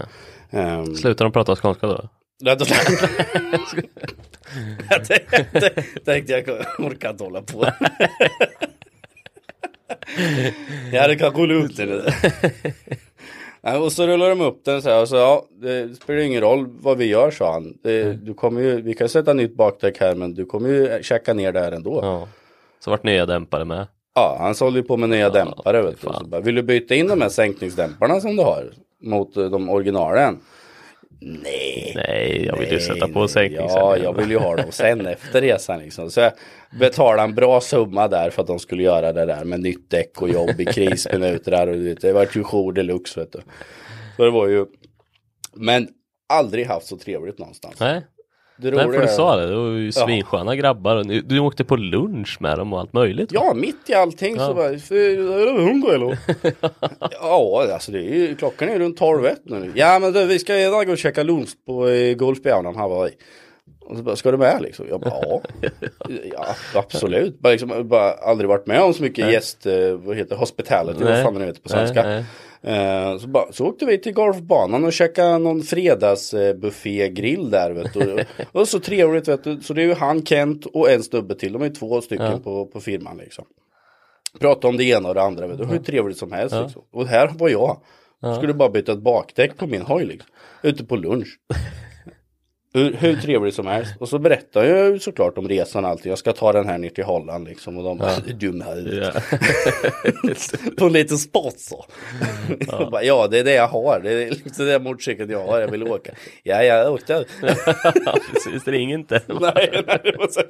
Ehm, 0.51 0.95
Slutar 0.95 1.25
de 1.25 1.33
prata 1.33 1.57
skånska 1.57 1.87
då? 1.87 1.95
Då- 1.95 2.09
jag 4.91 5.05
tänkte, 6.05 6.33
jag 6.33 6.49
orkar 6.79 7.11
inte 7.11 7.25
hålla 7.25 7.43
på. 7.43 7.67
ja 10.93 11.09
det 11.09 11.17
kan 11.17 11.33
rulla 11.33 11.55
upp 11.65 11.77
det 11.77 12.15
och 13.79 13.93
så 13.93 14.07
rullar 14.07 14.29
de 14.29 14.41
upp 14.41 14.65
den 14.65 14.83
så 14.83 14.89
här 14.91 15.03
och 15.03 15.09
så 15.09 15.17
ja, 15.17 15.47
det 15.61 15.95
spelar 15.95 16.21
ingen 16.21 16.41
roll 16.41 16.67
vad 16.81 16.99
vi 16.99 17.05
gör 17.07 17.31
sa 17.31 17.53
han. 17.53 17.79
Det, 17.83 18.13
du 18.13 18.35
kommer 18.35 18.61
ju, 18.61 18.81
vi 18.83 18.95
kan 18.95 19.09
sätta 19.09 19.33
nytt 19.33 19.57
bakdäck 19.57 20.01
här 20.01 20.15
men 20.15 20.35
du 20.35 20.45
kommer 20.47 20.69
ju 20.69 21.03
checka 21.03 21.35
ner 21.35 21.53
det 21.53 21.61
här 21.61 21.73
ändå. 21.73 22.01
Ja. 22.03 22.29
Så 22.85 22.91
vart 22.91 23.03
nya 23.05 23.27
dämpare 23.27 23.65
med. 23.65 23.87
Han 24.15 24.55
sålde 24.55 24.79
ju 24.79 24.85
på 24.85 24.97
med 24.97 25.09
nya 25.09 25.31
dämpare. 25.31 25.83
Vet 25.83 26.01
du. 26.01 26.27
bara, 26.27 26.41
Vill 26.41 26.55
du 26.55 26.63
byta 26.63 26.95
in 26.95 27.09
de 27.09 27.21
här 27.21 27.29
sänkningsdämparna 27.29 28.21
som 28.21 28.37
du 28.37 28.43
har 28.43 28.73
mot 29.03 29.37
eh, 29.37 29.45
de 29.51 29.69
originalen? 29.69 30.41
Nej. 31.23 31.93
Nej, 31.97 32.45
jag 32.47 32.57
vill 32.57 32.69
ju 32.69 32.75
Nej, 32.75 32.81
sätta 32.81 33.09
på 33.09 33.29
sänkning 33.29 33.61
Ja, 33.69 33.97
jag 33.97 34.13
vill 34.13 34.31
ju 34.31 34.39
ha 34.39 34.57
dem 34.57 34.73
sen 34.73 35.07
efter 35.07 35.41
resan 35.41 35.79
liksom. 35.79 36.11
Så 36.11 36.21
jag 36.21 36.33
betalade 36.79 37.23
en 37.23 37.35
bra 37.35 37.61
summa 37.61 38.09
där 38.09 38.31
för 38.31 38.43
att 38.43 38.49
de 38.49 38.59
skulle 38.59 38.83
göra 38.83 39.13
det 39.13 39.27
där 39.27 39.45
med 39.45 39.61
nytt 39.61 39.91
däck 39.91 40.23
och 40.23 40.29
jobb 40.29 40.61
i 40.61 40.65
krisminuter 40.65 41.51
där 41.51 41.67
och 41.67 41.77
det 42.01 42.13
var 42.13 42.29
ju 42.35 42.45
jour 42.45 42.73
deluxe 42.73 43.21
vet 43.21 43.33
du. 43.33 43.41
Så 44.17 44.25
det 44.25 44.31
var 44.31 44.49
ju, 44.49 44.67
men 45.55 45.89
aldrig 46.29 46.67
haft 46.67 46.87
så 46.87 46.97
trevligt 46.97 47.39
någonstans. 47.39 47.81
Nej, 47.81 48.03
det 48.61 48.71
Nej, 48.71 48.79
för 48.81 48.87
roliga 48.87 49.01
du 49.01 49.09
sa 49.09 49.37
det, 49.37 49.47
det 49.47 49.57
var 49.57 49.69
ju 49.69 49.93
svinsköna 49.93 50.57
grabbar. 50.57 50.97
och 50.97 51.07
ni- 51.07 51.21
Du 51.21 51.39
åkte 51.39 51.65
på 51.65 51.77
lunch 51.77 52.37
med 52.41 52.59
dem 52.59 52.73
och 52.73 52.81
allt 52.81 52.93
möjligt. 52.93 53.33
va? 53.33 53.41
Ja, 53.45 53.55
mitt 53.55 53.91
i 53.91 53.95
allting 53.95 54.37
Ja. 54.37 54.47
så 54.47 54.55
bara, 54.55 54.67
är 54.69 55.55
du 55.57 55.63
hungrig 55.63 55.95
eller? 55.95 56.19
ja, 57.11 57.67
alltså 57.73 57.93
det 57.93 57.99
är 57.99 58.15
ju, 58.15 58.35
klockan 58.37 58.69
är 58.69 58.79
runt 58.79 58.97
12 58.99 59.27
ett 59.27 59.41
nu. 59.45 59.73
Ja, 59.75 59.99
men 59.99 60.13
du, 60.13 60.27
vi 60.27 60.39
ska 60.39 60.57
idag 60.59 60.87
gå 60.87 60.93
och 60.93 60.99
käka 60.99 61.23
lunch 61.23 61.49
på 61.67 61.89
eh, 61.89 62.15
Golfbjörnen 62.15 62.77
här 62.77 62.89
var 62.89 63.05
vi. 63.05 63.11
Och 63.81 63.97
så 63.97 64.03
bara, 64.03 64.17
ska 64.17 64.31
du 64.31 64.37
med 64.37 64.63
liksom? 64.63 64.87
Jag 64.91 65.01
bara, 65.01 65.15
ja. 65.23 65.41
ja, 66.33 66.47
absolut. 66.75 67.39
Bara, 67.41 67.51
liksom, 67.51 67.89
bara 67.89 68.13
aldrig 68.13 68.49
varit 68.49 68.67
med 68.67 68.81
om 68.83 68.95
så 68.95 69.03
mycket 69.03 69.25
Nej. 69.25 69.35
gäst, 69.35 69.67
eh, 69.67 69.93
vad 70.05 70.17
heter 70.17 70.37
hospitality, 70.37 71.05
vad 71.05 71.13
Nej. 71.13 71.25
fan 71.25 71.35
det 71.35 71.41
nu 71.41 71.47
heter 71.47 71.61
på 71.61 71.69
Nej, 71.75 71.79
svenska. 71.87 72.03
nej. 72.09 72.19
Eh, 72.19 72.25
så, 73.21 73.29
bara, 73.29 73.53
så 73.53 73.67
åkte 73.67 73.87
vi 73.87 73.99
till 73.99 74.13
golfbanan 74.13 74.85
och 74.85 74.93
käkade 74.93 75.39
någon 75.39 75.63
fredagsbuffégrill 75.63 77.51
där 77.51 77.71
vet 77.71 77.95
du. 77.95 78.25
och 78.53 78.69
så 78.69 78.81
trevligt 78.81 79.29
vet 79.29 79.45
du. 79.45 79.61
Så 79.61 79.75
det 79.75 79.83
är 79.83 79.87
ju 79.87 79.95
han, 79.95 80.27
Kent 80.27 80.67
och 80.67 80.91
en 80.91 81.03
snubbe 81.03 81.35
till. 81.35 81.53
De 81.53 81.63
är 81.63 81.71
två 81.71 82.01
stycken 82.01 82.27
Ja. 82.27 82.39
på, 82.39 82.67
på 82.67 82.81
firman 82.81 83.17
liksom. 83.17 83.45
Prata 84.41 84.69
om 84.69 84.77
det 84.77 84.85
ena 84.85 85.09
och 85.09 85.15
det 85.15 85.23
andra 85.23 85.47
vet 85.47 85.59
du. 85.59 85.65
Hur 85.65 85.79
trevligt 85.79 86.19
som 86.19 86.33
helst 86.33 86.55
Ja. 86.55 86.63
liksom. 86.63 86.83
Och 86.93 87.07
här 87.07 87.31
var 87.39 87.49
jag. 87.49 87.81
Ja. 88.21 88.37
Skulle 88.37 88.55
bara 88.55 88.69
byta 88.71 88.93
ett 88.93 88.99
bakdäck 89.03 89.57
på 89.57 89.67
min 89.67 89.83
hoj 89.83 90.05
liksom. 90.05 90.31
Ute 90.63 90.85
på 90.85 90.97
lunch. 90.97 91.39
Hur, 92.75 92.93
hur 92.93 93.17
trevligt 93.17 93.55
som 93.55 93.67
helst. 93.67 93.95
Och 93.99 94.09
så 94.09 94.19
berättar 94.19 94.65
jag 94.65 94.91
ju 94.91 94.99
såklart 94.99 95.39
om 95.39 95.49
resan 95.49 95.85
och 95.85 95.91
allting. 95.91 96.11
Jag 96.11 96.19
ska 96.19 96.33
ta 96.33 96.53
den 96.53 96.67
här 96.69 96.79
ner 96.79 96.89
till 96.91 97.05
Holland 97.05 97.49
liksom. 97.49 97.79
Och 97.79 97.85
de 97.85 97.99
bara, 97.99 98.11
är 98.11 98.33
dum 98.33 98.61
här. 98.61 99.03
Ja. 99.03 99.39
på 100.79 100.87
en 100.87 100.93
liten 100.93 101.19
sponsor. 101.19 101.85
Ja. 102.69 102.89
bara, 102.93 103.03
ja, 103.05 103.27
det 103.31 103.39
är 103.39 103.45
det 103.45 103.53
jag 103.55 103.69
har. 103.69 104.01
Det 104.01 104.11
är 104.13 104.31
liksom 104.31 104.67
det 104.67 104.79
motorcykeln 104.79 105.31
jag 105.31 105.47
har. 105.47 105.61
Jag 105.61 105.69
vill 105.71 105.83
åka. 105.83 106.13
Ja, 106.43 106.63
jag 106.63 106.93
åkte. 106.93 107.13
Ja, 108.07 108.19
Precis, 108.33 108.69
ring 108.69 108.93
inte. 108.93 109.21
nej, 109.27 109.83
nej, 109.87 110.15
så- 110.31 110.43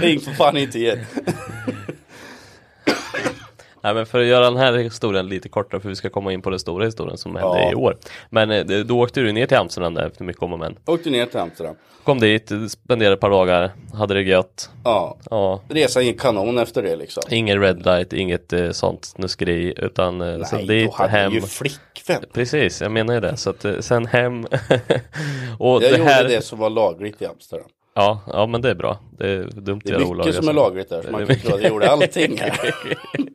ring 0.00 0.20
för 0.20 0.30
fan 0.32 0.56
inte 0.56 0.78
igen. 0.78 0.98
Nej 3.88 3.94
men 3.94 4.06
för 4.06 4.20
att 4.20 4.26
göra 4.26 4.44
den 4.44 4.56
här 4.56 4.72
historien 4.72 5.28
lite 5.28 5.48
kortare 5.48 5.80
för 5.80 5.88
vi 5.88 5.96
ska 5.96 6.10
komma 6.10 6.32
in 6.32 6.42
på 6.42 6.50
den 6.50 6.58
stora 6.58 6.84
historien 6.84 7.18
som 7.18 7.36
hände 7.36 7.60
Ja. 7.60 7.72
i 7.72 7.74
år. 7.74 7.96
Men 8.30 8.50
eh, 8.50 8.64
då 8.64 8.98
åkte 9.00 9.20
du 9.20 9.32
ner 9.32 9.46
till 9.46 9.56
Amsterdam 9.56 9.94
där 9.94 10.06
efter 10.06 10.24
mycket 10.24 10.42
om 10.42 10.52
och 10.52 10.58
men. 10.58 10.76
Åkte 10.86 11.10
ner 11.10 11.26
till 11.26 11.38
Amsterdam. 11.38 11.74
Kom 12.04 12.20
dit, 12.20 12.52
spenderade 12.68 13.14
ett 13.14 13.20
par 13.20 13.30
dagar, 13.30 13.70
hade 13.94 14.14
det 14.14 14.22
gött. 14.22 14.70
Ja, 14.84 15.16
Ja, 15.30 15.60
resan 15.68 16.06
gick 16.06 16.20
kanon 16.20 16.58
efter 16.58 16.82
det 16.82 16.96
liksom. 16.96 17.22
ingen 17.30 17.60
red 17.60 17.84
light, 17.86 18.12
inget 18.12 18.52
eh, 18.52 18.70
sånt 18.70 19.04
snuskeri 19.04 19.74
utan 19.76 20.20
eh, 20.20 20.42
sen 20.44 20.58
Nej, 20.58 20.66
dit, 20.66 20.90
då 20.90 20.96
hade 20.96 21.10
hem. 21.10 21.32
ju 21.32 21.40
flickvän. 21.40 22.22
Precis, 22.32 22.80
jag 22.80 22.92
menar 22.92 23.14
ju 23.14 23.20
det. 23.20 23.36
Så 23.36 23.50
att 23.50 23.64
eh, 23.64 23.78
sen 23.80 24.06
hem. 24.06 24.44
och 25.58 25.74
Jag 25.74 25.80
det 25.82 25.88
gjorde 25.98 26.10
här... 26.10 26.24
det 26.28 26.44
som 26.44 26.58
var 26.58 26.70
lagligt 26.70 27.22
i 27.22 27.26
Amsterdam. 27.26 27.66
Ja, 27.94 28.20
ja 28.26 28.46
men 28.46 28.62
det 28.62 28.70
är 28.70 28.74
bra. 28.74 28.98
Det 29.18 29.28
är 29.28 29.42
dumt 29.60 29.80
Det 29.84 29.90
är 29.90 29.98
mycket 29.98 30.10
olagliga 30.10 30.32
som 30.34 30.48
är 30.48 30.52
saker. 30.52 30.52
lagligt 30.54 30.88
där. 30.88 31.02
Så 31.02 31.10
man 31.12 31.26
kan 31.26 31.36
tro 31.36 31.54
att 31.54 31.62
jag 31.62 31.70
gjorde 31.70 31.90
allting 31.90 32.38
här. 32.38 32.74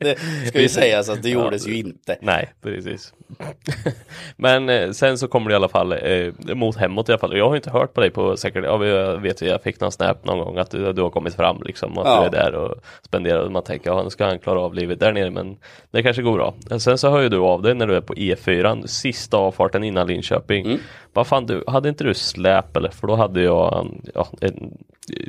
det 0.00 0.18
ska 0.48 0.60
ju 0.60 0.68
sägas 0.68 1.08
att 1.08 1.22
det 1.22 1.30
gjordes 1.30 1.68
ju 1.68 1.76
inte. 1.78 2.16
Nej, 2.20 2.52
precis. 2.62 3.12
Men 4.36 4.68
eh, 4.68 4.90
sen 4.90 5.18
så 5.18 5.28
kommer 5.28 5.48
det 5.48 5.52
i 5.52 5.56
alla 5.56 5.68
fall 5.68 5.92
eh, 5.92 6.54
mot 6.54 6.76
hemåt 6.76 7.08
i 7.08 7.12
alla 7.12 7.18
fall. 7.18 7.36
Jag 7.36 7.48
har 7.48 7.56
inte 7.56 7.70
hört 7.70 7.94
på 7.94 8.00
dig 8.00 8.10
på 8.10 8.36
säkert, 8.36 8.64
ja, 8.64 8.86
jag 8.86 9.16
vet 9.20 9.40
jag 9.42 9.62
fick 9.62 9.80
någon 9.80 9.92
snap 9.92 10.24
någon 10.24 10.38
gång 10.38 10.58
att 10.58 10.70
du, 10.70 10.92
du 10.92 11.02
har 11.02 11.10
kommit 11.10 11.34
fram 11.34 11.62
liksom. 11.64 11.98
Att 11.98 12.06
Ja. 12.06 12.20
du 12.20 12.26
är 12.36 12.42
där 12.50 12.54
och 12.54 12.74
spenderar. 13.02 13.48
Man 13.48 13.62
tänker, 13.64 13.90
ja 13.90 14.02
nu 14.02 14.10
ska 14.10 14.24
han 14.24 14.38
klara 14.38 14.60
av 14.60 14.74
livet 14.74 15.00
där 15.00 15.12
nere 15.12 15.30
men 15.30 15.56
det 15.90 16.02
kanske 16.02 16.22
går 16.22 16.32
bra. 16.34 16.54
Sen 16.78 16.98
så 16.98 17.10
hör 17.10 17.20
ju 17.20 17.28
du 17.28 17.38
av 17.38 17.62
dig 17.62 17.74
när 17.74 17.86
du 17.86 17.96
är 17.96 18.00
på 18.00 18.14
E4, 18.14 18.86
sista 18.86 19.36
avfarten 19.36 19.84
innan 19.84 20.06
Linköping. 20.06 20.66
Mm. 20.66 20.78
Vad 21.12 21.26
fan 21.26 21.46
du, 21.46 21.64
hade 21.66 21.88
inte 21.88 22.04
du 22.04 22.14
släp 22.14 22.76
eller? 22.76 22.88
För 22.90 23.06
då 23.06 23.14
hade 23.14 23.42
jag, 23.42 23.88
ja, 24.14 24.28
en, 24.40 24.72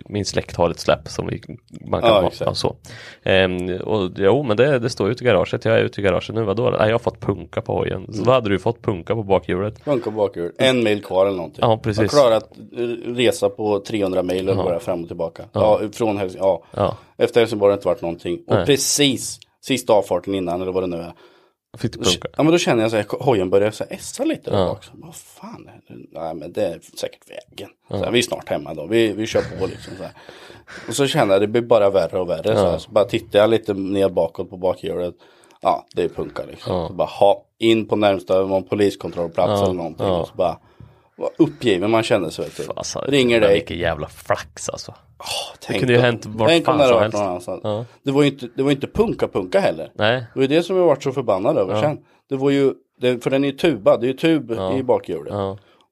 min 0.10 0.26
släkt 0.26 0.45
har 0.54 0.70
ett 0.70 0.80
släp 0.80 1.08
som 1.10 1.28
vi, 1.28 1.42
man 1.90 2.02
kan 2.02 2.10
Ja, 2.10 2.22
ha. 2.22 2.32
Ja, 2.40 2.54
så. 2.54 2.76
Ehm, 3.24 3.78
och 3.82 4.12
jo 4.18 4.44
men 4.44 4.58
det, 4.58 4.80
det 4.80 4.90
står 4.90 5.10
ute 5.10 5.24
i 5.24 5.28
garaget, 5.28 5.66
jag 5.66 5.80
är 5.80 5.84
ute 5.84 6.02
i 6.02 6.04
garaget 6.04 6.36
nu, 6.36 6.44
vadå? 6.44 6.70
Nej 6.70 6.88
jag 6.88 6.94
har 6.94 7.00
fått 7.00 7.20
punka 7.20 7.62
på 7.62 7.74
hojen. 7.78 7.98
Mm. 7.98 8.14
Så 8.14 8.24
vad 8.24 8.36
hade 8.36 8.50
du 8.50 8.60
fått 8.60 8.82
punka 8.82 9.16
på 9.16 9.24
bakhjulet? 9.24 9.80
Funka 9.84 10.12
bakhjul. 10.12 10.52
En 10.58 10.84
mil 10.84 11.04
kvar 11.04 11.26
eller 11.26 11.38
någonting. 11.38 11.60
Ja, 11.62 11.80
precis. 11.84 12.14
Jag 12.14 12.20
har 12.20 12.28
klarat 12.28 12.58
eh, 12.78 13.14
resa 13.16 13.50
på 13.50 13.80
300 13.80 14.24
mil 14.24 14.50
eller 14.50 14.56
bara 14.56 14.80
fram 14.80 15.02
och 15.02 15.08
tillbaka. 15.08 15.44
Ja, 15.52 15.82
från 15.94 16.18
Helsingborg. 16.18 16.60
Ja. 16.72 16.98
Ja. 17.18 17.24
Efter 17.24 17.40
Helsingborg 17.40 17.70
har 17.70 17.78
det 17.78 17.80
inte 17.80 17.88
varit 17.88 18.02
någonting. 18.02 18.40
Och 18.48 18.56
Nej. 18.56 18.66
precis 18.66 19.40
sista 19.66 19.94
avfarten 19.94 20.36
innan 20.36 20.62
eller 20.62 20.72
vad 20.72 20.84
det 20.84 20.88
nu 20.88 20.98
är. 20.98 21.14
Punka? 21.82 22.28
ja 22.38 22.44
men 22.44 22.52
då 22.52 22.58
känner 22.58 22.82
jag 22.82 22.92
så 22.92 22.98
här, 22.98 23.06
hojen 23.20 23.50
börjar 23.50 23.72
så 23.72 23.84
här 23.84 23.94
essa 23.98 24.24
lite 24.24 24.50
Ja. 24.52 24.66
bak. 24.66 24.86
Vad 24.94 25.16
fan, 25.16 25.70
nej 26.12 26.34
men 26.36 26.52
det 26.54 26.66
är 26.66 26.80
säkert 27.00 27.30
vägen. 27.30 27.70
Så 27.90 27.98
här, 28.04 28.12
vi 28.12 28.18
är 28.20 28.24
snart 28.24 28.50
hemma 28.50 28.74
då, 28.74 28.86
vi, 28.88 29.12
vi 29.14 29.28
kör 29.28 29.42
på 29.60 29.66
liksom 29.68 29.94
så 29.98 30.04
här. 30.04 30.12
Och 30.88 30.96
så 30.96 31.08
känner 31.08 31.34
jag 31.34 31.42
det 31.42 31.48
blir 31.48 31.62
bara 31.62 31.90
värre 31.90 32.20
och 32.20 32.30
värre. 32.30 32.56
Så, 32.56 32.66
här. 32.72 32.78
så 32.78 32.92
bara 32.92 33.06
tittar 33.06 33.40
jag 33.40 33.50
lite 33.50 33.74
ner 33.74 34.10
bakåt 34.10 34.50
på 34.50 34.58
bakhjulet. 34.58 35.16
Ja, 35.62 35.86
det 35.96 36.04
är 36.04 36.10
punka 36.10 36.44
liksom. 36.52 36.76
Ja. 36.76 36.88
Så 36.88 36.94
bara 36.94 37.08
ha, 37.08 37.46
in 37.58 37.88
på 37.88 37.96
närmsta 37.96 38.42
någon 38.46 38.64
poliskontrollplats 38.64 39.50
Ja, 39.50 39.64
eller 39.64 39.74
någonting. 39.74 40.06
ja. 40.08 40.20
Och 40.20 40.28
så 40.28 40.36
bara, 40.36 40.58
vad 41.18 41.30
uppgiven 41.38 41.92
man 41.92 42.04
känner 42.04 42.30
sig. 42.30 42.46
Vet 42.46 42.58
du. 42.58 42.74
Alltså, 42.76 43.00
Ringer 43.00 43.42
dig. 43.42 43.54
Vilken 43.54 43.78
jävla 43.78 44.08
flax 44.08 44.70
alltså. 44.70 44.94
Tänk 45.60 45.80
kunde 45.80 45.94
ju 45.94 46.00
hänt 46.00 46.26
vart 46.26 46.50
tänk 46.50 46.66
fan 46.66 46.78
det 46.78 46.88
som 46.88 47.00
helst. 47.00 47.48
någon. 47.48 47.60
Ja. 47.64 47.86
Det 48.04 48.12
var 48.12 48.22
ju 48.24 48.28
inte, 48.30 48.48
det 48.56 48.64
var 48.64 48.72
inte 48.72 48.88
punka-punka 48.88 49.60
heller. 49.60 49.92
Nej. 49.96 50.16
Det 50.16 50.28
var 50.40 50.42
ju 50.42 50.48
det 50.48 50.64
som 50.64 50.78
jag 50.78 50.86
varit 50.86 51.04
så 51.04 51.12
förbannad 51.12 51.58
över 51.58 51.74
Ja. 51.76 51.82
sen. 51.82 51.98
Det 52.30 52.36
var 52.36 52.50
ju, 52.50 52.74
det, 53.02 53.24
för 53.24 53.30
den 53.30 53.44
är 53.44 53.48
ju 53.48 53.58
tubad, 53.58 54.02
det 54.02 54.06
är 54.06 54.12
ju 54.12 54.14
tub 54.18 54.52
Ja. 54.58 54.78
i 54.78 54.84
bakhjulet. 54.84 55.34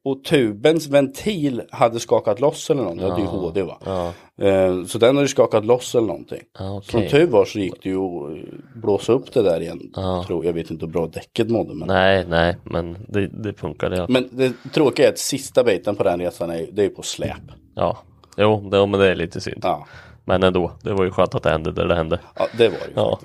Ja. 0.03 0.11
Och 0.11 0.23
tubens 0.23 0.87
ventil 0.87 1.61
hade 1.71 1.99
skakat 1.99 2.39
loss 2.39 2.69
eller 2.69 2.81
någonting, 2.81 3.05
det 3.05 3.11
hade 3.11 3.21
ju 3.23 3.27
HD 3.27 3.61
va. 3.63 3.77
Ja. 3.85 4.13
Eh, 4.47 4.85
så 4.85 4.97
den 4.97 5.17
hade 5.17 5.29
ju 5.29 5.61
loss 5.61 5.95
eller 5.95 6.07
någonting. 6.07 6.41
Ja, 6.59 6.81
Som 6.83 6.99
okej. 6.99 7.09
tur 7.09 7.27
var 7.27 7.45
så 7.45 7.59
gick 7.59 7.83
det 7.83 7.89
ju 7.89 7.97
att 7.99 8.37
blåsa 8.75 9.13
upp 9.13 9.33
det 9.33 9.41
där 9.41 9.61
igen. 9.61 9.91
Ja. 9.95 10.23
Tror, 10.27 10.45
jag 10.45 10.53
vet 10.53 10.71
inte 10.71 10.85
hur 10.85 10.91
bra 10.93 11.07
däcket 11.07 11.49
mådde. 11.49 11.73
Men, 11.75 11.87
Nej, 11.87 12.25
nej, 12.29 12.57
men 12.63 12.97
det, 13.07 13.27
det 13.27 13.53
funkade. 13.53 13.97
Ja. 13.97 14.05
men 14.09 14.29
det 14.31 14.53
tråkiga 14.73 15.07
är 15.07 15.11
att 15.11 15.17
sista 15.19 15.63
biten 15.63 15.95
på 15.95 16.03
den 16.03 16.19
resan 16.19 16.49
är, 16.49 16.67
det 16.71 16.85
är 16.85 16.89
på 16.89 17.01
släp. 17.01 17.41
ja. 17.75 17.97
Jo, 18.37 18.69
det, 18.71 18.85
men 18.87 18.99
det 18.99 19.07
är 19.11 19.15
lite 19.15 19.41
synd. 19.41 19.59
Ja, 19.63 19.87
Men 20.25 20.43
ändå, 20.43 20.71
det 20.83 20.93
var 20.93 21.03
ju 21.05 21.11
skönt 21.11 21.35
att 21.35 21.43
det 21.43 21.49
hände 21.49 21.71
där 21.71 21.85
det 21.87 21.95
hände. 21.95 22.19
ja 22.35 22.47
det 22.57 22.69
var 22.69 22.77
det 22.79 22.85
ju. 22.87 22.91
Ja. 22.95 23.19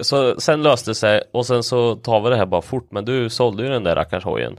Så 0.00 0.40
sen 0.40 0.62
löste 0.62 0.90
det 0.90 0.94
sig 0.94 1.22
och 1.32 1.46
sen 1.46 1.62
så 1.62 1.94
tar 1.96 2.20
vi 2.20 2.30
det 2.30 2.36
här 2.36 2.46
bara 2.46 2.62
fort. 2.62 2.86
Men 2.90 3.04
du 3.04 3.30
sålde 3.30 3.62
ju 3.62 3.68
den 3.68 3.84
där 3.84 3.96
rackars 3.96 4.24
hojen. 4.24 4.56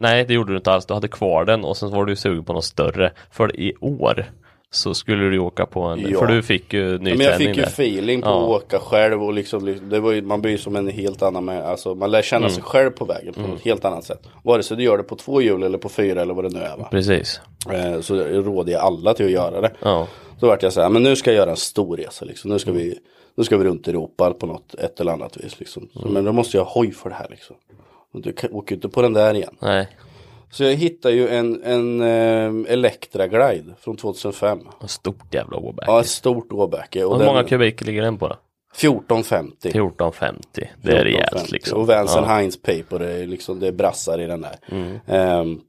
Nej, 0.00 0.24
det 0.24 0.34
gjorde 0.34 0.52
du 0.52 0.56
inte 0.56 0.72
alls. 0.72 0.86
Du 0.86 0.94
hade 0.94 1.08
kvar 1.08 1.44
den 1.44 1.64
och 1.64 1.76
sen 1.76 1.90
var 1.90 2.04
du 2.04 2.16
sugen 2.16 2.44
på 2.44 2.52
något 2.52 2.64
större. 2.64 3.12
För 3.30 3.60
i 3.60 3.74
år 3.80 4.24
så 4.72 4.94
skulle 4.94 5.24
du 5.30 5.38
åka 5.38 5.66
på 5.66 5.80
en, 5.80 6.00
Ja. 6.10 6.18
för 6.18 6.26
du 6.26 6.42
fick 6.42 6.72
ju 6.72 6.98
ny 6.98 7.10
Ja, 7.10 7.16
men 7.16 7.26
jag 7.26 7.36
fick 7.36 7.48
ju 7.48 7.54
där. 7.54 7.62
feeling 7.62 8.22
på 8.22 8.28
Ja. 8.28 8.42
att 8.56 8.62
åka 8.64 8.78
själv 8.78 9.22
och 9.24 9.32
liksom, 9.32 9.78
det 9.90 10.00
var 10.00 10.12
ju, 10.12 10.22
man 10.22 10.42
blir 10.42 10.56
som 10.56 10.76
en 10.76 10.88
helt 10.88 11.22
annan, 11.22 11.48
alltså 11.48 11.94
man 11.94 12.10
lär 12.10 12.22
känna 12.22 12.46
Mm. 12.46 12.54
sig 12.54 12.62
själv 12.62 12.90
på 12.90 13.04
vägen 13.04 13.34
på 13.34 13.40
ett 13.40 13.60
helt 13.64 13.84
annat 13.84 14.04
sätt. 14.04 14.20
Vare 14.44 14.62
sig 14.62 14.76
du 14.76 14.82
gör 14.82 14.96
det 14.96 15.02
på 15.02 15.16
två 15.16 15.42
hjul 15.42 15.62
eller 15.62 15.78
på 15.78 15.88
fyra 15.88 16.22
eller 16.22 16.34
vad 16.34 16.44
det 16.44 16.58
nu 16.58 16.60
är 16.64 16.76
va. 16.76 16.88
Precis. 16.90 17.40
Eh, 17.72 18.00
så 18.00 18.14
råder 18.24 18.72
jag 18.72 18.82
alla 18.82 19.14
till 19.14 19.26
att 19.26 19.32
göra 19.32 19.60
det. 19.60 19.70
Ja. 19.82 20.06
Då 20.40 20.46
vart 20.46 20.62
jag 20.62 20.72
så 20.72 20.80
här, 20.80 20.88
men 20.88 21.02
nu 21.02 21.16
ska 21.16 21.30
jag 21.30 21.36
göra 21.36 21.50
en 21.50 21.56
stor 21.56 21.96
resa 21.96 22.24
liksom. 22.24 22.50
Nu 22.50 22.58
ska 22.58 22.72
vi, 22.72 22.98
nu 23.36 23.44
ska 23.44 23.56
vi 23.56 23.64
runt 23.64 23.88
Europa 23.88 24.30
på 24.32 24.46
något, 24.46 24.74
ett 24.74 25.00
eller 25.00 25.12
annat 25.12 25.36
vis 25.36 25.58
liksom. 25.60 25.88
Så, 25.92 25.98
Mm. 26.00 26.12
Men 26.12 26.24
då 26.24 26.32
måste 26.32 26.56
jag 26.56 26.64
ha 26.64 26.72
hoj 26.72 26.92
för 26.92 27.08
det 27.10 27.16
här 27.16 27.26
liksom. 27.30 27.56
Och 28.12 28.20
du 28.22 28.30
åker 28.50 28.72
ju 28.72 28.74
inte 28.76 28.88
på 28.88 29.02
den 29.02 29.12
där 29.12 29.34
igen. 29.34 29.56
Nej, 29.60 29.88
Så 30.50 30.64
jag 30.64 30.74
hittade 30.74 31.14
ju 31.14 31.28
en, 31.28 31.62
en 31.64 32.00
eh, 32.00 32.72
Electra 32.72 33.26
Glide 33.26 33.74
från 33.80 33.96
2005. 33.96 34.58
ett 34.84 34.90
stort 34.90 35.34
jävla 35.34 35.56
åbäke. 35.56 35.84
Ja, 35.90 36.00
ett 36.00 36.06
stort 36.06 36.52
åbäke. 36.52 37.04
Och 37.04 37.12
Hur 37.12 37.18
den- 37.18 37.26
många 37.34 37.44
kubik 37.44 37.80
ligger 37.80 38.02
den 38.02 38.18
på 38.18 38.28
då? 38.28 38.36
1450. 38.76 39.68
1450. 39.68 40.68
Det 40.82 40.92
är 40.92 41.04
rejält 41.04 41.22
1450. 41.24 41.52
liksom. 41.52 41.80
Och 41.80 41.86
Vansen 41.86 42.22
ja. 42.22 42.28
Heinz 42.28 42.62
Paper, 42.62 42.98
det 42.98 43.12
är, 43.12 43.26
liksom, 43.26 43.60
det 43.60 43.68
är 43.68 43.72
brassar 43.72 44.20
i 44.20 44.26
den 44.26 44.40
där. 44.40 44.56
Mm. 44.68 44.98
Ehm, 45.06 45.60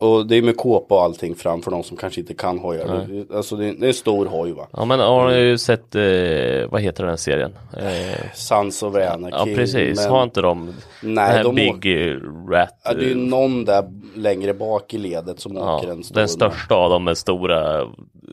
och 0.00 0.26
det 0.26 0.36
är 0.36 0.42
med 0.42 0.56
kåpa 0.56 0.94
och 0.94 1.02
allting 1.02 1.34
fram 1.34 1.62
för 1.62 1.70
de 1.70 1.82
som 1.82 1.96
kanske 1.96 2.20
inte 2.20 2.34
kan 2.34 2.58
hojar. 2.58 3.06
Det- 3.08 3.36
Alltså 3.36 3.56
det 3.56 3.66
är, 3.68 3.72
det 3.72 3.86
är 3.86 3.88
en 3.88 3.94
stor 3.94 4.26
hoj 4.26 4.52
va. 4.52 4.68
ja 4.72 4.84
men 4.84 5.00
har 5.00 5.30
ni 5.30 5.36
ju 5.38 5.58
sett, 5.58 5.94
eh, 5.94 6.70
vad 6.70 6.80
heter 6.80 7.06
den 7.06 7.18
serien? 7.18 7.52
Eh, 7.76 8.32
Sans 8.34 8.82
och 8.82 8.96
Anarchy. 8.96 9.50
ja 9.50 9.56
precis, 9.56 10.00
men- 10.00 10.10
har 10.10 10.22
inte 10.22 10.40
de 10.40 10.64
Nej, 10.66 10.74
den 11.02 11.18
här 11.18 11.44
de 11.44 11.54
Big 11.54 11.86
eh, 12.10 12.14
Rat? 12.50 12.68
Ja, 12.84 12.92
det 12.92 13.00
är 13.04 13.04
ju 13.04 13.10
eh, 13.10 13.16
någon 13.16 13.64
där 13.64 13.84
längre 14.16 14.54
bak 14.54 14.94
i 14.94 14.98
ledet 14.98 15.40
som 15.40 15.56
ja, 15.56 15.76
åker 15.76 15.88
en 15.90 16.02
stor. 16.04 16.14
den 16.14 16.28
största 16.28 16.74
av 16.74 16.90
dem 16.90 17.04
med 17.04 17.18
stora 17.18 17.86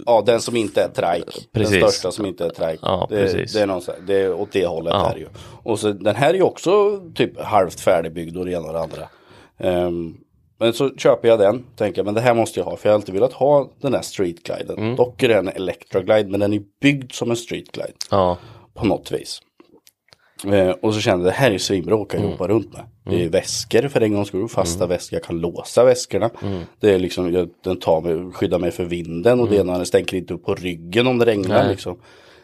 Ja, 0.06 0.24
den 0.26 0.42
som 0.42 0.56
inte 0.56 0.82
är 0.82 0.88
trike. 0.88 1.40
Precis. 1.54 1.80
Den 1.80 1.90
största 1.90 2.12
som 2.12 2.26
inte 2.26 2.46
är 2.46 2.50
trike. 2.50 2.78
Ja, 2.82 3.08
det, 3.10 3.16
precis. 3.16 3.54
det 3.54 3.62
är 3.62 3.68
någon 3.68 3.82
det 4.08 4.22
är 4.22 4.34
åt 4.34 4.52
det 4.52 4.66
hållet 4.66 4.94
Ja. 4.94 5.06
här 5.08 5.16
ju. 5.18 5.28
Och 5.64 5.80
så 5.80 5.92
den 5.92 6.16
här 6.16 6.30
är 6.30 6.34
ju 6.34 6.42
också 6.44 7.00
typ 7.16 7.40
halvt 7.42 7.80
färdigbyggd 7.80 8.38
och 8.38 8.46
det 8.46 8.52
ena 8.52 8.68
och 8.68 8.74
det 8.74 8.80
andra. 8.82 9.08
Ehm, 9.58 10.18
men 10.64 10.74
så 10.74 10.96
köper 10.96 11.28
jag 11.28 11.40
den, 11.40 11.64
tänker 11.76 12.00
jag, 12.00 12.06
men 12.06 12.14
det 12.14 12.22
här 12.22 12.34
måste 12.34 12.60
jag 12.60 12.66
ha 12.66 12.78
för 12.78 12.90
jag 12.90 12.94
har 12.94 13.00
alltid 13.00 13.14
velat 13.14 13.34
ha 13.34 13.70
den 13.82 13.94
här 13.94 14.02
streetgliden. 14.02 14.78
Mm. 14.78 14.96
Dock 14.96 15.24
är 15.24 15.28
det 15.28 15.36
en 15.36 15.48
Electra 15.48 16.02
glide 16.02 16.30
men 16.30 16.40
den 16.40 16.54
är 16.54 16.62
byggd 16.82 17.12
som 17.12 17.30
en 17.30 17.38
streetglide 17.38 17.94
Ja, 18.12 18.38
på 18.74 18.86
något 18.86 19.12
vis. 19.12 19.42
Eh, 20.48 20.70
och 20.70 20.94
så 20.94 21.00
kände 21.00 21.26
jag 21.26 21.34
det 21.34 21.38
här 21.38 21.52
är 21.52 21.58
svinbra 21.58 21.96
att 21.96 22.02
åka 22.02 22.18
och 22.18 22.24
jobba 22.24 22.48
runt 22.48 22.74
med. 22.74 22.86
Det 23.06 23.24
är 23.24 23.30
väskor 23.30 23.88
för 23.88 24.02
en 24.02 24.14
gångs 24.14 24.28
skull, 24.28 24.48
fasta 24.50 24.88
väskor. 24.88 25.18
Jag 25.18 25.24
kan 25.24 25.40
låsa 25.40 25.84
väskorna. 25.84 26.30
Det 26.80 26.94
är 26.94 27.00
liksom, 27.00 27.34
jag, 27.34 27.50
den 27.64 27.80
tar 27.80 28.02
mig, 28.02 28.32
skyddar 28.32 28.60
mig 28.60 28.72
för 28.72 28.86
vinden 28.86 29.40
och 29.40 29.50
det 29.50 29.56
ena 29.56 29.78
den 29.78 29.86
stänker 29.86 30.18
inte 30.18 30.34
upp 30.34 30.46
på 30.46 30.56
ryggen 30.56 31.08
om 31.08 31.18
det 31.18 31.26
regnar 31.26 31.64
Nej. 31.64 31.70
liksom. 31.70 32.00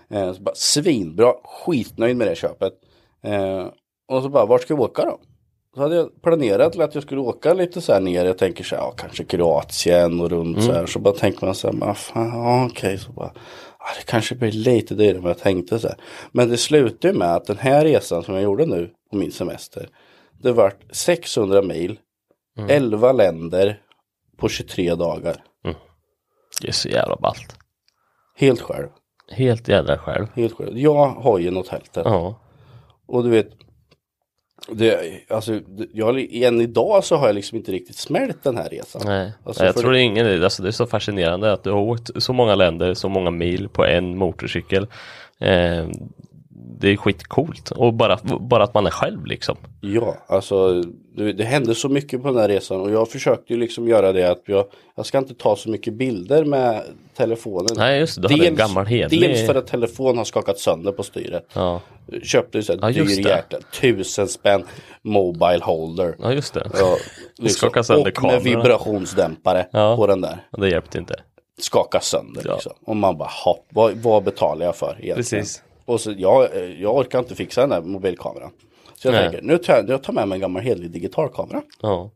Eh, 0.10 0.34
så 0.34 0.42
bara, 0.42 0.56
svinbra, 0.56 1.34
skitnöjd 1.44 2.18
med 2.18 2.28
det 2.28 2.36
köpet. 2.36 2.74
Eh, 3.24 3.66
och 4.08 4.24
så 4.24 4.30
bara, 4.30 4.46
vart 4.46 4.62
ska 4.62 4.76
vi 4.76 4.82
åka 4.82 5.06
då? 5.06 5.20
Så 5.76 5.82
hade 5.82 5.96
jag 5.96 6.22
planerat 6.22 6.80
att 6.80 6.96
jag 6.96 7.04
skulle 7.04 7.22
åka 7.22 7.54
lite 7.54 7.82
så 7.82 7.94
här 7.94 8.00
ner. 8.00 8.26
Jag 8.26 8.38
tänker 8.38 8.64
så 8.64 8.76
här, 8.76 8.84
ja, 8.84 8.92
kanske 8.98 9.24
Kroatien 9.24 10.22
och 10.22 10.30
runt 10.30 10.64
så 10.64 10.72
här. 10.72 10.86
Så 10.86 11.00
bara 11.00 11.14
tänker 11.14 11.46
man 11.46 11.56
så 11.56 11.68
här, 11.68 11.74
men 11.74 11.96
fan, 11.96 12.28
ja, 12.28 12.66
okej. 12.72 12.98
Så 12.98 13.12
bara, 13.12 13.32
ja, 13.80 13.86
det 13.98 14.12
kanske 14.12 14.36
blir 14.36 14.52
lite 14.52 14.96
dyrare 14.96 15.18
än 15.18 15.24
vad 15.24 15.30
jag 15.30 15.40
tänkte 15.40 15.80
så 15.80 15.88
här. 15.88 15.98
Men 16.32 16.50
det 16.50 16.58
slutade 16.58 17.14
med 17.14 17.36
att 17.36 17.46
den 17.46 17.58
här 17.58 17.86
resan 17.86 18.24
som 18.24 18.34
jag 18.34 18.44
gjorde 18.44 18.66
nu 18.66 18.90
på 19.12 19.18
min 19.18 19.32
semester. 19.32 19.90
Det 20.44 20.52
vart 20.52 20.96
600 20.96 21.62
mil, 21.62 22.00
11 22.70 23.12
länder 23.12 23.82
på 24.38 24.50
23 24.50 24.96
dagar. 24.96 25.44
Det 26.62 26.68
är 26.68 26.72
så 26.72 26.90
jävla 26.90 27.16
ballt. 27.16 27.56
Helt 28.36 28.62
själv. 28.62 28.88
Helt 29.32 29.68
jävla 29.68 29.98
själv. 29.98 30.28
Helt 30.36 30.54
själv. 30.54 30.78
Jag 30.78 31.08
har 31.08 31.40
ju 31.40 31.52
något 31.52 31.68
tältet. 31.68 32.06
Ja. 32.06 32.42
Och 33.08 33.24
du 33.24 33.30
vet, 33.30 33.50
det, 34.68 35.00
alltså, 35.28 35.60
jag, 35.94 36.34
än 36.34 36.62
idag 36.62 37.04
så 37.04 37.16
har 37.16 37.28
jag 37.28 37.36
liksom 37.36 37.58
inte 37.58 37.72
riktigt 37.72 37.98
smält 37.98 38.44
den 38.44 38.58
här 38.58 38.70
resan. 38.70 39.02
Nej, 39.06 39.32
Alltså, 39.44 39.66
jag 39.66 39.76
tror 39.76 39.92
det 39.92 40.00
är 40.00 40.04
ingen, 40.04 40.44
alltså 40.44 40.64
det 40.64 40.70
är 40.70 40.72
så 40.72 40.88
fascinerande 40.88 41.54
att 41.54 41.64
du 41.64 41.72
har 41.72 41.80
åkt 41.80 42.24
så 42.24 42.34
många 42.34 42.56
länder, 42.56 42.94
så 42.94 43.10
många 43.10 43.32
mil 43.32 43.70
på 43.70 43.86
en 43.86 44.18
motorcykel. 44.18 44.88
Eh, 45.40 45.88
det 46.80 46.90
är 46.90 46.98
skitcoolt 46.98 47.72
och 47.72 47.94
bara, 47.94 48.20
bara 48.40 48.64
att 48.64 48.74
man 48.74 48.86
är 48.86 48.92
själv 48.92 49.26
liksom. 49.26 49.58
Ja, 49.82 50.16
alltså 50.28 50.82
det, 51.16 51.34
det 51.34 51.44
hände 51.44 51.76
så 51.76 51.90
mycket 51.90 52.22
på 52.22 52.28
den 52.28 52.38
här 52.38 52.48
resan 52.48 52.82
och 52.82 52.92
jag 52.92 53.10
försökte 53.10 53.54
ju 53.54 53.60
liksom 53.60 53.88
göra 53.88 54.12
det 54.14 54.32
att 54.32 54.42
jag, 54.46 54.66
jag 54.96 55.06
ska 55.06 55.18
inte 55.18 55.34
ta 55.34 55.56
så 55.56 55.70
mycket 55.70 55.94
bilder 55.94 56.46
med 56.46 56.82
telefonen. 57.18 57.70
Nej, 57.78 58.00
just 58.00 58.22
det, 58.22 58.28
du 58.28 58.34
hade 58.34 58.48
en 58.48 58.56
gammal 58.56 58.86
hedlig- 58.86 59.20
Dels 59.22 59.46
för 59.46 59.56
att 59.56 59.68
telefonen 59.68 60.18
har 60.18 60.26
skakat 60.26 60.60
sönder 60.60 60.92
på 60.92 61.04
styret. 61.04 61.46
Ja, 61.54 61.82
Köpte 62.24 62.58
ju 62.58 62.64
så 62.64 62.74
här 62.74 62.80
Ja, 62.82 63.04
dyr 63.04 63.28
jäkla 63.28 63.60
tusen 63.82 64.28
spänn 64.28 64.64
Mobile 65.02 65.60
holder. 65.62 66.16
ja 66.20 66.34
just 66.34 66.54
det. 66.54 66.70
Ja, 66.80 66.98
liksom, 67.38 67.70
och 67.70 68.04
med 68.04 68.16
kameran. 68.16 68.44
vibrationsdämpare 68.44 69.68
Ja. 69.72 69.96
på 69.96 70.08
den 70.08 70.22
där. 70.22 70.38
Det 70.58 70.70
hjälpte 70.70 70.98
inte. 70.98 71.16
skaka 71.62 72.00
sönder 72.00 72.42
Ja. 72.46 72.54
liksom. 72.54 72.72
Och 72.86 72.96
man 72.96 73.18
bara, 73.18 73.30
hopp, 73.46 73.66
vad, 73.70 73.96
vad 73.96 74.24
betalar 74.24 74.66
jag 74.66 74.76
för 74.76 74.88
egentligen? 75.02 75.16
Precis. 75.16 75.64
Och 75.90 76.02
så 76.02 76.14
jag, 76.18 76.56
eh, 76.58 76.82
jag 76.82 76.96
orkar 76.98 77.20
inte 77.20 77.36
fixa 77.36 77.62
den 77.62 77.70
där 77.70 77.82
mobilkameran. 77.82 78.52
Så 78.96 79.08
jag 79.08 79.12
Nej. 79.12 79.24
tänker, 79.24 79.42
nu 79.48 79.58
tar 79.58 79.76
jag, 79.76 79.90
jag 79.90 80.04
tar 80.04 80.14
med 80.14 80.28
mig 80.28 80.36
en 80.36 80.42
gammal 80.42 80.62
hederlig 80.62 80.92
digitalkamera. 80.92 81.62
Ja, 81.82 82.12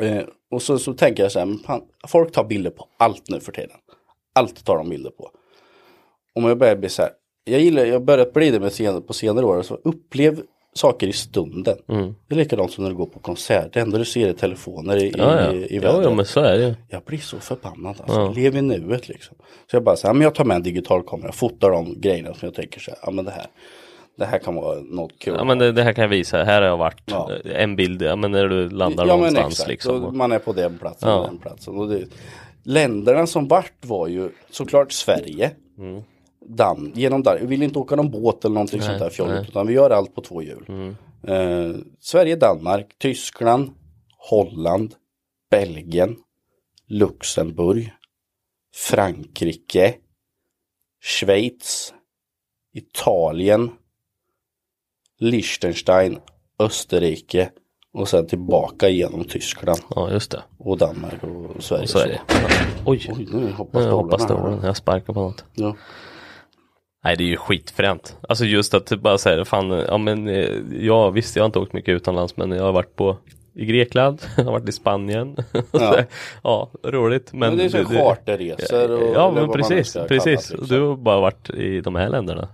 Eh, 0.00 0.24
och 0.50 0.62
så, 0.62 0.78
så 0.78 0.94
tänker 0.94 1.22
jag 1.22 1.32
så 1.32 1.38
här, 1.38 1.64
fan, 1.66 1.82
folk 2.08 2.32
tar 2.32 2.44
bilder 2.44 2.70
på 2.70 2.86
allt 2.96 3.28
nu 3.28 3.40
för 3.40 3.52
tiden. 3.52 3.76
Allt 4.32 4.64
tar 4.64 4.76
de 4.76 4.88
bilder 4.88 5.10
på. 5.10 5.30
Om 6.34 6.44
jag 6.44 6.58
börjar 6.58 6.76
bli 6.76 6.88
så 6.88 7.02
här, 7.02 7.10
jag 7.44 7.60
gillar, 7.60 7.84
jag 7.84 8.04
börjat 8.04 8.32
bli 8.32 8.50
det 8.50 8.60
med 8.60 8.72
sen, 8.72 9.02
på 9.02 9.12
senare 9.12 9.46
år, 9.46 9.62
så 9.62 9.74
upplev 9.74 10.42
saker 10.74 11.06
i 11.06 11.12
stunden. 11.12 11.76
Mm. 11.88 12.14
Det 12.28 12.34
är 12.34 12.38
likadant 12.38 12.72
som 12.72 12.84
när 12.84 12.90
du 12.90 12.96
går 12.96 13.06
på 13.06 13.18
konsert, 13.18 13.72
det 13.72 13.80
enda 13.80 13.98
du 13.98 14.04
ser 14.04 14.28
är 14.28 14.32
telefoner 14.32 14.96
i, 14.96 15.14
ja, 15.18 15.40
ja. 15.40 15.52
i, 15.52 15.56
i 15.56 15.76
ja, 15.76 15.80
vädret. 15.82 16.04
ja 16.04 16.14
men 16.14 16.24
så 16.24 16.40
är 16.40 16.58
det. 16.58 16.76
Jag 16.88 17.02
blir 17.02 17.18
så 17.18 17.38
förbannad 17.40 17.96
alltså. 18.00 18.32
Lev 18.32 18.56
i 18.56 18.62
nuet 18.62 19.08
liksom. 19.08 19.36
Så 19.70 19.76
jag 19.76 19.84
bara 19.84 19.96
så 19.96 20.06
här, 20.06 20.14
men 20.14 20.22
jag 20.22 20.34
tar 20.34 20.44
med 20.44 20.54
en 20.54 20.62
digital 20.62 21.02
kamera, 21.02 21.32
fotar 21.32 21.70
de 21.70 22.00
grejerna 22.00 22.34
som 22.34 22.46
jag 22.46 22.54
tänker 22.54 22.80
så 22.80 22.90
här, 22.90 22.98
ja 23.02 23.10
men 23.10 23.24
det 23.24 23.30
här. 23.30 23.46
Det 24.18 24.26
här 24.26 24.38
kan 24.38 24.54
vara 24.54 24.80
något 24.80 25.18
kul. 25.18 25.34
Ja 25.38 25.44
men 25.44 25.58
det, 25.58 25.72
det 25.72 25.82
här 25.82 25.92
kan 25.92 26.02
jag 26.02 26.08
visa, 26.08 26.44
här 26.44 26.62
har 26.62 26.68
jag 26.68 26.76
varit. 26.76 27.02
Ja. 27.04 27.30
En 27.44 27.76
bild, 27.76 28.02
ja 28.02 28.16
men 28.16 28.30
när 28.30 28.48
du 28.48 28.68
landar 28.68 29.06
ja, 29.06 29.16
någonstans 29.16 29.52
exakt. 29.52 29.68
liksom. 29.68 30.04
Och 30.04 30.14
man 30.14 30.32
är 30.32 30.38
på 30.38 30.52
den 30.52 30.78
platsen 30.78 31.08
Ja. 31.08 31.16
och 31.16 31.26
den 31.26 31.38
platsen. 31.38 31.76
Och 31.76 31.88
det, 31.88 32.04
länderna 32.62 33.26
som 33.26 33.48
vart 33.48 33.84
var 33.84 34.08
ju 34.08 34.30
såklart 34.50 34.92
Sverige. 34.92 35.50
Mm. 35.78 36.02
Dan, 36.46 36.92
genom 36.94 37.22
Dan, 37.22 37.36
vi 37.40 37.46
vill 37.46 37.62
inte 37.62 37.78
åka 37.78 37.96
någon 37.96 38.10
båt 38.10 38.44
eller 38.44 38.54
någonting 38.54 38.82
sånt 38.82 38.98
där 38.98 39.10
nej. 39.10 39.20
Mm. 39.20 39.32
fjolligt. 39.32 39.48
Utan 39.48 39.66
vi 39.66 39.72
gör 39.72 39.90
allt 39.90 40.14
på 40.14 40.20
två 40.20 40.42
hjul. 40.42 40.94
Eh, 41.26 41.74
Sverige, 42.00 42.36
Danmark, 42.36 42.98
Tyskland, 42.98 43.70
Holland, 44.16 44.94
Belgien, 45.50 46.16
Luxemburg, 46.86 47.92
Frankrike, 48.74 49.94
Schweiz, 51.02 51.94
Italien, 52.72 53.70
Liechtenstein, 55.18 56.18
Österrike 56.58 57.50
och 57.92 58.08
sen 58.08 58.26
tillbaka 58.26 58.88
genom 58.88 59.24
Tyskland 59.24 59.80
Ja 59.94 60.10
just 60.10 60.30
det. 60.30 60.42
och 60.58 60.78
Danmark 60.78 61.22
och 61.22 61.62
Sverige. 61.62 61.86
Är 61.94 62.08
det. 62.08 62.20
Oj, 62.84 63.12
Oj, 63.16 63.28
nu 63.32 63.52
hoppas 63.52 64.22
stolen. 64.22 64.60
Jag 64.64 64.76
sparkar 64.76 65.12
på 65.12 65.20
något. 65.20 65.44
Ja. 65.54 65.76
Nej 67.04 67.16
det 67.16 67.24
är 67.24 67.28
ju 67.28 67.36
skitfränt. 67.36 68.16
Alltså 68.28 68.44
just 68.44 68.74
att 68.74 68.86
typ 68.86 69.00
bara 69.00 69.18
säga 69.18 69.44
fan, 69.44 69.70
ja 69.70 69.98
men 69.98 70.28
eh, 70.28 70.48
ja 70.80 71.10
visst 71.10 71.36
jag 71.36 71.42
har 71.42 71.46
inte 71.46 71.58
åkt 71.58 71.72
mycket 71.72 71.92
utomlands 71.92 72.36
men 72.36 72.50
jag 72.50 72.62
har 72.64 72.72
varit 72.72 72.96
på 72.96 73.16
i 73.54 73.64
Grekland, 73.66 74.22
jag 74.36 74.44
har 74.44 74.52
varit 74.52 74.68
i 74.68 74.72
Spanien. 74.72 75.36
Ja. 75.72 75.96
ja, 76.42 76.70
roligt. 76.84 77.32
Men, 77.32 77.48
Men 77.48 77.58
det 77.58 77.64
är 77.64 77.68
så 77.68 77.84
charterresor 77.84 78.90
och- 78.90 79.14
Ja 79.16 79.32
men 79.34 79.50
precis, 79.50 79.92
precis. 80.08 80.24
kalla 80.24 80.60
liksom. 80.60 80.66
Du 80.76 80.80
har 80.80 80.96
bara 80.96 81.20
varit 81.20 81.50
i 81.50 81.80
de 81.80 81.94
här 81.94 82.08
länderna. 82.08 82.48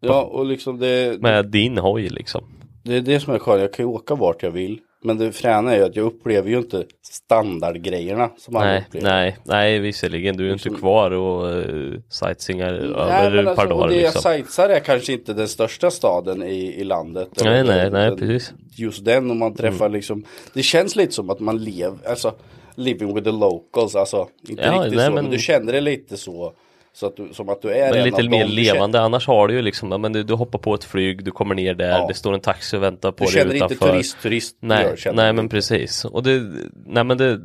ja, 0.00 0.22
och 0.22 0.46
liksom 0.46 0.78
det, 0.78 1.20
Med 1.22 1.46
din 1.46 1.78
hoj 1.78 2.08
liksom. 2.08 2.44
det 2.82 2.96
är 2.96 3.00
det 3.00 3.20
som 3.20 3.34
är 3.34 3.38
skönt. 3.38 3.60
Jag 3.60 3.72
kan 3.72 3.84
ju 3.86 3.90
åka 3.90 4.14
vart 4.14 4.42
jag 4.42 4.50
vill. 4.50 4.78
Men 5.02 5.18
det 5.18 5.32
fräna 5.32 5.72
är 5.72 5.76
ju 5.76 5.84
att 5.84 5.96
jag 5.96 6.06
upplever 6.06 6.50
ju 6.50 6.58
inte 6.58 6.84
standardgrejerna 7.02 8.30
som 8.38 8.54
Nej, 8.54 8.84
upplever. 8.88 9.08
nej, 9.10 9.36
nej 9.44 9.78
visserligen. 9.78 10.36
Du 10.36 10.48
är 10.48 10.52
inte 10.52 10.70
kvar 10.70 11.10
och 11.10 11.56
uh, 11.56 11.94
sightseeingar 12.08 12.72
Nej, 12.72 13.26
över 13.26 13.38
ett 13.38 13.44
par 13.44 13.50
alltså, 13.50 13.68
dagar 13.68 13.88
det 13.88 13.94
jag 13.94 14.02
liksom. 14.02 14.22
sightsar 14.22 14.68
är 14.68 14.80
kanske 14.80 15.12
inte 15.12 15.32
den 15.32 15.48
största 15.48 15.90
staden 15.90 16.42
i, 16.42 16.74
i 16.80 16.84
landet. 16.84 17.28
Nej, 17.44 17.64
nej, 17.64 17.90
nej, 17.90 18.16
precis. 18.16 18.50
Mm. 18.50 18.62
Just 18.76 19.04
den 19.04 19.30
och 19.30 19.36
man 19.36 19.54
träffar 19.54 19.88
liksom, 19.88 20.24
det 20.54 20.62
känns 20.62 20.96
lite 20.96 21.12
som 21.12 21.30
att 21.30 21.40
man 21.40 21.64
lever, 21.64 21.98
alltså 22.08 22.34
living 22.74 23.14
with 23.14 23.24
the 23.24 23.32
locals, 23.32 23.94
alltså 23.94 24.28
inte 24.48 24.62
Ja, 24.62 24.72
riktigt 24.72 24.96
nej, 24.96 25.06
så, 25.06 25.12
men, 25.12 25.24
men- 25.24 25.32
du 25.32 25.38
känner 25.38 25.72
det 25.72 25.80
lite 25.80 26.16
så. 26.16 26.52
Så 26.92 27.06
att 27.06 27.16
du, 27.16 27.28
som 27.32 27.48
att 27.48 27.62
du 27.62 27.70
är 27.70 27.90
Men 27.90 27.98
en 27.98 28.04
lite 28.04 28.22
mer 28.22 28.44
du 28.44 28.50
känner. 28.50 28.74
levande, 28.74 29.00
annars 29.00 29.26
har 29.26 29.48
du 29.48 29.54
ju 29.54 29.62
liksom, 29.62 29.88
men 29.88 30.12
du, 30.12 30.22
du 30.22 30.34
hoppar 30.34 30.58
på 30.58 30.74
ett 30.74 30.84
flyg, 30.84 31.24
du 31.24 31.30
kommer 31.30 31.54
ner 31.54 31.74
där, 31.74 31.88
Ja. 31.98 32.06
det 32.08 32.14
står 32.14 32.34
en 32.34 32.40
taxi 32.40 32.76
och 32.76 32.82
väntar 32.82 33.12
på 33.12 33.24
Du 33.24 33.30
dig 33.30 33.34
känner 33.40 33.54
utanför. 33.54 33.74
inte 33.74 33.86
turist-turist. 33.86 34.56
Nej, 34.60 34.84
gör, 34.84 34.96
känner 34.96 35.16
nej 35.16 35.26
du 35.26 35.32
men 35.32 35.48
precis. 35.48 36.04
Och 36.04 36.22
det, 36.22 36.42
nej 36.86 37.04
men 37.04 37.18
det, 37.18 37.40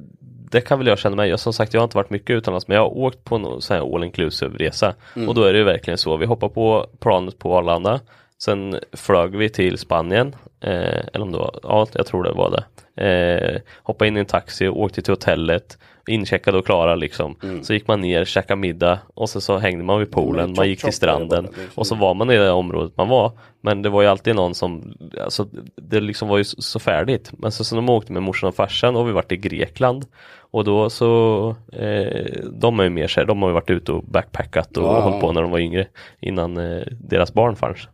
det 0.52 0.62
kan 0.62 0.78
väl 0.78 0.88
jag 0.88 1.00
känna 1.00 1.16
mig. 1.16 1.30
Jag, 1.30 1.40
som 1.40 1.54
sagt, 1.54 1.74
jag 1.74 1.82
har 1.82 1.84
inte 1.84 1.98
varit 1.98 2.10
mycket 2.10 2.30
utomlands, 2.30 2.68
men 2.68 2.76
jag 2.76 2.84
har 2.84 2.98
åkt 2.98 3.24
på 3.24 3.36
en 3.36 3.62
sån 3.62 3.78
här 3.78 3.96
all 3.96 4.04
inclusive 4.04 4.58
resa. 4.58 4.94
Mm. 5.16 5.30
Och 5.30 5.36
då 5.36 5.44
är 5.44 5.54
det 5.54 5.60
ju 5.60 5.66
verkligen 5.66 5.98
så. 5.98 6.18
Vi 6.18 6.26
hoppar 6.26 6.50
på 6.50 6.86
planet 7.00 7.40
på 7.40 7.58
Arlanda. 7.58 8.00
Sen 8.44 8.80
flög 8.94 9.36
vi 9.36 9.50
till 9.50 9.78
Spanien. 9.78 10.36
Eh, 10.66 11.02
eller 11.14 11.22
om 11.22 11.32
det 11.32 11.38
var, 11.38 11.60
ja 11.64 11.88
jag 11.94 12.06
tror 12.06 12.24
det 12.24 12.32
var 12.32 12.52
det. 12.52 12.64
Eh, 13.06 13.62
hoppade 13.84 14.08
in 14.08 14.18
i 14.18 14.20
en 14.20 14.26
taxi, 14.26 14.68
åkte 14.68 15.02
till 15.02 15.12
hotellet. 15.12 15.78
Incheckade 16.08 16.58
och 16.58 16.66
klara 16.66 16.96
liksom. 16.96 17.36
Så 17.64 17.74
gick 17.74 17.88
man 17.88 18.02
ner, 18.02 18.26
käkade 18.26 18.60
middag 18.62 19.00
och 19.14 19.30
så, 19.30 19.42
så 19.42 19.58
hängde 19.58 19.84
man 19.84 20.00
vid 20.00 20.12
poolen, 20.12 20.44
Mm. 20.46 20.56
man 20.58 20.68
gick 20.70 20.82
till 20.84 20.94
stranden 20.94 21.48
och 21.76 21.88
så 21.88 21.96
var 21.96 22.14
man 22.14 22.32
i 22.32 22.36
det 22.38 22.52
området 22.52 22.98
man 22.98 23.08
var. 23.10 23.32
Men 23.62 23.82
det 23.82 23.90
var 23.90 24.02
ju 24.02 24.08
alltid 24.08 24.36
någon 24.36 24.56
som, 24.56 24.94
alltså 25.24 25.48
det 25.76 26.00
liksom 26.00 26.28
var 26.28 26.38
ju 26.38 26.44
så, 26.44 26.62
så 26.62 26.80
färdigt. 26.80 27.32
Men 27.38 27.52
så, 27.52 27.64
så 27.64 27.76
de 27.76 27.90
åkte 27.90 28.14
med 28.14 28.24
morsan 28.24 28.48
och 28.48 28.56
farsan 28.56 28.96
och 28.96 29.08
vi 29.08 29.12
varit 29.12 29.32
i 29.32 29.38
Grekland. 29.38 30.06
Och 30.52 30.64
då 30.64 30.90
så, 30.90 31.50
eh, 31.74 32.26
de 32.52 32.80
är 32.80 32.84
ju 32.84 32.90
mer 32.90 33.08
så 33.08 33.20
här, 33.20 33.28
de 33.28 33.42
har 33.42 33.50
ju 33.50 33.54
varit 33.54 33.70
ute 33.70 33.92
och 33.92 34.04
backpackat 34.04 34.78
och 34.78 34.84
Ja. 34.84 35.00
hållit 35.02 35.22
på 35.22 35.32
när 35.32 35.42
de 35.42 35.52
var 35.52 35.60
yngre. 35.60 35.88
Innan 36.20 36.58
eh, 36.58 36.84
deras 36.92 37.34
barn 37.34 37.56
fanns. 37.56 37.88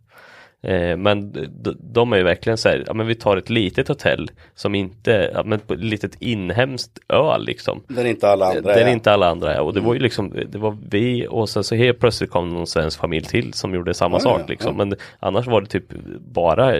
Eh, 0.64 0.98
men 0.98 1.32
de, 1.32 1.76
de 1.80 2.14
är 2.14 2.18
ju 2.18 2.24
verkligen 2.24 2.58
så 2.58 2.70
här, 2.70 2.84
ja 2.88 2.94
men 2.94 3.08
vi 3.08 3.16
tar 3.16 3.38
ett 3.38 3.50
litet 3.50 3.88
hotell 3.88 4.32
som 4.56 4.76
inte, 4.76 5.32
ja 5.34 5.44
men 5.44 5.60
ett 5.60 5.80
litet 5.80 6.16
inhemskt 6.22 7.00
ö 7.10 7.38
liksom. 7.38 7.84
Där 7.88 8.06
inte 8.06 8.30
alla 8.30 8.46
andra 8.46 8.62
Där 8.62 8.78
är. 8.78 8.82
Mm. 8.82 8.94
inte 8.94 9.12
alla 9.12 9.28
andra 9.30 9.54
är 9.54 9.62
och 9.62 9.74
det 9.74 9.80
var 9.80 9.94
ju 9.94 10.00
liksom 10.00 10.34
Det 10.48 10.58
var 10.58 10.78
vi 10.90 11.28
och 11.30 11.50
sen 11.50 11.64
så 11.64 11.76
helt 11.76 12.00
plötsligt 12.00 12.30
kom 12.30 12.50
någon 12.50 12.68
svensk 12.68 13.00
familj 13.00 13.26
till 13.26 13.54
som 13.54 13.74
gjorde 13.74 13.94
samma 13.94 14.16
Ja, 14.16 14.20
sak 14.20 14.42
ja, 14.42 14.46
liksom. 14.48 14.76
ja. 14.80 14.86
Men 14.86 14.98
annars 15.20 15.48
var 15.48 15.62
det 15.62 15.68
typ 15.68 15.86
bara 16.20 16.76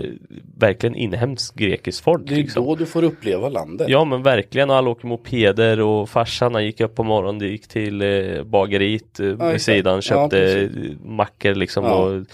verkligen 0.58 0.96
inhemskt 0.96 1.56
grekiskt 1.56 2.04
folk 2.04 2.28
Det 2.28 2.34
är 2.34 2.38
liksom. 2.38 2.66
då 2.66 2.76
du 2.76 2.86
får 2.86 3.04
uppleva 3.04 3.50
landet. 3.50 3.90
Ja 3.90 4.06
men 4.06 4.24
verkligen 4.24 4.70
och 4.70 4.76
alla 4.76 4.90
åker 4.90 5.08
mopeder 5.08 5.80
och 5.82 6.10
farsan 6.10 6.54
han 6.54 6.66
gick 6.66 6.82
upp 6.82 6.96
på 6.96 7.04
morgonen, 7.04 7.48
gick 7.50 7.68
till 7.68 8.02
eh, 8.02 8.44
bageriet 8.44 9.20
eh, 9.20 9.52
vid 9.52 9.62
sidan, 9.62 10.02
köpte 10.02 10.70
mackor 11.06 11.56
liksom 11.56 11.86
och 11.86 12.26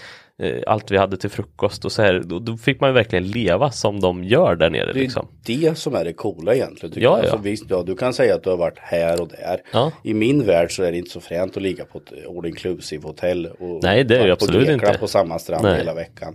allt 0.66 0.90
vi 0.90 0.96
hade 0.96 1.16
till 1.16 1.30
frukost 1.30 1.84
och 1.84 1.92
så 1.92 2.02
här. 2.02 2.22
Då, 2.24 2.38
då 2.38 2.56
fick 2.56 2.80
man 2.80 2.90
ju 2.90 2.94
verkligen 2.94 3.28
leva 3.28 3.70
som 3.70 4.00
de 4.00 4.24
gör 4.24 4.56
där 4.56 4.70
nere 4.70 4.92
Det 4.92 4.98
är 4.98 5.02
liksom. 5.02 5.28
det 5.46 5.78
som 5.78 5.94
är 5.94 6.04
det 6.04 6.12
coola 6.12 6.54
egentligen. 6.54 6.94
Ja, 6.96 7.02
jag. 7.02 7.18
Alltså, 7.18 7.36
ja. 7.36 7.40
visst, 7.42 7.64
ja, 7.68 7.82
du 7.86 7.96
kan 7.96 8.12
säga 8.14 8.34
att 8.34 8.42
du 8.44 8.50
har 8.50 8.56
varit 8.56 8.78
här 8.78 9.20
och 9.20 9.28
där. 9.28 9.60
Ja. 9.72 9.92
I 10.04 10.14
min 10.14 10.46
värld 10.46 10.76
så 10.76 10.82
är 10.82 10.92
det 10.92 10.98
inte 10.98 11.10
så 11.10 11.20
fränt 11.20 11.56
att 11.56 11.62
ligga 11.62 11.84
på 11.84 11.98
ett 11.98 12.12
all 12.38 12.46
inclusive 12.46 13.06
hotell. 13.06 13.46
Och 13.46 13.82
Nej, 13.82 14.04
det 14.04 14.18
är 14.18 14.26
det 14.26 14.32
absolut 14.32 14.68
inte. 14.68 14.96
på 15.00 15.06
samma 15.08 15.38
strand 15.38 15.62
Nej. 15.62 15.76
hela 15.78 15.94
veckan. 15.94 16.34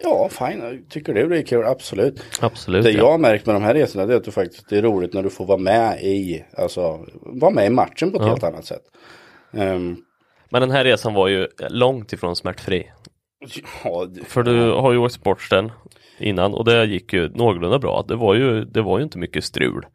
Ja, 0.00 0.28
fine. 0.30 0.84
Tycker 0.90 1.14
du 1.14 1.28
det 1.28 1.38
är 1.38 1.42
kul? 1.42 1.64
Absolut. 1.64 2.22
Absolut. 2.40 2.84
Det 2.84 2.90
ja. 2.90 2.98
jag 2.98 3.10
har 3.10 3.18
märkt 3.18 3.46
med 3.46 3.54
de 3.54 3.62
här 3.62 3.74
resorna 3.74 4.06
det 4.06 4.12
är 4.12 4.16
att 4.16 4.24
det 4.24 4.30
faktiskt 4.30 4.72
är 4.72 4.82
roligt 4.82 5.12
när 5.14 5.22
du 5.22 5.30
får 5.30 5.46
vara 5.46 5.58
med 5.58 6.02
i, 6.02 6.44
alltså, 6.56 7.04
vara 7.20 7.50
med 7.50 7.66
i 7.66 7.70
matchen 7.70 8.10
på 8.10 8.16
ett 8.16 8.22
Ja. 8.22 8.28
helt 8.28 8.44
annat 8.44 8.64
sätt. 8.64 8.82
Ehm, 9.56 9.96
Men 10.50 10.60
den 10.60 10.70
här 10.70 10.84
resan 10.84 11.14
var 11.14 11.28
ju 11.28 11.48
långt 11.68 12.12
ifrån 12.12 12.36
smärtfri. 12.36 12.90
Ja, 13.84 14.04
det- 14.04 14.24
För 14.24 14.42
du 14.42 14.70
har 14.72 14.92
ju 14.92 14.98
åkt 14.98 15.14
sportsten 15.14 15.72
innan 16.18 16.54
och 16.54 16.64
det 16.64 16.84
gick 16.84 17.12
ju 17.12 17.28
någorlunda 17.28 17.78
bra. 17.78 18.04
Det 18.08 18.16
var 18.16 18.34
ju, 18.34 18.64
det 18.64 18.82
var 18.82 18.98
ju 18.98 19.04
inte 19.04 19.18
mycket 19.18 19.44
strul. 19.44 19.86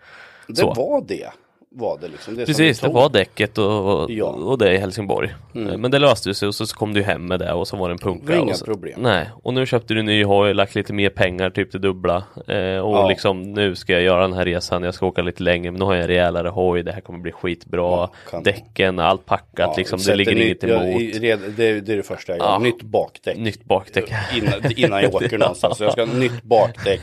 det 0.47 0.55
så. 0.55 0.73
var 0.73 1.05
det. 1.07 1.31
Var 1.71 1.97
det 2.01 2.07
liksom. 2.07 2.35
Det 2.35 2.45
Precis, 2.45 2.79
det 2.79 2.87
var 2.87 3.09
däcket 3.09 3.57
och, 3.57 4.01
och, 4.03 4.11
Ja. 4.11 4.25
och 4.25 4.57
det 4.57 4.73
i 4.73 4.77
Helsingborg. 4.77 5.29
Eh, 5.55 5.61
Men 5.77 5.91
det 5.91 5.99
löste 5.99 6.33
sig 6.33 6.47
och 6.47 6.55
så 6.55 6.65
kom 6.65 6.93
du 6.93 7.03
hem 7.03 7.25
med 7.27 7.39
det 7.39 7.53
och 7.53 7.67
så 7.67 7.77
var 7.77 7.89
det 7.89 7.93
en 7.93 7.97
punka. 7.97 8.23
Det 8.33 8.37
inga 8.39 8.53
så, 8.53 8.65
problem. 8.65 8.99
Nej, 9.01 9.29
och 9.43 9.53
nu 9.53 9.65
köpte 9.65 9.93
du 9.93 10.01
ny 10.03 10.23
hoj, 10.23 10.53
lagt 10.53 10.75
lite 10.75 10.93
mer 10.93 11.09
pengar, 11.09 11.49
typ 11.49 11.71
det 11.71 11.79
dubbla. 11.79 12.15
Eh, 12.47 12.77
och 12.77 12.95
Ja. 12.97 13.07
liksom 13.09 13.41
nu 13.53 13.75
ska 13.75 13.93
jag 13.93 14.01
göra 14.01 14.21
den 14.21 14.33
här 14.33 14.45
resan, 14.45 14.83
jag 14.83 14.93
ska 14.93 15.05
åka 15.05 15.21
lite 15.21 15.43
längre, 15.43 15.71
men 15.71 15.79
nu 15.79 15.85
har 15.85 15.93
jag 15.93 16.01
en 16.01 16.07
rejälare 16.07 16.47
hoj, 16.49 16.83
det 16.83 16.91
här 16.91 17.01
kommer 17.01 17.19
bli 17.19 17.31
skitbra. 17.31 18.09
Ja. 18.31 18.41
Däcken, 18.43 18.99
allt 18.99 19.25
packat 19.25 19.77
liksom, 19.77 19.99
det 20.05 20.15
ligger 20.15 20.35
nytt- 20.35 20.45
inget 20.45 20.63
emot. 20.63 21.01
i- 21.01 21.19
red- 21.19 21.39
det, 21.57 21.81
det 21.81 21.93
är 21.93 21.97
det 21.97 22.03
första 22.03 22.31
jag 22.37 22.39
gör. 22.39 22.59
Nytt 22.59 22.81
bakdäck. 22.81 23.37
Nytt 23.37 23.63
bakdäck. 23.63 24.11
Innan, 24.37 24.71
innan 24.77 25.01
jag 25.03 25.15
åker 25.15 25.37
någonstans. 25.37 25.77
Så 25.77 25.83
jag 25.83 25.91
ska 25.91 26.05
ha 26.05 26.13
nytt 26.13 26.43
bakdäck. 26.43 27.01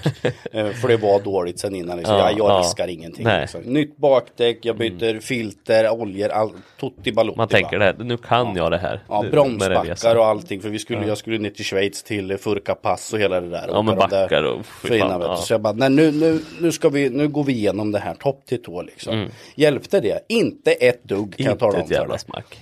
eh, 0.52 0.68
För 0.70 0.88
det 0.88 0.96
var 0.96 1.20
dåligt 1.20 1.58
sen 1.58 1.74
innan. 1.74 1.96
Liksom. 1.96 2.16
Ja, 2.16 2.30
jag 2.30 2.38
jag 2.38 2.50
ja. 2.50 2.58
riskar 2.60 2.88
ingenting. 2.88 3.26
Mm. 3.26 3.40
Liksom. 3.40 3.60
Nytt 3.60 3.96
bakdäck, 3.96 4.55
jag 4.64 4.76
byter 4.76 5.20
filter, 5.20 5.90
oljor, 5.90 6.28
all, 6.28 6.50
tutti 6.80 7.12
balutti. 7.12 7.36
Man 7.36 7.48
tänker 7.48 7.78
va? 7.78 7.84
det 7.84 7.84
här, 7.84 8.04
nu 8.04 8.16
kan 8.16 8.56
jag 8.56 8.70
det 8.70 8.78
här. 8.78 9.00
Ja, 9.08 9.24
bromsbackar 9.30 10.16
och 10.16 10.26
allting. 10.26 10.60
För 10.60 10.68
vi 10.68 10.78
skulle, 10.78 11.06
jag 11.06 11.18
skulle 11.18 11.38
ner 11.38 11.50
till 11.50 11.64
Schweiz 11.64 12.02
till 12.02 12.38
Furka-pass 12.38 13.12
och 13.12 13.18
hela 13.18 13.40
det 13.40 13.50
där. 13.50 13.68
Ja, 13.68 13.82
men 13.82 13.98
de 13.98 14.08
backar 14.10 14.42
och 14.42 14.66
fina, 14.66 15.08
fan, 15.08 15.20
ja. 15.20 15.36
Så 15.36 15.52
jag 15.52 15.60
bara, 15.60 15.72
nej, 15.72 15.90
nu, 15.90 16.12
nu, 16.12 16.40
nu, 16.60 16.72
ska 16.72 16.88
vi, 16.88 17.10
nu 17.10 17.28
går 17.28 17.44
vi 17.44 17.52
igenom 17.52 17.92
det 17.92 17.98
här 17.98 18.14
topp 18.14 18.46
till 18.46 18.62
tå 18.62 18.82
liksom. 18.82 19.28
Hjälpte 19.54 20.00
det? 20.00 20.24
Inte 20.28 20.72
ett 20.72 21.04
dugg 21.04 21.36
kan 21.36 21.46
jag 21.46 21.46
Mm. 21.46 21.52
Inte 21.52 21.60
tala 21.60 21.78
om 21.78 21.84
ett 21.84 21.90
jävla 21.90 22.18
smack. 22.18 22.60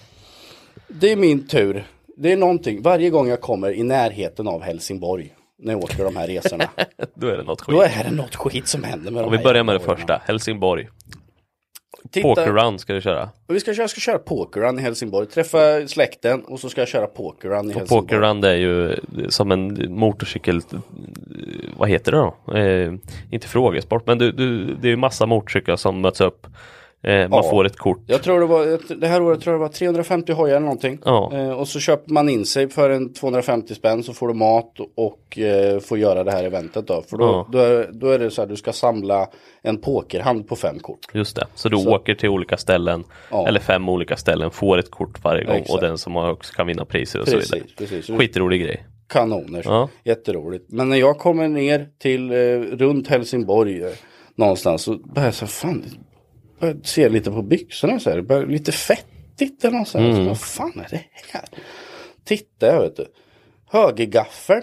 Det 0.89 1.13
är 1.13 1.17
min 1.17 1.47
tur. 1.47 1.85
Det 2.17 2.33
är 2.33 2.37
någonting, 2.37 2.83
varje 2.83 3.11
gång 3.11 3.29
jag 3.29 3.41
kommer 3.41 3.73
i 3.73 3.83
närheten 3.83 4.49
av 4.49 4.63
Helsingborg 4.63 5.33
när 5.59 5.73
jag 5.73 5.85
åker 5.85 6.05
de 6.05 6.17
här 6.17 6.27
resorna. 6.27 6.69
Då 7.15 7.27
är 7.27 7.37
det 7.37 7.43
något 7.43 7.61
skit. 7.61 7.75
då 7.75 7.83
är 7.83 8.05
det 8.05 8.11
något 8.11 8.35
skit 8.35 8.69
som 8.69 8.85
händer 8.85 9.11
med 9.11 9.23
de 9.23 9.27
Om 9.27 9.31
vi 9.31 9.37
här 9.37 9.45
börjar 9.45 9.65
med 9.65 9.75
det 9.75 9.81
första, 9.81 10.23
Helsingborg. 10.25 10.89
Titta, 12.11 12.29
Pokerrun 12.29 12.79
ska 12.79 12.93
du 12.93 13.01
köra. 13.01 13.29
Vi 13.49 13.61
ska, 13.61 13.73
jag 13.73 13.91
ska 13.91 14.01
köra 14.01 14.19
pokerrun 14.19 14.79
i 14.79 14.83
Helsingborg. 14.83 15.27
Träffa 15.27 15.89
släkten 15.89 16.45
och 16.45 16.61
så 16.61 16.69
ska 16.69 16.81
jag 16.81 16.89
köra 16.89 17.07
pokerrun 17.07 17.71
i 17.71 17.75
Och 17.75 17.79
Helsingborg. 17.79 18.07
pokerrun 18.07 18.41
det 18.41 18.51
är 18.51 18.55
ju 18.57 18.97
som 19.29 19.53
en 19.53 19.87
motorcykel, 19.89 20.61
vad 21.77 21.89
heter 21.89 22.13
det 22.13 22.19
då? 22.19 22.59
Eh, 22.59 22.93
inte 23.31 23.49
frågesport, 23.49 24.07
men 24.07 24.19
du, 24.19 24.33
du, 24.33 24.75
det 24.75 24.89
är 24.89 24.91
ju 24.91 24.97
massa 24.97 25.27
motorcyklar 25.27 25.77
som 25.77 26.01
möts 26.01 26.21
upp. 26.21 26.47
Eh, 27.05 27.29
man 27.29 27.41
Ja. 27.45 27.51
får 27.51 27.67
ett 27.67 27.77
kort. 27.77 28.01
Jag 28.07 28.23
tror 28.23 28.41
det 28.41 28.47
var, 28.47 28.95
det 29.01 29.07
här 29.07 29.23
året 29.23 29.41
tror 29.41 29.53
jag 29.53 29.61
det 29.61 29.65
var 29.65 29.73
350 29.73 30.33
hojar 30.33 30.57
eller 30.57 30.61
någonting. 30.67 30.99
Ja. 31.05 31.31
Eh, 31.35 31.51
och 31.51 31.69
så 31.69 31.81
köper 31.81 32.13
man 32.13 32.29
in 32.29 32.45
sig 32.47 32.69
för 32.69 32.91
en 32.91 33.13
250 33.13 33.75
spänn 33.75 34.03
så 34.03 34.13
får 34.13 34.29
du 34.29 34.35
mat 34.35 34.73
och 34.97 35.39
eh, 35.39 35.81
får 35.81 35.99
göra 35.99 36.25
det 36.25 36.31
här 36.31 36.45
eventet 36.45 36.87
då. 36.87 37.03
För 37.11 37.17
då, 37.17 37.25
Ja. 37.25 37.49
då, 37.53 37.59
är, 37.59 37.91
då 37.93 38.09
är 38.11 38.19
det 38.19 38.31
så 38.31 38.43
här, 38.43 38.49
du 38.49 38.57
ska 38.57 38.73
samla 38.73 39.27
en 39.63 39.81
pokerhand 39.81 40.49
på 40.49 40.57
fem 40.57 40.79
kort. 40.79 40.99
Just 41.13 41.37
det, 41.37 41.47
så 41.55 41.69
du 41.69 41.77
Så- 41.79 41.95
åker 41.95 42.15
till 42.15 42.29
olika 42.29 42.57
ställen, 42.57 43.05
eller 43.47 43.61
fem 43.61 43.89
olika 43.89 44.17
ställen, 44.17 44.51
får 44.51 44.79
ett 44.79 44.91
kort 44.91 45.25
varje 45.25 45.45
gång 45.45 45.65
och 45.69 45.81
den 45.81 45.99
som 45.99 46.15
har 46.15 46.31
också 46.31 46.53
kan 46.53 46.67
vinna 46.67 46.85
priser 46.85 47.21
och 47.21 47.29
så 47.29 47.35
Precis, 47.37 47.55
vidare. 47.55 47.69
precis. 47.79 48.07
Skitrolig 48.19 48.61
grej. 48.63 48.87
Kanoner. 49.09 49.63
Ja. 49.65 49.89
Jätteroligt. 50.05 50.65
Men 50.73 50.89
när 50.89 50.97
jag 50.97 51.19
kommer 51.19 51.49
ner 51.49 51.87
till 51.99 52.31
eh, 52.31 52.37
runt 52.77 53.09
Helsingborg 53.09 53.83
eh, 53.83 53.91
någonstans 54.37 54.83
så 54.83 54.97
börjar 54.99 55.27
jag 55.29 55.35
så 55.35 55.47
fan, 55.47 55.85
börjar 56.61 56.77
se 56.85 57.09
lite 57.09 57.31
på 57.31 57.43
byxorna 57.43 58.01
så 58.01 58.11
här, 58.11 58.17
det 58.17 58.23
börjar 58.23 58.47
lite 58.47 58.73
fettigt 58.73 59.65
eller 59.65 59.79
något 59.79 59.89
sånt. 59.89 60.05
Mm. 60.05 60.17
Så, 60.17 60.23
vad 60.29 60.41
fan 60.41 60.73
är 60.85 60.89
det 60.91 61.05
här? 61.33 61.45
Titta 62.25 62.67
jag 62.67 62.81
vet 62.81 62.97
du. 62.97 63.07
Högergaffel. 63.71 64.63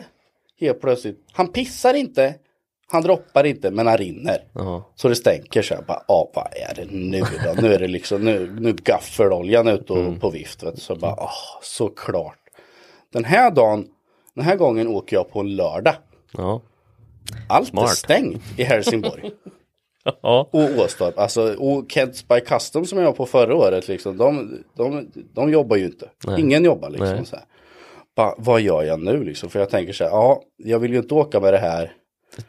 Helt 0.60 0.82
plötsligt. 0.82 1.20
Han 1.32 1.48
pissar 1.52 1.94
inte. 1.94 2.36
Han 2.88 3.02
droppar 3.02 3.44
inte 3.46 3.72
men 3.72 3.88
han 3.88 3.98
rinner. 3.98 4.44
Ja. 4.54 4.92
Så 4.96 5.08
det 5.10 5.16
stänker 5.16 5.62
så 5.62 5.76
här. 5.76 5.82
Bara, 5.82 6.04
ah, 6.08 6.32
vad 6.36 6.48
är 6.70 6.76
det 6.76 6.92
nu 6.92 7.20
då? 7.20 7.62
Nu 7.62 7.74
är 7.74 7.80
det 7.80 7.88
liksom, 7.88 8.26
nu, 8.26 8.56
nu 8.60 8.70
är 8.70 8.74
gaffeloljan 8.74 9.68
ute 9.68 9.94
och 9.94 10.00
Mm. 10.00 10.20
på 10.20 10.30
vift. 10.30 10.64
Vet 10.64 10.76
du. 10.76 10.82
Så 10.82 10.96
bara, 10.96 11.12
ah, 11.12 11.32
såklart. 11.62 12.38
Den 13.14 13.26
här 13.26 13.52
dagen, 13.52 13.88
den 14.36 14.46
här 14.46 14.56
gången 14.56 14.88
åker 14.88 15.16
jag 15.16 15.30
på 15.32 15.40
en 15.40 15.56
lördag. 15.56 15.96
Ja. 16.34 16.62
Allt 17.50 17.68
är 17.68 17.72
Smart. 17.72 17.90
stängt 17.98 18.44
i 18.60 18.64
Helsingborg. 18.64 19.32
Ja. 20.22 20.50
och 20.52 20.80
Åstorp. 20.80 21.20
Alltså, 21.20 21.56
och 21.58 21.92
Kents 21.92 22.28
by 22.28 22.40
Custom 22.40 22.86
som 22.86 22.98
jag 22.98 23.06
var 23.06 23.14
på 23.14 23.26
förra 23.26 23.56
året. 23.56 23.88
Liksom, 23.88 24.18
de, 24.18 24.58
de, 24.78 25.12
de 25.34 25.52
jobbar 25.52 25.76
ju 25.78 25.86
inte. 25.86 26.10
Nej. 26.28 26.42
Ingen 26.42 26.64
jobbar 26.64 26.90
liksom. 26.90 27.08
Nej. 27.10 27.26
Så 27.26 27.36
här. 27.36 27.46
Bara, 28.16 28.36
vad 28.38 28.62
gör 28.62 28.84
jag 28.84 29.00
nu 29.00 29.24
liksom? 29.24 29.50
För 29.50 29.60
jag 29.60 29.70
tänker 29.70 29.94
så 29.94 30.04
här, 30.04 30.12
ja, 30.12 30.42
jag 30.58 30.80
vill 30.80 30.92
ju 30.92 30.98
inte 30.98 31.14
åka 31.14 31.40
med 31.40 31.54
det 31.54 31.60
här. 31.60 31.94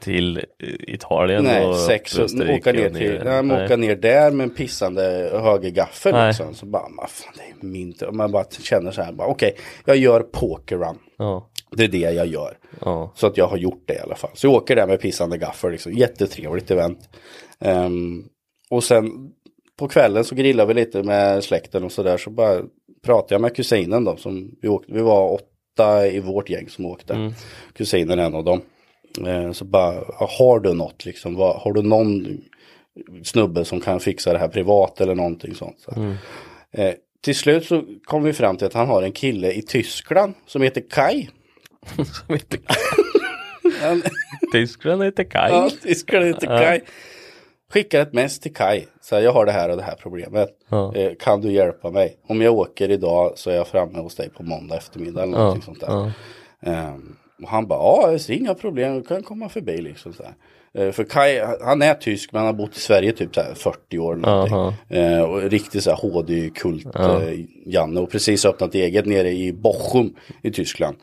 Till 0.01 0.45
Italien 0.81 1.45
Nej, 1.45 1.67
och 1.67 1.77
sex 1.77 2.19
Österrike 2.19 2.71
åka 2.71 2.73
ner 2.73 2.91
till, 2.91 3.13
ner. 3.13 3.25
nej, 3.25 3.43
men 3.43 3.65
åka 3.65 3.77
ner 3.77 3.97
där 3.97 4.31
med 4.31 4.45
en 4.45 4.55
pissande 4.55 5.31
högergaffel 5.33 6.13
Nej. 6.13 6.29
liksom. 6.29 6.55
Så 6.55 6.67
bara, 6.67 6.83
vad 6.97 7.11
fan, 7.11 7.35
det 7.37 7.43
är 7.43 7.67
min 7.71 7.93
tur. 7.93 8.11
Man 8.11 8.33
bara 8.33 8.45
känner 8.45 8.91
så 8.91 9.03
här, 9.03 9.15
okej, 9.19 9.57
jag 9.85 9.97
gör 9.97 10.21
pokerrun. 10.21 10.99
Ja. 11.19 11.51
Det 11.77 11.85
är 11.85 11.89
det 11.89 11.99
jag 11.99 12.27
gör. 12.27 12.59
Ja. 12.81 13.13
Så 13.15 13.27
att 13.27 13.37
jag 13.37 13.47
har 13.47 13.57
gjort 13.57 13.83
det 13.87 13.95
i 13.95 13.99
alla 13.99 14.15
fall. 14.15 14.31
Så 14.35 14.47
jag 14.47 14.55
åker 14.55 14.77
där 14.77 14.87
med 14.87 15.01
pissande 15.01 15.39
gaffel. 15.39 15.71
Liksom. 15.71 15.93
Jättetrevligt 15.93 16.71
event. 16.71 17.09
Ehm, 17.61 18.25
och 18.71 18.85
sen 18.85 19.33
på 19.79 19.89
kvällen 19.89 20.25
så 20.25 20.35
grillar 20.35 20.67
vi 20.67 20.75
lite 20.75 21.03
med 21.03 21.45
släkten 21.45 21.85
och 21.85 21.93
sådär. 21.93 22.17
Så 22.17 22.31
bara 22.31 22.63
pratade 23.05 23.35
jag 23.35 23.41
med 23.41 23.57
kusinen 23.57 24.05
då. 24.05 24.17
Som 24.17 24.51
vi, 24.63 24.69
åkte, 24.69 24.93
vi 24.93 25.01
var 25.01 25.33
åtta 25.33 26.07
i 26.07 26.21
vårt 26.21 26.51
gäng 26.51 26.69
som 26.69 26.87
åkte. 26.87 27.33
Kusinen 27.73 28.19
är 28.19 28.25
en 28.25 28.35
av 28.35 28.45
dem. 28.45 28.61
Ehm, 29.27 29.55
så 29.55 29.65
bara, 29.65 30.05
har 30.39 30.61
du 30.61 30.75
något 30.75 31.05
liksom? 31.05 31.35
Vad, 31.35 31.57
har 31.57 31.73
du 31.73 31.83
någon 31.83 32.39
snubbe 33.25 33.65
som 33.65 33.81
kan 33.81 34.01
fixa 34.01 34.33
det 34.33 34.39
här 34.39 34.49
privat 34.49 35.01
eller 35.01 35.15
någonting 35.15 35.55
sånt? 35.55 35.81
Så. 35.81 36.15
Eh, 36.71 36.95
till 37.21 37.35
slut 37.35 37.67
så 37.67 37.85
kom 38.05 38.23
vi 38.23 38.33
fram 38.33 38.57
till 38.57 38.67
att 38.67 38.75
han 38.75 38.89
har 38.89 39.03
en 39.03 39.13
kille 39.13 39.53
i 39.53 39.63
Tyskland 39.63 40.35
som 40.47 40.63
heter 40.63 40.83
Kai. 40.91 41.29
Som 41.97 42.35
heter 42.35 42.61
Han- 43.83 44.03
Tyskland 44.53 45.03
heter 45.05 45.25
Kaj. 45.25 45.51
Ja, 45.53 45.71
Tyskland 45.83 46.27
heter 46.27 46.47
Kai. 46.47 46.81
Skickar 47.73 48.01
ett 48.03 48.13
mess 48.13 48.39
till 48.41 48.55
Kai. 48.55 48.85
Så 49.01 49.15
här, 49.15 49.23
jag 49.23 49.33
har 49.33 49.47
det 49.47 49.53
här 49.53 49.69
och 49.69 49.77
det 49.77 49.83
här 49.83 49.95
problemet. 50.03 50.49
Ja. 50.69 50.95
Eh, 50.95 51.13
kan 51.21 51.41
du 51.41 51.53
hjälpa 51.53 51.91
mig? 51.91 52.17
Om 52.29 52.41
jag 52.43 52.55
åker 52.55 52.91
idag 52.91 53.33
så 53.37 53.51
är 53.51 53.55
jag 53.55 53.67
framme 53.69 53.99
hos 53.99 54.15
dig 54.17 54.31
på 54.31 54.43
måndag 54.43 54.77
eftermiddag 54.77 55.23
eller 55.23 55.39
någonting 55.39 55.63
sånt 55.63 55.81
där. 55.81 56.13
Ehm, 56.63 57.17
och 57.43 57.49
han 57.49 57.67
bara, 57.67 57.79
ja, 57.79 58.11
det 58.11 58.31
är 58.33 58.37
inga 58.37 58.55
problem, 58.55 58.95
du 58.95 59.03
kan 59.03 59.23
komma 59.23 59.49
förbi 59.49 59.77
liksom 59.83 60.13
så. 60.13 60.23
Eh, 60.75 60.93
för 60.93 61.05
Kai, 61.05 61.41
han 61.65 61.83
är 61.83 61.95
tysk 61.95 62.33
men 62.33 62.39
han 62.39 62.47
har 62.47 62.53
bott 62.55 62.77
i 62.77 62.81
Sverige 62.81 63.13
typ 63.13 63.35
så 63.35 63.41
här 63.41 63.55
40 63.55 63.99
år 63.99 64.13
eller 64.13 64.29
någonting. 64.29 64.57
Aha. 64.57 64.75
Eh, 64.89 65.23
och 65.23 65.43
riktigt 65.43 65.83
så 65.85 65.91
här 65.91 65.97
HD-kult 65.97 66.87
eh, 66.97 67.41
Janne 67.67 68.01
och 68.01 68.11
precis 68.11 68.45
öppnat 68.45 68.75
eget 68.75 69.07
nere 69.07 69.31
i 69.31 69.53
Bochum 69.53 70.15
i 70.43 70.51
Tyskland. 70.51 70.97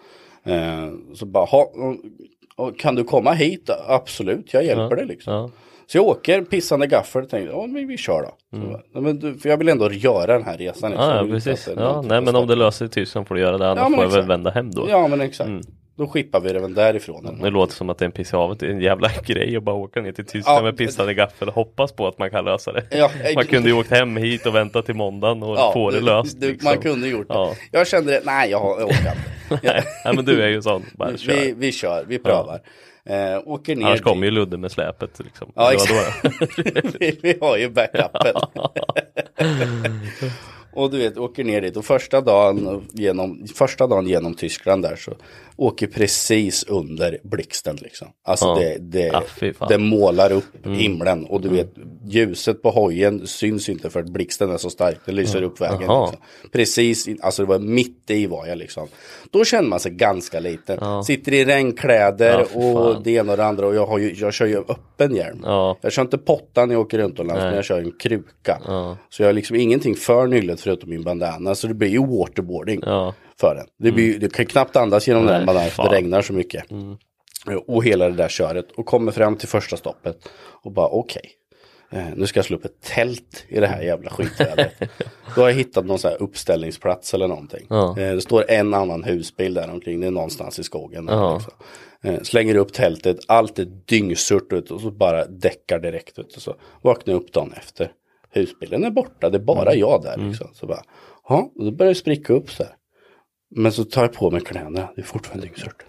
Eh, 0.44 0.88
så 1.16 1.26
bara, 1.26 1.46
ha, 1.46 1.72
kan 2.78 2.96
du 2.96 3.04
komma 3.04 3.32
hit? 3.34 3.70
Absolut, 3.88 4.54
jag 4.54 4.64
hjälper 4.66 4.96
dig 4.96 5.06
liksom. 5.06 5.34
Ja. 5.34 5.50
Så 5.88 5.98
jag 5.98 6.06
åker 6.08 6.42
pissande 6.42 6.88
gaffel 6.88 7.24
och 7.24 7.30
tänkte, 7.30 7.52
ja 7.54 7.66
men 7.68 7.88
vi 7.88 7.98
kör 7.98 8.22
då. 8.22 8.58
Så, 8.58 8.68
bara, 8.72 8.82
"Ja, 8.94 9.02
men 9.02 9.20
du, 9.20 9.38
för 9.38 9.50
jag 9.50 9.58
vill 9.58 9.70
ändå 9.70 9.92
göra 9.92 10.34
den 10.34 10.44
här 10.44 10.58
resan. 10.58 10.92
liksom. 10.92 11.10
Mm. 11.10 11.18
Ja, 11.18 11.26
ja 11.28 11.34
precis. 11.34 11.70
Ja, 11.78 12.02
nej, 12.02 12.22
men 12.22 12.36
om 12.36 12.48
det 12.48 12.56
löser 12.56 12.78
sig 12.78 12.88
i 12.88 12.90
Tyskland 12.90 13.28
får 13.28 13.36
du 13.36 13.42
göra 13.42 13.58
det, 13.58 13.70
annars 13.72 13.88
Ja, 13.90 13.96
får 13.96 14.04
jag 14.04 14.12
väl 14.12 14.28
vända 14.28 14.50
hem 14.52 14.72
då. 14.72 14.86
Ja 14.90 15.08
men 15.08 15.22
exakt. 15.22 15.48
Mm. 15.50 15.62
Då 16.00 16.08
skippar 16.08 16.40
vi 16.40 16.54
det 16.54 16.60
väl 16.60 16.74
därifrån. 16.74 17.26
eller 17.28 17.44
Det 17.44 17.50
låter 17.50 17.74
som 17.74 17.90
att 17.90 17.98
det 17.98 18.04
är 18.04 18.06
en 18.06 18.12
piss 18.12 18.34
i 18.34 18.36
havet, 18.36 18.60
det 18.60 18.66
är 18.66 18.70
en 18.70 18.82
jävla 18.82 19.10
grej 19.26 19.58
att 19.58 19.64
bara 19.64 19.76
åka 19.76 20.02
ner 20.02 20.12
till 20.12 20.26
Tyskland 20.26 20.58
Ja. 20.60 20.64
med 20.64 20.78
pissande 20.78 21.14
gaffel 21.14 21.48
och 21.48 21.54
hoppas 21.54 21.92
på 21.92 22.08
att 22.08 22.18
man 22.20 22.30
kan 22.30 22.46
lösa 22.46 22.72
det. 22.72 22.84
Ja, 22.92 23.10
man 23.36 23.46
kunde 23.46 23.70
ju 23.70 23.76
åkt 23.76 23.92
hem 23.92 24.18
hit 24.18 24.46
och 24.46 24.56
väntat 24.56 24.86
till 24.86 24.96
måndagen 24.96 25.44
och 25.44 25.58
Ja, 25.58 25.72
få 25.74 25.90
det 25.92 26.00
löst. 26.02 26.42
du- 26.42 26.48
liksom. 26.52 26.66
Man 26.74 26.78
kunde 26.82 27.08
gjort 27.08 27.28
det. 27.28 27.34
Ja. 27.34 27.54
Jag 27.72 27.88
kände 27.88 28.12
det, 28.12 28.22
nej 28.26 28.50
jag, 28.52 28.72
orkar 28.80 29.16
inte. 29.50 29.60
Nej, 30.06 30.16
men 30.16 30.26
du 30.26 30.42
är 30.44 30.48
ju 30.48 30.62
sån, 30.62 30.86
bara 30.94 31.18
kör. 31.18 31.34
vi, 31.34 31.54
vi 31.58 31.72
kör, 31.72 32.04
vi 32.08 32.20
prövar. 32.20 32.60
Eh, 33.06 33.40
åker 33.46 33.76
ner 33.76 33.86
Annars 33.86 34.02
kommer 34.02 34.26
ju 34.26 34.32
Ludde 34.32 34.58
med 34.58 34.72
släpet. 34.72 35.20
Liksom. 35.20 35.52
Ja 35.56 35.74
exakt. 35.74 36.26
vi, 37.00 37.20
vi 37.22 37.38
har 37.42 37.58
ju 37.58 37.70
backupen. 37.70 38.34
Och 40.74 40.92
du 40.92 40.98
vet, 40.98 41.18
åker 41.18 41.44
ner 41.44 41.62
dit 41.62 41.78
och 41.78 41.86
första 41.86 42.22
dagen 42.22 42.88
genom, 42.94 43.48
första 43.56 43.88
dagen 43.88 44.08
genom 44.08 44.34
Tyskland 44.34 44.84
där 44.84 44.96
så 44.96 45.12
åker 45.56 45.88
precis 45.88 46.64
under 46.64 47.18
blixten 47.24 47.76
liksom. 47.76 48.08
Alltså 48.24 48.46
Ja. 48.46 48.56
det, 48.60 48.78
det, 48.80 49.24
Ja, 49.60 49.68
det 49.70 49.78
målar 49.78 50.32
upp 50.32 50.66
himlen 50.66 51.26
och 51.26 51.42
du 51.42 51.50
vet 51.50 51.74
ljuset 52.06 52.62
på 52.62 52.72
hojen 52.72 53.28
syns 53.28 53.70
inte 53.70 53.90
för 53.90 54.00
att 54.00 54.10
blixten 54.10 54.52
är 54.52 54.58
så 54.58 54.70
stark. 54.70 54.98
Det 55.06 55.12
lyser 55.12 55.42
upp 55.44 55.62
vägen. 55.62 55.80
Liksom. 55.80 56.16
Precis, 56.52 57.08
alltså 57.22 57.42
det 57.42 57.48
var 57.48 57.60
mitt 57.60 58.10
i 58.10 58.28
var 58.28 58.48
jag 58.48 58.58
liksom. 58.58 58.88
Då 59.32 59.46
känner 59.46 59.70
man 59.70 59.80
sig 59.80 59.92
ganska 59.92 60.40
liten. 60.40 61.04
Sitter 61.04 61.34
i 61.34 61.46
regnkläder 61.46 62.46
Ja, 62.54 62.60
och 62.60 63.04
det 63.04 63.12
ena 63.12 63.32
och 63.32 63.38
det 63.38 63.46
andra 63.46 63.68
och 63.68 63.76
jag, 63.76 63.86
har 63.88 63.98
ju, 63.98 64.14
jag 64.14 64.34
kör 64.34 64.46
ju 64.46 64.58
öppen 64.58 65.16
hjälm. 65.16 65.40
Ja. 65.44 65.78
Jag 65.82 65.92
kör 65.92 66.02
inte 66.02 66.18
pottan 66.18 66.68
när 66.68 66.76
jag 66.76 66.82
åker 66.82 66.98
runt 66.98 67.20
och 67.20 67.26
lands, 67.26 67.42
men 67.42 67.56
jag 67.56 67.66
kör 67.66 67.80
en 67.80 67.92
kruka. 67.92 68.62
Så 69.10 69.22
jag 69.24 69.28
har 69.28 69.34
liksom 69.34 69.56
ingenting 69.56 69.96
för 69.96 70.28
nyllet 70.28 70.62
förutom 70.62 70.90
min 70.90 71.04
bandana. 71.04 71.56
Så 71.56 71.68
det 71.68 71.74
blir 71.74 71.90
ju 71.90 72.06
waterboarding 72.08 72.80
Ja. 72.86 73.14
för 73.40 73.56
den. 73.56 73.66
Det 73.80 73.92
blir, 73.92 74.20
Du 74.20 74.30
kan 74.30 74.46
knappt 74.46 74.76
andas 74.76 75.08
genom 75.08 75.26
den 75.26 75.38
Nej, 75.38 75.46
bandanan 75.46 75.70
för 75.72 75.84
det 75.84 75.90
regnar 75.96 76.22
så 76.22 76.34
mycket. 76.34 76.64
Och 77.68 77.84
hela 77.84 78.10
det 78.10 78.16
där 78.16 78.28
köret. 78.30 78.66
Och 78.78 78.86
kommer 78.86 79.12
fram 79.12 79.36
till 79.36 79.48
första 79.48 79.78
stoppet. 79.78 80.18
Och 80.64 80.72
bara 80.72 80.88
okej. 80.88 81.22
eh, 81.24 81.30
Nu 82.16 82.28
ska 82.28 82.38
jag 82.38 82.46
slå 82.46 82.58
upp 82.58 82.66
ett 82.66 82.82
tält 82.82 83.46
i 83.48 83.60
det 83.60 83.68
här 83.68 83.82
jävla 83.82 84.10
skitvädret. 84.10 84.74
Då 85.36 85.42
har 85.42 85.50
jag 85.50 85.56
hittat 85.56 85.86
någon 85.86 85.98
här 86.04 86.22
uppställningsplats 86.22 87.14
eller 87.14 87.28
någonting. 87.28 87.66
Ja. 87.70 87.90
Eh, 88.00 88.16
Det 88.16 88.22
står 88.22 88.52
en 88.52 88.74
annan 88.74 89.04
husbil 89.04 89.54
där 89.54 89.70
omkring. 89.72 90.00
Det 90.02 90.08
är 90.08 90.12
någonstans 90.12 90.60
i 90.60 90.64
skogen. 90.64 91.06
Ja. 91.10 91.34
liksom. 91.34 91.54
Eh, 92.04 92.22
Slänger 92.24 92.56
upp 92.56 92.74
tältet, 92.74 93.18
allt 93.28 93.60
är 93.60 93.66
dyngsurt 93.86 94.54
ut 94.54 94.72
och 94.72 94.82
så 94.82 94.92
bara 94.92 95.26
däckar 95.26 95.80
direkt 95.80 96.20
ut. 96.20 96.36
Och 96.36 96.42
så 96.42 96.56
vaknar 96.82 97.14
jag 97.14 97.22
upp 97.24 97.34
dagen 97.34 97.54
efter. 97.58 97.92
Husbilen 98.32 98.84
är 98.84 98.92
borta, 98.92 99.30
det 99.30 99.38
är 99.38 99.42
bara 99.42 99.70
Mm. 99.72 99.80
jag 99.80 100.02
där 100.04 100.18
liksom. 100.18 100.48
Så 100.54 100.66
bara, 100.68 100.82
ja, 101.30 101.52
då 101.56 101.72
börjar 101.72 101.90
det 101.94 101.96
spricka 102.00 102.34
upp 102.34 102.52
så 102.52 102.64
här. 102.64 102.74
Men 103.56 103.72
så 103.72 103.84
tar 103.84 104.02
jag 104.02 104.14
på 104.14 104.32
mig 104.32 104.42
kläderna, 104.42 104.90
det 104.96 105.02
är 105.02 105.06
fortfarande 105.06 105.46
dyngsurt. 105.48 105.84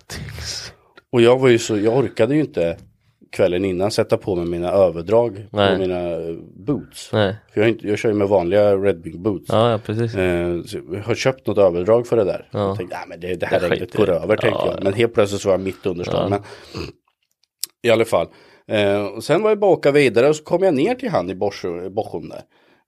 Och 1.13 1.23
jag 1.23 1.39
var 1.39 1.49
ju 1.49 1.59
så, 1.59 1.79
jag 1.79 1.97
orkade 1.97 2.35
ju 2.35 2.41
inte 2.41 2.77
kvällen 3.31 3.65
innan 3.65 3.91
sätta 3.91 4.17
på 4.17 4.37
mig 4.37 4.47
mina 4.47 4.71
överdrag 4.73 5.47
Nej. 5.53 5.73
på 5.75 5.79
mina 5.81 6.11
eh, 6.11 6.35
boots. 6.67 7.11
Nej. 7.13 7.37
För 7.55 7.61
jag, 7.61 7.71
inte, 7.71 7.89
jag 7.89 7.99
kör 7.99 8.09
ju 8.09 8.15
med 8.15 8.29
vanliga 8.29 8.77
Red 8.77 9.03
Wing 9.03 9.23
boots. 9.23 9.47
Ja, 9.49 9.71
ja 9.71 9.79
precis. 9.79 10.15
Eh, 10.15 10.63
så 10.63 10.79
jag 10.93 11.03
har 11.03 11.15
köpt 11.15 11.47
något 11.47 11.59
överdrag 11.59 12.07
för 12.07 12.17
det 12.17 12.25
där. 12.25 12.49
Ja. 12.51 12.59
Jag 12.69 12.77
tänkte, 12.77 12.97
nej 12.97 13.05
men 13.09 13.21
det, 13.21 13.35
det 13.35 13.47
här 13.47 13.61
Det 13.61 13.69
regnet 13.69 13.95
går 13.97 14.11
över 14.11 14.37
tänkte 14.37 14.59
Ja, 14.61 14.67
jag. 14.67 14.75
ja. 14.77 14.81
Men 14.83 14.93
helt 14.93 15.15
plötsligt 15.15 15.41
så 15.41 15.49
var 15.49 15.55
jag 15.55 15.61
mitt 15.61 15.87
under 15.87 16.05
stormen. 16.05 16.43
I 17.83 17.91
alla 17.91 18.05
fall. 18.05 18.27
Eh, 18.69 19.07
och 19.07 19.25
sen 19.25 19.43
var 19.43 19.51
jag 19.51 19.59
bara 19.59 19.71
åka 19.71 19.91
vidare 19.91 20.29
och 20.29 20.37
så 20.37 20.45
kom 20.45 20.63
jag 20.63 20.75
ner 20.75 20.95
till 20.95 21.09
han 21.09 21.31
i 21.31 21.35
Borsum 21.35 22.29
där. 22.29 22.43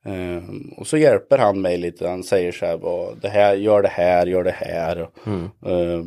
Eh, 0.05 0.43
och 0.77 0.87
så 0.87 0.97
hjälper 0.97 1.39
han 1.39 1.61
mig 1.61 1.79
lite. 1.79 2.09
Han 2.09 2.23
säger 2.23 2.53
så 2.53 2.67
här, 2.67 2.79
det 3.23 3.29
här 3.29 3.55
gör 3.55 3.83
det 3.83 3.89
här, 3.89 4.27
gör 4.27 4.45
det 4.45 4.55
här. 4.57 5.09
Mm. 5.27 5.45
eh, 5.67 6.05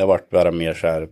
jag 0.00 0.06
vart 0.06 0.30
bara 0.30 0.50
mer 0.50 0.74
så 0.74 0.86
här. 0.86 1.08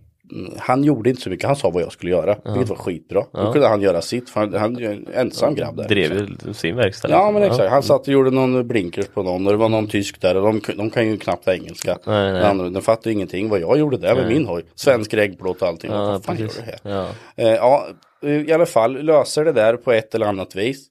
Han 0.59 0.85
gjorde 0.85 1.11
inte 1.11 1.23
så 1.23 1.31
mycket, 1.31 1.47
han 1.47 1.57
sa 1.57 1.70
vad 1.70 1.82
jag 1.82 1.93
skulle 1.93 2.11
göra. 2.11 2.36
Vilket 2.44 2.69
var 2.69 2.77
skitbra. 2.77 3.24
Då 3.32 3.53
kunde 3.53 3.69
han 3.69 3.81
göra 3.81 4.03
sitt, 4.03 4.31
för 4.31 4.40
han, 4.40 4.55
han 4.55 4.77
är 4.77 4.90
en 4.90 5.07
ensam 5.15 5.55
grabb 5.55 5.77
där. 5.77 5.89
Drev 5.89 6.28
liksom. 6.28 6.55
sin 6.55 6.77
verkstad. 6.77 7.09
Ja 7.11 7.31
men 7.31 7.43
exakt, 7.43 7.70
han 7.70 7.82
satt 7.82 8.01
och 8.01 8.09
gjorde 8.09 8.31
någon 8.31 8.69
blinkers 8.69 9.07
på 9.07 9.23
någon 9.23 9.47
och 9.47 9.53
det 9.53 9.59
var 9.59 9.69
någon 9.69 9.86
tysk 9.86 10.20
där 10.20 10.36
och 10.36 10.43
de, 10.43 10.61
de 10.77 10.90
kan 10.90 11.09
ju 11.09 11.16
knappt 11.16 11.48
engelska. 11.48 11.98
Nej, 12.07 12.32
nej. 12.32 12.70
Den 12.70 12.82
fattar 12.82 13.11
ju 13.11 13.15
ingenting 13.15 13.48
vad 13.48 13.61
jag 13.61 13.78
gjorde 13.78 13.97
där 13.97 14.15
med 14.15 14.28
min 14.28 14.47
hoj. 14.47 14.62
Svensk 14.74 15.15
reggplåt 15.15 15.62
och 15.62 15.69
allting. 15.69 15.90
Ja, 15.90 16.07
vad 16.07 16.24
fan 16.24 16.36
gör 16.36 16.51
du 16.57 16.62
här? 16.62 16.78
Ja. 16.82 17.09
Eh, 17.36 17.55
ja, 17.55 17.86
i 18.23 18.53
alla 18.53 18.66
fall 18.66 19.03
löser 19.03 19.44
det 19.44 19.53
där 19.53 19.77
på 19.77 19.93
ett 19.93 20.15
eller 20.15 20.27
annat 20.27 20.57
vis. 20.57 20.86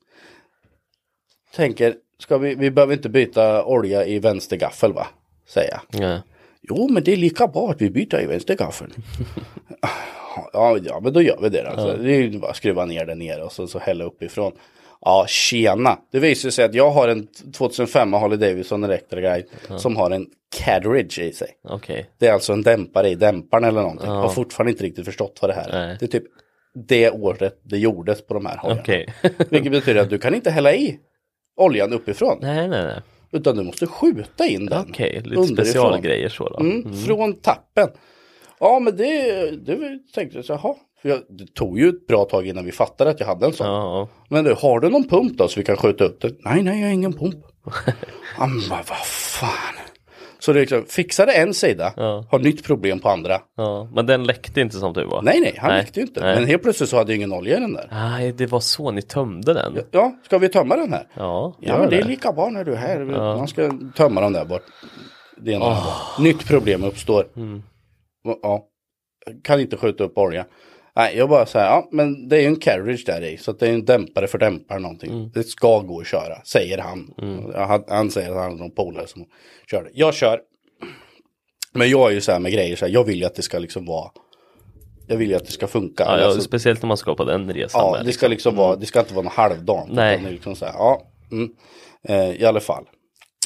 Tänker, 1.55 1.95
ska 2.19 2.37
vi, 2.37 2.55
vi 2.55 2.71
behöver 2.71 2.93
inte 2.93 3.09
byta 3.09 3.65
olja 3.65 4.05
i 4.05 4.19
vänster 4.19 4.57
gaffel 4.57 4.93
va? 4.93 5.07
Säger 5.47 5.79
jag. 5.91 6.19
Ja. 6.69 6.75
Jo 6.77 6.87
men 6.87 7.03
det 7.03 7.13
är 7.13 7.17
lika 7.17 7.47
bra 7.47 7.69
att 7.71 7.81
vi 7.81 7.89
byter 7.89 8.21
i 8.21 8.25
vänster 8.25 8.55
gaffel. 8.55 8.87
ja, 10.53 10.77
ja 10.83 10.99
men 10.99 11.13
då 11.13 11.21
gör 11.21 11.39
vi 11.41 11.49
det. 11.49 11.69
Alltså. 11.69 11.97
Det 12.03 12.13
är 12.13 12.39
bara 12.39 12.51
att 12.51 12.57
skruva 12.57 12.85
ner 12.85 13.05
den 13.05 13.19
ner 13.19 13.43
och 13.43 13.51
så, 13.51 13.67
så 13.67 13.79
hälla 13.79 14.03
uppifrån. 14.03 14.51
Ja, 15.01 15.25
tjena. 15.27 15.99
Det 16.11 16.19
visar 16.19 16.49
sig 16.49 16.65
att 16.65 16.73
jag 16.73 16.91
har 16.91 17.07
en 17.07 17.27
2005 17.57 18.13
Harley 18.13 18.37
Davidson 18.37 18.83
Electra 18.83 19.21
Guide 19.21 19.45
som 19.77 19.95
har 19.95 20.11
en 20.11 20.27
carriage 20.57 21.19
i 21.19 21.31
sig. 21.31 21.47
Okej. 21.63 22.09
Det 22.19 22.27
är 22.27 22.33
alltså 22.33 22.53
en 22.53 22.61
dämpare 22.61 23.09
i 23.09 23.15
dämparen 23.15 23.63
eller 23.63 23.81
någonting. 23.81 24.07
Jag 24.07 24.15
har 24.15 24.29
fortfarande 24.29 24.71
inte 24.71 24.83
riktigt 24.83 25.05
förstått 25.05 25.39
vad 25.41 25.51
det 25.51 25.55
här 25.55 25.69
är. 25.69 25.87
Nej. 25.87 25.97
Det 25.99 26.05
är 26.05 26.19
typ 26.19 26.23
det 26.87 27.09
året 27.09 27.59
det 27.63 27.77
gjordes 27.77 28.27
på 28.27 28.33
de 28.33 28.45
här 28.45 28.57
hojarna. 28.57 28.81
Okej. 28.81 29.13
Vilket 29.49 29.71
betyder 29.71 30.01
att 30.01 30.09
du 30.09 30.17
kan 30.17 30.35
inte 30.35 30.51
hälla 30.51 30.73
i 30.73 30.99
oljan 31.55 31.93
uppifrån. 31.93 32.37
nej, 32.41 32.67
nej, 32.67 32.83
nej. 32.83 33.01
Utan 33.35 33.55
du 33.57 33.63
måste 33.63 33.87
skjuta 33.87 34.45
in 34.47 34.65
den. 34.65 34.85
Okej, 34.89 35.21
lite 35.23 35.35
underifrån. 35.35 35.65
specialgrejer 35.65 36.29
så 36.29 36.49
då. 36.49 36.59
Mm, 36.59 36.93
Från 36.93 37.33
tappen. 37.33 37.87
Ja 38.59 38.79
men 38.79 38.97
det, 38.97 39.51
det 39.65 39.99
tänkte 40.13 40.37
jag 40.37 40.45
så 40.45 40.53
jaha. 40.53 40.75
För 41.01 41.09
jag, 41.09 41.19
det 41.29 41.53
tog 41.53 41.79
ju 41.79 41.89
ett 41.89 42.07
bra 42.07 42.25
tag 42.25 42.47
innan 42.47 42.65
vi 42.65 42.71
fattade 42.71 43.09
att 43.09 43.19
jag 43.19 43.27
hade 43.27 43.45
en 43.45 43.53
sån. 43.53 43.67
Ja, 43.67 44.09
Men 44.29 44.43
du, 44.45 44.53
har 44.53 44.79
du 44.79 44.89
någon 44.89 45.07
pump 45.07 45.37
då 45.37 45.47
så 45.47 45.59
vi 45.59 45.65
kan 45.65 45.77
skjuta 45.77 46.03
upp 46.03 46.21
det? 46.21 46.31
Nej, 46.39 46.63
nej, 46.63 46.79
jag 46.79 46.87
har 46.87 46.93
ingen 46.93 47.13
pump. 47.13 47.35
men 48.39 48.59
vad 48.69 48.79
vad 48.89 49.05
fan. 49.07 49.75
Så 50.45 50.53
det 50.53 50.59
är 50.59 50.61
liksom, 50.61 50.85
fixade 50.85 51.33
en 51.33 51.53
sida, 51.53 51.93
Ja. 51.97 52.25
har 52.31 52.39
nytt 52.39 52.63
problem 52.63 52.99
på 52.99 53.09
andra. 53.09 53.41
ja. 53.57 53.89
Men 53.93 54.05
den 54.05 54.23
läckte 54.23 54.61
inte 54.61 54.77
som 54.77 54.93
tur 54.93 55.05
var. 55.05 55.21
Nej, 55.21 55.39
nej, 55.41 55.55
han 55.57 55.69
Nej, 55.71 55.79
läckte 55.81 55.99
ju 55.99 56.05
inte. 56.05 56.19
nej. 56.21 56.35
Men 56.35 56.45
helt 56.47 56.63
plötsligt 56.63 56.89
så 56.89 56.97
hade 56.97 57.11
jag 57.11 57.17
ingen 57.17 57.33
olja 57.33 57.57
i 57.57 57.59
den 57.59 57.73
där. 57.73 57.87
Nej, 57.91 58.31
det 58.31 58.45
var 58.45 58.59
så 58.59 58.91
ni 58.91 59.01
tömde 59.01 59.53
den. 59.53 59.77
Ja, 59.91 60.15
ska 60.25 60.37
vi 60.37 60.49
tömma 60.49 60.75
den 60.75 60.93
här? 60.93 61.07
Ja, 61.13 61.57
Ja, 61.61 61.77
men 61.77 61.89
det 61.89 61.99
är 61.99 62.03
lika 62.03 62.31
bra 62.33 62.49
när 62.49 62.63
du 62.63 62.71
är 62.73 62.77
här. 62.77 62.99
Man 63.05 63.47
ska 63.47 63.71
tömma 63.95 64.21
dem 64.21 64.33
där 64.33 64.45
bort. 64.45 64.61
Det 65.37 65.51
ena 65.51 65.65
det 65.65 65.71
andra. 65.71 65.91
Nytt 66.19 66.47
problem 66.47 66.83
uppstår. 66.83 67.25
Ja, 68.41 68.65
kan 69.43 69.59
inte 69.59 69.77
skjuta 69.77 70.03
upp 70.03 70.17
olja. 70.17 70.45
Nej, 70.95 71.17
jag 71.17 71.29
bara 71.29 71.45
säger, 71.45 71.65
ja 71.65 71.87
men 71.91 72.29
det 72.29 72.37
är 72.37 72.41
ju 72.41 72.47
en 72.47 72.55
carriage 72.59 73.03
där 73.05 73.21
i. 73.23 73.37
Så 73.37 73.51
att 73.51 73.59
det 73.59 73.67
är 73.69 73.73
en 73.73 73.85
dämpare 73.85 74.27
för 74.27 74.37
dämpare 74.37 74.79
någonting. 74.79 75.31
Det 75.33 75.43
ska 75.43 75.79
gå 75.79 75.99
att 75.99 76.07
köra, 76.07 76.41
säger 76.43 76.77
han. 76.77 77.13
Jag 77.53 77.67
hade- 77.67 77.93
Han 77.93 78.11
säger 78.11 78.29
att 78.31 78.35
han 78.37 78.51
har 78.51 78.57
någon 78.57 78.71
polare 78.75 79.07
som 79.07 79.25
kör 79.71 79.83
det. 79.83 79.89
Jag 79.93 80.13
kör. 80.13 80.39
Men 81.73 81.89
jag 81.89 82.09
är 82.09 82.13
ju 82.15 82.21
så 82.21 82.31
här 82.31 82.39
med 82.39 82.51
grejer, 82.51 82.75
så 82.75 82.85
här, 82.85 82.93
jag 82.93 83.03
vill 83.03 83.19
ju 83.19 83.25
att 83.25 83.35
det 83.35 83.41
ska 83.41 83.59
liksom 83.59 83.85
vara 83.85 84.11
jag 85.07 85.17
vill 85.17 85.29
ju 85.29 85.35
att 85.35 85.45
det 85.45 85.51
ska 85.51 85.67
funka. 85.67 86.03
Ja, 86.03 86.17
ja, 86.19 86.25
Alltså, 86.25 86.41
speciellt 86.41 86.81
när 86.81 86.87
man 86.87 86.97
ska 86.97 87.15
på 87.15 87.23
den 87.23 87.53
resan. 87.53 87.81
Ja, 87.81 88.03
det 88.03 88.11
ska 88.13 88.27
liksom 88.27 88.55
vara, 88.55 88.75
det 88.75 88.85
ska 88.85 88.99
inte 88.99 89.13
vara 89.13 89.23
någon 89.23 89.31
halvdant. 89.33 89.89
Nej. 89.91 90.13
utan 90.13 90.23
det 90.23 90.29
är 90.29 90.33
liksom 90.33 90.55
så 90.55 90.65
här, 90.65 90.73
ja, 90.73 91.01
mm, 91.31 91.49
eh, 92.07 92.41
i 92.41 92.45
alla 92.45 92.59
fall. 92.59 92.85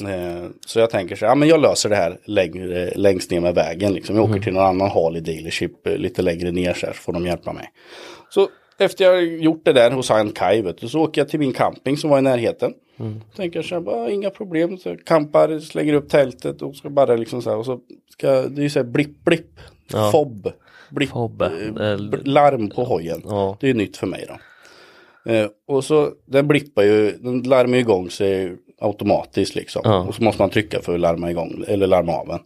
Eh, 0.05 0.49
så 0.65 0.79
jag 0.79 0.89
tänker 0.89 1.15
så 1.15 1.25
här, 1.25 1.31
ja 1.31 1.35
men 1.35 1.49
jag 1.49 1.61
löser 1.61 1.89
det 1.89 1.95
här 1.95 2.17
längre, 2.25 2.91
längst 2.95 3.31
ner 3.31 3.39
med 3.39 3.55
vägen. 3.55 3.93
Liksom. 3.93 4.15
Jag 4.15 4.29
åker 4.29 4.39
till 4.41 4.53
någon 4.53 4.63
annan 4.65 4.89
Harley 4.89 5.21
dealership 5.21 5.87
eh, 5.87 5.97
lite 5.97 6.21
längre 6.21 6.51
ner 6.51 6.73
så 6.73 6.85
här, 6.85 6.93
så 6.93 6.99
får 6.99 7.13
de 7.13 7.25
hjälpa 7.25 7.53
mig. 7.53 7.71
Så 8.29 8.47
efter 8.77 9.05
jag 9.05 9.23
gjort 9.23 9.65
det 9.65 9.73
där 9.73 9.91
hos 9.91 10.09
han 10.09 10.33
vet 10.63 10.77
du, 10.77 10.87
så 10.87 10.99
åker 10.99 11.21
jag 11.21 11.29
till 11.29 11.39
min 11.39 11.53
camping 11.53 11.97
som 11.97 12.09
var 12.09 12.19
i 12.19 12.21
närheten. 12.21 12.73
Tänker 13.35 13.61
så 13.61 13.75
här, 13.75 13.81
bara, 13.81 14.09
inga 14.09 14.29
problem, 14.29 14.77
så 14.77 14.89
jag 14.89 15.05
campar, 15.05 15.59
slänger 15.59 15.93
upp 15.93 16.09
tältet 16.09 16.61
och 16.61 16.75
ska 16.75 16.89
bara 16.89 17.15
liksom 17.15 17.41
så 17.41 17.49
här, 17.49 17.57
och 17.57 17.65
så 17.65 17.79
ska, 18.09 18.27
det 18.31 18.61
är 18.61 18.63
ju 18.63 18.69
så 18.69 18.79
här 18.79 18.83
blipp 18.83 19.25
blipp, 19.25 19.59
Ja. 19.93 20.11
fob, 20.11 20.51
blipp, 20.89 21.09
Fob, 21.09 21.41
eh, 21.41 21.91
eh, 21.91 21.99
larm 22.23 22.69
på 22.69 22.83
hojen. 22.83 23.21
Ja. 23.25 23.57
Det 23.59 23.69
är 23.69 23.73
nytt 23.73 23.97
för 23.97 24.07
mig 24.07 24.25
då. 24.27 24.37
Eh, 25.31 25.47
och 25.67 25.83
så 25.83 26.09
den 26.25 26.47
blippar 26.47 26.83
ju, 26.83 27.11
den 27.11 27.43
larmar 27.43 27.73
ju 27.75 27.79
igång 27.79 28.09
sig 28.09 28.57
automatiskt 28.81 29.55
liksom. 29.55 29.81
Ja. 29.85 29.99
Och 29.99 30.15
så 30.15 30.23
måste 30.23 30.41
man 30.41 30.49
trycka 30.49 30.81
för 30.81 30.93
att 30.93 30.99
larma 30.99 31.31
igång, 31.31 31.63
eller 31.67 31.87
larma 31.87 32.13
av 32.13 32.27
den. 32.27 32.39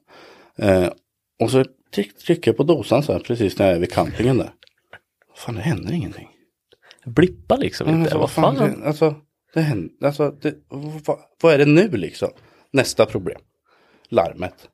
Eh, 0.69 0.89
och 1.39 1.51
så 1.51 1.65
tryck, 1.95 2.18
trycker 2.18 2.51
jag 2.51 2.57
på 2.57 2.64
dosan 2.64 3.03
så 3.03 3.14
här 3.14 3.19
precis 3.19 3.60
när 3.60 3.65
jag 3.65 3.76
är 3.76 3.80
vid 3.80 3.91
campingen 3.91 4.38
där. 4.38 4.53
Fan 5.35 5.55
det 5.55 5.61
händer 5.61 5.93
ingenting. 5.93 6.30
Blippa 7.05 7.57
liksom 7.57 7.89
inte. 7.89 8.01
alltså, 8.01 8.18
vad 8.18 8.31
fan? 8.31 8.55
Det, 8.55 8.88
alltså, 8.88 9.15
det 9.53 9.61
händer, 9.61 10.07
alltså, 10.07 10.31
det, 10.31 10.55
vad, 11.05 11.19
vad 11.41 11.53
är 11.53 11.57
det 11.57 11.65
nu 11.65 11.89
liksom? 11.89 12.30
Nästa 12.72 13.05
problem. 13.05 13.39
Larmet. 14.10 14.69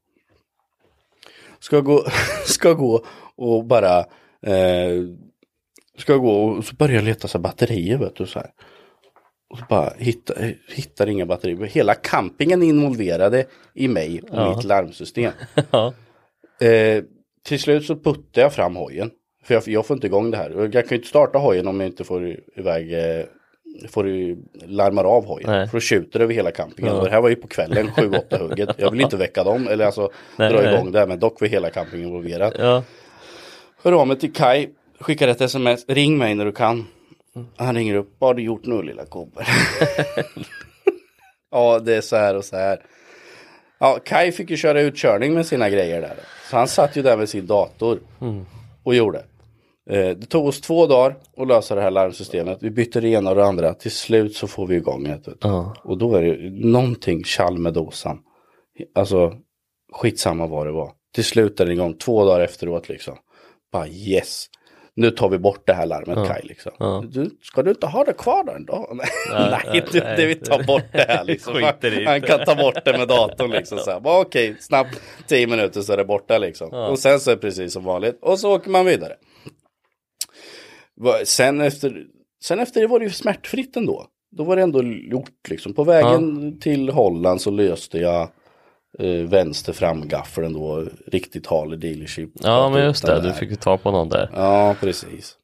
Ska 1.59 1.79
gå, 1.79 2.05
ska 2.45 2.73
gå 2.73 3.05
och 3.35 3.65
bara 3.65 3.99
eh, 4.41 5.03
ska 5.97 6.15
gå 6.15 6.43
och 6.43 6.65
så 6.65 6.75
börjar 6.75 6.95
jag 6.95 7.03
leta 7.03 7.27
så 7.27 7.39
batterier 7.39 7.97
vet 7.97 8.15
du 8.15 8.25
så 8.25 8.39
här. 8.39 8.51
Och 9.49 9.57
så 9.57 9.65
bara 9.69 9.93
hitta, 9.97 10.33
hittar 10.75 11.07
inga 11.09 11.25
batterier. 11.25 11.65
Hela 11.65 11.93
campingen 11.93 12.63
är 12.63 12.67
involverade 12.67 13.45
i 13.73 13.87
mig 13.87 14.21
och 14.21 14.29
Ja. 14.37 14.55
mitt 14.55 14.63
larmsystem. 14.65 15.31
Ja. 15.71 15.93
Eh, 16.61 17.03
till 17.45 17.59
slut 17.59 17.85
så 17.85 17.95
puttar 17.95 18.41
jag 18.41 18.53
fram 18.53 18.75
hojen. 18.75 19.11
För 19.43 19.53
jag, 19.53 19.67
jag 19.67 19.85
får 19.85 19.97
inte 19.97 20.07
igång 20.07 20.31
det 20.31 20.37
här. 20.37 20.49
Jag 20.49 20.71
kan 20.71 20.83
ju 20.89 20.95
inte 20.95 21.07
starta 21.07 21.37
hojen 21.37 21.67
om 21.67 21.79
jag 21.79 21.89
inte 21.89 22.03
får 22.03 22.35
iväg 22.55 22.93
eh, 22.93 23.25
får 23.89 24.07
ju 24.09 24.37
larmar 24.65 25.03
av 25.03 25.25
hojen. 25.25 25.49
Nej. 25.49 25.67
För 25.67 25.77
då 25.77 25.81
tjuter 25.81 26.19
över 26.19 26.33
hela 26.33 26.51
campingen. 26.51 26.95
Ja. 26.95 27.03
Det 27.03 27.09
här 27.09 27.21
var 27.21 27.29
ju 27.29 27.35
på 27.35 27.47
kvällen, 27.47 27.87
7-8 27.89 28.39
hugget. 28.49 28.69
Jag 28.77 28.91
vill 28.91 29.01
inte 29.01 29.17
väcka 29.17 29.43
dem, 29.43 29.67
eller 29.67 29.85
alltså 29.85 30.09
Nej, 30.35 30.51
dra 30.53 30.61
nej. 30.61 30.73
igång 30.73 30.91
det 30.91 30.99
här. 30.99 31.07
Men 31.07 31.19
dock 31.19 31.41
var 31.41 31.47
hela 31.47 31.69
campingen 31.69 32.07
involverad. 32.07 32.53
Ja. 32.59 32.83
Hör 33.83 33.91
av 33.91 34.07
mig 34.07 34.19
till 34.19 34.33
Kai, 34.33 34.67
skickar 34.99 35.27
ett 35.27 35.41
sms, 35.41 35.85
ring 35.87 36.17
mig 36.17 36.35
när 36.35 36.45
du 36.45 36.51
kan. 36.51 36.87
Han 37.57 37.75
ringer 37.75 37.95
upp, 37.95 38.15
vad 38.19 38.29
har 38.29 38.33
du 38.33 38.43
gjort 38.43 38.65
nu 38.65 38.81
lilla 38.81 39.03
gubben? 39.05 39.45
Ja, 41.51 41.79
det 41.79 41.95
är 41.95 42.01
så 42.01 42.15
här 42.15 42.35
och 42.35 42.45
så 42.45 42.55
här. 42.55 42.81
Ja, 43.79 43.99
Kai 44.05 44.31
fick 44.31 44.49
ju 44.49 44.57
köra 44.57 44.81
utkörning 44.81 45.33
med 45.33 45.45
sina 45.45 45.69
grejer 45.69 46.01
där. 46.01 46.15
Så 46.49 46.57
han 46.57 46.67
satt 46.67 46.95
ju 46.95 47.01
där 47.01 47.17
med 47.17 47.29
sin 47.29 47.45
dator 47.47 47.99
och 48.83 48.95
gjorde. 48.95 49.19
Eh, 49.89 50.09
det 50.09 50.25
tog 50.25 50.47
oss 50.47 50.61
två 50.61 50.87
dagar 50.87 51.17
att 51.37 51.47
lösa 51.47 51.75
det 51.75 51.81
här 51.81 51.91
larmsystemet. 51.91 52.57
Vi 52.61 52.69
bytte 52.71 53.01
det 53.01 53.09
ena 53.09 53.29
och 53.29 53.35
det 53.35 53.45
andra. 53.45 53.73
Till 53.73 53.91
slut 53.91 54.35
så 54.35 54.47
får 54.47 54.67
vi 54.67 54.75
igång 54.75 55.03
det. 55.03 55.21
Ja. 55.41 55.75
Och 55.83 55.97
då 55.97 56.15
är 56.15 56.21
det 56.21 56.49
någonting 56.67 57.23
tjall 57.23 57.57
med 57.57 57.73
dosan. 57.73 58.19
Alltså 58.95 59.33
skitsamma 59.93 60.47
vad 60.47 60.65
det 60.65 60.71
var. 60.71 60.91
Till 61.15 61.23
slut 61.25 61.59
är 61.59 61.65
den 61.65 61.73
igång 61.73 61.93
två 61.93 62.25
dagar 62.25 62.41
efteråt 62.41 62.89
liksom. 62.89 63.17
Bara 63.71 63.87
yes. 63.87 64.45
Nu 64.99 65.11
tar 65.11 65.29
vi 65.29 65.37
bort 65.37 65.61
det 65.65 65.73
här 65.73 65.85
larmet 65.85 66.27
Kaj 66.27 66.41
liksom. 66.43 66.71
Ja. 66.79 67.03
Du, 67.09 67.29
ska 67.41 67.63
du 67.63 67.69
inte 67.69 67.87
ha 67.87 68.03
det 68.03 68.13
kvar 68.13 68.43
då 68.43 68.57
dag? 68.57 68.89
Nej, 68.95 69.07
Nej, 69.31 69.61
nej, 69.71 69.83
du, 69.91 69.99
nej. 69.99 70.27
vi 70.27 70.35
tar 70.35 70.63
bort 70.63 70.85
det 70.91 71.05
här 71.07 71.23
liksom. 71.25 71.63
Han, 72.05 72.21
kan 72.21 72.45
ta 72.45 72.55
bort 72.55 72.85
det 72.85 72.97
med 72.97 73.07
datorn 73.07 73.51
liksom. 73.51 73.77
Så 73.77 73.91
här. 73.91 73.99
Bara, 73.99 74.21
Okej, 74.21 74.55
snabbt 74.59 75.01
tio 75.27 75.47
minuter 75.47 75.81
så 75.81 75.93
är 75.93 75.97
det 75.97 76.05
borta 76.05 76.37
liksom. 76.37 76.69
Och 76.73 76.99
sen 76.99 77.19
så 77.19 77.31
är 77.31 77.35
det 77.35 77.41
precis 77.41 77.73
som 77.73 77.83
vanligt. 77.83 78.19
Och 78.21 78.39
så 78.39 78.55
åker 78.55 78.69
man 78.69 78.85
vidare. 78.85 79.13
Sen 81.23 81.61
efter, 81.61 82.05
sen 82.43 82.59
efter 82.59 82.81
det 82.81 82.87
var 82.87 82.99
det 82.99 83.05
ju 83.05 83.11
smärtfritt 83.11 83.75
ändå. 83.75 84.05
Då 84.31 84.43
var 84.43 84.55
det 84.55 84.61
ändå 84.61 84.83
gjort 84.83 85.49
liksom. 85.49 85.73
På 85.73 85.83
vägen 85.83 86.59
till 86.59 86.89
Holland 86.89 87.41
så 87.41 87.51
löste 87.51 87.97
jag 87.97 88.29
eh, 88.99 89.29
vänster 89.29 89.73
framgaffeln 89.73 90.53
då. 90.53 90.85
Riktigt 91.11 91.47
Harley 91.47 91.77
dealership. 91.77 92.29
Ja 92.33 92.69
men 92.69 92.83
just 92.83 93.05
det, 93.05 93.21
du 93.21 93.33
fick 93.33 93.49
ju 93.49 93.55
ta 93.55 93.77
på 93.77 93.91
någon 93.91 94.09
där. 94.09 94.29
Ja, 94.35 94.75
precis. 94.79 95.35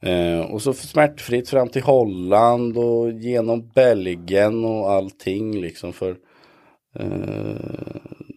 Eh, 0.00 0.40
och 0.40 0.62
så 0.62 0.72
smärtfritt 0.72 1.48
fram 1.48 1.68
till 1.68 1.82
Holland 1.82 2.78
och 2.78 3.12
genom 3.12 3.70
Belgien 3.74 4.64
och 4.64 4.90
allting 4.92 5.60
liksom 5.60 5.92
för 5.92 6.16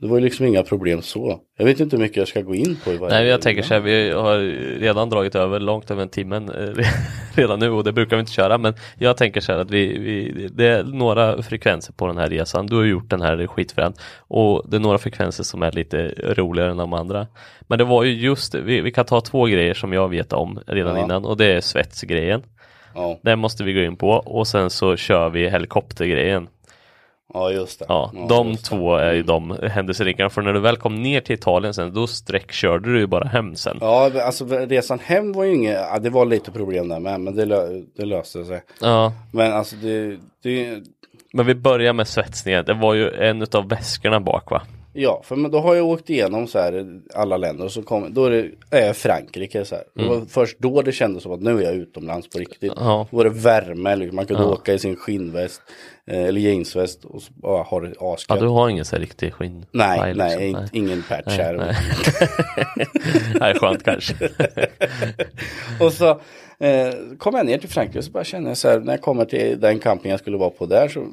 det 0.01 0.07
var 0.07 0.17
ju 0.17 0.23
liksom 0.23 0.45
inga 0.45 0.63
problem 0.63 1.01
så. 1.01 1.39
Jag 1.57 1.65
vet 1.65 1.79
inte 1.79 1.95
hur 1.95 2.03
mycket 2.03 2.17
jag 2.17 2.27
ska 2.27 2.41
gå 2.41 2.55
in 2.55 2.77
på 2.83 2.91
i 2.91 2.97
varje 2.97 3.15
Nej 3.15 3.27
jag 3.27 3.41
tänker 3.41 3.63
så 3.63 3.73
här, 3.73 3.81
vi 3.81 4.11
har 4.11 4.37
redan 4.79 5.09
dragit 5.09 5.35
över 5.35 5.59
långt 5.59 5.91
över 5.91 6.01
en 6.01 6.09
timme 6.09 6.35
eh, 6.35 6.85
redan 7.35 7.59
nu 7.59 7.69
och 7.69 7.83
det 7.83 7.91
brukar 7.91 8.15
vi 8.15 8.19
inte 8.19 8.31
köra 8.31 8.57
men 8.57 8.73
jag 8.97 9.17
tänker 9.17 9.41
så 9.41 9.51
här 9.51 9.59
att 9.59 9.71
vi, 9.71 9.97
vi 9.97 10.47
det 10.47 10.67
är 10.67 10.83
några 10.83 11.43
frekvenser 11.43 11.93
på 11.93 12.07
den 12.07 12.17
här 12.17 12.29
resan. 12.29 12.67
Du 12.67 12.75
har 12.75 12.83
gjort 12.83 13.09
den 13.09 13.21
här 13.21 13.47
skitfränt 13.47 14.01
och 14.17 14.65
det 14.69 14.77
är 14.77 14.81
några 14.81 14.97
frekvenser 14.97 15.43
som 15.43 15.63
är 15.63 15.71
lite 15.71 16.13
roligare 16.17 16.71
än 16.71 16.77
de 16.77 16.93
andra. 16.93 17.27
Men 17.67 17.77
det 17.77 17.85
var 17.85 18.03
ju 18.03 18.13
just, 18.13 18.55
vi, 18.55 18.81
vi 18.81 18.91
kan 18.91 19.05
ta 19.05 19.21
två 19.21 19.45
grejer 19.45 19.73
som 19.73 19.93
jag 19.93 20.09
vet 20.09 20.33
om 20.33 20.59
redan 20.67 20.97
Ja. 20.97 21.03
innan 21.03 21.25
och 21.25 21.37
det 21.37 21.45
är 21.45 21.61
svetsgrejen. 21.61 22.43
Ja, 22.95 23.19
Den 23.23 23.39
måste 23.39 23.63
vi 23.63 23.73
gå 23.73 23.79
in 23.81 23.95
på 23.95 24.09
och 24.09 24.47
sen 24.47 24.69
så 24.69 24.95
kör 24.95 25.29
vi 25.29 25.49
helikoptergrejen. 25.49 26.47
Ja 27.33 27.51
just 27.51 27.79
det. 27.79 27.85
Ja, 27.89 28.11
de 28.29 28.47
just 28.47 28.63
det. 28.63 28.69
två 28.69 28.95
är 28.95 29.13
ju 29.13 29.23
de 29.23 29.57
händelserika 29.63 30.29
för 30.29 30.41
när 30.41 30.53
du 30.53 30.59
väl 30.59 30.77
kom 30.77 30.95
ner 31.03 31.21
till 31.21 31.35
Italien 31.35 31.73
sen 31.73 31.93
då 31.93 32.07
sträckkörde 32.07 32.93
du 32.93 32.99
ju 32.99 33.07
bara 33.07 33.27
hem 33.27 33.55
sen. 33.55 33.77
Ja, 33.81 34.11
alltså 34.23 34.45
resan 34.45 34.99
hem 34.99 35.33
var 35.33 35.43
ju 35.43 35.53
inget, 35.55 35.73
ja, 35.73 35.99
det 35.99 36.09
var 36.09 36.25
lite 36.25 36.51
problem 36.51 36.87
där 36.87 36.99
med, 36.99 37.21
men 37.21 37.35
det, 37.35 37.45
lö, 37.45 37.67
det 37.97 38.05
löste 38.05 38.45
sig. 38.45 38.63
Ja, 38.81 39.13
Men 39.31 39.53
alltså 39.53 39.75
det, 39.75 40.17
det, 40.43 40.83
men 41.33 41.45
vi 41.45 41.55
börjar 41.55 41.93
med 41.93 42.07
svetsningen. 42.07 42.65
Det 42.65 42.73
var 42.73 42.93
ju 42.93 43.09
en 43.09 43.45
av 43.53 43.69
väskorna 43.69 44.19
bak 44.19 44.51
va? 44.51 44.61
Ja, 44.97 45.21
för 45.23 45.35
men 45.35 45.51
då 45.51 45.59
har 45.59 45.75
jag 45.75 45.85
åkt 45.85 46.09
igenom 46.09 46.47
så 46.47 46.59
här 46.59 46.99
alla 47.13 47.37
länder 47.37 47.65
och 47.65 47.71
så 47.71 47.81
kom, 47.81 48.13
då 48.13 48.25
är, 48.25 48.31
det, 48.31 48.77
är 48.77 48.85
jag 48.87 48.95
Frankrike 48.97 49.65
så 49.65 49.75
här. 49.75 49.83
Det 49.95 50.07
var 50.07 50.21
först 50.29 50.57
då 50.59 50.81
det 50.81 50.91
kändes 50.91 51.23
som 51.23 51.31
att 51.31 51.41
nu 51.41 51.57
är 51.59 51.61
jag 51.63 51.73
utomlands 51.75 52.29
på 52.29 52.39
riktigt. 52.39 52.71
Mm. 52.71 52.83
Ja. 52.83 53.07
Då 53.11 53.17
var 53.17 53.23
det 53.23 53.29
värme, 53.29 53.95
liksom. 53.95 54.15
man 54.15 54.25
kunde 54.25 54.43
åka 54.45 54.73
i 54.73 54.79
sin 54.79 54.95
skinnväst 54.95 55.61
eh, 56.07 56.23
eller 56.23 56.41
jeansväst 56.41 57.05
och 57.05 57.21
bara 57.29 57.63
ha 57.63 57.79
det 57.79 57.93
Ja, 57.99 58.13
asgött. 58.13 58.39
du 58.39 58.47
har 58.47 58.69
ingen 58.69 58.85
så 58.85 58.95
här 58.95 59.01
riktig 59.01 59.33
skinn. 59.33 59.65
Nej, 59.71 60.13
nej, 60.15 60.37
liksom. 60.37 60.41
inte- 60.43 60.77
ingen 60.77 61.03
patch 61.09 61.23
Nej, 61.25 61.37
här. 61.37 61.53
nej. 61.57 61.75
nej, 63.39 63.53
skönt 63.55 63.83
kanske. 63.83 64.15
och 65.79 65.93
så 65.93 66.09
eh, 66.59 66.93
kom 67.17 67.35
jag 67.35 67.45
ner 67.45 67.57
till 67.57 67.69
Frankrike 67.69 67.97
och 67.99 68.05
så 68.05 68.11
bara 68.11 68.23
kände 68.23 68.49
jag 68.49 68.57
så 68.57 68.69
här, 68.69 68.79
när 68.79 68.93
jag 68.93 69.01
kommer 69.01 69.25
till 69.25 69.59
den 69.59 69.79
camping 69.79 70.11
jag 70.11 70.19
skulle 70.19 70.37
vara 70.37 70.49
på 70.49 70.65
där 70.65 70.87
så 70.87 71.07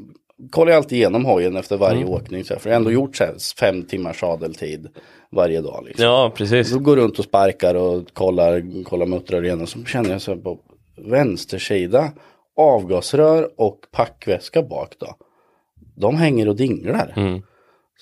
kollar 0.50 0.72
jag 0.72 0.76
alltid 0.76 0.98
igenom 0.98 1.24
hojen 1.24 1.56
efter 1.56 1.76
varje 1.76 2.00
Mm. 2.00 2.08
åkning. 2.12 2.44
Så 2.44 2.54
här, 2.54 2.60
för 2.60 2.70
jag 2.70 2.74
har 2.74 2.80
ändå 2.80 2.90
gjort 2.92 3.16
så 3.16 3.24
här, 3.24 3.34
fem 3.60 3.82
timmars 3.82 4.20
sadeltid 4.20 4.88
varje 5.30 5.60
dag. 5.60 5.84
Liksom. 5.86 6.04
Ja, 6.04 6.32
precis. 6.36 6.70
Så 6.70 6.78
går 6.78 6.96
runt 6.96 7.18
och 7.18 7.24
sparkar 7.24 7.74
och 7.74 8.12
kollar, 8.12 8.84
kollar 8.84 9.06
muttrar 9.06 9.44
igenom. 9.44 9.66
Så 9.66 9.84
känner 9.84 10.10
jag 10.10 10.22
så 10.22 10.34
här 10.34 10.38
på 10.38 10.58
vänster 10.96 11.58
sida 11.58 12.12
avgasrör 12.56 13.50
och 13.56 13.78
packväska 13.92 14.62
bak 14.62 14.94
då. 14.98 15.14
De 15.96 16.16
hänger 16.16 16.48
och 16.48 16.56
dinglar. 16.56 17.12
Mm. 17.16 17.42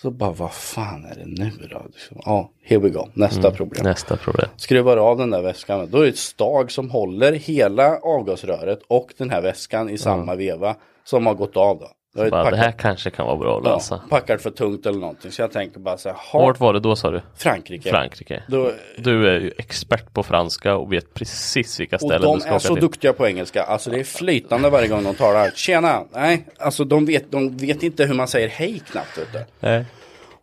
Så 0.02 0.10
bara 0.10 0.30
vad 0.32 0.52
fan 0.52 1.04
är 1.04 1.14
det 1.14 1.26
nu 1.26 1.50
då? 1.70 1.82
Liksom, 1.86 2.16
Ja, 2.24 2.50
here 2.64 2.80
we 2.80 2.88
go. 2.88 3.06
Nästa 3.14 3.50
problem. 3.50 3.84
Nästa 3.84 4.16
problem. 4.16 4.48
Skruvar 4.56 4.96
av 4.96 5.18
den 5.18 5.30
där 5.30 5.42
väskan. 5.42 5.88
Då 5.90 5.98
är 5.98 6.02
det 6.02 6.08
ett 6.08 6.16
stag 6.18 6.72
som 6.72 6.90
håller 6.90 7.32
hela 7.32 7.96
avgasröret 7.98 8.80
och 8.88 9.12
den 9.18 9.30
här 9.30 9.42
väskan 9.42 9.90
i 9.90 9.98
samma 9.98 10.34
veva. 10.34 10.76
Som 11.04 11.26
har 11.26 11.34
gått 11.34 11.56
av 11.56 11.78
då. 11.78 11.88
Jag 12.15 12.31
Bara, 12.31 12.51
det 12.51 12.57
här 12.57 12.73
kanske 12.73 13.11
kan 13.11 13.27
vara 13.27 13.37
bra 13.37 13.59
att 13.59 13.65
lösa. 13.65 13.95
ja, 13.95 14.09
packat 14.11 14.43
för 14.43 14.51
tungt 14.51 14.87
eller 14.87 14.99
någonting. 14.99 15.31
Så 15.32 15.43
jag 15.43 15.53
tänker 15.53 15.81
bara 15.81 15.99
så 15.99 16.09
här, 16.09 16.16
ha, 16.32 16.41
Vart 16.41 16.61
var 16.61 16.73
det 16.73 16.81
då 16.81 16.97
sa 16.97 17.11
du? 17.11 17.23
Frankrike. 17.37 17.91
Frankrike. 17.91 18.43
Då, 18.49 18.73
Du 18.99 19.28
är 19.28 19.41
ju 19.41 19.53
expert 19.59 20.12
på 20.15 20.23
franska 20.23 20.77
och 20.77 20.93
vet 20.93 21.15
precis 21.15 21.81
vilka 21.81 21.97
Och 21.97 22.01
ställen 22.03 22.23
de 22.23 22.35
du 22.35 22.41
ska 22.41 22.51
är 22.51 22.55
åka 22.55 22.61
så 22.61 22.74
till. 22.74 22.82
duktiga 22.82 23.12
på 23.12 23.27
engelska. 23.28 23.62
Alltså 23.62 23.91
det 23.91 23.99
är 24.01 24.05
flytande 24.05 24.70
varje 24.70 24.89
gång 24.89 25.05
de 25.05 25.15
talar. 25.15 25.51
Tjena! 25.55 26.05
Nej, 26.12 26.47
alltså 26.59 26.85
de 26.85 27.05
vet, 27.07 27.32
de 27.32 27.57
vet 27.57 27.82
inte 27.82 28.05
hur 28.05 28.15
man 28.15 28.28
säger 28.28 28.49
hej 28.49 28.82
knappt. 28.91 29.19
Du. 29.32 29.45
Nej. 29.61 29.85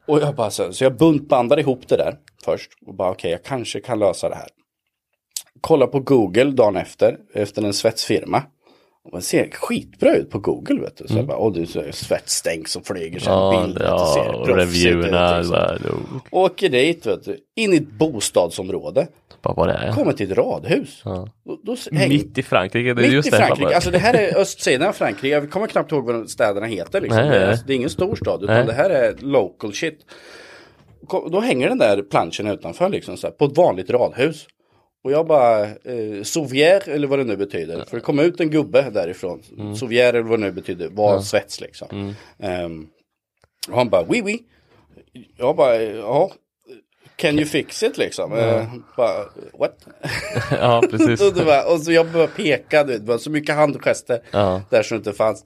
Och 0.07 0.19
jag 0.21 0.35
bara 0.35 0.49
så, 0.49 0.73
så 0.73 0.83
jag 0.83 0.97
buntbandade 0.97 1.61
ihop 1.61 1.87
det 1.87 1.97
där 1.97 2.15
först. 2.45 2.69
Och 2.87 2.95
bara 2.95 3.11
okej, 3.11 3.31
jag 3.31 3.43
kanske 3.43 3.79
kan 3.79 3.99
lösa 3.99 4.29
det 4.29 4.35
här. 4.35 4.47
Kolla 5.61 5.87
på 5.87 5.99
Google 5.99 6.43
dagen 6.51 6.75
efter, 6.77 7.17
efter 7.33 7.63
en 7.63 7.73
svetsfirma. 7.73 8.43
Och 9.07 9.13
man 9.13 9.21
ser 9.21 9.49
skitbra 9.51 10.15
ut 10.15 10.29
på 10.29 10.39
Google 10.39 10.81
vet 10.81 10.97
du. 10.97 11.07
Så 11.07 11.17
jag 11.17 11.25
bara, 11.27 11.37
åh 11.37 11.53
du 11.53 11.61
är 11.61 11.91
svetsstänk 11.91 12.67
som 12.67 12.83
flyger 12.83 13.19
så 13.19 13.29
Mm. 13.31 13.43
Ja, 13.59 13.65
bild. 13.65 13.77
ja 13.81 14.13
ser 14.13 14.35
och. 14.35 14.47
Bara, 15.49 15.77
då- 15.77 16.19
Åker 16.31 16.69
dit 16.69 17.05
vet 17.05 17.23
du, 17.25 17.37
in 17.55 17.73
i 17.73 17.77
ett 17.77 17.91
bostadsområde. 17.91 19.07
bara 19.41 19.53
vad 19.53 19.69
är. 19.69 19.91
Kommer 19.91 20.13
till 20.13 20.31
ett 20.31 20.37
radhus. 20.37 21.01
Ja. 21.05 21.27
Då, 21.45 21.59
då 21.63 21.75
häng- 21.91 22.09
Mitt 22.09 22.37
i 22.37 22.43
Frankrike. 22.43 22.93
Det 22.93 23.01
är 23.01 23.03
Mitt 23.03 23.11
just 23.11 23.27
i. 23.27 23.31
Frankrike, 23.31 23.61
Bara- 23.63 23.75
alltså 23.75 23.91
det 23.91 23.97
här 23.97 24.13
är 24.13 24.37
östsidan 24.37 24.87
av 24.87 24.93
Frankrike. 24.93 25.27
Jag 25.27 25.51
kommer 25.51 25.67
knappt 25.67 25.91
ihåg 25.91 26.05
vad 26.05 26.15
de 26.15 26.27
städerna 26.27 26.65
heter. 26.65 27.01
Liksom. 27.01 27.21
Nej, 27.21 27.29
det, 27.29 27.45
är, 27.45 27.59
det 27.67 27.73
är 27.73 27.75
ingen 27.75 27.89
stor 27.89 28.15
stad 28.15 28.43
utan 28.43 28.55
Nej. 28.55 28.65
det 28.65 28.73
här 28.73 28.89
är 28.89 29.15
local 29.19 29.73
shit. 29.73 29.99
Då 31.31 31.39
hänger 31.39 31.69
den 31.69 31.77
där 31.77 32.01
planschen 32.01 32.47
utanför 32.47 32.89
liksom, 32.89 33.17
så 33.17 33.27
här, 33.27 33.31
på 33.31 33.45
ett 33.45 33.57
vanligt 33.57 33.89
radhus. 33.89 34.45
Och 35.07 35.13
jag 35.13 35.27
bara, 35.27 35.63
eh, 35.65 36.23
Souvier 36.23 36.89
eller 36.89 37.07
vad 37.07 37.19
det 37.19 37.23
nu 37.25 37.37
betyder. 37.37 37.85
För 37.85 37.97
det 37.97 38.01
kom 38.03 38.19
ut 38.19 38.39
en 38.39 38.49
gubbe 38.49 38.89
därifrån. 38.89 39.41
Mm. 39.57 39.75
Souvier 39.75 40.13
eller 40.13 40.21
vad 40.21 40.39
det 40.39 40.45
nu 40.45 40.51
betyder, 40.51 40.89
var 40.89 41.21
svets 41.21 41.61
liksom. 41.61 42.13
Ehm, 42.39 42.87
och 43.69 43.77
han 43.77 43.89
bara, 43.89 44.05
oui 44.09 44.21
oui. 44.25 44.39
Jag 45.37 45.55
bara, 45.55 45.81
ja. 45.83 46.31
Can 47.15 47.35
you 47.35 47.45
fix 47.45 47.83
it 47.83 47.97
liksom? 47.97 48.33
Eh, 48.33 48.73
bara, 48.97 49.25
what? 49.59 49.87
ja, 50.51 50.83
precis. 50.91 51.21
och, 51.31 51.37
var, 51.37 51.73
och 51.73 51.81
så 51.81 51.91
jag 51.91 52.11
började 52.11 52.33
peka, 52.33 52.83
du 52.83 52.91
vet, 52.93 53.01
det 53.05 53.11
var 53.11 53.17
så 53.17 53.29
mycket 53.29 53.55
handgester 53.55 54.19
Ja. 54.31 54.61
där 54.69 54.83
som 54.83 54.97
inte 54.97 55.13
fanns. 55.13 55.45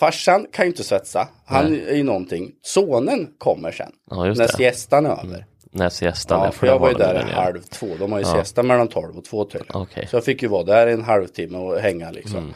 Farsan 0.00 0.46
kan 0.52 0.64
ju 0.64 0.70
inte 0.70 0.84
svetsa, 0.84 1.28
han 1.46 1.66
är 1.88 1.94
ju 1.94 2.02
någonting. 2.02 2.52
Sonen 2.62 3.28
kommer 3.38 3.72
sen, 3.72 3.92
Ja, 4.10 4.16
när. 4.16 4.32
Mm. 4.34 4.48
siestan 4.48 5.06
är 5.06 5.10
över. 5.10 5.46
När 5.76 5.88
siestan 5.88 6.40
Ja, 6.40 6.46
är, 6.46 6.50
för 6.50 6.66
jag 6.66 6.78
var 6.78 6.88
ju 6.88 6.94
där 6.94 7.26
ja. 7.30 7.42
halv 7.42 7.60
två, 7.62 7.86
de 7.98 8.12
har 8.12 8.18
ju 8.18 8.24
siesta 8.24 8.62
mellan 8.62 8.88
tolv 8.88 9.16
och 9.18 9.24
två 9.24 9.44
tydligen. 9.44 9.76
Okej. 9.82 10.06
Så 10.10 10.16
jag 10.16 10.24
fick 10.24 10.42
ju 10.42 10.48
vara 10.48 10.62
där 10.64 10.86
en 10.86 11.02
halvtimme 11.02 11.58
och 11.58 11.78
hänga 11.78 12.10
liksom. 12.10 12.54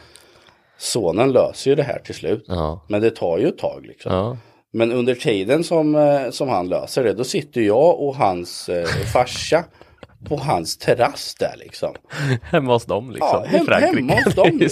Sonen 0.78 1.32
löser 1.32 1.70
ju 1.70 1.74
det 1.74 1.82
här 1.82 1.98
till 1.98 2.14
slut. 2.14 2.48
Mm. 2.48 2.60
Ja. 2.60 2.84
Men 2.88 3.00
det 3.00 3.10
tar 3.10 3.38
ju 3.38 3.48
ett 3.48 3.58
tag 3.58 3.86
liksom. 3.86 4.12
Ja. 4.12 4.36
Men 4.72 4.92
under 4.92 5.14
tiden 5.14 5.64
som, 5.64 5.94
eh, 5.94 6.30
som 6.30 6.48
han 6.48 6.68
löser 6.68 7.04
det, 7.04 7.12
då 7.12 7.24
sitter 7.24 7.60
jag 7.60 8.00
och 8.00 8.16
hans 8.16 8.68
eh, 8.68 8.84
farsa 9.12 9.64
på 10.28 10.36
hans 10.36 10.76
terrass 10.78 11.34
där 11.34 11.54
liksom. 11.58 11.94
Hemma 12.42 12.72
hos 12.72 12.84
dem 12.84 13.10
liksom. 13.10 13.28
Ja, 13.32 13.44
hem- 13.46 13.62
I 13.62 13.66
Frankrike. 13.66 13.96
hemma 13.96 14.14
hos 14.24 14.34
dem, 14.34 14.62
i. 14.62 14.68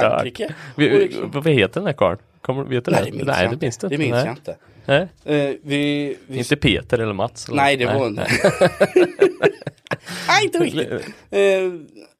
Frankrike. 0.00 0.54
Vi, 0.76 0.88
liksom- 0.90 1.30
Vad 1.30 1.46
heter 1.48 1.80
den 1.80 1.86
här 1.86 1.92
karln? 1.92 2.18
Kommer, 2.40 2.64
vet 2.64 2.84
du 2.84 2.90
Nej, 2.90 3.00
det 3.04 3.12
minns 3.12 3.26
Nej, 3.26 3.48
det 3.50 3.60
minns 3.60 3.78
Det 3.78 3.98
minns 3.98 4.24
jag 4.24 4.28
inte. 4.28 4.56
Nej. 4.86 5.08
Eh, 5.24 5.54
vi, 5.62 6.16
vi... 6.26 6.38
Inte 6.38 6.56
Peter 6.56 6.98
eller 6.98 7.12
Mats? 7.12 7.48
Eller? 7.48 7.56
Nej, 7.56 7.76
det 7.76 7.86
var 7.86 8.06
inte. 8.06 8.26
Nej, 10.28 10.44
inte 10.44 10.58
riktigt. 10.64 10.92
Eh, 11.30 11.72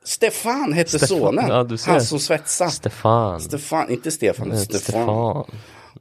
Stefan 0.04 0.72
hette 0.72 0.90
Stefan, 0.98 1.08
sonen. 1.18 1.48
ja. 1.48 1.76
Han 1.86 2.00
som 2.00 2.18
svetsade. 2.18 2.70
Stefan. 2.70 3.40
Stefan, 3.40 3.90
inte 3.90 4.10
Stefan, 4.10 4.50
Eh, 4.52 4.56
Stefan. 4.56 4.80
Stefan. 4.80 5.44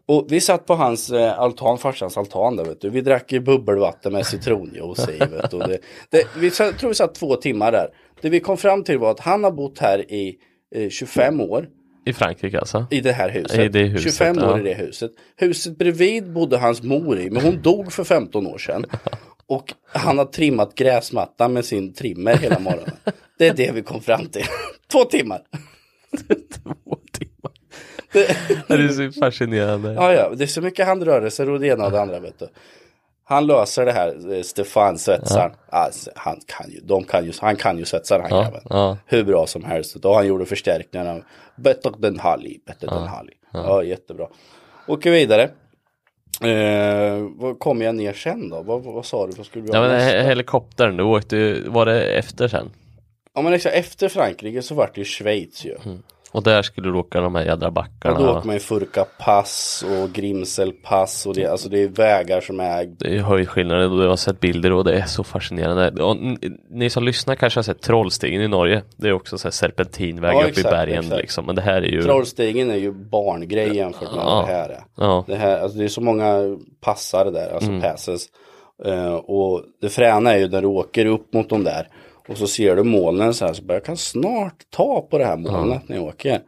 Och 0.05 0.25
vi 0.29 0.41
satt 0.41 0.65
på 0.65 0.75
hans 0.75 1.09
eh, 1.09 1.39
altan, 1.39 1.77
farsans 1.77 2.17
altan 2.17 2.55
där 2.55 2.65
vet 2.65 2.81
du. 2.81 2.89
Vi 2.89 3.01
drack 3.01 3.31
ju 3.31 3.39
bubbelvatten 3.39 4.13
med 4.13 4.25
citronjuice 4.25 5.09
i 5.09 5.17
vet 5.17 5.51
Det, 5.51 5.79
det, 6.09 6.23
vi 6.38 6.51
satt, 6.51 6.79
tror 6.79 6.89
vi 6.89 6.95
satt 6.95 7.15
två 7.15 7.35
timmar 7.35 7.71
där. 7.71 7.88
Det 8.21 8.29
vi 8.29 8.39
kom 8.39 8.57
fram 8.57 8.83
till 8.83 8.97
var 8.97 9.11
att 9.11 9.19
han 9.19 9.43
har 9.43 9.51
bott 9.51 9.79
här 9.79 10.11
i 10.11 10.35
eh, 10.75 10.89
25 10.89 11.41
år. 11.41 11.67
I 12.05 12.13
Frankrike 12.13 12.59
alltså? 12.59 12.85
I 12.89 13.01
det 13.01 13.11
här 13.11 13.29
huset. 13.29 13.59
I 13.59 13.67
det 13.67 13.83
huset, 13.83 14.13
25 14.13 14.37
år 14.37 14.43
ja. 14.43 14.59
i 14.59 14.63
det 14.63 14.73
huset. 14.73 15.11
Huset 15.35 15.77
bredvid 15.77 16.31
bodde 16.33 16.57
hans 16.57 16.83
mor 16.83 17.19
i, 17.19 17.29
men 17.29 17.43
hon 17.43 17.61
dog 17.61 17.93
för 17.93 18.03
15 18.03 18.47
år 18.47 18.57
sedan. 18.57 18.85
Och 19.47 19.73
han 19.91 20.17
har 20.17 20.25
trimmat 20.25 20.75
gräsmattan 20.75 21.53
med 21.53 21.65
sin 21.65 21.93
trimmer 21.93 22.37
hela 22.37 22.59
morgonen. 22.59 22.95
Det 23.37 23.47
är 23.47 23.53
det 23.53 23.71
vi 23.71 23.81
kom 23.81 24.01
fram 24.01 24.25
till. 24.25 24.45
Två 24.91 25.03
timmar. 25.03 25.41
Två 26.27 26.35
timmar. 27.11 27.51
Det 28.67 28.73
är 28.73 29.11
så 29.11 29.19
fascinerande. 29.19 29.93
Ja, 29.93 30.13
ja, 30.13 30.31
det 30.35 30.43
är 30.43 30.47
så 30.47 30.61
mycket 30.61 30.85
handrörelser 30.85 31.49
och 31.49 31.59
det 31.59 31.67
ena 31.67 31.85
och 31.85 31.91
det 31.91 32.01
andra 32.01 32.19
vet 32.19 32.39
du. 32.39 32.47
Han 33.31 33.47
löser 33.47 33.85
det 33.85 33.91
här, 33.91 34.33
eh, 34.33 34.41
Stefan 34.41 34.97
svetsaren. 34.97 35.51
Alltså, 35.69 36.11
han 36.15 36.39
kan 36.45 36.71
ju, 36.71 36.79
de 36.83 37.03
kan 37.03 37.25
ju, 37.25 37.31
han 37.41 37.55
kan 37.55 37.77
ju 37.77 37.85
svetsaren 37.85 38.21
han 38.21 38.31
Ja, 38.31 38.41
grabben. 38.43 38.61
ja. 38.69 38.97
Hur 39.05 39.23
bra 39.23 39.47
som 39.47 39.63
helst. 39.63 39.95
Och 40.05 40.15
han 40.15 40.27
gjorde 40.27 40.45
förstärkningarna. 40.45 41.21
Bättre 41.55 41.91
den 41.97 42.19
Halli, 42.19 42.59
bättre 42.65 42.87
den 42.87 43.07
Halli. 43.07 43.33
Ja, 43.53 43.83
jättebra. 43.83 44.27
Åker 44.87 45.11
vidare. 45.11 45.49
Eh, 46.43 47.27
vad 47.35 47.59
kommer 47.59 47.85
jag 47.85 47.95
ner 47.95 48.13
sen 48.13 48.49
då? 48.49 48.61
Vad, 48.61 48.83
vad, 48.83 49.05
sa 49.05 49.27
du? 49.27 49.33
Vad 49.37 49.45
skulle 49.45 49.65
du 49.65 49.73
Ja 49.73 49.81
men 49.81 49.99
he- 49.99 50.23
helikoptern, 50.23 50.97
du 50.97 51.03
åkte, 51.03 51.61
var 51.67 51.85
det 51.85 52.03
efter 52.03 52.47
sen? 52.47 52.69
Ja 53.35 53.41
men 53.41 53.53
exakt, 53.53 53.75
efter 53.75 54.09
Frankrike 54.09 54.61
så 54.61 54.75
vart 54.75 54.95
det 54.95 55.01
ju 55.01 55.05
Schweiz 55.05 55.65
ju. 55.65 55.75
Och 56.33 56.43
där 56.43 56.61
skulle 56.61 56.89
du 56.89 56.97
åka 56.97 57.21
de 57.21 57.35
här 57.35 57.45
jädra 57.45 57.67
Och 57.67 57.73
backarna. 57.73 58.19
då 58.19 58.29
åker 58.37 58.45
man 58.47 58.55
ju 58.55 58.59
Furka 58.59 59.05
pass 59.19 59.85
och 60.01 60.09
Grimsel 60.13 60.71
pass 60.71 61.25
och 61.25 61.35
det, 61.35 61.45
alltså 61.47 61.69
det 61.69 61.83
är 61.83 61.87
vägar 61.87 62.41
som 62.41 62.59
är 62.59 62.85
Det 62.85 63.15
är 63.17 63.19
höjdskillnader 63.21 63.91
och 63.91 63.97
du 64.01 64.07
har 64.07 64.15
sett 64.15 64.39
bilder 64.39 64.71
och 64.73 64.83
det 64.83 64.93
är 64.93 65.05
så 65.05 65.23
fascinerande. 65.23 66.03
Och 66.03 66.17
ni 66.69 66.89
som 66.89 67.03
lyssnar 67.03 67.35
kanske 67.35 67.57
har 67.57 67.63
sett 67.63 67.81
Trollstigen 67.81 68.41
i 68.41 68.47
Norge. 68.47 68.83
Det 68.95 69.07
är 69.07 69.13
också 69.13 69.37
så 69.37 69.47
här 69.47 69.51
serpentinväg 69.51 70.33
Ja, 70.35 70.39
upp 70.41 70.47
i 70.47 70.49
exakt, 70.49 70.69
bergen 70.69 70.99
exakt. 71.03 71.21
liksom. 71.21 71.45
Men 71.45 71.55
det 71.55 71.61
här 71.61 71.81
är 71.81 71.87
ju... 71.91 72.01
Trollstigen 72.01 72.71
är 72.71 72.75
ju 72.77 72.91
barngrej 72.91 73.75
jämfört 73.75 74.01
med 74.15 74.21
Ja. 74.25 74.35
vad 74.35 74.47
det 74.47 74.53
här 74.53 74.69
är. 74.69 74.83
Ja. 74.97 75.23
Det, 75.27 75.35
här, 75.35 75.59
alltså 75.59 75.77
det 75.77 75.83
är 75.83 75.87
så 75.87 76.01
många 76.01 76.57
passar 76.81 77.25
där, 77.31 77.53
alltså 77.53 77.69
Mm. 77.69 77.81
passes. 77.81 78.25
Eh, 78.85 79.13
och 79.13 79.61
det 79.81 79.89
fräna 79.89 80.33
är 80.33 80.37
ju 80.37 80.47
när 80.49 80.61
du 80.61 80.67
åker 80.67 81.05
upp 81.05 81.33
mot 81.33 81.49
de 81.49 81.63
där 81.63 81.87
och 82.31 82.37
så 82.37 82.47
ser 82.47 82.75
du 82.75 82.83
molnen 82.83 83.33
så 83.33 83.45
här 83.45 83.53
så 83.53 83.63
bara, 83.63 83.73
jag 83.73 83.85
kan 83.85 83.97
snart 83.97 84.55
ta 84.69 85.07
på 85.09 85.17
det 85.17 85.25
här 85.25 85.37
molnet 85.37 85.89
när 85.89 85.95
jag 85.95 86.05
åker. 86.05 86.41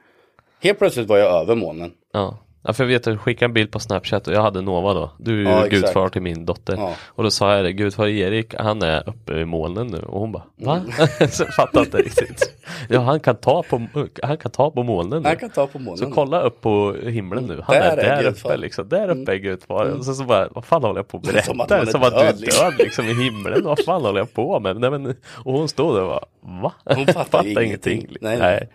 Helt 0.61 0.79
plötsligt 0.79 1.07
var 1.07 1.17
jag 1.17 1.41
över 1.41 1.55
molnen. 1.55 1.91
Ja. 2.11 2.37
Ja, 2.63 2.73
för 2.73 2.83
jag 2.83 2.87
vet 2.87 3.07
att 3.07 3.13
du 3.13 3.17
skickade 3.17 3.45
en 3.45 3.53
bild 3.53 3.71
på 3.71 3.79
Snapchat 3.79 4.27
och 4.27 4.33
jag 4.33 4.41
hade 4.41 4.61
Nova 4.61 4.93
då. 4.93 5.11
Du 5.17 5.33
är 5.33 5.37
ju 5.37 5.43
Ja, 5.43 5.65
exakt. 5.65 5.71
gudfar 5.71 6.09
till 6.09 6.21
min 6.21 6.45
dotter. 6.45 6.75
Ja. 6.77 6.93
Och 7.07 7.23
då 7.23 7.31
sa 7.31 7.55
jag 7.55 7.65
det, 7.65 7.73
gudfar 7.73 8.07
Erik, 8.07 8.55
han 8.59 8.81
är 8.81 9.09
uppe 9.09 9.33
i 9.33 9.45
molnen 9.45 9.87
nu. 9.87 9.97
Och 9.99 10.19
hon 10.19 10.31
bara, 10.31 10.43
va? 10.55 10.81
Mm. 11.19 11.29
så 11.31 11.45
fattade 11.45 11.85
inte 11.85 11.97
riktigt. 11.97 12.53
Ja, 12.89 12.99
han 12.99 13.19
kan 13.19 13.35
ta 13.35 13.63
på, 13.63 13.87
han 14.23 14.37
kan 14.37 14.51
ta 14.51 14.71
på 14.71 14.83
molnen 14.83 15.23
nu. 15.23 15.29
Jag 15.29 15.39
kan 15.39 15.49
ta 15.49 15.67
på 15.67 15.79
molnen. 15.79 15.97
Så 15.97 16.11
kolla 16.11 16.41
upp 16.41 16.61
på 16.61 16.95
himlen 17.03 17.43
nu. 17.43 17.61
Han 17.67 17.75
Där 17.75 17.81
är 17.81 17.97
är 17.97 18.15
där 18.15 18.23
gudfar. 18.23 18.49
uppe 18.49 18.57
liksom. 18.57 18.89
Där 18.89 19.09
uppe 19.09 19.31
är 19.31 19.35
gudfar. 19.35 19.85
Och 19.85 20.05
så, 20.05 20.13
så 20.13 20.23
bara, 20.23 20.47
vad 20.51 20.65
fan 20.65 20.83
håller 20.83 20.99
jag 20.99 21.07
på 21.07 21.17
att 21.17 21.23
berätta? 21.23 21.43
Som 21.45 21.57
Som 21.91 22.01
att 22.01 22.07
att, 22.07 22.13
man 22.13 22.25
är 22.25 22.33
du 22.33 22.45
är 22.45 22.61
död, 22.63 22.73
liksom. 22.79 23.05
i 23.05 23.13
himlen. 23.23 23.63
Vad 23.63 23.79
fan 23.85 24.01
håller 24.01 24.19
jag 24.19 24.33
på 24.33 24.59
med? 24.59 24.79
Nej, 24.79 24.89
men, 24.91 25.05
och 25.43 25.53
hon 25.53 25.67
stod 25.69 25.95
där 25.95 26.01
och 26.01 26.07
bara, 26.09 26.61
va? 26.61 26.73
Hon 26.95 27.07
fattar 27.07 27.47
ingenting. 27.63 27.93
ingenting. 27.93 28.17
Nej, 28.21 28.37
Nej, 28.39 28.67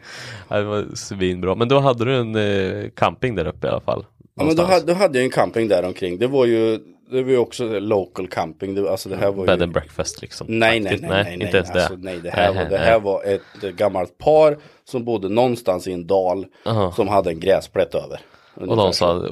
nej. 0.49 0.59
Det 0.61 0.65
var 0.67 0.85
svinbra. 0.95 1.55
Men 1.55 1.69
då 1.69 1.81
hade 1.81 2.05
du 2.05 2.17
en 2.17 2.37
eh, 2.37 2.91
camping 2.97 3.35
där 3.35 3.47
uppe 3.47 3.71
alla 3.79 3.85
fall. 3.85 4.07
Ja, 4.35 4.45
men 4.45 4.57
då, 4.57 4.63
hade, 4.63 4.87
då 4.87 4.93
hade 4.93 5.19
jag 5.19 5.25
en 5.25 5.31
camping 5.31 5.69
där 5.69 5.85
omkring. 5.85 6.19
Det 6.19 6.27
var 6.27 6.47
ju, 6.47 6.79
det 7.11 7.23
var 7.23 7.31
ju 7.31 7.39
också 7.39 7.65
local 7.65 8.29
camping. 8.29 8.75
Det, 8.75 8.91
alltså 8.91 9.09
det 9.09 9.17
här 9.17 9.31
var 9.31 9.43
ju... 9.43 9.47
Bed 9.47 9.63
and 9.63 9.73
breakfast 9.73 10.23
liksom. 10.23 10.47
Nej, 10.51 10.81
nej, 10.81 10.99
nej, 11.01 11.11
nej, 11.11 11.25
nej, 11.25 11.47
inte 11.47 11.57
ens 11.57 11.71
alltså, 11.71 11.97
det. 11.97 12.05
nej, 12.05 12.21
det 12.23 12.31
här, 12.31 12.49
var, 12.49 12.55
Nej, 12.55 12.65
det 12.65 12.79
nej. 12.79 12.87
här 12.87 13.01
var 13.01 13.25
ett 13.25 13.77
gammalt 13.77 14.19
par 14.19 14.59
som 14.85 15.05
bodde 15.05 15.29
någonstans 15.29 15.89
i 15.89 15.93
en 15.93 16.07
dal 16.07 16.47
Aha. 16.67 16.93
som 16.93 17.09
hade 17.09 17.31
en 17.31 17.41
gräsplätt 17.41 17.95
över. 17.95 18.21
Och 18.61 18.63
Ungefär 18.63 18.83
de 18.85 18.93
så. 18.93 19.23
sa, 19.23 19.29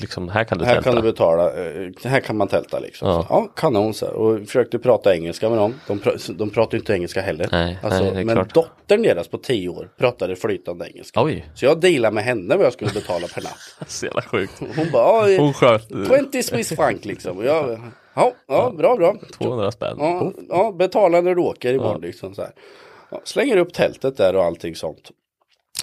liksom, 0.00 0.28
här 0.28 0.44
kan 0.44 0.58
du 0.58 0.64
här 0.64 0.74
tälta. 0.74 0.90
kan 0.90 0.96
du 0.96 1.02
betala, 1.02 1.46
eh, 1.52 1.90
här 2.04 2.20
kan 2.20 2.36
man 2.36 2.48
tälta 2.48 2.78
liksom. 2.78 3.08
Ja. 3.08 3.22
Så, 3.22 3.26
ja, 3.30 3.48
kanon 3.56 3.94
så. 3.94 4.06
Och 4.06 4.38
försökte 4.46 4.78
prata 4.78 5.14
engelska 5.14 5.48
med 5.48 5.58
dem. 5.58 5.74
De, 5.86 5.98
pra- 6.00 6.32
de 6.34 6.50
pratar 6.50 6.78
inte 6.78 6.92
engelska 6.92 7.20
heller. 7.20 7.48
Nej, 7.52 7.78
alltså, 7.82 8.04
nej, 8.04 8.24
men 8.24 8.34
klart. 8.36 8.54
dottern 8.54 9.02
deras 9.02 9.28
på 9.28 9.38
tio 9.38 9.68
år 9.68 9.88
pratade 9.98 10.36
flytande 10.36 10.88
engelska. 10.90 11.22
Oj, 11.22 11.46
Så 11.54 11.64
jag 11.64 11.80
dealade 11.80 12.14
med 12.14 12.24
henne 12.24 12.56
vad 12.56 12.66
jag 12.66 12.72
skulle 12.72 12.90
betala 12.90 13.26
per 13.34 13.42
natt. 13.42 13.58
så 13.90 14.06
jävla 14.06 14.22
sjukt. 14.22 14.52
Hon 14.76 14.90
bara, 14.92 15.30
ja, 15.30 15.40
Hon 15.40 15.52
sköt 15.54 15.88
20 16.32 16.42
Swiss 16.42 16.68
franc 16.68 17.04
liksom. 17.04 17.38
Och 17.38 17.44
jag, 17.44 17.80
ja, 18.14 18.32
ja, 18.48 18.72
bra, 18.78 18.96
bra. 18.96 19.16
200 19.38 19.70
spänn. 19.72 19.96
Ja, 19.98 20.32
ja, 20.48 20.72
betala 20.78 21.20
när 21.20 21.34
du 21.34 21.40
åker 21.42 21.74
imorgon 21.74 22.00
liksom 22.00 22.34
så 22.34 22.42
här. 22.42 22.50
Ja, 23.10 23.20
slänger 23.24 23.56
upp 23.56 23.72
tältet 23.72 24.16
där 24.16 24.36
och 24.36 24.44
allting 24.44 24.74
sånt. 24.76 25.10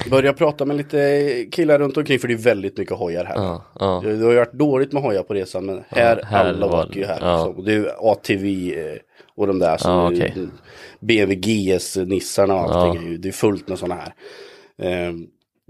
Börjar 0.10 0.34
prata 0.34 0.66
med 0.66 0.78
lite 0.78 1.45
killar 1.52 1.80
runt 1.80 1.98
omkring 1.98 2.20
för 2.20 2.28
det 2.28 2.34
är 2.34 2.38
väldigt 2.38 2.78
mycket 2.78 2.98
hojar 2.98 3.26
här. 3.26 3.36
Ja, 3.36 3.64
ja. 3.80 4.02
Det 4.03 4.16
det 4.16 4.24
har 4.26 4.32
ju 4.32 4.38
varit 4.38 4.53
dåligt 4.53 4.91
med 4.91 5.03
hojar 5.03 5.24
på 5.24 5.34
resan 5.34 5.66
men 5.66 5.84
här, 5.90 6.18
Ja, 6.22 6.26
här 6.28 6.45
alla 6.49 6.68
var- 6.68 6.86
åker 6.86 6.99
ju 6.99 7.06
här. 7.06 7.18
ja. 7.22 7.36
Liksom. 7.36 7.56
Och 7.57 7.64
det 7.66 7.74
är 7.74 8.11
ATV 8.11 8.74
eh, 8.80 8.98
och 9.36 9.48
de 9.48 9.60
där 9.60 9.78
som 9.78 9.91
Ja, 9.91 10.07
okej. 10.07 10.34
BMW 10.99 11.36
GS-nissarna 11.36 12.53
och 12.53 12.60
allting. 12.76 13.02
Ja. 13.02 13.07
Är 13.07 13.11
ju, 13.11 13.18
det 13.18 13.28
är 13.28 13.32
fullt 13.32 13.68
med 13.68 13.80
sådana 13.80 14.02
här. 14.02 14.14
Eh, 15.07 15.14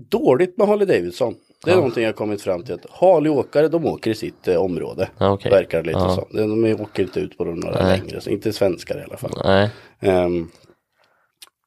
dåligt 0.10 0.58
med 0.58 0.68
Harley 0.68 0.86
Davidson. 0.88 1.36
Det 1.66 1.72
är 1.72 1.76
någonting 1.76 2.04
jag 2.04 2.16
kommit 2.16 2.42
fram 2.42 2.64
till 2.64 2.74
att 2.74 2.86
Harley-åkare 2.90 3.68
de 3.68 3.86
åker 3.86 4.12
i 4.12 4.16
sitt 4.16 4.48
eh, 4.48 4.56
område. 4.56 5.10
Ja, 5.18 5.32
okej. 5.32 5.52
Verkar 5.52 5.84
lite 5.84 6.00
Ja. 6.00 6.16
så. 6.16 6.38
De 6.38 6.62
de 6.64 6.82
åker 6.82 7.04
inte 7.04 7.20
ut 7.20 7.38
på 7.38 7.44
de 7.44 7.56
några 7.60 7.84
Nej. 7.84 8.00
längre. 8.00 8.22
Så 8.22 8.30
inte 8.30 8.54
svenskar 8.54 9.00
i 9.00 9.04
alla 9.04 9.18
fall. 9.18 9.32
Nej, 9.46 9.70
Ehm, 10.02 10.50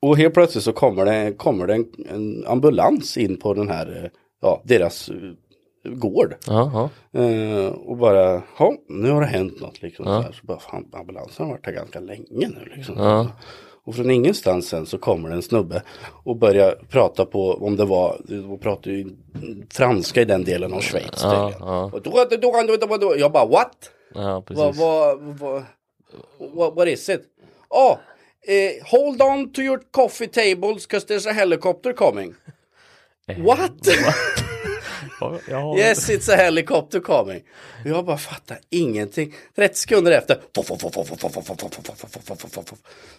och 0.03 0.17
helt 0.17 0.35
plötsligt 0.35 0.65
så 0.65 0.73
kommer 0.73 1.05
det, 1.05 1.33
kommer 1.37 1.67
det 1.67 1.75
en, 1.75 1.87
en 2.09 2.47
ambulans 2.47 3.17
in 3.17 3.37
på 3.37 3.55
den 3.55 3.69
här, 3.69 4.11
ja, 4.41 4.63
deras 4.65 5.09
eh, 5.09 5.93
gård. 5.93 6.35
ja, 6.47 6.91
ja. 7.13 7.21
Eh, 7.21 7.67
och 7.67 7.97
bara, 7.97 8.43
ja, 8.59 8.75
nu 8.89 9.11
har 9.11 9.21
det 9.21 9.27
hänt 9.27 9.61
något 9.61 9.83
liksom. 9.83 10.05
Så, 10.05 10.21
här, 10.21 10.33
så 10.33 10.47
bara, 10.47 10.59
fan, 10.59 10.89
ambulansen 10.93 11.47
har 11.47 11.53
varit 11.53 11.67
här 11.67 11.73
ganska 11.73 12.01
länge 12.01 12.27
nu 12.49 12.73
liksom. 12.77 12.95
Ja. 12.99 13.27
Och 13.85 13.95
från 13.95 14.11
ingenstans 14.11 14.69
sen 14.69 14.87
så 14.87 14.99
kommer 14.99 15.29
det 15.29 15.35
en 15.35 15.43
snubbe 15.43 15.83
och 16.25 16.37
börjar 16.37 16.79
prata 16.91 17.25
på, 17.25 17.53
om 17.53 17.77
det 17.77 17.85
var, 17.85 18.21
de 18.29 18.59
pratar 18.59 18.91
ju 18.91 19.07
franska 19.73 20.21
i 20.21 20.25
den 20.25 20.45
delen 20.45 20.73
av 20.73 20.81
Schweiz 20.81 21.21
Ja, 21.23 21.53
ja. 21.61 21.91
Och 21.93 22.03
då, 22.03 22.11
då, 22.31 22.37
då, 22.37 22.77
då, 22.77 22.87
då, 22.87 22.97
då, 22.97 23.15
jag 23.19 23.33
bara, 23.33 23.47
what? 23.47 23.91
ja 24.15 24.33
Vad, 24.33 24.47
precis. 24.47 24.81
vad, 24.81 25.21
vad, 25.21 25.63
what, 26.55 26.77
what 26.77 26.89
is 26.89 27.09
it? 27.09 27.23
Oh, 27.69 27.97
eh, 28.47 28.85
hold 28.85 29.23
on 29.23 29.53
to 29.53 29.63
your 29.63 29.81
coffee 29.91 30.29
tables 30.29 30.89
because 30.89 31.07
there's 31.07 31.27
a 31.31 31.33
helicopter 31.33 31.93
coming. 31.93 32.35
What? 33.39 33.71
Yes, 35.79 36.11
it's 36.11 36.29
a 36.29 36.37
helicopter 36.37 37.01
coming. 37.01 37.43
Jag 37.85 38.05
bara 38.05 38.17
fattar 38.19 38.59
ingenting. 38.71 39.35
30 39.57 39.75
sekunder 39.75 40.13
efter. 40.13 40.37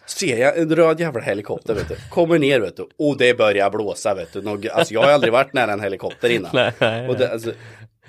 Ser 0.05 0.37
jag 0.37 0.57
en 0.57 0.75
röd 0.75 0.99
jävla 0.99 1.21
helikopter 1.21 1.73
vet 1.73 1.89
du. 1.89 1.95
Kommer 2.09 2.39
ner 2.39 2.59
vet 2.59 2.77
du. 2.77 2.87
Och 2.97 3.17
det 3.17 3.37
börjar 3.37 3.69
blåsa 3.69 4.13
vet 4.15 4.33
du. 4.33 4.69
Alltså 4.69 4.93
jag 4.93 5.01
har 5.01 5.11
aldrig 5.11 5.33
varit 5.33 5.53
nära 5.53 5.73
en 5.73 5.81
helikopter 5.81 6.29
innan. 6.29 6.51
Och, 7.09 7.17
det, 7.17 7.31
alltså, 7.31 7.51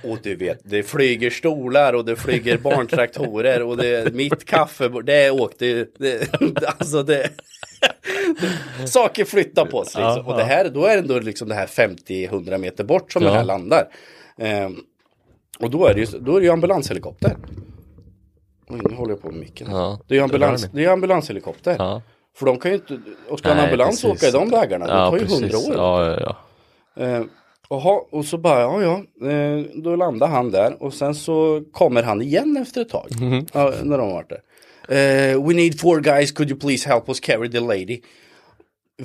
och 0.04 0.18
du 0.22 0.36
vet, 0.36 0.58
det 0.64 0.82
flyger 0.82 1.30
stolar 1.30 1.92
och 1.92 2.04
det 2.04 2.16
flyger 2.16 2.58
barntraktorer 2.58 3.62
och 3.62 3.76
det, 3.76 4.14
mitt 4.14 4.44
kaffebord, 4.44 5.04
det 5.04 5.30
åkte 5.30 5.86
det, 5.98 6.40
alltså 6.66 7.02
det, 7.02 7.30
saker 8.86 9.24
flyttar 9.24 9.66
på 9.66 9.84
sig. 9.84 10.04
Liksom. 10.04 10.26
Och 10.26 10.36
det 10.36 10.44
här, 10.44 10.68
då 10.68 10.84
är 10.84 10.94
det 10.96 11.02
ändå 11.02 11.18
liksom 11.18 11.48
det 11.48 11.54
här 11.54 11.66
50-100 11.66 12.58
meter 12.58 12.84
bort 12.84 13.12
som 13.12 13.22
Ja. 13.22 13.28
den 13.28 13.36
här 13.36 13.44
landar. 13.44 13.88
Ehm, 14.38 14.76
och 15.60 15.70
då 15.70 15.86
är 15.86 15.94
det 15.94 16.00
ju, 16.00 16.06
då 16.18 16.36
är 16.36 16.40
det 16.40 16.46
ju 16.46 16.52
ambulanshelikopter. 16.52 17.36
Oj, 18.68 18.80
nu 18.88 18.94
håller 18.94 19.12
jag 19.12 19.22
på 19.22 19.30
med 19.30 19.40
micken. 19.40 19.66
Ja, 19.70 20.00
det 20.08 20.14
är 20.14 20.16
ju 20.16 20.20
det 20.20 20.24
ambulans, 20.24 20.68
det 20.72 20.84
är 20.84 20.88
ambulanshelikopter. 20.90 21.76
Ja. 21.78 22.02
För 22.36 22.46
de 22.46 22.58
kan 22.58 22.70
ju 22.70 22.76
inte, 22.76 22.98
och 23.28 23.38
ska 23.38 23.48
en 23.50 23.56
Nej, 23.56 23.64
ambulans 23.64 24.02
precis. 24.02 24.22
åka 24.22 24.28
i 24.28 24.40
de 24.40 24.50
vägarna, 24.50 24.86
det 24.86 24.92
tar 24.92 25.12
ju 25.12 25.18
precis. 25.24 25.40
hundra 25.42 25.58
år. 25.58 25.74
Ja, 25.76 26.10
ja, 26.20 26.36
ja. 26.96 27.04
Eh, 27.04 27.22
Jaha, 27.70 28.00
och 28.10 28.24
så 28.24 28.38
bara, 28.38 28.60
ja 28.60 28.82
ja, 28.82 29.28
eh, 29.30 29.64
då 29.74 29.96
landar 29.96 30.28
han 30.28 30.50
där 30.50 30.82
och 30.82 30.94
sen 30.94 31.14
så 31.14 31.62
kommer 31.72 32.02
han 32.02 32.22
igen 32.22 32.56
efter 32.56 32.80
ett 32.80 32.88
tag. 32.88 33.08
Mhm. 33.20 33.46
ja, 33.52 33.72
när 33.82 33.98
de 33.98 34.10
varit 34.12 34.28
där. 34.28 34.40
Eh, 34.88 35.42
we 35.46 35.54
need 35.54 35.80
four 35.80 36.00
guys, 36.00 36.32
could 36.32 36.50
you 36.50 36.60
please 36.60 36.88
help 36.88 37.08
us 37.08 37.20
carry 37.20 37.50
the 37.50 37.60
lady? 37.60 38.00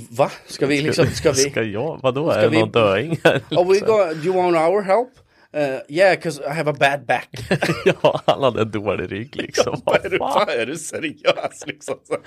Va? 0.09 0.31
Ska 0.47 0.65
vi 0.65 0.81
liksom, 0.81 1.05
ska 1.07 1.31
vi? 1.31 1.35
Ska 1.49 1.61
jag? 1.63 1.99
Vadå? 2.03 2.29
Ska 2.31 2.39
är 2.39 2.43
det 2.43 2.49
vi- 2.49 2.59
någon 2.59 2.71
döing 2.71 3.19
här? 3.23 3.41
Oh, 3.51 3.67
we 3.73 3.79
go, 3.79 3.97
do 4.13 4.25
you 4.25 4.35
want 4.35 4.55
our 4.57 4.81
help? 4.81 5.09
Uh, 5.55 5.79
yeah, 5.87 6.15
because 6.15 6.39
I 6.39 6.49
have 6.53 6.69
a 6.69 6.73
bad 6.79 7.05
back. 7.05 7.29
ja, 7.85 8.21
han 8.25 8.43
hade 8.43 8.61
en 8.61 8.71
dålig 8.71 9.11
rygg 9.11 9.35
liksom. 9.35 9.81
Vad 9.85 10.05
är, 10.05 10.09
du, 10.09 10.17
fan? 10.17 10.49
är 10.49 10.65
du 10.65 10.75
seriös 10.77 11.63
liksom? 11.67 11.95
Så, 12.03 12.17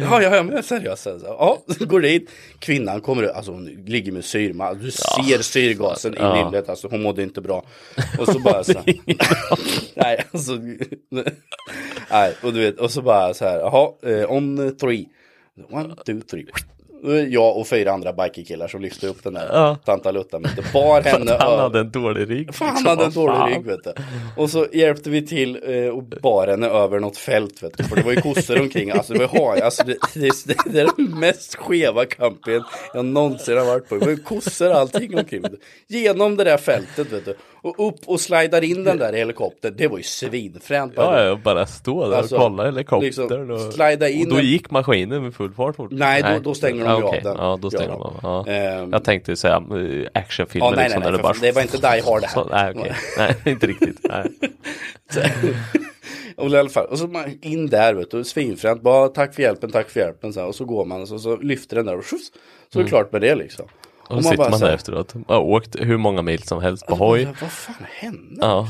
ja, 0.00 0.22
ja, 0.22 0.36
ja, 0.36 0.42
men 0.42 0.48
jag 0.48 0.58
är 0.58 0.62
seriös. 0.62 1.00
Så, 1.02 1.20
ja, 1.22 1.62
så 1.78 1.86
går 1.86 2.00
dit. 2.00 2.30
Kvinnan 2.58 3.00
kommer 3.00 3.24
alltså 3.24 3.52
hon 3.52 3.64
ligger 3.86 4.12
med 4.12 4.24
syrma. 4.24 4.74
Du 4.74 4.90
ser 4.90 5.42
syrgasen 5.42 6.14
Ja. 6.18 6.40
i 6.40 6.44
nyllet, 6.44 6.68
alltså 6.68 6.88
hon 6.88 7.02
mådde 7.02 7.22
inte 7.22 7.40
bra. 7.40 7.64
Och 8.18 8.28
så 8.28 8.38
bara 8.38 8.64
så 8.64 8.72
Nej, 9.94 10.24
alltså. 10.32 10.52
nej, 12.10 12.34
och 12.42 12.52
du 12.52 12.60
vet, 12.60 12.78
och 12.80 12.90
så 12.90 13.02
bara 13.02 13.34
så 13.34 13.44
här, 13.44 13.58
jaha, 13.58 13.92
eh, 14.02 14.30
on 14.32 14.76
three. 14.76 15.08
One, 15.70 15.94
two, 16.06 16.20
three. 16.30 16.46
Jag 17.30 17.56
och 17.56 17.66
fyra 17.66 17.92
andra 17.92 18.12
bikerkillar 18.12 18.68
som 18.68 18.80
lyfte 18.80 19.06
upp 19.06 19.22
den 19.24 19.34
där 19.34 19.48
Ja. 19.52 19.76
tantaluttan. 19.84 20.46
Bar 20.72 21.00
henne 21.04 21.36
han 21.40 21.58
hade 21.58 21.80
en 21.80 21.90
dålig 21.90 22.30
rygg. 22.30 22.54
Fan, 22.54 22.68
han 22.68 22.74
liksom. 22.76 22.88
hade 22.90 23.04
en 23.04 23.12
dålig 23.12 23.36
fan. 23.36 23.48
rygg 23.50 23.66
vet 23.66 23.84
du. 23.84 23.92
Och 24.36 24.50
så 24.50 24.66
hjälpte 24.72 25.10
vi 25.10 25.26
till 25.26 25.58
eh, 25.66 25.88
och 25.88 26.02
bar 26.02 26.46
henne 26.46 26.66
över 26.66 27.00
något 27.00 27.16
fält 27.16 27.62
vet 27.62 27.76
du. 27.78 27.84
För 27.84 27.96
det 27.96 28.02
var 28.02 28.12
ju 28.12 28.20
kossor 28.20 28.60
omkring. 28.60 28.90
Alltså 28.90 29.12
det 29.12 29.18
var 29.18 29.26
har, 29.40 29.56
alltså 29.56 29.84
det, 29.84 29.96
det, 30.14 30.30
det, 30.46 30.56
det 30.66 30.80
är 30.80 30.88
den 30.96 31.18
mest 31.20 31.54
skeva 31.54 32.04
campingen 32.04 32.62
jag 32.94 33.04
någonsin 33.04 33.58
har 33.58 33.64
varit 33.64 33.88
på. 33.88 33.94
Det 33.94 34.04
var 34.04 34.12
ju 34.12 34.16
kossor 34.22 34.70
och 34.70 34.76
allting 34.76 35.18
omkring. 35.18 35.42
Genom 35.88 36.36
det 36.36 36.44
där 36.44 36.56
fältet 36.58 37.12
vet 37.12 37.24
du. 37.24 37.36
Och 37.64 37.88
upp 37.88 37.96
och 38.06 38.20
slidar 38.20 38.64
in 38.64 38.84
den 38.84 38.98
där 38.98 39.12
helikoptern. 39.12 39.74
Det 39.76 39.88
var 39.88 39.96
ju 39.96 40.02
svinfränt. 40.02 40.92
Ja, 40.96 41.24
ja, 41.24 41.36
bara 41.44 41.66
stå 41.66 42.08
där 42.08 42.16
Alltså, 42.16 42.34
och 42.36 42.40
kolla 42.42 42.64
helikoptern. 42.64 43.04
liksom, 43.06 43.50
och, 43.50 43.60
slida 43.72 44.08
in 44.08 44.30
och 44.30 44.36
då 44.36 44.42
gick 44.42 44.70
maskinen 44.70 45.22
med 45.22 45.34
full 45.34 45.52
fart 45.52 45.76
fort. 45.76 45.90
Nej, 45.92 46.22
då- 46.22 46.38
då 46.38 46.54
stänger 46.54 46.84
de 46.84 46.90
ja, 46.90 46.98
ju 46.98 47.02
av 47.02 47.08
okej. 47.08 47.20
den. 47.24 47.36
Ja, 47.38 47.58
då 47.62 47.70
stänger 47.70 47.88
de 47.88 48.02
av. 48.02 48.14
Ja. 48.22 48.46
Ehm. 48.52 48.92
Jag 48.92 49.04
tänkte 49.04 49.36
säga 49.36 49.54
äh, 49.54 50.06
actionfilmer 50.14 50.66
Ja, 50.66 50.72
nej, 50.76 50.84
liksom, 50.84 51.02
nej, 51.02 51.10
nej, 51.12 51.20
för 51.20 51.28
fan, 51.28 51.36
det 51.40 51.52
var 51.52 51.62
inte 51.62 51.76
Die 51.76 52.02
Hard 52.10 52.20
det 52.22 52.26
här. 52.26 52.34
Så, 52.34 52.48
nej, 52.50 52.72
okej. 52.76 52.92
nej, 53.18 53.34
inte 53.52 53.66
riktigt. 53.66 54.00
Nej. 54.02 54.30
Och, 56.36 56.50
i 56.50 56.56
alla 56.56 56.68
fall, 56.68 56.86
och 56.86 56.98
så 56.98 57.06
man 57.06 57.38
in 57.42 57.66
där 57.66 57.94
vet 57.94 58.10
du, 58.10 58.24
svinfränt, 58.24 58.82
bara 58.82 59.08
tack 59.08 59.34
för 59.34 59.42
hjälpen, 59.42 59.70
tack 59.70 59.90
för 59.90 60.00
hjälpen. 60.00 60.32
Så, 60.32 60.40
här, 60.40 60.46
och 60.48 60.54
så 60.54 60.64
går 60.64 60.84
man 60.84 61.02
och 61.02 61.08
så, 61.08 61.18
så 61.18 61.36
lyfter 61.36 61.76
den 61.76 61.86
där 61.86 61.98
och 61.98 62.04
tjus, 62.04 62.32
så 62.72 62.78
är 62.78 62.82
det 62.82 62.88
klart 62.88 63.12
med 63.12 63.20
det 63.20 63.34
liksom. 63.34 63.66
Och 64.08 64.24
så 64.24 64.30
sitter 64.30 64.50
man 64.50 64.60
där 64.60 64.74
efteråt. 64.74 65.14
Jag 65.28 65.34
har 65.34 65.42
åkt 65.42 65.76
hur 65.80 65.96
många 65.96 66.22
mil 66.22 66.42
som 66.42 66.62
helst 66.62 66.86
på 66.86 66.92
alltså, 66.92 67.04
hoj. 67.04 67.24
bara, 67.24 67.36
Vad 67.40 67.50
fan 67.52 67.86
hände? 67.90 68.36
Ja. 68.40 68.68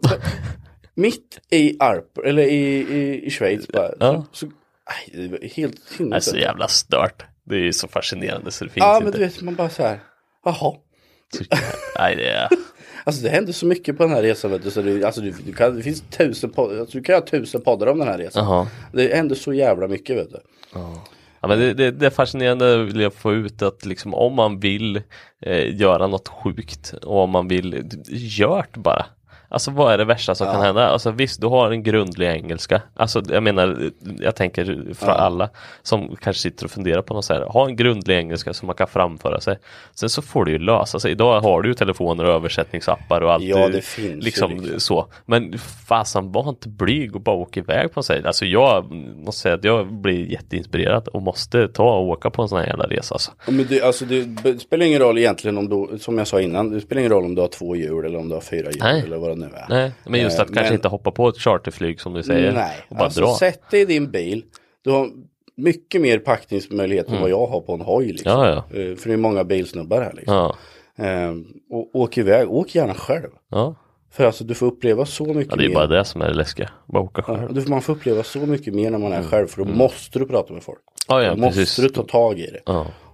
Liksom? 0.00 0.20
Mitt 0.94 1.38
i 1.50 1.76
Arp, 1.80 2.18
eller 2.24 2.42
i, 2.42 2.78
i, 2.78 3.26
i 3.26 3.30
Schweiz 3.30 3.68
bara. 3.68 3.90
Ja. 4.00 4.24
Så, 4.32 4.46
så, 4.46 4.52
aj, 4.84 5.22
det 5.22 5.28
var 5.28 5.38
helt 5.56 5.76
Det 5.88 5.94
är 5.94 5.96
sinnes. 5.96 6.24
så 6.24 6.36
jävla 6.36 6.68
stört. 6.68 7.24
Det 7.44 7.56
är 7.56 7.72
så 7.72 7.88
fascinerande 7.88 8.50
så 8.50 8.64
det 8.64 8.70
finns 8.70 8.84
Ja 8.84 8.92
inte. 8.96 9.04
men 9.04 9.12
du 9.12 9.18
vet, 9.18 9.40
man 9.42 9.54
bara 9.54 9.70
så 9.70 9.82
här, 9.82 10.00
jaha. 10.44 10.74
Nej, 11.98 12.16
det 12.16 12.28
är... 12.30 12.48
Alltså 13.04 13.22
det 13.22 13.28
hände 13.28 13.52
så 13.52 13.66
mycket 13.66 13.96
på 13.96 14.02
den 14.02 14.12
här 14.12 14.22
resan 14.22 14.50
vet 14.50 14.62
du, 14.62 14.70
så 14.70 14.82
det, 14.82 15.04
alltså, 15.04 15.20
du, 15.20 15.30
du 15.30 15.52
kan, 15.52 15.76
det 15.76 15.82
finns 15.82 16.02
tusen 16.10 16.50
poddar, 16.50 16.80
alltså, 16.80 16.98
du 16.98 17.04
kan 17.04 17.12
göra 17.12 17.24
tusen 17.26 17.60
poddar 17.60 17.86
om 17.86 17.98
den 17.98 18.08
här 18.08 18.18
resan. 18.18 18.44
Jaha. 18.44 18.66
Det 18.92 19.14
hände 19.16 19.34
så 19.34 19.52
jävla 19.52 19.88
mycket 19.88 20.16
vet 20.16 20.30
du. 20.30 20.40
Ja, 21.40 21.48
men 21.48 21.58
det, 21.58 21.74
det, 21.74 21.90
det 21.90 22.06
är 22.06 22.10
fascinerande 22.10 22.84
vill 22.84 23.00
jag 23.00 23.14
få 23.14 23.32
ut 23.32 23.62
att 23.62 23.84
liksom 23.84 24.14
om 24.14 24.34
man 24.34 24.60
vill 24.60 25.02
eh, 25.40 25.80
göra 25.80 26.06
något 26.06 26.28
sjukt 26.28 26.92
och 26.92 27.22
om 27.22 27.30
man 27.30 27.48
vill, 27.48 27.90
gör 28.08 28.66
det 28.72 28.80
bara. 28.80 29.06
Alltså 29.50 29.70
vad 29.70 29.92
är 29.92 29.98
det 29.98 30.04
värsta 30.04 30.34
som 30.34 30.46
kan 30.46 30.60
hända? 30.60 30.88
Alltså 30.88 31.10
visst, 31.10 31.40
du 31.40 31.46
har 31.46 31.70
en 31.70 31.82
grundlig 31.82 32.26
engelska. 32.26 32.82
Alltså 32.96 33.22
jag 33.28 33.42
menar, 33.42 33.90
jag 34.20 34.36
tänker 34.36 34.94
för 34.94 35.10
alla 35.10 35.50
som 35.82 36.16
kanske 36.16 36.42
sitter 36.42 36.64
och 36.64 36.70
funderar 36.70 37.02
på 37.02 37.14
något 37.14 37.24
så 37.24 37.34
här. 37.34 37.40
Ha 37.40 37.66
en 37.66 37.76
grundlig 37.76 38.16
engelska 38.16 38.54
som 38.54 38.66
man 38.66 38.76
kan 38.76 38.88
framföra 38.88 39.40
sig. 39.40 39.58
Sen 39.94 40.08
så 40.08 40.22
får 40.22 40.44
det 40.44 40.50
ju 40.50 40.58
lösa 40.58 41.00
sig. 41.00 41.10
Idag 41.10 41.40
har 41.40 41.62
du 41.62 41.68
ju 41.68 41.74
telefoner 41.74 42.24
och 42.24 42.34
översättningsappar 42.34 43.20
och 43.20 43.32
allt. 43.32 43.44
Ja, 43.44 43.68
det 43.68 43.84
finns 43.84 44.14
ju 44.14 44.20
liksom, 44.20 44.50
liksom. 44.50 44.80
så. 44.80 45.06
Men 45.26 45.58
fasen 45.88 46.32
var 46.32 46.48
inte 46.48 46.68
blyg 46.68 47.14
och 47.14 47.20
bara 47.20 47.36
åka 47.36 47.60
iväg 47.60 47.92
på 47.92 48.00
en 48.00 48.04
sån 48.04 48.16
här. 48.16 48.26
Alltså 48.26 48.44
jag 48.44 48.92
måste 49.24 49.40
säga 49.42 49.54
att 49.54 49.64
jag 49.64 49.92
blir 49.92 50.32
jätteinspirerad 50.32 51.08
och 51.08 51.22
måste 51.22 51.68
ta 51.68 51.96
och 51.98 52.08
åka 52.08 52.30
på 52.30 52.42
en 52.42 52.48
sån 52.48 52.58
här 52.58 52.66
jävla 52.66 52.86
resa. 52.86 53.14
Alltså. 53.14 53.32
Ja, 53.46 53.52
Men 53.52 53.66
det, 53.68 53.82
alltså, 53.82 54.04
det 54.04 54.58
spelar 54.60 54.86
ingen 54.86 55.00
roll 55.00 55.18
egentligen 55.18 55.58
om 55.58 55.68
du, 55.68 55.98
som 55.98 56.18
jag 56.18 56.26
sa 56.26 56.40
innan, 56.40 56.70
det 56.70 56.80
spelar 56.80 57.00
ingen 57.00 57.12
roll 57.12 57.24
om 57.24 57.34
du 57.34 57.40
har 57.40 57.48
två 57.48 57.76
hjul 57.76 58.04
eller 58.04 58.18
om 58.18 58.28
du 58.28 58.34
har 58.34 58.40
fyra 58.40 58.70
hjul 58.70 59.04
eller 59.04 59.16
vad 59.16 59.37
nu 59.38 59.46
är. 59.54 59.66
Nej, 59.68 59.92
men 60.06 60.20
just 60.20 60.36
Eh, 60.38 60.42
att 60.42 60.48
kanske 60.48 60.64
men- 60.64 60.74
inte 60.74 60.88
hoppa 60.88 61.10
på 61.10 61.28
ett 61.28 61.38
charterflyg 61.38 62.00
som 62.00 62.14
du 62.14 62.22
säger. 62.22 62.52
Nej, 62.52 62.76
och 62.88 62.96
bara 62.96 63.04
alltså 63.04 63.20
dra. 63.20 63.34
sätt 63.34 63.70
dig 63.70 63.80
i 63.80 63.84
din 63.84 64.10
bil. 64.10 64.44
Du 64.84 64.90
har 64.90 65.08
mycket 65.56 66.00
mer 66.00 66.18
packningsmöjligheter 66.18 67.14
än 67.14 67.20
vad 67.20 67.30
jag 67.30 67.46
har 67.46 67.60
på 67.60 67.72
en 67.74 67.80
hoj. 67.80 68.06
Liksom. 68.06 68.32
Mm. 68.32 68.46
Ja, 68.46 68.56
Eh, 68.56 68.96
För 68.96 69.08
det 69.08 69.12
är 69.12 69.16
många 69.16 69.44
bilsnubbar 69.44 70.00
här 70.02 70.12
liksom. 70.16 70.34
Ja, 70.34 70.56
Eh, 71.00 71.34
och 71.70 71.88
åk 71.96 72.18
iväg, 72.18 72.50
åk 72.52 72.74
gärna 72.74 72.94
själv. 72.94 73.28
ja. 73.50 73.74
För 74.10 74.24
alltså 74.24 74.44
du 74.44 74.54
får 74.54 74.66
uppleva 74.66 75.06
så 75.06 75.24
mycket 75.24 75.46
ja, 75.50 75.56
det 75.56 75.64
är 75.64 75.68
mer. 75.68 75.74
bara 75.74 75.86
det 75.86 76.04
som 76.04 76.22
är 76.22 76.28
det 76.28 76.34
läskiga. 76.34 76.70
Bara 76.86 77.02
åka 77.02 77.24
Ja, 77.28 77.36
själv. 77.36 77.54
du, 77.54 77.66
man 77.70 77.82
får 77.82 77.92
uppleva 77.92 78.22
så 78.22 78.38
mycket 78.38 78.74
mer 78.74 78.90
när 78.90 78.98
man 78.98 79.12
är 79.12 79.22
själv 79.22 79.46
för 79.46 79.64
då 79.64 79.70
måste 79.70 80.18
du 80.18 80.26
prata 80.26 80.52
med 80.52 80.62
folk. 80.62 80.78
Ja, 81.08 81.22
ja, 81.22 81.34
då 81.34 81.40
måste 81.40 81.60
precis. 81.60 81.84
du 81.84 81.88
ta 81.88 82.02
tag 82.02 82.38
i 82.38 82.46
det. 82.46 82.60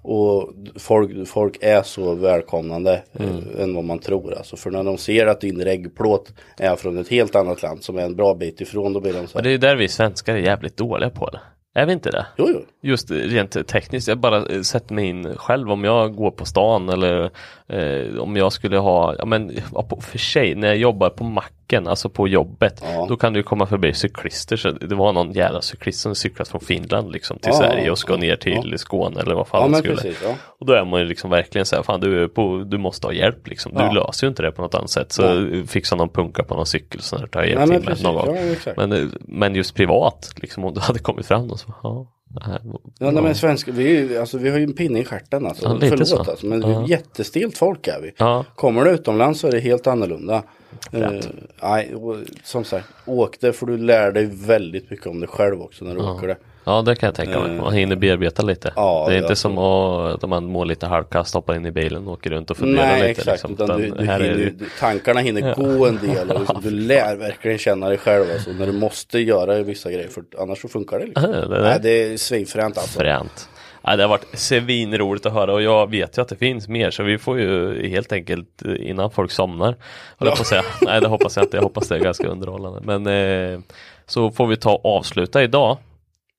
Och 0.07 0.51
folk, 0.77 1.29
folk 1.29 1.57
är 1.61 1.83
så 1.83 2.15
välkomnande 2.15 3.03
Mm. 3.19 3.29
eh, 3.57 3.63
än 3.63 3.75
vad 3.75 3.85
man 3.85 3.99
tror. 3.99 4.35
Alltså, 4.35 4.57
för 4.57 4.71
när 4.71 4.85
de 4.85 4.99
ser 4.99 5.27
att 5.27 5.41
din 5.41 5.65
reggplåt 5.65 6.33
är 6.59 6.77
från 6.77 6.99
ett 6.99 7.09
helt 7.09 7.35
annat 7.35 7.63
land 7.63 7.83
som 7.83 7.99
är 7.99 8.03
en 8.03 8.17
bra 8.17 8.35
bit 8.35 8.61
ifrån 8.61 8.93
då 8.93 9.01
blir 9.01 9.13
de 9.13 9.27
så 9.27 9.39
Men 9.39 9.45
här. 9.45 9.51
det 9.51 9.55
är 9.55 9.59
där 9.59 9.77
vi 9.77 9.89
svenskar 9.89 10.35
är 10.35 10.39
jävligt 10.39 10.77
dåliga 10.77 11.11
på 11.11 11.31
det. 11.31 11.41
Är 11.77 11.87
vi 11.87 11.93
inte 11.93 12.11
det? 12.11 12.27
Jo, 12.37 12.49
jo. 12.53 12.61
Just 12.83 13.11
rent 13.11 13.67
tekniskt, 13.69 14.09
jag 14.09 14.19
bara 14.19 14.37
eh, 14.47 14.61
sätter 14.61 14.95
mig 14.95 15.05
in 15.07 15.37
själv 15.37 15.71
om 15.73 15.85
jag 15.85 16.15
går 16.15 16.31
på 16.31 16.45
stan 16.45 16.89
eller 16.89 17.31
eh, 17.69 18.19
om 18.19 18.37
jag 18.37 18.53
skulle 18.53 18.79
ha, 18.79 19.15
ja 19.19 19.25
men 19.25 19.53
ja, 19.75 19.89
för 20.01 20.19
sig 20.19 20.55
när 20.55 20.69
jag 20.69 20.77
jobbar 20.77 21.11
på 21.11 21.25
macken, 21.25 21.89
alltså 21.89 22.09
på 22.09 22.29
jobbet, 22.29 22.83
Ja. 22.85 23.07
då 23.09 23.17
kan 23.17 23.35
ju 23.35 23.43
komma 23.43 23.67
förbi 23.67 23.95
cyklister. 23.95 24.57
Så 24.57 24.71
det 24.71 24.95
var 24.95 25.13
någon 25.13 25.33
jävla 25.33 25.63
cyklist 25.63 26.01
som 26.01 26.15
cyklat 26.15 26.49
från 26.49 26.61
Finland 26.61 27.13
liksom 27.13 27.39
till 27.39 27.51
Ja, 27.53 27.59
Sverige 27.59 27.91
och 27.91 27.99
ska 27.99 28.13
ja, 28.13 28.19
ner 28.19 28.37
till 28.37 28.75
Skåne 28.79 29.21
eller 29.21 29.35
vad 29.35 29.49
fan 29.49 29.73
Ja 29.73 29.79
skulle. 29.79 29.95
precis. 29.95 30.21
Ja. 30.25 30.35
Och 30.61 30.67
då 30.67 30.73
är 30.73 30.85
man 30.85 31.01
ju 31.01 31.07
liksom 31.07 31.31
verkligen 31.31 31.67
så 31.67 31.77
här, 31.77 31.83
fan 31.83 32.01
du, 32.01 32.29
på, 32.29 32.65
du 32.67 32.79
måste 32.79 33.07
ha 33.07 33.13
hjälp 33.15 33.49
liksom. 33.49 33.73
Du 33.75 33.81
Ja. 33.81 33.93
löser 33.93 34.27
ju 34.27 34.29
inte 34.29 34.43
det 34.43 34.53
på 34.53 34.63
något 34.63 34.75
annat 34.75 34.91
sätt. 34.91 35.13
Så 35.13 35.47
fixa 35.67 35.97
någon 35.97 36.09
punka 36.09 36.45
på 36.45 36.55
någon 36.55 36.67
cykel 36.67 37.01
så 37.01 37.17
där 37.17 37.27
tar 37.27 37.41
jag 37.45 37.69
hjälp 37.69 37.87
till 37.97 38.05
någon 38.05 38.15
gång. 38.27 38.37
Ja. 38.67 38.73
Men, 38.77 38.93
eh, 38.93 39.09
men 39.21 39.55
just 39.55 39.75
privat, 39.75 40.31
liksom 40.37 40.65
om 40.65 40.75
du 40.75 40.81
hade 40.81 40.99
kommit 40.99 41.27
fram 41.27 41.51
och 41.51 41.61
så, 41.67 41.75
ja. 41.83 42.07
det 42.29 42.45
här 42.45 42.61
var- 42.65 42.81
Ja, 42.99 43.11
nej, 43.11 43.23
men 43.23 43.35
svenska, 43.35 43.73
vi, 43.73 44.19
alltså, 44.19 44.39
vi 44.39 44.51
har 44.51 44.59
ju 44.59 44.65
en 44.65 44.73
pinne 44.73 44.99
i 45.01 45.05
stjärten 45.05 45.47
alltså. 45.47 45.65
Ja, 45.81 45.89
Förlåt 45.89 46.09
så. 46.09 46.19
alltså, 46.19 46.47
men 46.47 46.61
Ja. 46.63 46.87
jättestelt 46.89 47.59
folk 47.59 47.89
är 47.89 48.01
vi. 48.01 48.13
Ja. 48.17 48.45
Kommer 48.55 48.85
du 48.85 48.91
utomlands 48.91 49.41
så 49.41 49.47
är 49.47 49.53
det 49.53 49.61
helt 49.61 49.87
annorlunda. 49.87 50.43
Fränt. 50.91 51.29
nej, 51.63 51.95
och, 51.95 52.17
som 52.45 52.65
sagt, 52.65 52.87
åk 53.07 53.41
det 53.41 53.53
för 53.53 53.67
du 53.67 53.77
lär 53.77 54.13
dig 54.13 54.27
väldigt 54.33 54.91
mycket 54.91 55.07
om 55.07 55.21
dig 55.21 55.29
själv 55.29 55.61
också 55.63 55.85
när 55.85 55.95
du 55.95 56.01
åker 56.01 56.29
det. 56.29 56.37
Ja 56.65 56.83
det 56.83 56.97
kan 56.97 57.07
jag 57.07 57.15
tänka 57.15 57.41
mig. 57.41 57.57
Man 57.61 57.73
hinner 57.73 57.97
bearbeta 57.97 58.43
lite. 58.43 58.73
Ja, 58.77 59.05
det 59.09 59.15
är 59.15 59.17
ja, 59.17 59.23
inte 59.23 59.37
som 59.37 59.59
att 59.59 60.29
man 60.29 60.45
mår 60.45 60.65
lite 60.65 60.87
halvkast, 60.87 61.35
hoppar 61.35 61.55
in 61.57 61.67
i 61.67 61.71
bilen 61.71 62.07
och 62.07 62.13
åker 62.13 62.31
runt 62.31 62.51
och 62.51 62.57
funderar 62.57 62.87
Nej 62.87 63.09
lite. 63.09 63.11
exakt, 63.11 63.27
liksom. 63.49 63.53
utan 63.65 63.81
du, 63.81 63.91
du 63.91 64.05
här 64.05 64.21
är 64.21 64.25
hinner, 64.25 64.53
du, 64.59 64.67
tankarna 64.81 65.21
hinner 65.21 65.55
gå 65.55 65.87
en 65.87 65.99
del. 65.99 66.31
Och 66.31 66.39
liksom, 66.41 66.61
du 66.63 66.71
lär 66.87 67.17
verkligen 67.17 67.59
känna 67.59 67.89
dig 67.89 67.99
själv 67.99 68.25
alltså, 68.35 68.51
när 68.51 68.67
du 68.67 68.73
måste 68.73 69.19
göra 69.19 69.63
vissa 69.63 69.91
grejer 69.93 70.09
för 70.09 70.25
annars 70.39 70.61
så 70.63 70.69
funkar 70.69 70.99
det. 70.99 71.07
Liksom. 71.07 71.25
Ja, 71.33 71.47
det 71.49 71.57
är- 71.57 71.63
Nej, 71.63 71.79
det 71.83 71.91
är 72.13 72.17
svinfränt 72.17 72.79
alltså. 72.79 72.99
Fränt. 73.01 73.49
Ja, 73.87 73.97
det 73.97 74.03
har 74.03 74.09
varit 74.09 74.39
svinroligt 74.39 75.27
att 75.27 75.33
höra 75.33 75.53
och 75.53 75.63
jag 75.63 75.91
vet 75.91 76.19
ju 76.19 76.23
att 76.23 76.29
det 76.29 76.37
finns 76.37 76.69
mer 76.69 76.91
så 76.91 77.03
vi 77.03 77.19
får 77.19 77.39
ju 77.41 77.89
helt 77.89 78.13
enkelt 78.13 78.63
eh, 78.65 78.91
innan 78.91 79.11
folk 79.11 79.31
somnar 79.31 79.77
jag 80.19 80.37
på 80.37 80.45
säga. 80.45 80.63
Nej 80.83 81.01
det 81.01 81.09
hoppas 81.09 81.37
jag 81.37 81.45
inte, 81.45 81.57
jag 81.57 81.63
hoppas 81.63 81.89
det 81.89 81.95
är 81.95 81.99
ganska 82.01 82.29
underhållande. 82.29 82.81
Men 83.01 83.07
eh, 83.55 83.61
så 84.07 84.31
får 84.31 84.47
vi 84.47 84.57
ta 84.57 84.75
och 84.75 84.97
avsluta 84.97 85.43
idag 85.43 85.79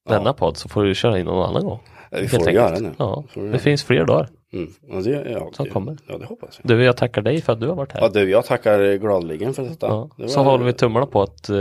denna 0.10 0.34
podd 0.34 0.58
så 0.58 0.70
får 0.70 0.84
du 0.84 0.96
köra 0.96 1.20
in 1.20 1.26
någon 1.26 1.50
annan 1.50 1.64
gång. 1.66 1.80
Ja, 2.12 2.18
vi 2.22 2.28
Helt 2.28 2.44
får 2.44 2.52
göra 2.52 2.66
enkelt. 2.66 2.84
det 2.84 2.90
nu. 2.90 2.96
Ja, 2.98 3.24
det 3.34 3.42
göra. 3.48 3.60
finns 3.60 3.84
fler 3.84 4.06
dagar. 4.06 4.30
Mm. 4.54 4.70
Ja, 4.90 4.96
det, 5.02 5.32
ja, 5.32 5.50
Som 5.54 5.66
det, 5.66 5.72
kommer. 5.72 5.98
Ja 6.08 6.18
det 6.18 6.26
hoppas 6.26 6.60
jag. 6.64 6.78
Du, 6.78 6.84
jag 6.84 6.98
tackar 6.98 7.22
dig 7.22 7.42
för 7.42 7.54
att 7.54 7.60
du 7.60 7.68
har 7.68 7.76
varit 7.76 7.92
här. 7.92 8.02
Ja 8.02 8.10
du, 8.10 8.30
jag 8.30 8.46
tackar 8.46 8.94
gladeligen 8.98 9.54
för 9.54 9.64
detta. 9.64 9.88
Ja, 9.88 10.10
Det 10.18 10.28
Så 10.30 10.44
var- 10.44 10.52
håller 10.52 10.66
vi 10.66 10.74
tummarna 10.74 11.06
på 11.06 11.22
att 11.22 11.50
eh, 11.50 11.56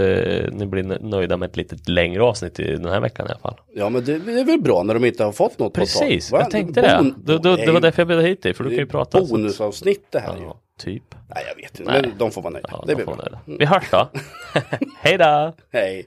ni 0.52 0.66
blir 0.66 0.82
nöjda 1.02 1.36
med 1.36 1.50
ett 1.50 1.56
lite 1.56 1.76
längre 1.90 2.22
avsnitt 2.22 2.60
i 2.60 2.70
den 2.76 2.84
här 2.84 3.00
veckan 3.00 3.26
i 3.26 3.30
alla 3.30 3.38
fall. 3.38 3.54
Ja 3.74 3.88
men 3.88 4.04
det, 4.04 4.18
det 4.18 4.40
är 4.40 4.44
väl 4.44 4.60
bra 4.60 4.82
när 4.82 4.94
de 4.94 5.04
inte 5.04 5.24
har 5.24 5.32
fått 5.32 5.58
något 5.58 5.74
Precis, 5.74 6.30
på 6.30 6.36
jag 6.36 6.50
tänkte 6.50 6.80
det. 6.80 6.88
Bon- 7.00 7.14
det 7.26 7.32
är 7.62 7.66
det 7.66 7.72
var 7.72 7.80
därför 7.80 8.00
jag 8.02 8.08
bjöd 8.08 8.24
hit 8.24 8.42
dig, 8.42 8.54
för 8.54 8.64
du 8.64 8.70
kan 8.70 8.78
ju 8.78 8.86
prata. 8.86 9.26
så 9.26 9.34
Bonusavsnitt 9.34 10.06
det 10.12 10.18
här 10.18 10.36
ju. 10.36 10.42
Ja, 10.42 10.56
typ. 10.78 11.02
Nej 11.34 11.44
jag 11.48 11.62
vet 11.62 11.80
inte, 11.80 11.92
Nej. 11.92 12.00
men 12.02 12.18
de 12.18 12.30
får 12.30 12.42
vara 12.42 12.52
nöjda. 12.52 12.68
Ja, 12.72 12.84
det 12.86 12.92
de 12.92 12.94
blir 12.94 13.04
får 13.04 13.12
bra. 13.16 13.22
nöjda. 13.24 13.58
Vi 13.58 13.64
hörs 13.66 13.90
då. 13.90 14.08
Hej 15.02 15.18
då! 15.18 15.52
Hej. 15.72 16.06